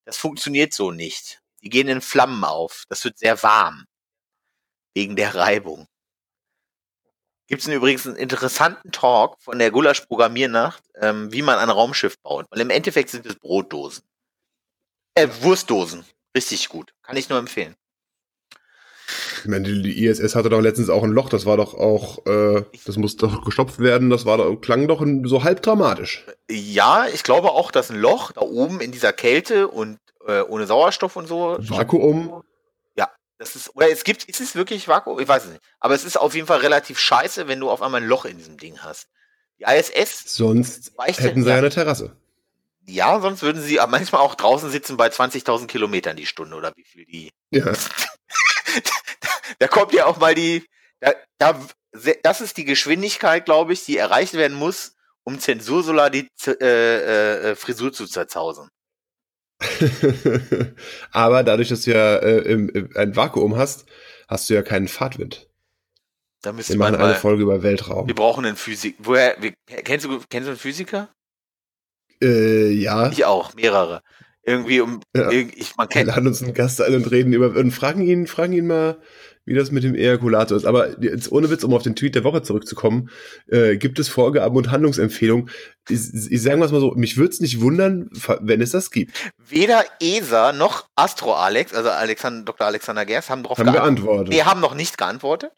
Das 0.05 0.17
funktioniert 0.17 0.73
so 0.73 0.93
nicht. 0.93 1.41
Die 1.63 1.69
gehen 1.69 1.89
in 1.89 2.01
Flammen 2.01 2.45
auf. 2.45 2.85
Das 2.89 3.05
wird 3.05 3.19
sehr 3.19 3.43
warm. 3.43 3.85
Wegen 4.95 5.17
der 5.17 5.35
Reibung. 5.35 5.87
Gibt 7.49 7.63
es 7.63 7.69
übrigens 7.69 8.07
einen 8.07 8.17
interessanten 8.17 8.93
Talk 8.93 9.37
von 9.43 9.59
der 9.59 9.73
Gulasch-Programmiernacht, 9.73 10.83
ähm, 11.01 11.33
wie 11.33 11.43
man 11.43 11.59
ein 11.59 11.71
Raumschiff 11.71 12.17
baut. 12.21 12.47
Weil 12.51 12.61
im 12.61 12.71
Endeffekt 12.71 13.11
sind 13.11 13.27
es 13.27 13.35
Brotdosen. 13.35 14.05
Äh, 15.15 15.29
Wurstdosen. 15.41 16.05
Richtig 16.37 16.69
gut. 16.69 16.95
Kann 17.03 17.17
ich 17.17 17.29
nur 17.29 17.41
empfehlen. 17.41 17.75
Ich 19.43 19.49
meine, 19.49 19.65
die, 19.65 20.07
ISS 20.07 20.35
hatte 20.35 20.51
doch 20.51 20.61
letztens 20.61 20.91
auch 20.91 21.03
ein 21.03 21.13
Loch, 21.13 21.29
das 21.29 21.47
war 21.47 21.57
doch 21.57 21.75
auch, 21.75 22.27
äh, 22.27 22.63
das 22.85 22.97
musste 22.97 23.27
doch 23.27 23.45
gestopft 23.45 23.79
werden, 23.79 24.11
das 24.11 24.27
war 24.27 24.39
doch, 24.39 24.57
klang 24.57 24.89
doch 24.89 25.05
so 25.25 25.45
halb 25.45 25.63
dramatisch. 25.63 26.27
Ja, 26.51 27.07
ich 27.13 27.23
glaube 27.23 27.51
auch, 27.51 27.71
dass 27.71 27.91
ein 27.91 27.99
Loch 27.99 28.33
da 28.33 28.43
oben 28.43 28.81
in 28.81 28.93
dieser 28.93 29.13
Kälte 29.13 29.69
und 29.69 29.99
äh, 30.27 30.43
ohne 30.43 30.67
Sauerstoff 30.67 31.17
und 31.17 31.27
so. 31.27 31.57
Vakuum. 31.61 32.43
Das 33.41 33.57
ist, 33.57 33.75
oder 33.75 33.91
es 33.91 34.05
gibt, 34.05 34.25
ist 34.25 34.39
es 34.39 34.55
wirklich 34.55 34.87
Vakuum? 34.87 35.19
Ich 35.19 35.27
weiß 35.27 35.45
es 35.45 35.51
nicht. 35.53 35.63
Aber 35.81 35.95
es 35.95 36.05
ist 36.05 36.19
auf 36.19 36.35
jeden 36.35 36.47
Fall 36.47 36.59
relativ 36.59 36.99
scheiße, 36.99 37.49
wenn 37.49 37.59
du 37.59 37.71
auf 37.71 37.81
einmal 37.81 38.03
ein 38.03 38.07
Loch 38.07 38.27
in 38.27 38.37
diesem 38.37 38.59
Ding 38.59 38.81
hast. 38.81 39.09
Die 39.59 39.65
ISS, 39.65 40.35
Sonst 40.37 40.93
hätten 40.99 41.43
sie 41.43 41.49
ja. 41.49 41.55
ja 41.55 41.59
eine 41.59 41.71
Terrasse. 41.71 42.15
ja, 42.87 43.19
sonst 43.19 43.41
würden 43.41 43.63
sie 43.63 43.81
aber 43.81 43.93
manchmal 43.93 44.21
auch 44.21 44.35
draußen 44.35 44.71
sitzen 44.71 44.99
bei 44.99 45.09
20.000 45.09 45.69
Kilometern 45.69 46.17
die 46.17 46.27
Stunde 46.27 46.55
oder 46.55 46.73
wie 46.77 46.85
viel 46.85 47.07
die. 47.07 47.31
Ja. 47.51 47.73
Da 49.59 49.69
kommt 49.69 49.93
ja 49.93 50.07
auch 50.07 50.19
mal 50.19 50.35
die, 50.35 50.65
da, 51.01 51.13
da, 51.39 51.61
das 52.23 52.41
ist 52.41 52.57
die 52.57 52.65
Geschwindigkeit, 52.65 53.45
glaube 53.45 53.73
ich, 53.73 53.85
die 53.85 53.97
erreicht 53.99 54.35
werden 54.35 54.57
muss, 54.57 54.95
um 55.25 55.39
Zensursolar 55.39 56.09
die 56.09 56.29
Z- 56.37 56.61
äh, 56.63 57.51
äh, 57.51 57.57
Frisur 57.57 57.93
zu 57.93 58.07
zerzausen. 58.07 58.69
Aber 61.13 61.43
dadurch, 61.43 61.69
dass 61.69 61.83
du 61.83 61.93
ja 61.93 62.17
äh, 62.17 62.39
im, 62.39 62.69
im, 62.71 62.91
ein 62.97 63.17
Vakuum 63.17 63.57
hast, 63.57 63.87
hast 64.29 64.49
du 64.49 64.55
ja 64.55 64.63
keinen 64.63 64.89
Fahrtwind. 64.89 65.49
Da 66.43 66.53
müsste 66.53 66.73
Wir 66.73 66.79
machen 66.79 66.97
eine 66.97 67.15
Folge 67.17 67.43
über 67.43 67.63
Weltraum. 67.63 68.07
wir 68.07 68.15
brauchen 68.15 68.47
einen 68.47 68.57
Physik. 68.57 68.97
Woher, 69.01 69.37
wir, 69.41 69.53
kennst 69.67 70.07
du, 70.07 70.21
kennst 70.31 70.47
du 70.47 70.53
einen 70.53 70.59
Physiker? 70.59 71.11
Äh, 72.23 72.71
ja. 72.71 73.11
Ich 73.11 73.25
auch, 73.27 73.55
mehrere. 73.55 74.01
Irgendwie 74.43 74.81
um, 74.81 75.01
Ja. 75.15 75.31
ich, 75.31 75.77
man 75.77 75.87
Wir 75.89 75.89
kennt, 75.89 76.07
laden 76.09 76.27
uns 76.27 76.43
einen 76.43 76.55
Gast 76.55 76.81
ein 76.81 76.95
und 76.95 77.11
reden 77.11 77.33
über 77.33 77.55
und 77.59 77.73
fragen 77.73 78.03
ihn, 78.03 78.27
fragen 78.27 78.53
ihn 78.55 78.67
mal, 78.67 78.99
wie 79.45 79.55
das 79.55 79.71
mit 79.71 79.85
dem 79.85 79.95
Ejakulator 79.95 80.57
ist. 80.57 80.65
Aber 80.65 81.03
jetzt 81.03 81.31
ohne 81.33 81.51
Witz, 81.51 81.65
um 81.65 81.75
auf 81.75 81.83
den 81.83 81.97
Tweet 81.97 82.15
der 82.15 82.25
Woche 82.25 82.43
zurückzukommen, 82.43 83.11
äh, 83.49 83.77
gibt 83.77 83.99
es 83.99 84.09
Vorgaben 84.09 84.57
und 84.57 84.71
Handlungsempfehlungen. 84.71 85.51
Ich, 85.89 86.01
ich 86.31 86.43
sagen 86.43 86.61
wir 86.61 86.67
es 86.67 86.73
mal 86.73 86.81
so, 86.81 86.93
mich 86.93 87.17
würde 87.17 87.31
es 87.33 87.41
nicht 87.41 87.61
wundern, 87.61 88.09
wenn 88.41 88.61
es 88.63 88.71
das 88.71 88.91
gibt. 88.91 89.13
weder 89.39 89.85
ESA 90.01 90.53
noch 90.53 90.87
Astro 90.95 91.35
Alex, 91.35 91.75
also 91.75 91.91
Alexander, 91.91 92.45
Dr. 92.45 92.67
Alexander 92.67 93.05
Gers, 93.05 93.29
haben 93.29 93.43
darauf 93.43 93.59
Haben 93.59 93.73
geantwortet. 93.73 94.29
Nee, 94.33 94.43
haben 94.43 94.61
noch 94.61 94.75
nicht 94.75 94.97
geantwortet. 94.99 95.53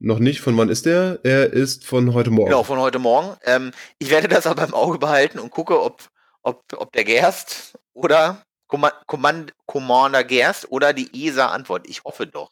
Noch 0.00 0.18
nicht. 0.18 0.40
Von 0.40 0.56
wann 0.56 0.68
ist 0.68 0.86
der? 0.86 1.20
Er 1.22 1.52
ist 1.52 1.86
von 1.86 2.14
heute 2.14 2.30
Morgen. 2.30 2.50
Genau, 2.50 2.64
von 2.64 2.80
heute 2.80 2.98
Morgen. 2.98 3.36
Ähm, 3.44 3.70
ich 3.98 4.10
werde 4.10 4.26
das 4.26 4.48
aber 4.48 4.64
im 4.64 4.74
Auge 4.74 4.98
behalten 4.98 5.38
und 5.38 5.50
gucke, 5.50 5.80
ob, 5.80 6.08
ob, 6.42 6.64
ob 6.76 6.92
der 6.92 7.04
Gerst 7.04 7.78
oder 7.92 8.42
Command, 8.66 8.94
Command, 9.06 9.54
Commander 9.66 10.24
Gerst 10.24 10.70
oder 10.70 10.92
die 10.92 11.26
ESA 11.26 11.48
antwortet. 11.48 11.90
Ich 11.90 12.04
hoffe 12.04 12.26
doch. 12.26 12.50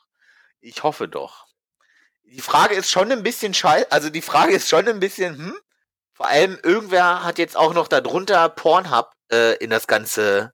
Ich 0.61 0.83
hoffe 0.83 1.09
doch. 1.09 1.47
die 2.25 2.43
Frage 2.43 2.75
ist 2.75 2.91
schon 2.91 3.11
ein 3.11 3.23
bisschen 3.23 3.55
scheiße, 3.55 3.91
also 3.91 4.11
die 4.11 4.23
Frage 4.23 4.53
ist 4.55 4.69
schon 4.69 4.87
ein 4.87 5.01
bisschen, 5.01 5.37
hm? 5.37 5.55
Vor 6.13 6.27
allem, 6.27 6.59
irgendwer 6.63 7.25
hat 7.25 7.39
jetzt 7.39 7.57
auch 7.57 7.73
noch 7.73 7.89
darunter 7.89 8.51
Pornhub 8.51 9.11
äh, 9.33 9.57
in 9.57 9.71
das 9.71 9.87
Ganze 9.87 10.53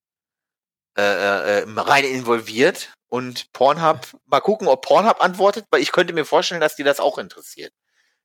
äh, 0.97 1.03
äh, 1.03 1.63
äh 1.63 1.67
rein 1.77 2.05
involviert. 2.05 2.95
Und 3.09 3.53
Pornhub, 3.53 4.07
mal 4.27 4.41
gucken, 4.41 4.69
ob 4.69 4.83
Pornhub 4.83 5.21
antwortet, 5.21 5.67
weil 5.71 5.83
ich 5.83 5.91
könnte 5.91 6.13
mir 6.13 6.25
vorstellen, 6.25 6.61
dass 6.61 6.77
die 6.77 6.85
das 6.85 7.01
auch 7.01 7.19
interessiert. 7.19 7.73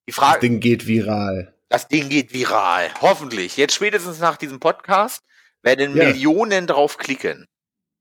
Die 0.08 0.12
Frage. 0.12 0.34
Das 0.34 0.42
Ding 0.42 0.60
geht 0.60 0.86
viral. 0.86 1.56
Das 1.70 1.88
Ding 1.88 2.10
geht 2.10 2.32
viral. 2.32 2.92
Hoffentlich. 3.02 3.58
Jetzt 3.58 3.74
spätestens 3.74 4.20
nach 4.20 4.38
diesem 4.38 4.60
Podcast 4.60 5.24
werden 5.64 5.96
ja. 5.96 6.06
Millionen 6.06 6.68
drauf 6.68 6.98
klicken. 6.98 7.48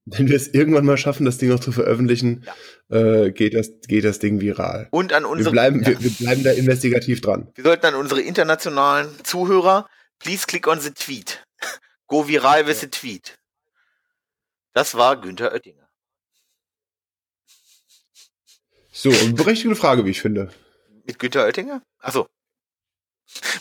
Wenn 0.06 0.28
wir 0.28 0.36
es 0.36 0.48
irgendwann 0.48 0.86
mal 0.86 0.96
schaffen, 0.96 1.24
das 1.24 1.38
Ding 1.38 1.50
noch 1.50 1.60
zu 1.60 1.72
veröffentlichen, 1.72 2.46
ja. 2.88 2.96
äh, 2.96 3.32
geht, 3.32 3.54
das, 3.54 3.70
geht 3.86 4.04
das 4.04 4.18
Ding 4.18 4.40
viral. 4.40 4.88
Und 4.90 5.12
an 5.12 5.24
unsere, 5.24 5.50
wir, 5.50 5.52
bleiben, 5.52 5.82
ja. 5.82 5.88
wir, 5.88 6.02
wir, 6.02 6.10
bleiben 6.10 6.42
da 6.42 6.52
investigativ 6.52 7.20
dran. 7.20 7.52
Wir 7.54 7.64
sollten 7.64 7.86
an 7.86 7.94
unsere 7.94 8.20
internationalen 8.22 9.08
Zuhörer, 9.22 9.88
please 10.18 10.46
click 10.46 10.66
on 10.66 10.80
the 10.80 10.90
tweet. 10.90 11.44
Go 12.08 12.26
viral 12.26 12.66
with 12.66 12.80
the 12.80 12.88
tweet. 12.88 13.38
Das 14.72 14.94
war 14.94 15.20
Günther 15.20 15.52
Oettinger. 15.52 15.88
So, 18.92 19.10
berechtigte 19.34 19.76
Frage, 19.76 20.04
wie 20.04 20.10
ich 20.10 20.20
finde. 20.20 20.50
Mit 21.04 21.18
Günther 21.18 21.44
Oettinger? 21.44 21.82
Achso. 21.98 22.28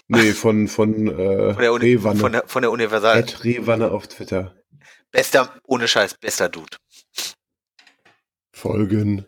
Nee, 0.07 0.33
von, 0.33 0.67
von, 0.67 1.07
äh, 1.07 1.53
von, 1.53 1.61
der 1.61 1.73
Uni 1.73 1.93
Rewanne. 1.93 2.19
Von, 2.19 2.31
der, 2.31 2.43
von 2.47 2.61
der 2.61 2.71
Universal. 2.71 3.19
Ed 3.19 3.43
Rewanne 3.43 3.91
auf 3.91 4.07
Twitter. 4.07 4.55
Bester, 5.11 5.59
ohne 5.63 5.87
Scheiß, 5.87 6.15
bester 6.15 6.49
Dude. 6.49 6.77
Folgen. 8.51 9.25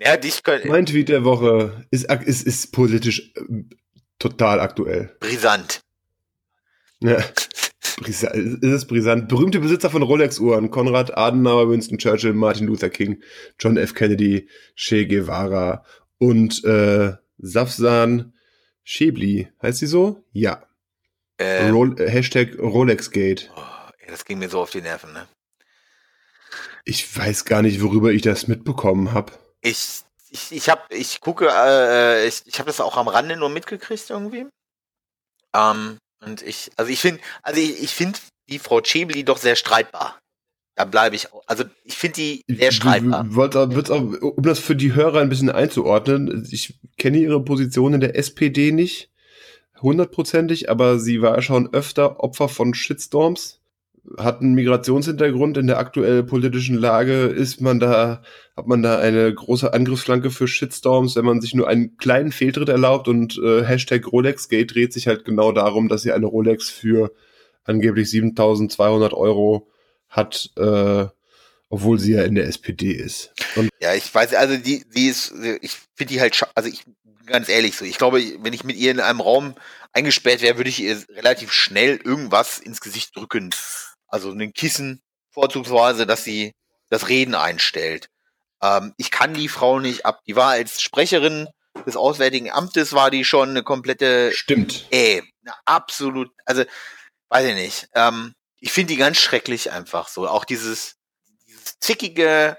Ja, 0.00 0.16
dich 0.16 0.42
können. 0.42 0.68
Mein 0.68 0.86
Tweet 0.86 1.08
der 1.08 1.24
Woche 1.24 1.86
ist, 1.90 2.10
ist, 2.24 2.46
ist 2.46 2.72
politisch 2.72 3.32
äh, 3.34 3.64
total 4.18 4.60
aktuell. 4.60 5.16
Brisant. 5.20 5.80
Ja. 7.00 7.18
Brisant, 7.98 8.62
ist 8.62 8.62
es 8.62 8.86
brisant. 8.86 9.28
Berühmte 9.28 9.58
Besitzer 9.58 9.90
von 9.90 10.02
Rolex-Uhren. 10.02 10.70
Konrad 10.70 11.16
Adenauer, 11.16 11.68
Winston 11.68 11.98
Churchill, 11.98 12.32
Martin 12.32 12.68
Luther 12.68 12.90
King, 12.90 13.20
John 13.58 13.76
F. 13.76 13.94
Kennedy, 13.94 14.48
Che 14.76 15.06
Guevara 15.06 15.84
und 16.18 16.64
äh, 16.64 17.14
Safsan 17.38 18.34
Schäbli. 18.84 19.50
Heißt 19.62 19.78
sie 19.78 19.86
so? 19.86 20.24
Ja. 20.32 20.66
Ähm, 21.38 21.74
Roll, 21.74 21.96
Hashtag 21.98 22.58
RolexGate. 22.58 23.50
Oh, 23.56 23.90
das 24.08 24.24
ging 24.24 24.38
mir 24.38 24.48
so 24.48 24.60
auf 24.60 24.70
die 24.70 24.80
Nerven, 24.80 25.12
ne? 25.12 25.28
Ich 26.84 27.16
weiß 27.16 27.44
gar 27.44 27.62
nicht, 27.62 27.82
worüber 27.82 28.10
ich 28.10 28.22
das 28.22 28.48
mitbekommen 28.48 29.12
habe. 29.12 29.32
Ich, 29.60 30.00
ich, 30.30 30.52
ich 30.52 30.68
habe, 30.68 30.82
ich 30.94 31.20
gucke, 31.20 31.48
äh, 31.50 32.26
ich, 32.26 32.42
ich 32.46 32.58
habe 32.58 32.68
das 32.68 32.80
auch 32.80 32.96
am 32.96 33.08
Rande 33.08 33.36
nur 33.36 33.50
mitgekriegt 33.50 34.10
irgendwie. 34.10 34.46
Ähm, 35.54 35.98
und 36.24 36.42
ich, 36.42 36.70
also 36.76 36.90
ich 36.90 37.00
finde, 37.00 37.20
also 37.42 37.60
ich, 37.60 37.82
ich 37.82 37.94
finde 37.94 38.18
die 38.48 38.58
Frau 38.58 38.80
Chebli 38.80 39.24
doch 39.24 39.38
sehr 39.38 39.56
streitbar. 39.56 40.18
Da 40.78 40.84
bleibe 40.84 41.16
ich. 41.16 41.26
Also 41.46 41.64
ich 41.82 41.96
finde 41.96 42.14
die 42.14 42.44
sehr 42.46 42.70
streitbar. 42.70 43.26
Wollt, 43.30 43.56
auch, 43.56 44.00
um 44.22 44.44
das 44.44 44.60
für 44.60 44.76
die 44.76 44.94
Hörer 44.94 45.20
ein 45.20 45.28
bisschen 45.28 45.50
einzuordnen, 45.50 46.46
ich 46.48 46.78
kenne 46.96 47.18
ihre 47.18 47.42
Position 47.42 47.94
in 47.94 48.00
der 48.00 48.16
SPD 48.16 48.70
nicht 48.70 49.10
hundertprozentig, 49.82 50.70
aber 50.70 51.00
sie 51.00 51.20
war 51.20 51.42
schon 51.42 51.74
öfter 51.74 52.20
Opfer 52.20 52.48
von 52.48 52.74
Shitstorms, 52.74 53.60
hat 54.18 54.40
einen 54.40 54.54
Migrationshintergrund 54.54 55.56
in 55.56 55.66
der 55.66 55.78
aktuellen 55.78 56.26
politischen 56.26 56.76
Lage, 56.78 57.22
ist 57.22 57.60
man 57.60 57.80
da, 57.80 58.22
hat 58.56 58.68
man 58.68 58.80
da 58.80 59.00
eine 59.00 59.34
große 59.34 59.74
Angriffsflanke 59.74 60.30
für 60.30 60.46
Shitstorms, 60.46 61.16
wenn 61.16 61.24
man 61.24 61.40
sich 61.40 61.54
nur 61.54 61.66
einen 61.66 61.96
kleinen 61.96 62.30
Fehltritt 62.30 62.68
erlaubt 62.68 63.08
und 63.08 63.36
äh, 63.44 63.64
Hashtag 63.64 64.12
RolexGate 64.12 64.66
dreht 64.66 64.92
sich 64.92 65.08
halt 65.08 65.24
genau 65.24 65.50
darum, 65.50 65.88
dass 65.88 66.02
sie 66.02 66.12
eine 66.12 66.26
Rolex 66.26 66.70
für 66.70 67.10
angeblich 67.64 68.08
7200 68.10 69.12
Euro 69.12 69.68
hat, 70.08 70.50
äh, 70.56 71.06
obwohl 71.70 71.98
sie 71.98 72.14
ja 72.14 72.22
in 72.24 72.34
der 72.34 72.46
SPD 72.46 72.92
ist. 72.92 73.32
Und 73.56 73.70
ja, 73.80 73.94
ich 73.94 74.12
weiß, 74.12 74.34
also 74.34 74.56
die, 74.56 74.84
die 74.88 75.08
ist, 75.08 75.32
ich 75.60 75.72
finde 75.94 76.14
die 76.14 76.20
halt, 76.20 76.42
also 76.54 76.68
ich 76.68 76.84
ganz 77.28 77.48
ehrlich 77.48 77.76
so. 77.76 77.84
Ich 77.84 77.98
glaube, 77.98 78.22
wenn 78.42 78.52
ich 78.52 78.64
mit 78.64 78.76
ihr 78.76 78.90
in 78.90 79.00
einem 79.00 79.20
Raum 79.20 79.54
eingesperrt 79.92 80.42
wäre, 80.42 80.56
würde 80.56 80.70
ich 80.70 80.80
ihr 80.80 81.02
relativ 81.10 81.52
schnell 81.52 82.00
irgendwas 82.02 82.58
ins 82.58 82.80
Gesicht 82.80 83.16
drücken. 83.16 83.54
Also 84.08 84.30
ein 84.30 84.52
Kissen, 84.52 85.02
vorzugsweise, 85.30 86.06
dass 86.06 86.24
sie 86.24 86.52
das 86.90 87.08
Reden 87.08 87.34
einstellt. 87.34 88.08
Ähm, 88.62 88.94
ich 88.96 89.10
kann 89.10 89.34
die 89.34 89.48
Frau 89.48 89.78
nicht 89.78 90.06
ab. 90.06 90.22
Die 90.26 90.36
war 90.36 90.50
als 90.50 90.80
Sprecherin 90.80 91.48
des 91.86 91.96
Auswärtigen 91.96 92.50
Amtes, 92.50 92.92
war 92.92 93.10
die 93.10 93.24
schon 93.24 93.50
eine 93.50 93.62
komplette. 93.62 94.32
Stimmt. 94.32 94.86
Ey, 94.90 95.22
eine 95.44 95.54
absolut, 95.64 96.30
also, 96.44 96.64
weiß 97.28 97.46
ich 97.46 97.54
nicht. 97.54 97.88
Ähm, 97.94 98.34
ich 98.60 98.72
finde 98.72 98.92
die 98.92 98.98
ganz 98.98 99.18
schrecklich 99.18 99.70
einfach 99.72 100.08
so. 100.08 100.28
Auch 100.28 100.44
dieses, 100.44 100.96
dieses 101.46 101.78
zickige, 101.80 102.56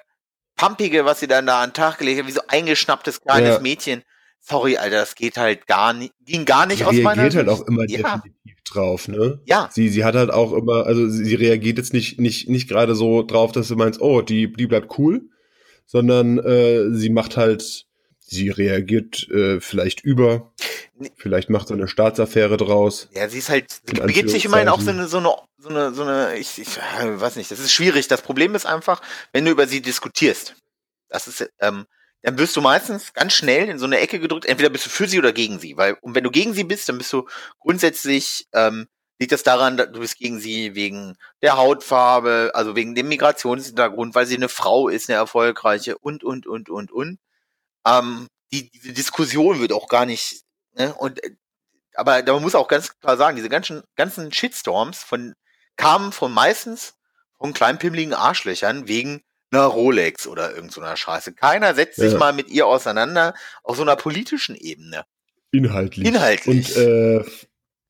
pumpige, 0.55 1.05
was 1.05 1.19
sie 1.19 1.27
dann 1.27 1.45
da 1.45 1.61
an 1.61 1.69
den 1.69 1.73
Tag 1.75 1.97
gelegt 1.97 2.19
hat, 2.19 2.27
wie 2.27 2.31
so 2.31 2.41
eingeschnapptes 2.47 3.21
kleines 3.21 3.55
ja. 3.55 3.59
Mädchen 3.59 4.03
sorry, 4.41 4.77
Alter, 4.77 4.97
das 4.97 5.15
geht 5.15 5.37
halt 5.37 5.67
gar 5.67 5.93
nicht, 5.93 6.13
ging 6.25 6.45
gar 6.45 6.65
nicht 6.65 6.79
sie 6.79 6.85
aus 6.85 6.95
meiner 6.95 7.23
Sicht. 7.23 7.33
Sie 7.33 7.37
reagiert 7.39 7.47
halt 7.47 7.49
auch 7.49 7.67
immer 7.67 7.83
ja. 7.87 7.97
definitiv 7.97 8.63
drauf, 8.65 9.07
ne? 9.07 9.41
Ja. 9.45 9.69
Sie, 9.71 9.89
sie 9.89 10.03
hat 10.03 10.15
halt 10.15 10.31
auch 10.31 10.53
immer, 10.53 10.85
also 10.85 11.07
sie, 11.07 11.25
sie 11.25 11.35
reagiert 11.35 11.77
jetzt 11.77 11.93
nicht, 11.93 12.19
nicht, 12.19 12.49
nicht 12.49 12.67
gerade 12.67 12.95
so 12.95 13.23
drauf, 13.23 13.51
dass 13.51 13.67
du 13.67 13.75
meinst, 13.75 14.01
oh, 14.01 14.21
die, 14.21 14.51
die 14.51 14.67
bleibt 14.67 14.97
cool, 14.97 15.29
sondern 15.85 16.39
äh, 16.39 16.91
sie 16.91 17.09
macht 17.09 17.37
halt, 17.37 17.85
sie 18.29 18.49
reagiert 18.49 19.27
äh, 19.29 19.59
vielleicht 19.59 20.01
über, 20.01 20.51
vielleicht 21.17 21.49
macht 21.49 21.67
sie 21.67 21.73
eine 21.73 21.87
Staatsaffäre 21.87 22.57
draus. 22.57 23.09
Ja, 23.13 23.27
sie 23.29 23.39
ist 23.39 23.49
halt, 23.49 23.71
sie 23.71 23.93
begibt 23.93 24.29
sich 24.29 24.45
immerhin 24.45 24.69
auch 24.69 24.81
so 24.81 24.91
eine, 24.91 25.07
so 25.07 25.17
eine, 25.17 25.35
so 25.57 25.69
eine, 25.69 25.93
so 25.93 26.03
eine, 26.03 26.37
ich, 26.37 26.59
ich 26.59 26.77
weiß 26.77 27.35
nicht, 27.35 27.49
das 27.51 27.59
ist 27.59 27.71
schwierig. 27.71 28.07
Das 28.07 28.21
Problem 28.21 28.55
ist 28.55 28.65
einfach, 28.65 29.01
wenn 29.33 29.45
du 29.45 29.51
über 29.51 29.67
sie 29.67 29.81
diskutierst. 29.81 30.55
Das 31.09 31.27
ist, 31.27 31.49
ähm, 31.59 31.85
dann 32.21 32.37
wirst 32.37 32.55
du 32.55 32.61
meistens 32.61 33.13
ganz 33.13 33.33
schnell 33.33 33.69
in 33.69 33.79
so 33.79 33.85
eine 33.85 33.99
Ecke 33.99 34.19
gedrückt, 34.19 34.45
entweder 34.45 34.69
bist 34.69 34.85
du 34.85 34.89
für 34.89 35.07
sie 35.07 35.19
oder 35.19 35.33
gegen 35.33 35.59
sie. 35.59 35.77
Weil, 35.77 35.97
und 36.01 36.15
wenn 36.15 36.23
du 36.23 36.31
gegen 36.31 36.53
sie 36.53 36.65
bist, 36.65 36.87
dann 36.89 36.97
bist 36.97 37.11
du 37.13 37.27
grundsätzlich, 37.59 38.47
ähm, 38.53 38.87
liegt 39.19 39.31
das 39.31 39.43
daran, 39.43 39.77
du 39.77 39.99
bist 39.99 40.17
gegen 40.17 40.39
sie 40.39 40.75
wegen 40.75 41.15
der 41.41 41.57
Hautfarbe, 41.57 42.51
also 42.53 42.75
wegen 42.75 42.95
dem 42.95 43.07
Migrationshintergrund, 43.07 44.15
weil 44.15 44.25
sie 44.25 44.35
eine 44.35 44.49
Frau 44.49 44.87
ist, 44.89 45.09
eine 45.09 45.17
erfolgreiche 45.17 45.97
und, 45.97 46.23
und, 46.23 46.45
und, 46.45 46.69
und, 46.69 46.91
und. 46.91 47.19
Ähm, 47.89 48.27
die, 48.51 48.69
diese 48.69 48.93
Diskussion 48.93 49.59
wird 49.59 49.73
auch 49.73 49.87
gar 49.87 50.05
nicht, 50.05 50.41
ne? 50.73 50.93
Und, 50.95 51.23
äh, 51.23 51.31
aber 51.95 52.21
da 52.21 52.39
muss 52.39 52.55
auch 52.55 52.67
ganz 52.67 52.97
klar 52.99 53.17
sagen, 53.17 53.35
diese 53.35 53.49
ganzen, 53.49 53.83
ganzen 53.95 54.31
Shitstorms 54.31 55.03
von, 55.03 55.33
kamen 55.75 56.11
von 56.11 56.31
meistens 56.31 56.93
von 57.37 57.53
kleinpimmligen 57.53 58.13
Arschlöchern 58.13 58.87
wegen 58.87 59.21
einer 59.51 59.65
Rolex 59.65 60.27
oder 60.27 60.53
irgend 60.53 60.71
so 60.71 60.81
einer 60.81 60.95
Scheiße. 60.95 61.33
Keiner 61.33 61.73
setzt 61.73 61.97
ja. 61.97 62.09
sich 62.09 62.19
mal 62.19 62.33
mit 62.33 62.49
ihr 62.49 62.67
auseinander 62.67 63.33
auf 63.63 63.77
so 63.77 63.81
einer 63.81 63.95
politischen 63.95 64.55
Ebene. 64.55 65.05
Inhaltlich. 65.51 66.07
Inhaltlich. 66.07 66.77
Und 66.77 66.83
äh, 66.83 67.23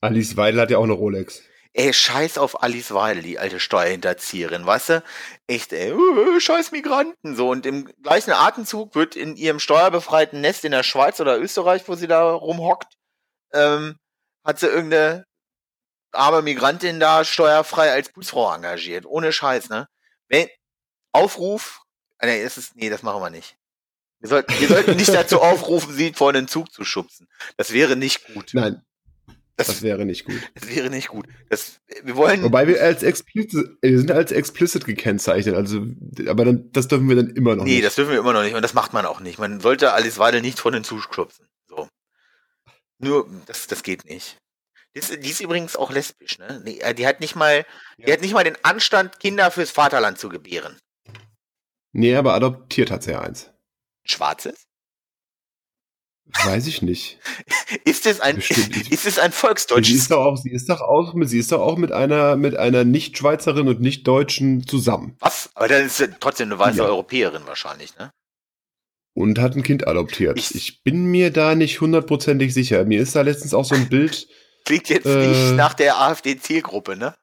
Alice 0.02 0.38
Weidel 0.38 0.62
hat 0.62 0.72
ja 0.72 0.78
auch 0.78 0.84
eine 0.84 0.94
Rolex. 0.94 1.44
Ey, 1.80 1.94
scheiß 1.94 2.38
auf 2.38 2.62
Alice 2.62 2.94
Weidel, 2.94 3.24
die 3.24 3.40
alte 3.40 3.62
Steuerhinterzieherin, 3.62 4.66
weißt 4.66 4.90
du? 4.90 5.04
Echt, 5.48 5.72
ey, 5.72 5.94
uh, 5.94 6.38
scheiß 6.38 6.74
Migranten, 6.74 7.38
so. 7.38 7.50
Und 7.52 7.66
im 7.66 7.86
gleichen 8.04 8.32
Atemzug 8.32 8.96
wird 8.96 9.16
in 9.16 9.38
ihrem 9.38 9.62
steuerbefreiten 9.62 10.42
Nest 10.42 10.66
in 10.66 10.74
der 10.74 10.84
Schweiz 10.84 11.22
oder 11.22 11.40
Österreich, 11.40 11.88
wo 11.88 11.96
sie 11.96 12.08
da 12.08 12.34
rumhockt, 12.34 12.98
ähm, 13.54 13.98
hat 14.44 14.60
sie 14.60 14.68
irgendeine 14.68 15.24
arme 16.12 16.42
Migrantin 16.42 17.00
da 17.00 17.24
steuerfrei 17.24 17.94
als 17.94 18.12
Putzfrau 18.12 18.54
engagiert. 18.54 19.06
Ohne 19.06 19.32
Scheiß, 19.32 19.70
ne? 19.70 19.88
Wenn, 20.28 20.50
Aufruf, 21.14 21.84
ah, 22.18 22.26
nee, 22.26 22.44
das 22.44 22.58
ist, 22.58 22.76
nee, 22.76 22.90
das 22.90 23.04
machen 23.04 23.22
wir 23.22 23.30
nicht. 23.30 23.56
Wir 24.20 24.28
sollten, 24.28 24.52
wir 24.60 24.68
sollten 24.68 24.98
nicht 24.98 25.14
dazu 25.14 25.42
aufrufen, 25.42 25.94
sie 25.94 26.12
vor 26.12 26.34
den 26.34 26.50
Zug 26.50 26.74
zu 26.74 26.84
schubsen. 26.84 27.30
Das 27.56 27.72
wäre 27.72 27.96
nicht 27.96 28.34
gut. 28.34 28.50
Nein. 28.52 28.86
Das, 29.60 29.68
das 29.68 29.81
wäre 29.81 30.06
nicht 30.06 30.23
gut. 30.23 30.40
Das 30.56 30.73
wäre 30.73 30.90
nicht 30.90 31.10
gut. 31.10 31.27
Das, 31.49 31.81
wir 32.03 32.15
wollen. 32.15 32.41
Wobei 32.44 32.65
wir 32.65 32.81
als 32.81 33.03
explicit, 33.03 33.77
wir 33.81 33.98
sind 33.98 34.10
als 34.10 34.31
explicit 34.31 34.86
gekennzeichnet, 34.86 35.53
also, 35.53 35.86
aber 36.27 36.45
dann, 36.45 36.72
das 36.72 36.88
dürfen 36.88 37.10
wir 37.10 37.18
dann 37.18 37.31
immer 37.31 37.57
noch 37.57 37.65
nee, 37.65 37.72
nicht. 37.72 37.80
Nee, 37.80 37.84
das 37.84 37.95
dürfen 37.95 38.11
wir 38.11 38.19
immer 38.19 38.31
noch 38.31 38.44
nicht 38.44 38.56
und 38.56 38.61
das 38.61 38.73
macht 38.73 38.94
man 38.94 39.06
auch 39.06 39.19
nicht. 39.19 39.38
Man 39.38 39.60
sollte 39.60 39.91
Alice 39.91 40.18
Weidel 40.18 40.40
nicht 40.40 40.60
vor 40.60 40.72
den 40.72 40.86
Zug 40.86 41.14
schubsen. 41.14 41.45
So. 41.68 41.90
Nur, 42.99 43.30
das, 43.48 43.68
das 43.68 43.84
geht 43.84 44.06
nicht. 44.06 44.38
Die 44.95 44.99
ist, 44.99 45.23
die 45.23 45.30
ist 45.30 45.41
übrigens 45.41 45.76
auch 45.76 45.91
lesbisch, 45.91 46.40
ne? 46.40 46.64
Die, 46.65 46.80
äh, 46.80 46.95
die 46.95 47.06
hat 47.06 47.19
nicht 47.19 47.36
mal, 47.36 47.65
ja. 47.98 48.06
die 48.06 48.14
hat 48.14 48.22
nicht 48.22 48.34
mal 48.34 48.45
den 48.45 48.57
Anstand, 48.64 49.19
Kinder 49.19 49.52
fürs 49.52 49.72
Vaterland 49.72 50.18
zu 50.19 50.30
gebären. 50.30 50.77
Nee, 51.91 52.15
aber 52.15 52.34
adoptiert 52.34 52.91
hat 52.91 53.03
sie 53.03 53.11
ja 53.11 53.19
eins. 53.19 53.52
Schwarzes? 54.06 54.69
Weiß 56.46 56.68
ich 56.68 56.82
nicht. 56.82 57.18
ist 57.86 58.06
es 58.06 58.20
ein, 58.22 58.38
ist 58.38 59.06
es 59.06 59.18
ein 59.20 59.32
volksdeutsches? 59.32 59.88
Sie 59.94 59.98
ist 60.00 60.12
doch 60.12 60.20
auch, 60.26 60.38
sie 60.38 60.52
ist 60.52 60.70
doch 60.70 60.82
auch, 60.82 61.14
sie 61.26 61.40
ist 61.40 61.52
doch 61.52 61.62
auch 61.62 61.78
mit 61.78 61.92
einer, 61.92 62.36
mit 62.36 62.56
einer 62.56 62.84
Nicht-Schweizerin 62.84 63.68
und 63.68 63.82
Nicht-Deutschen 63.82 64.66
zusammen. 64.68 65.16
Was? 65.20 65.50
Aber 65.56 65.68
dann 65.68 65.86
ist 65.88 65.98
sie 65.98 66.10
trotzdem 66.20 66.50
eine 66.50 66.60
weiße 66.60 66.78
ja. 66.78 66.84
Europäerin 66.86 67.44
wahrscheinlich, 67.46 67.98
ne? 67.98 68.12
Und 69.16 69.40
hat 69.40 69.56
ein 69.56 69.64
Kind 69.64 69.88
adoptiert. 69.88 70.38
Ich- 70.38 70.56
Ich, 70.56 70.84
bin 70.84 71.06
mir 71.08 71.32
da 71.32 71.56
nicht 71.56 71.82
hundertprozentig 71.82 72.54
sicher. 72.54 72.86
Mir 72.86 73.02
ist 73.02 73.16
da 73.16 73.22
letztens 73.22 73.54
auch 73.54 73.66
so 73.66 73.76
ein 73.76 73.90
Bild. 73.90 74.28
Klingt 74.66 74.88
jetzt 74.90 75.06
Äh. 75.08 75.28
nicht 75.28 75.56
nach 75.56 75.74
der 75.74 76.00
AfD-Zielgruppe, 76.00 76.96
ne? 76.96 77.16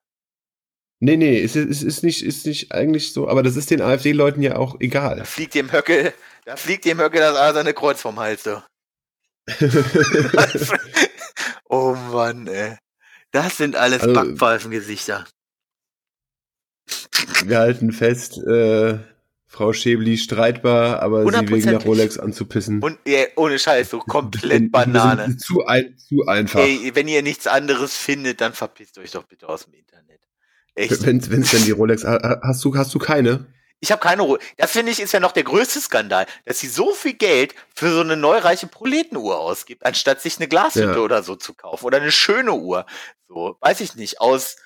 Nee, 0.99 1.17
nee, 1.17 1.41
es 1.41 1.55
ist, 1.57 1.69
es 1.71 1.83
ist, 1.83 2.03
nicht, 2.03 2.23
ist 2.25 2.47
nicht 2.47 2.73
eigentlich 2.73 3.13
so, 3.13 3.29
aber 3.29 3.43
das 3.43 3.55
ist 3.57 3.71
den 3.71 3.83
AfD-Leuten 3.83 4.43
ja 4.43 4.57
auch 4.57 4.73
Da 4.73 4.79
egal. 4.81 5.25
fliegt 5.27 5.55
dem 5.55 5.71
Höcke, 5.71 6.13
da 6.47 6.57
fliegt 6.57 6.85
dem 6.87 6.99
Höcke 6.99 7.19
das 7.19 7.37
eiserne 7.37 7.75
Kreuz 7.75 8.01
vom 8.01 8.19
Hals, 8.19 8.45
so. 8.45 8.63
oh 11.69 11.95
Mann, 12.13 12.47
ey. 12.47 12.77
Das 13.33 13.57
sind 13.57 13.77
alles 13.77 14.03
Also- 14.03 14.15
Backpfeifengesichter. 14.15 15.27
Wir 17.45 17.59
halten 17.59 17.93
fest, 17.93 18.39
äh, 18.39 18.99
Frau 19.49 19.73
Schäbli 19.73 20.19
streitbar, 20.19 21.01
aber 21.03 21.25
sie 21.25 21.49
wegen 21.49 21.71
der. 21.71 21.83
Rolex 21.83 22.19
anzupissen. 22.19 22.83
Und 22.83 22.99
ey, 23.05 23.29
ohne 23.37 23.59
Scheiß, 23.59 23.91
so 23.91 23.99
komplett 24.01 24.71
Banane. 24.71 25.37
Zu, 25.39 25.65
ein, 25.67 25.97
zu 25.99 26.27
einfach. 26.27 26.61
Ey, 26.61 26.93
wenn 26.95 27.09
ihr 27.09 27.23
nichts 27.23 27.47
anderes 27.47 27.97
findet, 27.97 28.41
dann 28.41 28.53
verpisst 28.53 28.99
euch 28.99 29.13
doch 29.13 29.25
bitte 29.25 29.49
aus 29.49 29.65
dem 29.65 29.75
Internet. 29.75 30.21
Echt. 30.75 31.05
Wenn 31.07 31.19
es 31.19 31.51
denn 31.51 31.65
die 31.65 31.71
Rolex, 31.71 32.05
ha- 32.05 32.41
hast 32.43 32.65
du, 32.65 32.77
hast 32.77 32.95
du 32.95 32.99
keine? 32.99 33.47
Ich 33.81 33.93
habe 33.93 34.01
keine 34.01 34.23
Ruhe. 34.23 34.39
Das 34.57 34.73
finde 34.73 34.91
ich 34.93 35.01
ist 35.01 35.13
ja 35.13 35.21
noch 35.21 35.33
der 35.33 35.45
größte 35.45 35.81
Skandal, 35.81 36.27
dass 36.45 36.61
sie 36.61 36.69
so 36.69 36.93
viel 36.93 37.13
Geld 37.15 37.55
für 37.75 37.91
so 37.93 38.01
eine 38.01 38.17
neureiche 38.17 38.67
Proletenuhr 38.67 39.39
ausgibt, 39.39 39.85
anstatt 39.85 40.21
sich 40.23 40.39
eine 40.39 40.49
Glashütte 40.49 40.93
Ja. 40.93 40.99
oder 40.99 41.23
so 41.23 41.37
zu 41.37 41.53
kaufen 41.55 41.85
oder 41.85 41.99
eine 41.99 42.13
schöne 42.13 42.53
Uhr. 42.55 42.87
So, 43.29 43.57
weiß 43.61 43.81
ich 43.81 43.95
nicht, 43.97 44.21
aus 44.21 44.57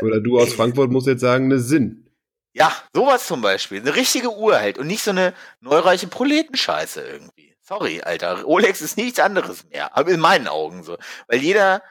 Oder 0.00 0.20
du 0.20 0.40
aus. 0.40 0.52
Frankfurt 0.54 0.90
musst 0.90 1.06
jetzt 1.06 1.20
sagen, 1.20 1.44
eine 1.46 1.60
Sinn. 1.60 2.10
ja, 2.54 2.72
sowas 2.94 3.26
zum 3.26 3.42
Beispiel, 3.42 3.80
eine 3.80 3.94
richtige 3.96 4.30
Uhr 4.34 4.56
halt 4.58 4.78
und 4.78 4.86
nicht 4.86 5.02
so 5.02 5.10
eine 5.10 5.34
neureiche 5.60 6.06
Proletenscheiße 6.06 7.00
irgendwie. 7.02 7.54
Sorry, 7.62 8.00
Alter, 8.02 8.42
Rolex 8.42 8.80
ist 8.82 8.96
nichts 8.96 9.18
anderes 9.20 9.64
mehr, 9.70 9.96
aber 9.96 10.10
in 10.10 10.20
meinen 10.20 10.48
Augen 10.48 10.82
so, 10.84 10.96
weil 11.28 11.38
jeder 11.40 11.82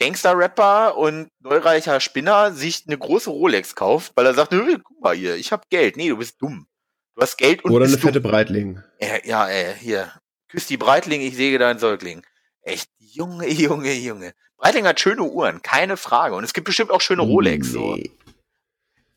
Gangster-Rapper 0.00 0.96
und 0.96 1.28
neureicher 1.40 2.00
Spinner 2.00 2.52
sich 2.52 2.84
eine 2.86 2.98
große 2.98 3.30
Rolex 3.30 3.74
kauft, 3.74 4.12
weil 4.16 4.26
er 4.26 4.34
sagt, 4.34 4.52
"Nö, 4.52 4.78
guck 4.82 5.00
mal 5.00 5.14
hier, 5.14 5.36
ich 5.36 5.52
hab 5.52 5.68
Geld. 5.70 5.96
Nee, 5.96 6.08
du 6.08 6.16
bist 6.16 6.40
dumm. 6.40 6.66
Du 7.14 7.22
hast 7.22 7.36
Geld 7.36 7.64
und 7.64 7.70
Oder 7.72 7.84
eine 7.84 7.92
bist 7.92 8.02
dumm. 8.02 8.08
fette 8.08 8.20
Breitling. 8.20 8.82
Ja, 9.00 9.16
ja, 9.24 9.48
ey, 9.48 9.74
hier. 9.78 10.12
Küss 10.48 10.66
die 10.66 10.76
Breitling, 10.76 11.20
ich 11.20 11.36
säge 11.36 11.58
deinen 11.58 11.78
Säugling. 11.78 12.22
Echt, 12.62 12.88
Junge, 12.98 13.48
Junge, 13.50 13.92
Junge. 13.92 14.32
Breitling 14.56 14.86
hat 14.86 15.00
schöne 15.00 15.22
Uhren, 15.24 15.60
keine 15.62 15.96
Frage. 15.96 16.34
Und 16.36 16.44
es 16.44 16.52
gibt 16.52 16.66
bestimmt 16.66 16.90
auch 16.90 17.00
schöne 17.00 17.22
Rolex, 17.22 17.68
so. 17.68 17.96
Nee. 17.96 18.10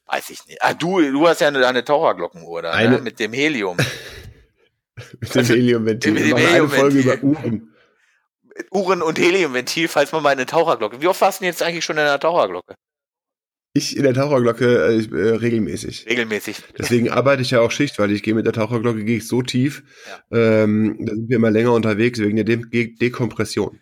Weiß 0.08 0.30
ich 0.30 0.46
nicht. 0.46 0.62
Ah, 0.62 0.74
du, 0.74 1.00
du 1.02 1.28
hast 1.28 1.42
ja 1.42 1.48
eine, 1.48 1.66
eine 1.66 1.84
Taucherglockenuhr 1.86 2.62
da, 2.62 2.70
ne? 2.72 2.76
Eine- 2.76 2.98
Mit 3.00 3.20
dem 3.20 3.34
Helium. 3.34 3.78
Mit 5.20 5.36
dem 5.36 5.46
Heliumventil. 5.46 6.12
Mit 6.14 6.24
Wir 6.26 6.36
dem 6.36 6.44
machen 6.44 6.56
eine 6.56 6.70
Folge 6.70 7.00
Heliumventil. 7.00 7.30
über 7.30 7.40
Uhren. 7.44 7.75
Uhren- 8.72 9.02
und 9.02 9.20
Heliumventil, 9.20 9.88
falls 9.88 10.12
man 10.12 10.24
mal 10.24 10.30
eine 10.30 10.46
Taucherglocke. 10.46 11.02
Wie 11.02 11.08
oft 11.08 11.22
warst 11.22 11.40
du 11.40 11.44
denn 11.44 11.52
jetzt 11.52 11.62
eigentlich 11.62 11.86
schon 11.86 11.98
in 11.98 12.04
einer 12.04 12.20
Taucherglocke? 12.20 12.76
Ich 13.74 13.98
in 13.98 14.04
der 14.04 14.14
Taucherglocke 14.14 14.66
äh, 14.88 15.00
äh, 15.04 15.36
regelmäßig. 15.36 16.06
Regelmäßig. 16.08 16.64
Deswegen 16.78 17.10
arbeite 17.10 17.42
ich 17.42 17.52
ja 17.52 17.60
auch 17.60 17.72
Schicht, 17.72 18.00
weil 18.00 18.12
ich 18.12 18.24
gehe 18.24 18.34
mit 18.34 18.46
der 18.46 18.54
Taucherglocke 18.54 19.04
gehe 19.04 19.18
ich 19.18 19.28
so 19.28 19.42
tief. 19.42 19.84
Ähm, 20.32 20.96
da 21.02 21.14
sind 21.14 21.28
wir 21.30 21.36
immer 21.36 21.52
länger 21.52 21.74
unterwegs 21.74 22.20
wegen 22.20 22.38
der 22.38 22.46
De 22.46 22.56
De 22.58 22.96
Dekompression. 22.96 23.82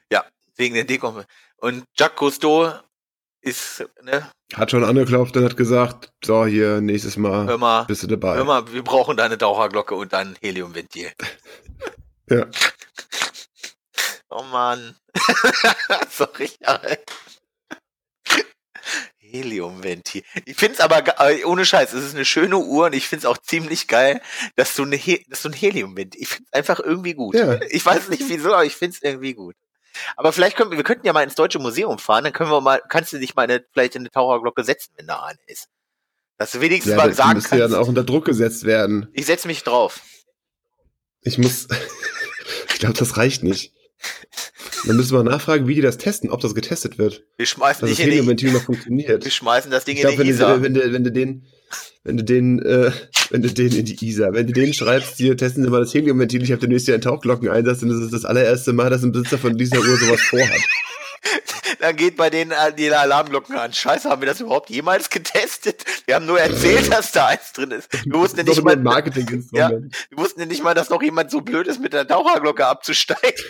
Wegen 0.56 0.74
der 0.74 0.84
Dekom. 0.86 1.24
Und 1.58 1.84
Jacques 1.98 2.18
Cousteau 2.18 2.72
ist, 3.42 3.86
ne, 4.04 4.30
Hat 4.54 4.72
schon 4.72 4.84
angeklopft 4.84 5.36
und 5.38 5.44
hat 5.44 5.58
gesagt, 5.58 6.12
so 6.24 6.46
hier 6.46 6.80
nächstes 6.82 7.18
Mal 7.18 7.48
hör 7.48 7.58
mal, 7.58 7.84
bist 7.86 8.04
du 8.04 8.08
dabei. 8.08 8.36
hör 8.36 8.46
mal, 8.46 8.74
wir 8.74 8.84
brauchen 8.84 9.18
deine 9.18 9.38
Taucherglocke 9.38 9.94
und 9.96 10.12
dein 10.14 10.36
Heliumventil. 10.42 11.12
Ja. 12.30 12.48
Oh 14.36 14.44
Mann. 14.44 14.96
Sorry. 16.10 16.50
aber- 16.64 16.98
Heliumventil. 19.20 20.24
Ich 20.46 20.58
find's 20.58 20.80
aber 20.80 21.02
ge- 21.02 21.14
äh, 21.18 21.44
ohne 21.46 21.66
Scheiß, 21.66 21.94
es 21.94 22.04
ist 22.06 22.14
eine 22.16 22.26
schöne 22.26 22.58
Uhr 22.58 22.86
und 22.88 22.94
ich 22.94 23.08
find's 23.08 23.26
auch 23.26 23.38
ziemlich 23.38 23.88
geil, 23.88 24.22
dass 24.56 24.76
du 24.76 24.84
eine 24.84 24.96
He 24.96 25.26
dass 25.30 25.42
du 25.42 25.50
ein 25.50 25.54
Heliumventil. 25.54 26.22
Ich 26.22 26.30
find's 26.30 26.54
einfach 26.54 26.80
irgendwie 26.80 27.14
gut. 27.14 27.36
Ja. 27.36 27.60
Ich 27.70 27.86
weiß 27.86 28.10
nicht 28.10 28.24
wieso, 28.28 28.54
aber 28.54 28.66
ich 28.66 28.76
find's 28.76 29.00
irgendwie 29.02 29.34
gut. 29.34 29.56
Aber 30.16 30.34
vielleicht 30.34 30.56
können 30.58 30.72
wir, 30.72 30.78
wir 30.78 30.84
könnten 30.84 31.06
ja 31.08 31.14
mal 31.14 31.24
ins 31.24 31.36
Deutsche 31.36 31.60
Museum 31.60 31.98
fahren, 32.00 32.24
dann 32.24 32.34
können 32.34 32.52
wir 32.52 32.62
mal, 32.62 32.82
kannst 32.90 33.14
du 33.14 33.20
dich 33.20 33.36
mal 33.36 33.44
eine, 33.44 33.64
vielleicht 33.72 33.96
in 33.96 34.02
eine 34.02 34.12
Taucherglocke 34.12 34.64
setzen, 34.64 34.92
wenn 34.98 35.08
da 35.08 35.22
eine 35.24 35.40
ist. 35.48 35.68
Dass 36.38 36.52
du 36.52 36.62
wenigstens 36.62 36.92
Ja, 36.92 36.98
mal 36.98 37.14
sagen 37.14 37.34
müsste 37.36 37.56
ja 37.56 37.62
kannst. 37.62 37.76
dann 37.76 37.84
auch 37.84 37.88
unter 37.88 38.04
Druck 38.04 38.26
gesetzt 38.26 38.66
werden. 38.66 39.08
ich 39.14 39.26
setz 39.28 39.46
mich 39.46 39.64
drauf. 39.64 40.02
Ich 41.22 41.38
muss, 41.38 41.68
ich 42.70 42.80
glaube, 42.80 42.98
das 42.98 43.18
reicht 43.18 43.44
nicht. 43.44 43.74
Dann 44.86 44.96
müssen 44.98 45.16
wir 45.16 45.24
nachfragen, 45.24 45.68
wie 45.68 45.76
die 45.76 45.82
das 45.82 45.98
testen, 45.98 46.30
ob 46.30 46.42
das 46.42 46.54
getestet 46.56 46.98
wird, 46.98 47.24
Wir 47.38 47.46
schmeißen 47.46 47.82
dass 47.82 47.90
das 47.90 47.98
dich 47.98 48.00
in 48.00 48.06
die, 48.06 48.12
Heliumventil 48.18 48.52
noch 48.52 48.64
funktioniert. 48.64 49.24
wir 49.24 49.32
schmeißen 49.32 49.72
das 49.72 49.86
Ding 49.86 49.96
Ich 49.96 50.02
glaube, 50.02 50.16
in 50.16 50.22
die 50.24 50.28
wenn, 50.30 50.36
Isar. 50.36 50.58
du- 50.58 50.64
wenn, 50.64 50.74
du- 50.74 50.92
wenn 50.94 51.04
du 51.04 51.12
den, 51.12 51.46
wenn 52.04 52.18
du 52.18 52.24
den, 52.24 52.60
äh, 52.60 52.92
wenn 53.30 53.42
du 53.42 53.50
den 53.50 53.72
in 53.76 53.86
die 53.86 54.06
Isar, 54.06 54.34
wenn 54.34 54.46
du 54.48 54.54
den 54.54 54.74
schreibst, 54.74 55.18
hier 55.18 55.38
testen 55.38 55.64
Sie 55.64 55.70
mal 55.70 55.80
das 55.80 55.94
Heliumventil, 55.94 56.44
ich 56.44 56.52
habe 56.52 56.60
demnächst 56.62 56.86
hier 56.86 56.96
einen 56.96 57.02
Tauchglockeneinsatz 57.02 57.82
und 57.84 57.90
das 57.90 58.00
ist 58.02 58.14
das 58.14 58.26
allererste 58.26 58.74
Mal, 58.74 58.90
dass 58.90 59.04
ein 59.04 59.12
Besitzer 59.14 59.38
von 59.38 59.58
dieser 59.58 59.78
Uhr 59.80 59.98
sowas 59.98 60.22
vorhat. 60.22 60.60
Dann 61.84 61.98
geht 61.98 62.16
bei 62.16 62.30
denen 62.30 62.54
die 62.78 62.90
Alarmglocken 62.90 63.58
an. 63.58 63.74
Scheiße, 63.74 64.10
haben 64.10 64.22
wir 64.22 64.26
das 64.26 64.40
überhaupt 64.40 64.70
jemals 64.70 65.10
getestet? 65.10 65.84
Wir 66.06 66.16
haben 66.16 66.26
nur 66.26 66.40
erzählt, 66.40 66.90
dass 66.90 67.12
da 67.12 67.28
eins 67.28 67.52
drin 67.52 67.72
ist. 67.72 67.92
Wir 68.06 68.14
wussten 68.14 68.38
ja 68.38 68.44
nicht 68.46 68.64
mal, 68.64 68.78
Marketinginstrument. 68.78 69.94
wir 70.10 70.18
wussten 70.18 70.40
ja 70.40 70.46
nicht 70.46 70.64
mal, 70.64 70.74
dass 70.74 70.90
noch 70.90 71.04
jemand 71.04 71.30
so 71.30 71.42
blöd 71.42 71.68
ist, 71.68 71.82
mit 71.82 71.92
der 71.92 72.08
Taucherglocke 72.08 72.66
abzusteigen. 72.66 73.44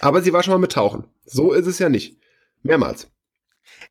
Aber 0.00 0.20
sie 0.20 0.30
war 0.34 0.42
schon 0.42 0.52
mal 0.52 0.58
mit 0.58 0.72
Tauchen. 0.72 1.04
So 1.24 1.54
ist 1.54 1.66
es 1.66 1.78
ja 1.78 1.88
nicht. 1.88 2.20
Mehrmals. 2.62 3.08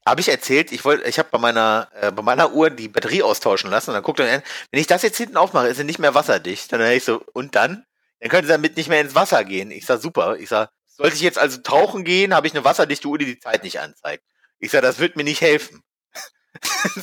Habe 0.05 0.21
ich 0.21 0.29
erzählt, 0.29 0.71
ich 0.71 0.85
wollte, 0.85 1.09
ich 1.09 1.17
habe 1.17 1.29
bei 1.31 1.39
meiner, 1.39 1.89
äh, 1.99 2.11
bei 2.11 2.21
meiner 2.21 2.53
Uhr 2.53 2.69
die 2.69 2.89
Batterie 2.89 3.23
austauschen 3.23 3.71
lassen 3.71 3.89
und 3.89 3.95
dann 3.95 4.03
guckt 4.03 4.19
er 4.19 4.43
wenn 4.69 4.79
ich 4.79 4.85
das 4.85 5.01
jetzt 5.01 5.17
hinten 5.17 5.37
aufmache, 5.37 5.67
ist 5.67 5.77
sie 5.77 5.83
nicht 5.83 5.97
mehr 5.97 6.13
wasserdicht. 6.13 6.71
Dann 6.71 6.91
ich 6.91 7.05
so, 7.05 7.23
und 7.33 7.55
dann? 7.55 7.85
Dann 8.19 8.29
könnte 8.29 8.45
sie 8.45 8.53
damit 8.53 8.77
nicht 8.77 8.87
mehr 8.87 9.01
ins 9.01 9.15
Wasser 9.15 9.43
gehen. 9.43 9.71
Ich 9.71 9.87
sag, 9.87 9.99
super. 9.99 10.37
Ich 10.37 10.49
sag, 10.49 10.69
sollte 10.97 11.15
ich 11.15 11.21
jetzt 11.21 11.37
also 11.39 11.59
tauchen 11.61 12.03
gehen, 12.03 12.33
habe 12.33 12.47
ich 12.47 12.53
eine 12.53 12.63
wasserdichte 12.65 13.07
Uhr, 13.07 13.17
die 13.17 13.25
die 13.25 13.39
Zeit 13.39 13.63
nicht 13.63 13.79
anzeigt. 13.79 14.23
Ich 14.59 14.71
sag, 14.71 14.81
das 14.81 14.99
wird 14.99 15.15
mir 15.15 15.23
nicht 15.23 15.41
helfen. 15.41 15.83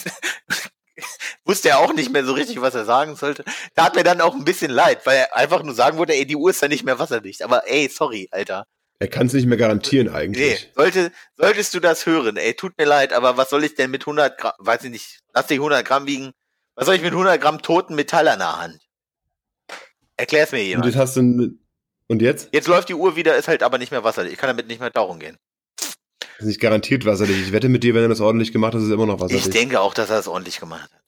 Wusste 1.44 1.68
er 1.70 1.78
auch 1.78 1.92
nicht 1.92 2.10
mehr 2.12 2.24
so 2.24 2.32
richtig, 2.32 2.60
was 2.60 2.74
er 2.74 2.84
sagen 2.84 3.16
sollte. 3.16 3.44
Tat 3.76 3.94
mir 3.96 4.04
dann 4.04 4.20
auch 4.20 4.34
ein 4.34 4.44
bisschen 4.44 4.70
leid, 4.70 5.04
weil 5.06 5.18
er 5.18 5.36
einfach 5.36 5.62
nur 5.62 5.74
sagen 5.74 5.98
wollte, 5.98 6.14
ey, 6.14 6.24
die 6.26 6.36
Uhr 6.36 6.50
ist 6.50 6.62
ja 6.62 6.68
nicht 6.68 6.84
mehr 6.84 6.98
wasserdicht. 6.98 7.42
Aber 7.42 7.68
ey, 7.70 7.88
sorry, 7.88 8.28
Alter. 8.30 8.66
Er 9.00 9.08
kann 9.08 9.26
es 9.26 9.32
nicht 9.34 9.46
mehr 9.46 9.58
garantieren 9.58 10.06
Nee, 10.06 10.14
eigentlich. 10.14 10.70
sollte, 10.74 11.12
solltest 11.36 11.74
du 11.74 11.80
das 11.80 12.06
hören, 12.06 12.36
ey, 12.36 12.54
tut 12.54 12.78
mir 12.78 12.84
leid, 12.86 13.12
aber 13.12 13.36
was 13.36 13.50
soll 13.50 13.64
ich 13.64 13.74
denn 13.74 13.90
mit 13.90 14.02
100 14.02 14.38
Gramm, 14.38 14.52
weiß 14.58 14.84
ich 14.84 14.90
nicht, 14.90 15.18
lass 15.34 15.48
dich 15.48 15.58
100 15.58 15.84
Gramm 15.84 16.06
wiegen, 16.06 16.32
was 16.76 16.86
soll 16.86 16.94
ich 16.94 17.02
mit 17.02 17.10
100 17.10 17.40
Gramm 17.40 17.60
toten 17.60 17.96
Metall 17.96 18.28
an 18.28 18.38
der 18.38 18.58
Hand? 18.60 18.80
Erklär's 20.16 20.52
mir 20.52 20.58
Und 20.60 20.64
jemand. 20.66 20.86
jetzt 20.86 20.96
hast 20.96 21.16
du 21.16 21.50
und 22.09 22.22
jetzt? 22.22 22.48
Jetzt 22.52 22.68
läuft 22.68 22.89
die 22.89 22.94
Uhr 22.94 23.16
wieder, 23.16 23.36
ist 23.36 23.48
halt 23.48 23.62
aber 23.62 23.78
nicht 23.78 23.90
mehr 23.90 24.05
wasserdicht. 24.05 24.35
Ich 24.35 24.39
kann 24.40 24.48
damit 24.48 24.68
nicht 24.68 24.81
mehr 24.81 24.93
tauchen 24.93 25.18
gehen. 25.20 25.36
ist 26.39 26.47
nicht 26.47 26.60
garantiert 26.60 27.05
wasserdicht. 27.06 27.40
Ich 27.47 27.52
wette 27.52 27.68
mit 27.68 27.82
dir, 27.85 27.94
wenn 27.94 28.02
er 28.02 28.09
das 28.09 28.20
ordentlich 28.20 28.52
gemacht 28.52 28.74
hat, 28.74 28.81
ist 28.81 28.89
es 28.89 28.93
immer 28.93 29.06
noch 29.06 29.16
Ich 29.16 29.20
wasserdicht. 29.22 29.55
denke 29.55 29.81
auch, 29.81 29.94
dass 29.94 30.10
er 30.10 30.18
es 30.18 30.28
ordentlich 30.28 30.60
gemacht 30.60 30.82
hat. 30.93 31.01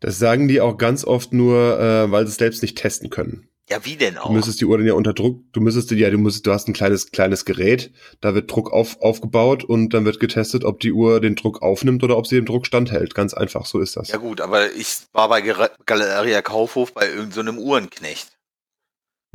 Das 0.00 0.18
sagen 0.18 0.48
die 0.48 0.60
auch 0.60 0.76
ganz 0.76 1.04
oft 1.04 1.32
nur, 1.32 1.78
äh, 1.80 2.10
weil 2.10 2.26
sie 2.26 2.30
es 2.32 2.36
selbst 2.36 2.62
nicht 2.62 2.76
testen 2.76 3.10
können. 3.10 3.48
Ja, 3.70 3.82
wie 3.86 3.96
denn 3.96 4.14
Du 4.16 4.20
auch? 4.20 4.30
müsstest 4.30 4.60
die 4.60 4.66
Uhr 4.66 4.76
dann 4.76 4.86
ja 4.86 4.92
unter 4.92 5.14
Druck, 5.14 5.40
du 5.52 5.60
müsstest 5.62 5.90
ja, 5.92 6.10
du 6.10 6.18
musst, 6.18 6.46
du 6.46 6.52
hast 6.52 6.68
ein 6.68 6.74
kleines, 6.74 7.12
kleines 7.12 7.46
Gerät, 7.46 7.92
da 8.20 8.34
wird 8.34 8.50
Druck 8.50 8.70
auf, 8.70 9.00
aufgebaut 9.00 9.64
und 9.64 9.94
dann 9.94 10.04
wird 10.04 10.20
getestet, 10.20 10.64
ob 10.64 10.80
die 10.80 10.92
Uhr 10.92 11.18
den 11.22 11.34
Druck 11.34 11.62
aufnimmt 11.62 12.04
oder 12.04 12.18
ob 12.18 12.26
sie 12.26 12.34
dem 12.36 12.44
Druck 12.44 12.66
standhält. 12.66 13.14
Ganz 13.14 13.32
einfach, 13.32 13.64
so 13.64 13.80
ist 13.80 13.96
das. 13.96 14.08
Ja 14.08 14.18
gut, 14.18 14.42
aber 14.42 14.70
ich 14.74 14.96
war 15.14 15.30
bei 15.30 15.40
Galeria 15.86 16.42
Kaufhof 16.42 16.92
bei 16.92 17.06
irgendeinem 17.06 17.32
so 17.32 17.40
einem 17.40 17.58
Uhrenknecht. 17.58 18.33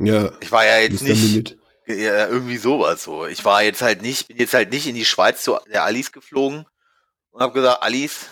Ja, 0.00 0.32
Ich 0.40 0.50
war 0.50 0.64
ja 0.64 0.78
jetzt 0.78 1.02
nicht 1.02 1.56
ja, 1.86 2.28
irgendwie 2.28 2.56
sowas 2.56 3.02
so. 3.02 3.26
Ich 3.26 3.44
war 3.44 3.62
jetzt 3.62 3.82
halt 3.82 4.02
nicht, 4.02 4.28
bin 4.28 4.36
jetzt 4.36 4.54
halt 4.54 4.70
nicht 4.72 4.86
in 4.86 4.94
die 4.94 5.04
Schweiz 5.04 5.42
zu 5.42 5.58
der 5.72 5.84
Alice 5.84 6.12
geflogen 6.12 6.64
und 7.30 7.42
habe 7.42 7.52
gesagt, 7.52 7.82
Alice, 7.82 8.26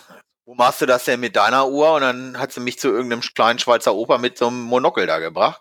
wo 0.45 0.55
machst 0.55 0.81
du 0.81 0.86
das 0.86 1.05
denn 1.05 1.20
mit 1.20 1.36
deiner 1.36 1.69
Uhr? 1.69 1.93
Und 1.95 2.03
dann 2.03 2.39
hat 2.39 2.53
sie 2.53 2.61
mich 2.61 2.78
zu 2.78 2.89
irgendeinem 2.89 3.20
kleinen 3.20 3.59
Schweizer 3.59 3.95
Oper 3.95 4.19
mit 4.19 4.39
so 4.39 4.47
einem 4.47 4.62
Monokel 4.62 5.07
da 5.07 5.19
gebracht. 5.19 5.61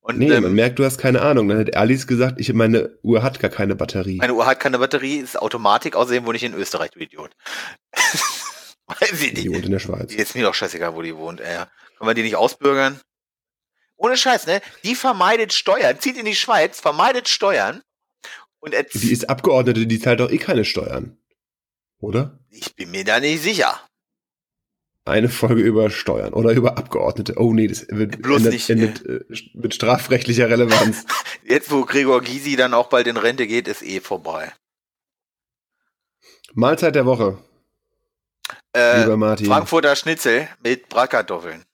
Und 0.00 0.18
Nee, 0.18 0.28
man 0.28 0.44
ähm, 0.44 0.54
merkt, 0.54 0.78
du 0.78 0.84
hast 0.84 0.98
keine 0.98 1.22
Ahnung. 1.22 1.48
Dann 1.48 1.58
hat 1.60 1.76
Alice 1.76 2.06
gesagt, 2.06 2.38
ich, 2.40 2.52
meine 2.52 2.98
Uhr 3.02 3.22
hat 3.22 3.40
gar 3.40 3.50
keine 3.50 3.74
Batterie. 3.74 4.16
meine 4.18 4.34
Uhr 4.34 4.44
hat 4.46 4.60
keine 4.60 4.78
Batterie, 4.78 5.16
ist 5.16 5.40
Automatik, 5.40 5.96
außerdem 5.96 6.26
wohne 6.26 6.36
ich 6.36 6.44
in 6.44 6.52
Österreich, 6.54 6.90
du 6.90 6.98
Idiot. 7.00 7.30
Weiß 8.86 9.12
ich 9.22 9.32
Die 9.34 9.48
nicht. 9.48 9.54
wohnt 9.54 9.64
in 9.64 9.72
der 9.72 9.78
Schweiz. 9.78 10.14
Jetzt 10.14 10.34
mir 10.34 10.44
doch 10.44 10.54
scheißegal, 10.54 10.94
wo 10.94 11.00
die 11.02 11.16
wohnt, 11.16 11.40
ey. 11.40 11.64
Können 11.96 12.10
wir 12.10 12.14
die 12.14 12.22
nicht 12.22 12.36
ausbürgern? 12.36 13.00
Ohne 14.04 14.16
Scheiß, 14.18 14.46
ne? 14.46 14.60
Die 14.84 14.94
vermeidet 14.94 15.52
Steuern, 15.54 15.98
zieht 15.98 16.18
in 16.18 16.26
die 16.26 16.34
Schweiz, 16.34 16.78
vermeidet 16.78 17.26
Steuern 17.28 17.82
und 18.60 18.74
Die 18.92 19.12
ist 19.12 19.30
Abgeordnete, 19.30 19.86
die 19.86 19.98
zahlt 19.98 20.20
doch 20.20 20.30
eh 20.30 20.36
keine 20.38 20.64
Steuern. 20.66 21.16
Oder? 22.00 22.38
ich 22.50 22.74
bin 22.76 22.90
mir 22.90 23.04
da 23.04 23.18
nicht 23.18 23.42
sicher. 23.42 23.80
eine 25.06 25.28
Folge 25.30 25.62
über 25.62 25.88
Steuern 25.90 26.34
oder 26.34 26.52
über 26.52 26.76
Abgeordnete. 26.76 27.34
Oh 27.38 27.54
nee, 27.54 27.66
das 27.66 27.86
wird 27.88 28.20
Bloß 28.20 28.38
endet, 28.44 28.52
nicht, 28.52 28.70
endet 28.70 29.06
äh, 29.06 29.24
mit 29.54 29.74
strafrechtlicher 29.74 30.50
Relevanz. 30.50 31.04
Jetzt, 31.44 31.70
wo 31.70 31.84
Gregor 31.86 32.20
Gysi 32.20 32.56
dann 32.56 32.74
auch 32.74 32.88
bald 32.90 33.06
in 33.06 33.16
Rente 33.16 33.46
geht, 33.46 33.68
ist 33.68 33.82
eh 33.82 34.00
vorbei. 34.00 34.52
Mahlzeit 36.52 36.94
der 36.94 37.06
Woche, 37.06 37.38
Äh, 38.76 39.00
lieber 39.00 39.16
Martin. 39.16 39.46
Frankfurter 39.46 39.96
Schnitzel 39.96 40.48
mit 40.62 40.88
Bratkartoffeln. 40.90 41.64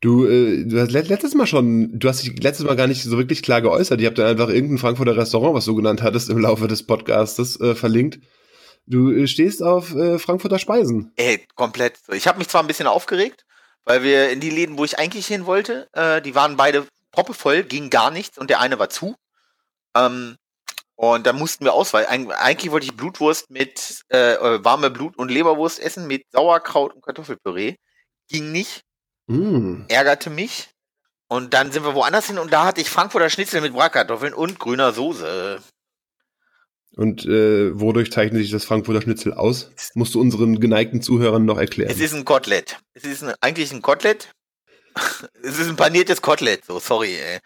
Du, 0.00 0.26
äh, 0.26 0.64
du 0.64 0.80
hast 0.80 0.90
let- 0.92 1.08
letztes 1.08 1.34
Mal 1.34 1.46
schon, 1.46 1.98
du 1.98 2.08
hast 2.08 2.22
dich 2.22 2.42
letztes 2.42 2.66
Mal 2.66 2.76
gar 2.76 2.86
nicht 2.86 3.02
so 3.02 3.16
wirklich 3.16 3.42
klar 3.42 3.62
geäußert. 3.62 4.00
Ich 4.00 4.06
habe 4.06 4.14
da 4.16 4.28
einfach 4.28 4.48
irgendein 4.48 4.78
Frankfurter 4.78 5.16
Restaurant, 5.16 5.54
was 5.54 5.64
du 5.64 5.74
genannt 5.74 6.02
hattest, 6.02 6.28
im 6.28 6.38
Laufe 6.38 6.68
des 6.68 6.86
Podcastes 6.86 7.58
äh, 7.60 7.74
verlinkt. 7.74 8.18
Du 8.86 9.10
äh, 9.10 9.26
stehst 9.26 9.62
auf 9.62 9.94
äh, 9.94 10.18
Frankfurter 10.18 10.58
Speisen. 10.58 11.12
Ey, 11.16 11.46
komplett. 11.54 11.98
Ich 12.12 12.28
habe 12.28 12.38
mich 12.38 12.48
zwar 12.48 12.62
ein 12.62 12.66
bisschen 12.66 12.86
aufgeregt, 12.86 13.44
weil 13.84 14.02
wir 14.02 14.30
in 14.30 14.40
die 14.40 14.50
Läden, 14.50 14.78
wo 14.78 14.84
ich 14.84 14.98
eigentlich 14.98 15.26
hin 15.26 15.46
wollte, 15.46 15.88
äh, 15.92 16.20
die 16.20 16.34
waren 16.34 16.56
beide 16.56 16.86
proppevoll, 17.10 17.62
ging 17.64 17.88
gar 17.90 18.10
nichts 18.10 18.36
und 18.38 18.50
der 18.50 18.60
eine 18.60 18.78
war 18.78 18.90
zu. 18.90 19.16
Ähm, 19.96 20.36
und 20.94 21.26
dann 21.26 21.36
mussten 21.36 21.64
wir 21.64 21.74
ausweichen. 21.74 22.30
Eig 22.30 22.38
eigentlich 22.38 22.70
wollte 22.72 22.86
ich 22.86 22.96
Blutwurst 22.96 23.50
mit 23.50 24.02
äh, 24.10 24.34
äh, 24.34 24.64
warme 24.64 24.90
Blut- 24.90 25.16
und 25.18 25.30
Leberwurst 25.30 25.80
essen 25.80 26.06
mit 26.06 26.24
Sauerkraut 26.32 26.94
und 26.94 27.02
Kartoffelpüree. 27.04 27.74
Ging 28.28 28.52
nicht, 28.52 28.82
Mm. 29.26 29.82
ärgerte 29.88 30.30
mich. 30.30 30.68
Und 31.28 31.54
dann 31.54 31.72
sind 31.72 31.84
wir 31.84 31.94
woanders 31.94 32.28
hin 32.28 32.38
und 32.38 32.52
da 32.52 32.66
hatte 32.66 32.80
ich 32.80 32.88
Frankfurter 32.88 33.30
Schnitzel 33.30 33.60
mit 33.60 33.72
Bratkartoffeln 33.72 34.32
und 34.32 34.60
grüner 34.60 34.92
Soße. 34.92 35.60
Und 36.94 37.26
äh, 37.26 37.78
wodurch 37.78 38.12
zeichnet 38.12 38.40
sich 38.42 38.50
das 38.50 38.64
Frankfurter 38.64 39.02
Schnitzel 39.02 39.34
aus? 39.34 39.70
Musst 39.94 40.14
du 40.14 40.20
unseren 40.20 40.60
geneigten 40.60 41.02
Zuhörern 41.02 41.44
noch 41.44 41.58
erklären. 41.58 41.90
Es 41.90 42.00
ist 42.00 42.14
ein 42.14 42.24
Kotelett. 42.24 42.78
Es 42.94 43.04
ist 43.04 43.22
ein, 43.22 43.34
eigentlich 43.40 43.72
ein 43.72 43.82
Kotelett. 43.82 44.32
es 45.42 45.58
ist 45.58 45.68
ein 45.68 45.76
paniertes 45.76 46.22
Kotelett. 46.22 46.64
So, 46.64 46.78
sorry, 46.78 47.16
ey. 47.16 47.40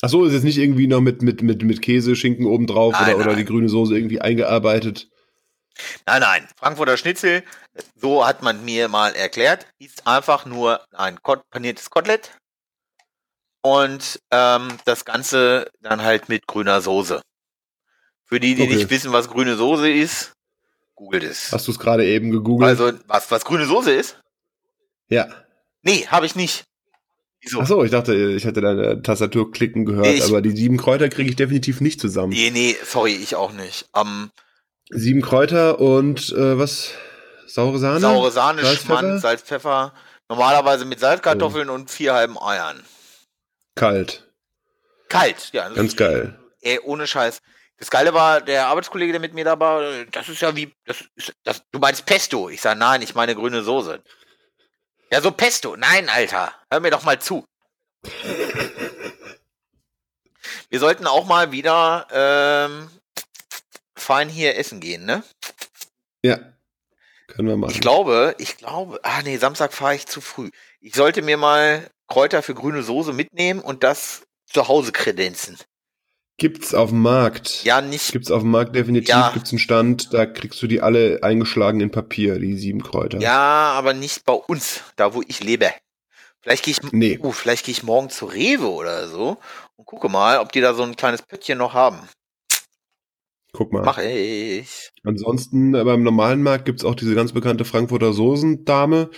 Ach 0.00 0.08
so, 0.08 0.24
ist 0.24 0.32
jetzt 0.32 0.44
nicht 0.44 0.58
irgendwie 0.58 0.86
noch 0.86 1.00
mit, 1.00 1.22
mit, 1.22 1.42
mit, 1.42 1.62
mit 1.62 1.82
Käse, 1.82 2.14
Schinken 2.14 2.46
obendrauf 2.46 2.92
Nein, 2.92 3.14
oder, 3.14 3.16
oder 3.16 3.26
nein. 3.32 3.38
die 3.38 3.44
grüne 3.44 3.68
Soße 3.68 3.94
irgendwie 3.96 4.20
eingearbeitet. 4.20 5.08
Nein, 6.06 6.20
nein. 6.20 6.48
Frankfurter 6.56 6.96
Schnitzel, 6.96 7.42
so 7.96 8.26
hat 8.26 8.42
man 8.42 8.64
mir 8.64 8.88
mal 8.88 9.14
erklärt, 9.14 9.66
ist 9.78 10.06
einfach 10.06 10.44
nur 10.46 10.84
ein 10.92 11.18
paniertes 11.50 11.90
Kotelett. 11.90 12.32
Und 13.62 14.20
ähm, 14.30 14.68
das 14.84 15.04
Ganze 15.04 15.70
dann 15.80 16.02
halt 16.02 16.28
mit 16.28 16.46
grüner 16.46 16.80
Soße. 16.80 17.20
Für 18.24 18.40
die, 18.40 18.54
die 18.54 18.62
Okay. 18.62 18.74
nicht 18.76 18.90
wissen, 18.90 19.12
was 19.12 19.28
grüne 19.28 19.56
Soße 19.56 19.90
ist, 19.90 20.32
googelt 20.94 21.24
es. 21.24 21.50
Hast 21.52 21.66
du 21.66 21.72
es 21.72 21.78
gerade 21.78 22.06
eben 22.06 22.30
gegoogelt? 22.30 22.68
Also, 22.68 22.92
was, 23.06 23.30
was 23.30 23.44
grüne 23.44 23.66
Soße 23.66 23.92
ist? 23.92 24.18
ja. 25.08 25.28
Nee, 25.82 26.06
habe 26.08 26.26
ich 26.26 26.34
nicht. 26.34 26.64
Wieso? 27.40 27.60
Ach 27.60 27.66
so, 27.66 27.84
ich 27.84 27.92
dachte, 27.92 28.12
ich 28.14 28.44
hatte 28.44 28.60
deine 28.60 29.00
Tastatur 29.00 29.52
klicken 29.52 29.84
gehört, 29.86 30.08
Ich- 30.16 30.24
aber 30.24 30.42
die 30.42 30.50
sieben 30.50 30.76
Kräuter 30.76 31.08
kriege 31.08 31.30
ich 31.30 31.36
definitiv 31.36 31.80
nicht 31.80 32.00
zusammen. 32.00 32.32
Nee, 32.32 32.50
nee, 32.50 32.76
sorry, 32.84 33.12
ich 33.14 33.36
auch 33.36 33.52
nicht. 33.52 33.86
Ähm, 33.94 34.30
Sieben 34.90 35.22
Kräuter 35.22 35.80
und 35.80 36.30
äh, 36.30 36.58
was? 36.58 36.92
Saure 37.46 37.78
Sahne? 37.78 38.00
saure 38.00 38.30
Sahne, 38.30 38.62
Salz, 38.62 38.82
Schmand, 38.82 39.00
Pfeffer? 39.00 39.18
Salz, 39.18 39.42
Pfeffer. 39.42 39.94
Normalerweise 40.28 40.84
mit 40.84 41.00
Salzkartoffeln 41.00 41.70
und 41.70 41.90
vier 41.90 42.14
halben 42.14 42.38
Eiern. 42.38 42.82
Kalt. 43.74 44.30
Kalt, 45.08 45.50
ja. 45.52 45.68
Ganz 45.70 45.96
geil. 45.96 46.38
Ey, 46.60 46.78
ohne 46.80 47.06
Scheiß. 47.06 47.40
Das 47.78 47.90
Geile 47.90 48.12
war, 48.12 48.40
der 48.40 48.66
Arbeitskollege, 48.66 49.12
der 49.12 49.20
mit 49.20 49.34
mir 49.34 49.44
da 49.44 49.58
war, 49.58 50.04
das 50.10 50.28
ist 50.28 50.42
ja 50.42 50.56
wie, 50.56 50.74
das 50.84 51.04
ist, 51.14 51.32
das, 51.44 51.62
du 51.70 51.78
meinst 51.78 52.04
Pesto. 52.04 52.48
Ich 52.48 52.60
sage, 52.60 52.78
nein, 52.78 53.02
ich 53.02 53.14
meine 53.14 53.34
grüne 53.36 53.62
Soße. 53.62 54.02
Ja, 55.12 55.20
so 55.20 55.30
Pesto. 55.30 55.76
Nein, 55.76 56.08
Alter. 56.08 56.52
Hör 56.70 56.80
mir 56.80 56.90
doch 56.90 57.04
mal 57.04 57.20
zu. 57.20 57.46
Wir 60.70 60.80
sollten 60.80 61.06
auch 61.06 61.24
mal 61.24 61.50
wieder 61.50 62.06
ähm, 62.10 62.90
fein 64.00 64.28
hier 64.28 64.56
essen 64.56 64.80
gehen, 64.80 65.04
ne? 65.04 65.22
Ja. 66.22 66.38
Können 67.28 67.48
wir 67.48 67.56
machen. 67.56 67.72
Ich 67.72 67.80
glaube, 67.80 68.34
ich 68.38 68.56
glaube, 68.56 69.00
ah 69.02 69.22
nee, 69.22 69.36
Samstag 69.36 69.72
fahre 69.72 69.94
ich 69.94 70.06
zu 70.06 70.20
früh. 70.20 70.50
Ich 70.80 70.94
sollte 70.94 71.22
mir 71.22 71.36
mal 71.36 71.88
Kräuter 72.08 72.42
für 72.42 72.54
grüne 72.54 72.82
Soße 72.82 73.12
mitnehmen 73.12 73.60
und 73.60 73.84
das 73.84 74.22
zu 74.46 74.66
Hause 74.68 74.92
kredenzen. 74.92 75.58
Gibt's 76.38 76.72
auf 76.72 76.90
dem 76.90 77.02
Markt. 77.02 77.64
Ja, 77.64 77.80
nicht 77.80 78.12
Gibt's 78.12 78.30
auf 78.30 78.42
dem 78.42 78.52
Markt 78.52 78.74
definitiv. 78.74 79.08
Ja. 79.08 79.30
Gibt's 79.34 79.50
einen 79.50 79.58
Stand, 79.58 80.14
da 80.14 80.24
kriegst 80.24 80.62
du 80.62 80.68
die 80.68 80.80
alle 80.80 81.18
eingeschlagen 81.22 81.80
in 81.80 81.90
Papier, 81.90 82.38
die 82.38 82.56
sieben 82.56 82.82
Kräuter. 82.82 83.18
Ja, 83.18 83.72
aber 83.72 83.92
nicht 83.92 84.24
bei 84.24 84.34
uns, 84.34 84.82
da 84.96 85.14
wo 85.14 85.22
ich 85.26 85.42
lebe. 85.42 85.70
Vielleicht 86.40 86.64
gehe 86.64 86.72
ich, 86.72 86.92
Nee. 86.92 87.18
uh, 87.20 87.32
vielleicht 87.32 87.66
gehe 87.66 87.72
ich 87.72 87.82
morgen 87.82 88.08
zu 88.08 88.26
Rewe 88.26 88.70
oder 88.70 89.08
so 89.08 89.36
und 89.76 89.84
gucke 89.84 90.08
mal, 90.08 90.38
ob 90.38 90.52
die 90.52 90.60
da 90.60 90.74
so 90.74 90.84
ein 90.84 90.94
kleines 90.96 91.22
Pöttchen 91.22 91.58
noch 91.58 91.74
haben. 91.74 92.08
Guck 93.52 93.72
mal. 93.72 93.82
Mach 93.82 93.98
ich. 93.98 94.90
Ansonsten 95.04 95.74
äh, 95.74 95.82
beim 95.84 96.02
normalen 96.02 96.42
Markt 96.42 96.66
gibt's 96.66 96.84
auch 96.84 96.94
diese 96.94 97.14
ganz 97.14 97.32
bekannte 97.32 97.64
Frankfurter 97.64 98.12
Soßendame. 98.12 99.10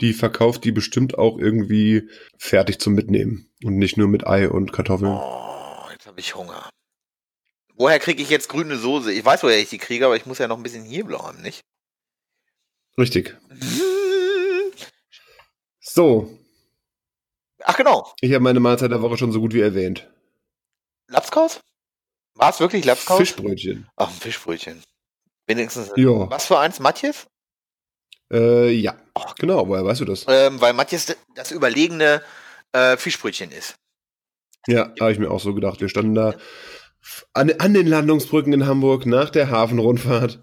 Die 0.00 0.12
verkauft 0.12 0.64
die 0.64 0.72
bestimmt 0.72 1.18
auch 1.18 1.38
irgendwie 1.38 2.08
fertig 2.38 2.78
zum 2.78 2.94
Mitnehmen. 2.94 3.50
Und 3.64 3.76
nicht 3.76 3.96
nur 3.96 4.08
mit 4.08 4.26
Ei 4.26 4.48
und 4.48 4.72
Kartoffeln. 4.72 5.12
Oh, 5.12 5.86
jetzt 5.92 6.06
habe 6.06 6.20
ich 6.20 6.34
Hunger. 6.34 6.68
Woher 7.74 7.98
kriege 7.98 8.22
ich 8.22 8.30
jetzt 8.30 8.48
grüne 8.48 8.76
Soße? 8.76 9.12
Ich 9.12 9.24
weiß, 9.24 9.42
woher 9.42 9.58
ich 9.58 9.70
die 9.70 9.78
kriege, 9.78 10.06
aber 10.06 10.16
ich 10.16 10.26
muss 10.26 10.38
ja 10.38 10.48
noch 10.48 10.56
ein 10.56 10.62
bisschen 10.62 10.84
hier 10.84 11.04
bleiben, 11.04 11.42
nicht? 11.42 11.60
Richtig. 12.98 13.36
So, 15.84 16.38
Ach 17.64 17.76
genau, 17.76 18.12
ich 18.20 18.32
habe 18.32 18.42
meine 18.42 18.60
Mahlzeit 18.60 18.90
der 18.90 19.02
Woche 19.02 19.16
schon 19.16 19.32
so 19.32 19.40
gut 19.40 19.54
wie 19.54 19.60
erwähnt. 19.60 20.10
Lapskaus? 21.08 21.60
War 22.42 22.50
es 22.50 22.58
wirklich 22.58 22.84
Lapskaus? 22.84 23.18
Fischbrötchen. 23.18 23.86
Ach, 23.94 24.08
ein 24.08 24.14
Fischbrötchen. 24.14 24.82
Wenigstens. 25.46 25.92
Ja. 25.94 26.28
Was 26.28 26.46
für 26.46 26.58
eins, 26.58 26.80
Matthias? 26.80 27.28
Äh, 28.32 28.72
ja. 28.72 28.96
Genau, 29.38 29.68
woher 29.68 29.84
weißt 29.84 30.00
du 30.00 30.06
das? 30.06 30.24
Ähm, 30.26 30.60
weil 30.60 30.72
Matthias 30.72 31.14
das 31.36 31.52
überlegene 31.52 32.20
äh, 32.72 32.96
Fischbrötchen 32.96 33.52
ist. 33.52 33.76
Ja, 34.66 34.92
habe 34.98 35.12
ich 35.12 35.20
mir 35.20 35.30
auch 35.30 35.38
so 35.38 35.54
gedacht. 35.54 35.80
Wir 35.80 35.88
standen 35.88 36.16
da 36.16 36.34
an, 37.32 37.52
an 37.60 37.74
den 37.74 37.86
Landungsbrücken 37.86 38.52
in 38.52 38.66
Hamburg 38.66 39.06
nach 39.06 39.30
der 39.30 39.48
Hafenrundfahrt. 39.50 40.40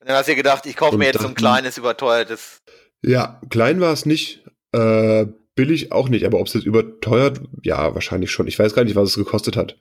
Und 0.00 0.08
dann 0.08 0.16
hast 0.16 0.26
du 0.26 0.32
dir 0.32 0.36
gedacht, 0.36 0.66
ich 0.66 0.74
kaufe 0.74 0.98
mir 0.98 1.06
jetzt 1.06 1.20
so 1.20 1.28
ein 1.28 1.36
kleines, 1.36 1.78
überteuertes. 1.78 2.62
Ja, 3.02 3.40
klein 3.48 3.80
war 3.80 3.92
es 3.92 4.06
nicht. 4.06 4.44
Äh, 4.72 5.26
billig 5.54 5.92
auch 5.92 6.08
nicht. 6.08 6.26
Aber 6.26 6.40
ob 6.40 6.48
es 6.48 6.54
jetzt 6.54 6.66
überteuert, 6.66 7.42
ja, 7.62 7.94
wahrscheinlich 7.94 8.32
schon. 8.32 8.48
Ich 8.48 8.58
weiß 8.58 8.74
gar 8.74 8.82
nicht, 8.82 8.96
was 8.96 9.10
es 9.10 9.14
gekostet 9.14 9.56
hat. 9.56 9.78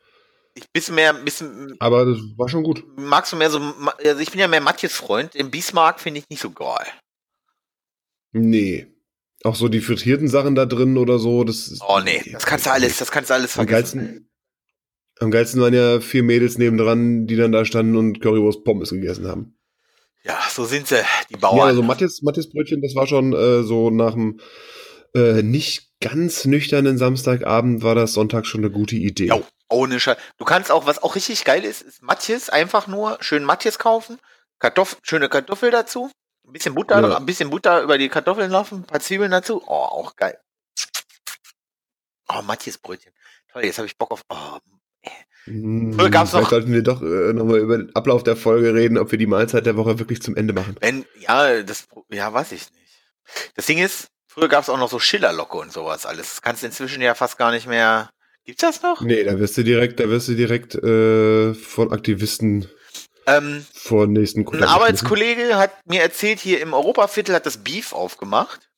Ich 0.57 0.69
bisschen 0.71 0.95
mehr, 0.95 1.13
bisschen, 1.13 1.75
Aber 1.79 2.05
das 2.05 2.17
war 2.37 2.47
schon 2.47 2.63
gut. 2.63 2.83
magst 2.95 3.33
du 3.33 3.35
mehr 3.35 3.49
so, 3.49 3.59
also 3.59 4.19
ich 4.21 4.31
bin 4.31 4.39
ja 4.39 4.47
mehr 4.47 4.61
Matthias 4.61 4.93
Freund. 4.93 5.33
Den 5.33 5.51
Bismarck 5.51 5.99
finde 5.99 6.21
ich 6.21 6.29
nicht 6.29 6.41
so 6.41 6.49
geil. 6.49 6.85
Nee. 8.31 8.87
Auch 9.43 9.55
so 9.55 9.67
die 9.67 9.81
frittierten 9.81 10.27
Sachen 10.27 10.55
da 10.55 10.65
drin 10.65 10.97
oder 10.97 11.19
so, 11.19 11.43
das 11.43 11.67
ist- 11.67 11.81
Oh 11.87 11.99
nee, 12.03 12.23
das 12.31 12.45
kannst 12.45 12.65
du 12.65 12.71
alles, 12.71 12.97
das 12.97 13.11
kannst 13.11 13.29
du 13.29 13.33
alles 13.35 13.51
Am 13.57 13.67
vergessen. 13.67 13.99
geilsten, 13.99 14.29
am 15.19 15.29
geilsten 15.31 15.61
waren 15.61 15.73
ja 15.73 15.99
vier 15.99 16.23
Mädels 16.23 16.57
nebendran, 16.57 17.27
die 17.27 17.35
dann 17.35 17.51
da 17.51 17.63
standen 17.65 17.95
und 17.95 18.21
Currywurst 18.21 18.63
Pommes 18.63 18.89
gegessen 18.89 19.27
haben. 19.27 19.57
Ja, 20.23 20.39
so 20.49 20.65
sind 20.65 20.87
sie, 20.87 21.03
die 21.29 21.33
Ja, 21.33 21.39
Bauern. 21.39 21.67
also 21.67 21.83
Matthias, 21.83 22.21
Matthias 22.23 22.49
Brötchen, 22.49 22.81
das 22.81 22.95
war 22.95 23.05
schon 23.05 23.33
äh, 23.33 23.61
so 23.63 23.91
nach 23.91 24.13
dem 24.13 24.39
äh, 25.13 25.43
nicht 25.43 25.84
ganz 26.01 26.45
nüchternen 26.45 26.97
Samstagabend 26.97 27.83
war 27.83 27.95
das 27.95 28.13
Sonntag 28.13 28.45
schon 28.45 28.61
eine 28.61 28.71
gute 28.71 28.95
Idee. 28.95 29.27
Jo, 29.27 29.45
ohne 29.69 29.99
Scheiß. 29.99 30.17
Du 30.37 30.45
kannst 30.45 30.71
auch, 30.71 30.85
was 30.85 31.01
auch 31.01 31.15
richtig 31.15 31.43
geil 31.45 31.63
ist, 31.63 31.81
ist 31.81 32.01
Matthias 32.03 32.49
einfach 32.49 32.87
nur 32.87 33.17
schön 33.21 33.43
Matthias 33.43 33.79
kaufen, 33.79 34.19
Kartoffel, 34.59 34.97
schöne 35.03 35.29
Kartoffel 35.29 35.71
dazu, 35.71 36.11
ein 36.45 36.53
bisschen 36.53 36.75
Butter, 36.75 37.01
Ja. 37.01 37.17
ein 37.17 37.25
bisschen 37.25 37.49
Butter 37.49 37.81
über 37.81 37.97
die 37.97 38.09
Kartoffeln 38.09 38.51
laufen, 38.51 38.79
ein 38.79 38.83
paar 38.85 38.99
Zwiebeln 38.99 39.31
dazu. 39.31 39.63
Oh, 39.65 39.71
auch 39.73 40.15
geil. 40.15 40.37
Oh, 42.29 42.41
Matthias 42.41 42.77
Brötchen. 42.77 43.13
Toll, 43.51 43.65
jetzt 43.65 43.77
habe 43.77 43.87
ich 43.87 43.97
Bock 43.97 44.11
auf. 44.11 44.21
Oh, 44.29 44.57
Hm, 45.45 45.93
Früher 45.93 46.09
gab's 46.09 46.31
vielleicht 46.31 46.45
noch- 46.45 46.49
sollten 46.49 46.73
wir 46.73 46.81
doch 46.81 47.03
äh, 47.03 47.31
nochmal 47.33 47.59
über 47.59 47.77
den 47.77 47.95
Ablauf 47.95 48.23
der 48.23 48.35
Folge 48.35 48.73
reden, 48.73 48.97
ob 48.97 49.11
wir 49.11 49.19
die 49.19 49.27
Mahlzeit 49.27 49.67
der 49.67 49.77
Woche 49.77 49.99
wirklich 49.99 50.19
zum 50.19 50.35
Ende 50.35 50.53
machen. 50.53 50.75
wenn, 50.81 51.05
ja, 51.19 51.61
das, 51.61 51.85
ja, 52.11 52.33
weiß 52.33 52.51
ich 52.53 52.71
nicht. 52.71 53.51
Das 53.55 53.67
Ding 53.67 53.77
ist, 53.77 54.07
früher 54.35 54.49
gab 54.49 54.63
es 54.63 54.69
auch 54.69 54.77
noch 54.77 54.89
so 54.91 54.99
Schillerlocke 54.99 55.57
und 55.57 55.71
sowas 55.71 56.05
alles. 56.05 56.29
Das 56.29 56.41
kannst 56.41 56.61
du 56.61 56.67
inzwischen 56.67 57.01
ja 57.01 57.15
fast 57.15 57.37
gar 57.37 57.51
nicht 57.51 57.67
mehr. 57.67 58.09
Gibt's 58.45 58.61
das 58.61 58.83
noch? 58.83 59.01
Nee, 59.01 59.23
da 59.23 59.39
wirst 59.39 59.57
du 59.57 59.63
direkt, 59.63 59.99
da 59.99 60.07
wirst 60.09 60.27
du 60.27 60.35
direkt 60.35 60.75
äh, 60.75 61.53
von 61.55 61.91
Aktivisten 61.91 62.69
Ähm, 63.25 63.65
vor 63.73 64.05
nächsten 64.05 64.41
Ein 64.41 64.45
Kutter 64.45 64.69
Arbeitskollege 64.69 65.55
hat 65.57 65.71
mir 65.87 66.01
erzählt, 66.01 66.39
hier 66.39 66.61
im 66.61 66.73
Europaviertel 66.73 67.33
hat 67.33 67.45
das 67.47 67.57
Beef 67.63 67.91
aufgemacht. 67.93 68.69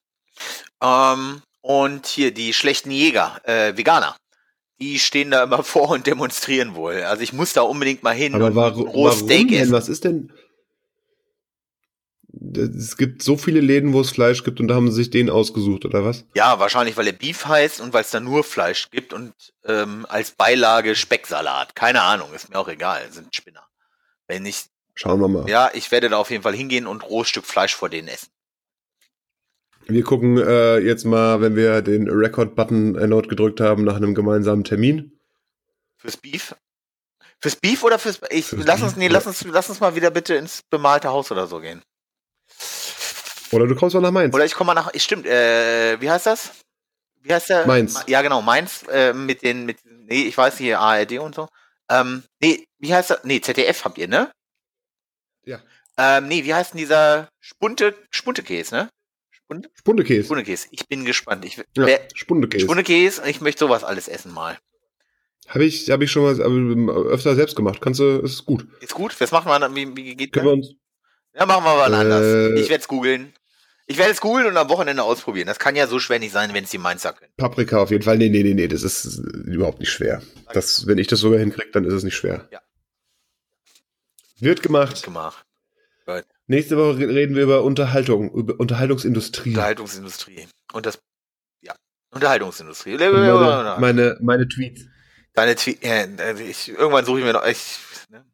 Ähm, 0.81 1.41
und 1.61 2.05
hier 2.05 2.31
die 2.34 2.53
schlechten 2.53 2.91
Jäger, 2.91 3.41
äh, 3.43 3.75
Veganer, 3.75 4.15
die 4.79 4.99
stehen 4.99 5.31
da 5.31 5.43
immer 5.43 5.63
vor 5.63 5.89
und 5.89 6.07
demonstrieren 6.07 6.75
wohl. 6.75 7.01
Also 7.03 7.23
ich 7.23 7.34
muss 7.34 7.51
da 7.51 7.63
unbedingt 7.63 8.03
mal 8.03 8.13
hin 8.15 8.35
Aber 8.35 8.45
und 8.45 8.55
warum, 8.55 8.88
ein 8.88 8.93
warum 8.93 9.11
Steak 9.11 9.49
denn? 9.49 9.59
essen. 9.63 9.71
Was 9.73 9.89
ist 9.89 10.05
denn? 10.05 10.31
Es 12.55 12.97
gibt 12.97 13.23
so 13.23 13.38
viele 13.38 13.61
Läden, 13.61 13.93
wo 13.93 14.01
es 14.01 14.11
Fleisch 14.11 14.43
gibt 14.43 14.59
und 14.59 14.68
da 14.68 14.76
haben 14.76 14.89
sie 14.89 14.95
sich 14.95 15.09
den 15.09 15.30
ausgesucht, 15.30 15.85
oder 15.85 16.03
was? 16.05 16.26
Ja, 16.35 16.59
wahrscheinlich, 16.59 16.97
weil 16.97 17.07
er 17.07 17.14
Beef 17.14 17.45
heißt 17.45 17.81
und 17.81 17.93
weil 17.93 18.01
es 18.01 18.11
da 18.11 18.19
nur 18.19 18.43
Fleisch 18.43 18.89
gibt 18.91 19.14
und 19.14 19.34
ähm, 19.65 20.05
als 20.09 20.31
Beilage 20.31 20.95
Specksalat. 20.95 21.76
Keine 21.76 22.01
Ahnung, 22.01 22.34
ist 22.34 22.49
mir 22.49 22.57
auch 22.57 22.68
egal, 22.68 23.01
sind 23.11 23.35
Spinner. 23.35 23.65
Wenn 24.27 24.45
ich, 24.45 24.65
Schauen 24.95 25.19
wir 25.19 25.27
mal. 25.27 25.49
ja, 25.49 25.72
ich 25.73 25.91
werde 25.91 26.09
da 26.09 26.18
auf 26.18 26.30
jeden 26.30 26.43
Fall 26.43 26.55
hingehen 26.55 26.88
und 26.88 27.03
rohes 27.03 27.30
Stück 27.30 27.45
Fleisch 27.45 27.76
vor 27.76 27.89
denen 27.89 28.07
essen. 28.07 28.30
Wir 29.88 30.03
gucken 30.03 30.38
äh, 30.38 30.80
jetzt 30.80 31.05
mal, 31.05 31.39
wenn 31.41 31.55
wir 31.55 31.81
den 31.81 32.09
Record-Button 32.09 32.95
erneut 32.95 33.30
gedrückt 33.30 33.61
haben, 33.61 33.85
nach 33.85 33.95
einem 33.95 34.15
gemeinsamen 34.15 34.65
Termin. 34.65 35.18
Fürs 35.95 36.18
Beef? 36.18 36.55
Fürs 37.39 37.55
Beef 37.55 37.84
oder 37.84 37.97
fürs, 37.97 38.19
ich, 38.30 38.47
Fürs 38.47 38.65
lass 38.65 38.81
uns, 38.81 38.97
nee, 38.97 39.07
lass 39.07 39.27
uns, 39.27 39.45
lass 39.45 39.69
uns 39.69 39.80
mal 39.80 39.95
wieder 39.95 40.11
bitte 40.11 40.35
ins 40.35 40.61
bemalte 40.69 41.09
Haus 41.09 41.31
oder 41.31 41.47
so 41.47 41.59
gehen. 41.61 41.81
Oder 43.51 43.67
du 43.67 43.75
kommst 43.75 43.93
mal 43.95 44.01
nach 44.01 44.11
Mainz. 44.11 44.33
Oder 44.33 44.45
ich 44.45 44.53
komme 44.53 44.73
mal 44.73 44.73
nach, 44.73 44.91
stimmt, 44.95 45.25
äh, 45.25 45.99
wie 46.01 46.09
heißt 46.09 46.25
das? 46.25 46.51
Wie 47.21 47.33
heißt 47.33 47.49
der? 47.49 47.65
Mainz. 47.65 48.03
Ja, 48.07 48.21
genau, 48.21 48.41
Mainz, 48.41 48.83
äh, 48.89 49.13
mit 49.13 49.41
den, 49.43 49.65
mit, 49.65 49.77
nee, 49.85 50.23
ich 50.23 50.37
weiß 50.37 50.57
hier, 50.57 50.79
ARD 50.79 51.19
und 51.19 51.35
so. 51.35 51.47
Ähm, 51.89 52.23
nee, 52.41 52.65
wie 52.79 52.93
heißt 52.93 53.09
das? 53.11 53.23
Nee, 53.23 53.41
ZDF 53.41 53.85
habt 53.85 53.97
ihr, 53.97 54.07
ne? 54.07 54.31
Ja. 55.45 55.59
Ähm, 55.97 56.27
nee, 56.27 56.43
wie 56.43 56.53
heißt 56.53 56.73
denn 56.73 56.79
dieser 56.79 57.29
Spunte, 57.39 57.95
Spuntekäse, 58.11 58.75
ne? 58.75 58.89
Spunte, 59.31 59.69
Spundekäse. 59.73 60.25
Spuntekäse. 60.25 60.67
Ich 60.71 60.87
bin 60.87 61.05
gespannt. 61.05 61.45
Ich, 61.45 61.57
Ja, 61.57 61.63
wer, 61.75 62.01
Spundekäse. 62.13 62.65
Spuntekäse, 62.65 63.27
ich 63.29 63.41
möchte 63.41 63.59
sowas 63.59 63.83
alles 63.83 64.07
essen 64.07 64.33
mal. 64.33 64.57
Habe 65.47 65.63
ich, 65.63 65.89
hab 65.89 66.01
ich 66.01 66.11
schon 66.11 66.23
mal 66.23 66.89
öfter 67.07 67.35
selbst 67.35 67.55
gemacht. 67.55 67.79
Kannst 67.79 68.01
du, 68.01 68.19
ist 68.19 68.45
gut. 68.45 68.67
Ist 68.81 68.93
gut? 68.93 69.15
Was 69.21 69.31
macht 69.31 69.47
man 69.47 69.61
dann? 69.61 69.75
Wie, 69.75 69.95
wie 69.95 70.15
geht 70.15 70.33
Können 70.33 70.45
wir 70.45 70.57
das? 70.57 70.67
uns. 70.69 70.77
Ja, 71.38 71.45
machen 71.45 71.64
wir 71.64 71.76
mal 71.76 71.93
Äh, 71.93 71.95
anders. 71.95 72.59
Ich 72.59 72.69
werde 72.69 72.81
es 72.81 72.88
googeln. 72.88 73.34
Ich 73.85 73.97
werde 73.97 74.11
es 74.11 74.19
googeln 74.19 74.47
und 74.47 74.57
am 74.57 74.68
Wochenende 74.69 75.03
ausprobieren. 75.03 75.47
Das 75.47 75.59
kann 75.59 75.76
ja 75.77 75.88
so 75.88 75.99
schwer 75.99 76.19
nicht 76.19 76.34
sein, 76.34 76.53
wenn 76.53 76.65
es 76.65 76.72
die 76.72 76.77
Mainzer 76.77 77.14
können. 77.14 77.31
Paprika 77.38 77.77
auf 77.77 77.89
jeden 77.91 78.03
Fall. 78.03 78.18
Nee, 78.18 78.30
nee, 78.30 78.43
nee, 78.43 78.53
nee, 78.53 78.68
das 78.68 78.84
ist 78.84 79.19
äh, 79.19 79.22
überhaupt 79.49 79.80
nicht 79.80 79.91
schwer. 79.91 80.22
Das, 80.53 80.88
wenn 80.88 80.97
ich 80.97 81.07
das 81.07 81.19
sogar 81.19 81.39
hinkriege, 81.39 81.72
dann 81.72 81.85
ist 81.85 81.93
es 81.93 82.03
nicht 82.03 82.15
schwer. 82.15 82.47
Ja. 82.51 82.59
Wird 84.39 84.61
gemacht. 84.61 85.03
Gemacht. 85.03 85.45
Nächste 86.47 86.77
Woche 86.77 86.97
re- 86.99 87.09
reden 87.09 87.35
wir 87.35 87.43
über 87.43 87.64
Unterhaltung, 87.64 88.31
über 88.34 88.59
Unterhaltungsindustrie. 88.59 89.49
Unterhaltungsindustrie. 89.49 90.47
Und 90.72 90.85
das, 90.85 90.99
ja, 91.61 91.76
Unterhaltungsindustrie. 92.11 92.93
Und 92.93 93.01
Meine, 93.01 93.76
meine, 93.80 94.18
meine 94.22 94.47
Tweets. 94.47 94.85
Deine 95.34 95.55
Twe 95.55 95.72
äh, 95.81 96.07
irgendwann 96.68 97.05
suche 97.05 97.19
ich 97.19 97.26
mir 97.26 97.34
noch, 97.34 97.45
ich, 97.45 97.77
ne? 98.09 98.26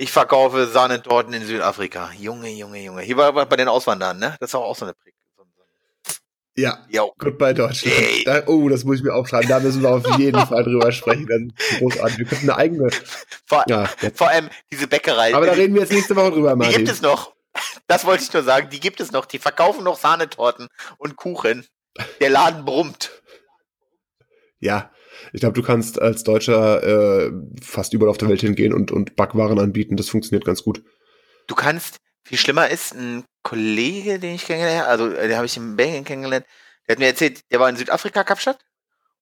Ich 0.00 0.10
verkaufe 0.10 0.66
Sahnetorten 0.66 1.34
in 1.34 1.44
Südafrika. 1.44 2.10
Junge, 2.18 2.48
Junge, 2.48 2.82
Junge. 2.82 3.02
Hier 3.02 3.18
war 3.18 3.34
war 3.34 3.44
bei 3.44 3.56
den 3.56 3.68
Auswandern, 3.68 4.18
ne? 4.18 4.34
Das 4.40 4.50
ist 4.50 4.54
auch, 4.54 4.74
so 4.74 4.86
eine 4.86 4.94
so. 5.36 5.44
Ja, 6.56 6.78
Jo. 6.88 7.12
Goodbye 7.18 7.52
Deutschland. 7.52 7.96
Ey. 7.98 8.24
Da, 8.24 8.42
oh, 8.46 8.70
das 8.70 8.84
muss 8.84 8.96
ich 8.96 9.02
mir 9.02 9.14
aufschreiben. 9.14 9.48
Da 9.48 9.60
müssen 9.60 9.82
wir 9.82 9.90
auf 9.90 10.06
jeden 10.18 10.40
Fall 10.46 10.64
drüber 10.64 10.90
sprechen. 10.90 11.26
Das 11.26 11.38
ist 11.70 11.78
großartig. 11.80 12.18
Wir 12.18 12.26
könnten 12.26 12.48
eine 12.50 12.58
eigene. 12.58 12.88
Vor, 13.44 13.64
Ja, 13.68 13.90
vor 14.14 14.28
allem 14.28 14.48
diese 14.72 14.86
Bäckerei. 14.88 15.34
Aber 15.34 15.44
da 15.44 15.52
die, 15.54 15.60
reden 15.60 15.74
wir 15.74 15.82
jetzt 15.82 15.92
nächste 15.92 16.16
Woche 16.16 16.30
drüber, 16.30 16.52
die 16.52 16.56
Martin. 16.56 16.76
gibt 16.78 16.88
es 16.88 17.02
noch. 17.02 17.34
Das 17.86 18.06
wollte 18.06 18.22
ich 18.24 18.32
nur 18.32 18.42
sagen. 18.42 18.70
Die 18.70 18.80
gibt 18.80 19.00
es 19.00 19.12
noch. 19.12 19.26
Die 19.26 19.38
verkaufen 19.38 19.84
noch 19.84 19.98
Sahnetorten 19.98 20.68
und 20.96 21.16
Kuchen. 21.16 21.66
Der 22.20 22.30
Laden 22.30 22.64
brummt. 22.64 23.10
Ja, 24.60 24.90
ich 25.32 25.40
glaube, 25.40 25.54
du 25.54 25.62
kannst 25.62 26.00
als 26.00 26.24
Deutscher 26.24 26.82
äh, 26.82 27.32
fast 27.62 27.92
überall 27.92 28.10
auf 28.10 28.18
der 28.18 28.28
Welt 28.28 28.40
hingehen 28.40 28.72
und, 28.72 28.90
und 28.90 29.16
Backwaren 29.16 29.58
anbieten. 29.58 29.96
Das 29.96 30.08
funktioniert 30.08 30.44
ganz 30.44 30.62
gut. 30.62 30.82
Du 31.46 31.54
kannst, 31.54 31.96
viel 32.24 32.38
schlimmer 32.38 32.68
ist, 32.68 32.94
ein 32.94 33.24
Kollege, 33.42 34.18
den 34.18 34.34
ich 34.34 34.44
kennengelernt 34.44 34.86
habe, 34.86 34.90
also 34.90 35.16
äh, 35.16 35.28
den 35.28 35.36
habe 35.36 35.46
ich 35.46 35.56
in 35.56 35.76
Belgien 35.76 36.04
kennengelernt, 36.04 36.46
der 36.86 36.94
hat 36.94 36.98
mir 36.98 37.06
erzählt, 37.06 37.42
der 37.50 37.60
war 37.60 37.68
in 37.68 37.76
Südafrika, 37.76 38.24
Kapstadt. 38.24 38.58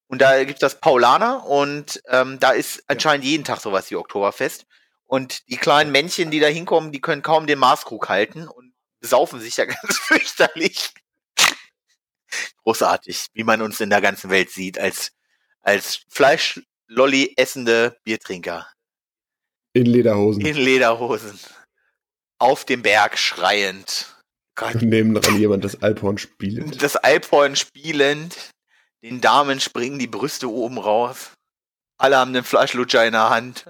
Und 0.07 0.21
da 0.21 0.43
gibt 0.43 0.55
es 0.55 0.59
das 0.59 0.79
Paulaner 0.79 1.45
und 1.45 2.01
ähm, 2.07 2.39
da 2.39 2.51
ist 2.51 2.83
anscheinend 2.87 3.25
jeden 3.25 3.43
Tag 3.43 3.61
sowas 3.61 3.91
wie 3.91 3.95
Oktoberfest. 3.95 4.65
Und 5.05 5.47
die 5.49 5.57
kleinen 5.57 5.91
Männchen, 5.91 6.31
die 6.31 6.39
da 6.39 6.47
hinkommen, 6.47 6.91
die 6.91 7.01
können 7.01 7.21
kaum 7.21 7.45
den 7.45 7.59
Maßkrug 7.59 8.09
halten 8.09 8.47
und 8.47 8.73
besaufen 8.99 9.39
sich 9.39 9.57
ja 9.57 9.65
ganz 9.65 9.97
fürchterlich. 9.99 10.91
Großartig, 12.63 13.27
wie 13.33 13.43
man 13.43 13.61
uns 13.61 13.79
in 13.79 13.89
der 13.89 14.01
ganzen 14.01 14.29
Welt 14.29 14.49
sieht, 14.49 14.79
als, 14.79 15.11
als 15.61 16.01
Fleischlolli 16.09 17.33
essende 17.37 17.97
Biertrinker 18.03 18.67
In 19.73 19.85
Lederhosen. 19.85 20.45
in 20.45 20.55
Lederhosen 20.57 21.39
auf 22.39 22.65
dem 22.65 22.81
Berg 22.81 23.17
schreiend. 23.17 24.15
Gott, 24.55 24.75
und 24.75 24.83
nebendran 24.83 25.37
jemand 25.39 25.63
das 25.63 25.81
Alphorn 25.81 26.17
spielend. 26.17 26.81
das 26.81 26.95
Alphorn 26.95 27.55
spielend, 27.55 28.51
den 29.03 29.21
Damen 29.21 29.59
springen 29.59 29.99
die 29.99 30.07
Brüste 30.07 30.49
oben 30.49 30.77
raus. 30.77 31.31
Alle 31.97 32.17
haben 32.17 32.33
den 32.33 32.43
Fleischlutscher 32.43 33.05
in 33.05 33.13
der 33.13 33.29
Hand. 33.29 33.65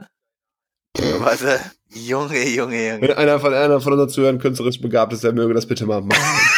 Was, 0.97 1.41
äh, 1.43 1.59
Junge, 1.89 2.43
Junge, 2.47 2.87
Junge. 2.89 3.01
Wenn 3.01 3.11
einer 3.13 3.39
von 3.39 3.53
einer 3.53 3.79
von 3.81 3.93
unseren 3.93 4.09
Zuhörern 4.09 4.39
künstlerisch 4.39 4.81
begabt 4.81 5.13
ist, 5.13 5.23
der 5.23 5.33
möge 5.33 5.53
das 5.53 5.67
bitte 5.67 5.85
mal 5.85 6.01
machen. 6.01 6.21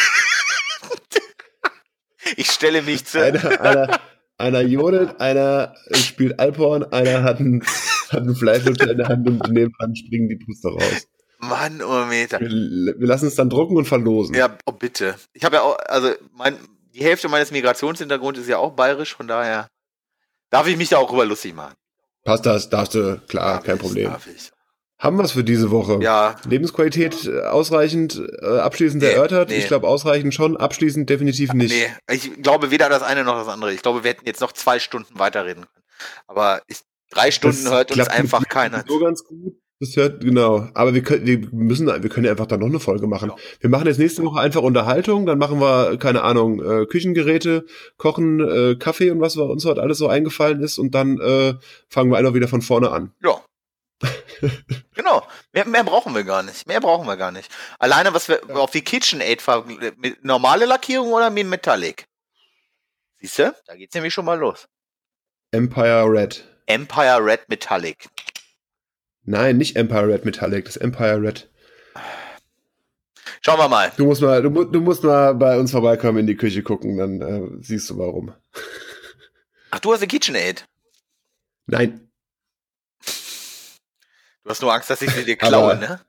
Ich 2.36 2.50
stelle 2.50 2.80
mich 2.82 3.04
zu. 3.04 3.22
einer, 3.22 3.60
einer, 3.60 4.00
einer 4.42 4.60
jodelt, 4.60 5.20
einer 5.20 5.74
spielt 5.92 6.38
Alphorn, 6.40 6.84
einer 6.92 7.22
hat 7.22 7.38
einen, 7.38 7.62
hat 8.10 8.20
einen 8.20 8.34
Fleischlutscher 8.34 8.90
in 8.90 8.98
der 8.98 9.08
Hand 9.08 9.28
und 9.28 9.48
nebenan 9.48 9.94
springen 9.94 10.28
die 10.28 10.36
Brüste 10.36 10.68
raus. 10.68 11.06
Mann, 11.38 11.80
oh 11.82 12.04
Meter. 12.06 12.40
Wir, 12.40 12.48
wir 12.48 13.06
lassen 13.06 13.28
es 13.28 13.36
dann 13.36 13.50
drucken 13.50 13.76
und 13.76 13.86
verlosen. 13.86 14.34
Ja, 14.34 14.56
oh 14.66 14.72
bitte. 14.72 15.14
Ich 15.32 15.44
habe 15.44 15.56
ja 15.56 15.62
auch, 15.62 15.78
also 15.86 16.12
mein, 16.36 16.56
die 16.94 17.04
Hälfte 17.04 17.28
meines 17.28 17.50
Migrationshintergrunds 17.50 18.40
ist 18.40 18.48
ja 18.48 18.58
auch 18.58 18.72
bayerisch, 18.72 19.14
von 19.14 19.26
daher 19.26 19.68
darf 20.50 20.66
ich 20.66 20.76
mich 20.76 20.88
da 20.88 20.98
auch 20.98 21.10
rüber 21.10 21.24
lustig 21.24 21.54
machen. 21.54 21.74
Passt 22.24 22.46
das, 22.46 22.68
darfst 22.68 22.94
du, 22.94 23.20
klar, 23.26 23.54
Darf 23.54 23.64
kein 23.64 23.76
ich, 23.76 23.80
Problem. 23.82 24.10
Darf 24.10 24.26
ich. 24.26 24.52
Haben 25.02 25.16
wir 25.16 25.24
es 25.24 25.32
für 25.32 25.42
diese 25.42 25.72
Woche? 25.72 25.98
Ja, 26.00 26.36
Lebensqualität 26.48 27.26
äh, 27.26 27.40
ausreichend, 27.40 28.22
äh, 28.40 28.46
abschließend 28.46 29.02
Nee, 29.02 29.10
erörtert? 29.10 29.48
nee. 29.48 29.56
Ich 29.56 29.66
glaube 29.66 29.88
ausreichend 29.88 30.32
schon, 30.32 30.56
abschließend 30.56 31.10
definitiv 31.10 31.52
nicht. 31.54 31.74
Nee, 31.74 32.14
ich 32.14 32.40
glaube 32.40 32.70
weder 32.70 32.88
das 32.88 33.02
eine 33.02 33.24
noch 33.24 33.34
das 33.34 33.48
andere. 33.48 33.72
Ich 33.72 33.82
glaube, 33.82 34.04
wir 34.04 34.10
hätten 34.10 34.26
jetzt 34.26 34.40
noch 34.40 34.52
zwei 34.52 34.78
Stunden 34.78 35.18
weiterreden 35.18 35.64
können. 35.64 35.84
Aber 36.28 36.62
ich, 36.68 36.82
drei 37.10 37.32
Stunden 37.32 37.64
Das 37.64 37.72
hört 37.72 37.90
uns 37.90 38.06
einfach 38.06 38.48
keiner. 38.48 38.84
So 38.86 39.00
ganz 39.00 39.24
gut. 39.24 39.54
Das 39.80 39.96
hört, 39.96 40.20
genau. 40.20 40.68
Aber 40.74 40.94
wir 40.94 41.02
können, 41.02 41.26
wir 41.26 41.48
müssen, 41.50 41.88
wir 41.88 42.08
können 42.08 42.28
einfach 42.28 42.46
dann 42.46 42.60
noch 42.60 42.68
eine 42.68 42.78
Folge 42.78 43.08
machen. 43.08 43.30
Ja. 43.30 43.36
Wir 43.58 43.70
machen 43.70 43.88
jetzt 43.88 43.98
nächste 43.98 44.22
Woche 44.22 44.38
einfach 44.38 44.62
Unterhaltung, 44.62 45.26
dann 45.26 45.38
machen 45.38 45.60
wir, 45.60 45.96
keine 45.98 46.22
Ahnung, 46.22 46.62
äh, 46.62 46.86
Küchengeräte, 46.86 47.66
Kochen, 47.96 48.38
äh, 48.38 48.76
Kaffee 48.76 49.10
und 49.10 49.20
was 49.20 49.36
uns 49.36 49.64
heute 49.64 49.82
alles 49.82 49.98
so 49.98 50.06
eingefallen 50.06 50.60
ist 50.60 50.78
und 50.78 50.94
dann 50.94 51.18
äh, 51.18 51.54
fangen 51.88 52.12
wir 52.12 52.18
einfach 52.18 52.34
wieder 52.34 52.46
von 52.46 52.62
vorne 52.62 52.92
an. 52.92 53.10
Ja. 53.24 53.40
Genau. 54.94 55.26
Mehr, 55.52 55.66
mehr 55.66 55.84
brauchen 55.84 56.14
wir 56.14 56.24
gar 56.24 56.42
nicht. 56.42 56.66
Mehr 56.66 56.80
brauchen 56.80 57.06
wir 57.06 57.16
gar 57.16 57.32
nicht. 57.32 57.50
Alleine, 57.78 58.14
was 58.14 58.28
wir 58.28 58.40
auf 58.56 58.70
die 58.70 58.82
KitchenAid 58.82 59.42
ver 59.42 59.64
mit 59.64 60.24
normale 60.24 60.66
Lackierung 60.66 61.12
oder 61.12 61.30
mit 61.30 61.46
Metallic? 61.46 62.06
Siehst 63.20 63.38
du? 63.38 63.54
Da 63.66 63.76
geht's 63.76 63.94
nämlich 63.94 64.12
schon 64.12 64.24
mal 64.24 64.38
los. 64.38 64.68
Empire 65.52 66.10
Red. 66.10 66.44
Empire 66.66 67.24
Red 67.24 67.48
Metallic. 67.48 68.08
Nein, 69.24 69.58
nicht 69.58 69.76
Empire 69.76 70.08
Red 70.08 70.24
Metallic, 70.24 70.64
das 70.64 70.76
Empire 70.76 71.22
Red. 71.22 71.48
Schauen 73.44 73.58
wir 73.58 73.68
mal. 73.68 73.92
Du 73.96 74.06
musst 74.06 74.22
mal, 74.22 74.40
du, 74.42 74.64
du 74.64 74.80
musst 74.80 75.02
mal 75.02 75.34
bei 75.34 75.58
uns 75.58 75.72
vorbeikommen 75.72 76.18
in 76.18 76.26
die 76.26 76.36
Küche 76.36 76.62
gucken, 76.62 76.96
dann 76.96 77.20
äh, 77.20 77.48
siehst 77.60 77.90
du 77.90 77.98
warum. 77.98 78.32
Ach, 79.70 79.80
du 79.80 79.92
hast 79.92 80.00
eine 80.00 80.08
KitchenAid. 80.08 80.64
Nein. 81.66 82.11
Du 84.44 84.50
hast 84.50 84.62
nur 84.62 84.72
Angst, 84.72 84.90
dass 84.90 85.02
ich 85.02 85.10
sie 85.10 85.24
dir 85.24 85.36
klaue, 85.36 85.76
ne? 85.76 86.00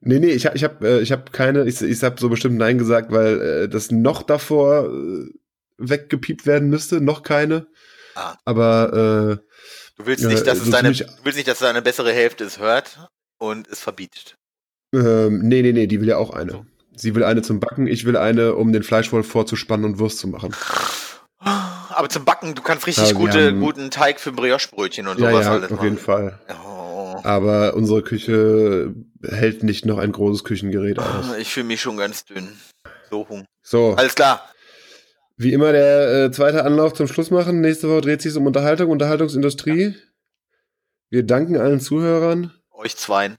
Nee, 0.00 0.18
nee, 0.18 0.30
ich 0.30 0.44
habe 0.46 0.56
ich 0.56 0.64
hab, 0.64 0.82
äh, 0.84 1.00
ich 1.00 1.12
hab 1.12 1.32
keine, 1.32 1.64
ich, 1.64 1.80
ich 1.80 2.02
habe 2.02 2.20
so 2.20 2.28
bestimmt 2.28 2.58
Nein 2.58 2.76
gesagt, 2.78 3.10
weil 3.10 3.40
äh, 3.40 3.68
das 3.68 3.90
noch 3.90 4.22
davor 4.22 4.84
äh, 4.86 5.30
weggepiept 5.78 6.44
werden 6.46 6.68
müsste, 6.68 7.00
noch 7.00 7.22
keine. 7.22 7.66
Ah. 8.14 8.36
Aber 8.44 9.38
Du 9.96 10.06
willst 10.06 10.24
nicht, 10.24 10.46
dass 10.46 10.58
es 10.58 10.64
so 10.66 10.70
deine, 10.72 10.92
du 10.92 11.04
willst 11.22 11.36
nicht, 11.36 11.48
dass 11.48 11.60
deine 11.60 11.80
bessere 11.80 12.12
Hälfte 12.12 12.44
es 12.44 12.58
hört 12.58 12.98
und 13.38 13.66
es 13.68 13.80
verbietet. 13.80 14.36
äh, 14.92 14.98
ähm, 14.98 15.40
nee, 15.42 15.62
nee, 15.62 15.72
nee, 15.72 15.86
die 15.86 16.00
will 16.00 16.08
ja 16.08 16.16
auch 16.18 16.30
eine. 16.30 16.66
Sie 16.96 17.14
will 17.14 17.24
eine 17.24 17.42
zum 17.42 17.58
Backen, 17.60 17.86
ich 17.86 18.04
will 18.04 18.16
eine, 18.16 18.54
um 18.56 18.72
den 18.72 18.82
Fleischwolf 18.82 19.26
vorzuspannen 19.26 19.84
und 19.86 19.98
Wurst 19.98 20.18
zu 20.18 20.28
machen. 20.28 20.54
Aber 21.38 22.08
zum 22.08 22.24
Backen, 22.24 22.54
du 22.54 22.62
kannst 22.62 22.86
richtig 22.86 23.04
Ja, 23.10 23.14
wir 23.14 23.18
gute, 23.18 23.46
haben- 23.48 23.60
guten 23.60 23.90
Teig 23.90 24.20
für 24.20 24.32
Brioche-Brötchen 24.32 25.06
und 25.08 25.18
Ja, 25.18 25.30
sowas 25.30 25.44
ja, 25.46 25.52
alles 25.52 25.72
auf 25.72 25.82
jeden 25.82 25.94
machen. 25.94 26.04
Fall. 26.04 26.40
Oh, 26.66 26.73
Aber 27.24 27.74
unsere 27.74 28.02
Küche 28.02 28.94
hält 29.22 29.62
nicht 29.62 29.86
noch 29.86 29.96
ein 29.98 30.12
großes 30.12 30.44
Küchengerät 30.44 30.98
aus. 30.98 31.34
ich 31.38 31.52
fühle 31.52 31.66
mich 31.66 31.80
schon 31.80 31.96
ganz 31.96 32.24
dünn. 32.26 32.48
So. 33.10 33.26
So, 33.62 33.94
Alles 33.94 34.14
klar. 34.14 34.50
wie 35.38 35.52
immer 35.54 35.72
der 35.72 36.24
äh, 36.26 36.30
zweite 36.32 36.64
Anlauf 36.64 36.92
zum 36.92 37.08
Schluss 37.08 37.30
machen. 37.30 37.62
Nächste 37.62 37.88
Woche 37.88 38.02
dreht 38.02 38.20
sich 38.22 38.36
um 38.36 38.46
Unterhaltung, 38.46 38.90
Unterhaltungsindustrie. 38.90 39.94
Wir 41.08 41.22
danken 41.22 41.56
allen 41.56 41.80
Zuhörern 41.80 42.52
Euch 42.72 42.96
zweien. 42.96 43.36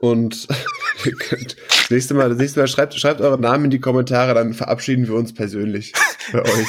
und 0.00 0.48
ihr 1.04 1.12
könnt 1.12 1.56
Das 1.78 1.90
nächste 1.90 2.14
Mal, 2.14 2.30
das 2.30 2.38
nächste 2.38 2.58
Mal 2.60 2.66
schreibt, 2.66 2.94
schreibt 2.94 3.20
eure 3.20 3.38
Namen 3.38 3.66
in 3.66 3.70
die 3.70 3.80
Kommentare, 3.80 4.34
dann 4.34 4.54
verabschieden 4.54 5.06
wir 5.06 5.14
uns 5.14 5.32
persönlich 5.34 5.92
bei 6.32 6.42
euch. 6.42 6.66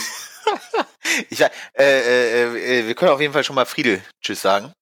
Ich, 1.29 1.41
äh, 1.41 1.49
äh, 1.77 2.79
äh, 2.81 2.87
wir 2.87 2.93
können 2.95 3.11
auf 3.11 3.21
jeden 3.21 3.33
Fall 3.33 3.43
schon 3.43 3.55
mal 3.55 3.65
Friedel 3.65 4.01
Tschüss 4.21 4.41
sagen. 4.41 4.73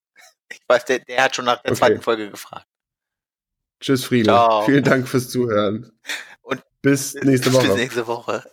Ich 0.52 0.62
weiß, 0.68 0.86
der, 0.86 1.00
der 1.00 1.24
hat 1.24 1.36
schon 1.36 1.46
nach 1.46 1.62
der 1.62 1.72
Okay. 1.72 1.80
zweiten 1.80 2.02
Folge 2.02 2.30
gefragt. 2.30 2.68
Tschüss, 3.82 4.04
Friede. 4.06 4.26
Ciao. 4.26 4.64
Vielen 4.64 4.84
Dank 4.84 5.08
fürs 5.08 5.30
Zuhören. 5.30 5.92
Und 6.42 6.62
bis 6.82 7.14
nächste 7.16 7.54
Woche. 7.54 7.68
Bis 7.68 7.76
nächste 7.76 8.08
Woche. 8.08 8.52